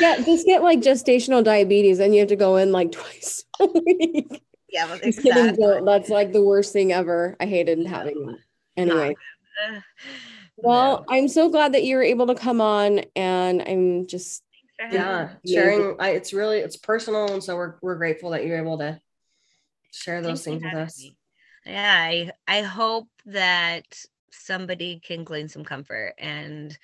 yeah, 0.00 0.16
just 0.24 0.46
get 0.46 0.62
like 0.62 0.80
gestational 0.80 1.42
diabetes 1.42 1.98
and 1.98 2.14
you 2.14 2.20
have 2.20 2.28
to 2.28 2.36
go 2.36 2.56
in 2.56 2.72
like 2.72 2.92
twice 2.92 3.44
a 3.60 3.66
week. 3.66 4.42
Yeah, 4.68 4.86
well, 4.86 5.00
exactly. 5.02 5.80
that's 5.84 6.10
like 6.10 6.32
the 6.32 6.42
worst 6.42 6.72
thing 6.72 6.92
ever. 6.92 7.36
I 7.40 7.46
hated 7.46 7.84
having 7.86 8.36
anyway. 8.76 9.14
Well, 10.62 11.06
I'm 11.08 11.28
so 11.28 11.48
glad 11.48 11.72
that 11.72 11.84
you 11.84 11.96
were 11.96 12.02
able 12.02 12.26
to 12.26 12.34
come 12.34 12.60
on 12.60 13.00
and 13.16 13.62
I'm 13.62 14.06
just 14.06 14.42
yeah, 14.90 15.30
sharing 15.46 15.96
I, 15.98 16.10
it's 16.10 16.34
really 16.34 16.58
it's 16.58 16.76
personal 16.76 17.32
and 17.32 17.42
so 17.42 17.56
we're 17.56 17.76
we're 17.80 17.94
grateful 17.94 18.30
that 18.30 18.44
you're 18.44 18.58
able 18.58 18.76
to 18.78 19.00
share 19.90 20.20
those 20.20 20.44
Thanks 20.44 20.62
things 20.62 20.62
with 20.62 20.74
us. 20.74 20.98
Me 20.98 21.16
yeah 21.66 21.96
i 21.98 22.30
i 22.48 22.62
hope 22.62 23.08
that 23.26 23.84
somebody 24.30 25.00
can 25.00 25.24
glean 25.24 25.48
some 25.48 25.64
comfort 25.64 26.14
and 26.18 26.78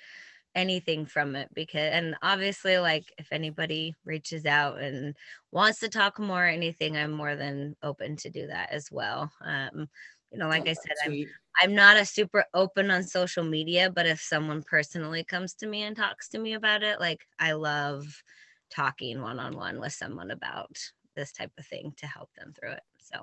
anything 0.55 1.05
from 1.05 1.35
it 1.35 1.49
because 1.53 1.93
and 1.93 2.15
obviously 2.21 2.79
like 2.79 3.05
if 3.17 3.31
anybody 3.31 3.93
reaches 4.05 4.45
out 4.45 4.79
and 4.79 5.15
wants 5.51 5.79
to 5.79 5.87
talk 5.87 6.19
more 6.19 6.45
or 6.45 6.47
anything 6.47 6.97
i'm 6.97 7.11
more 7.11 7.35
than 7.35 7.75
open 7.83 8.15
to 8.15 8.29
do 8.29 8.47
that 8.47 8.71
as 8.71 8.91
well 8.91 9.31
um 9.45 9.87
you 10.31 10.37
know 10.37 10.47
like 10.47 10.63
oh, 10.65 10.71
i 10.71 10.73
said 10.73 10.95
i'm 11.05 11.25
i'm 11.61 11.75
not 11.75 11.95
a 11.95 12.05
super 12.05 12.43
open 12.55 12.89
on 12.89 13.03
social 13.03 13.43
media 13.43 13.91
but 13.91 14.07
if 14.07 14.19
someone 14.19 14.63
personally 14.63 15.23
comes 15.23 15.53
to 15.53 15.67
me 15.67 15.83
and 15.83 15.95
talks 15.95 16.27
to 16.27 16.39
me 16.39 16.53
about 16.53 16.81
it 16.81 16.99
like 16.99 17.27
i 17.39 17.51
love 17.51 18.23
talking 18.69 19.21
one 19.21 19.39
on 19.39 19.55
one 19.55 19.79
with 19.79 19.93
someone 19.93 20.31
about 20.31 20.77
this 21.15 21.31
type 21.31 21.51
of 21.57 21.65
thing 21.65 21.93
to 21.97 22.07
help 22.07 22.29
them 22.35 22.53
through 22.53 22.71
it. 22.71 22.83
So, 22.99 23.19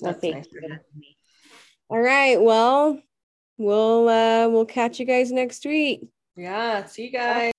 Well, 0.00 0.12
That's 0.12 0.20
thank 0.20 0.34
nice. 0.36 0.46
you. 0.52 0.78
All 1.88 2.00
right. 2.00 2.40
Well, 2.40 3.00
we'll 3.58 4.08
uh 4.08 4.48
we'll 4.48 4.66
catch 4.66 4.98
you 5.00 5.06
guys 5.06 5.32
next 5.32 5.64
week. 5.64 6.02
Yeah. 6.36 6.86
See 6.86 7.04
you 7.04 7.12
guys. 7.12 7.52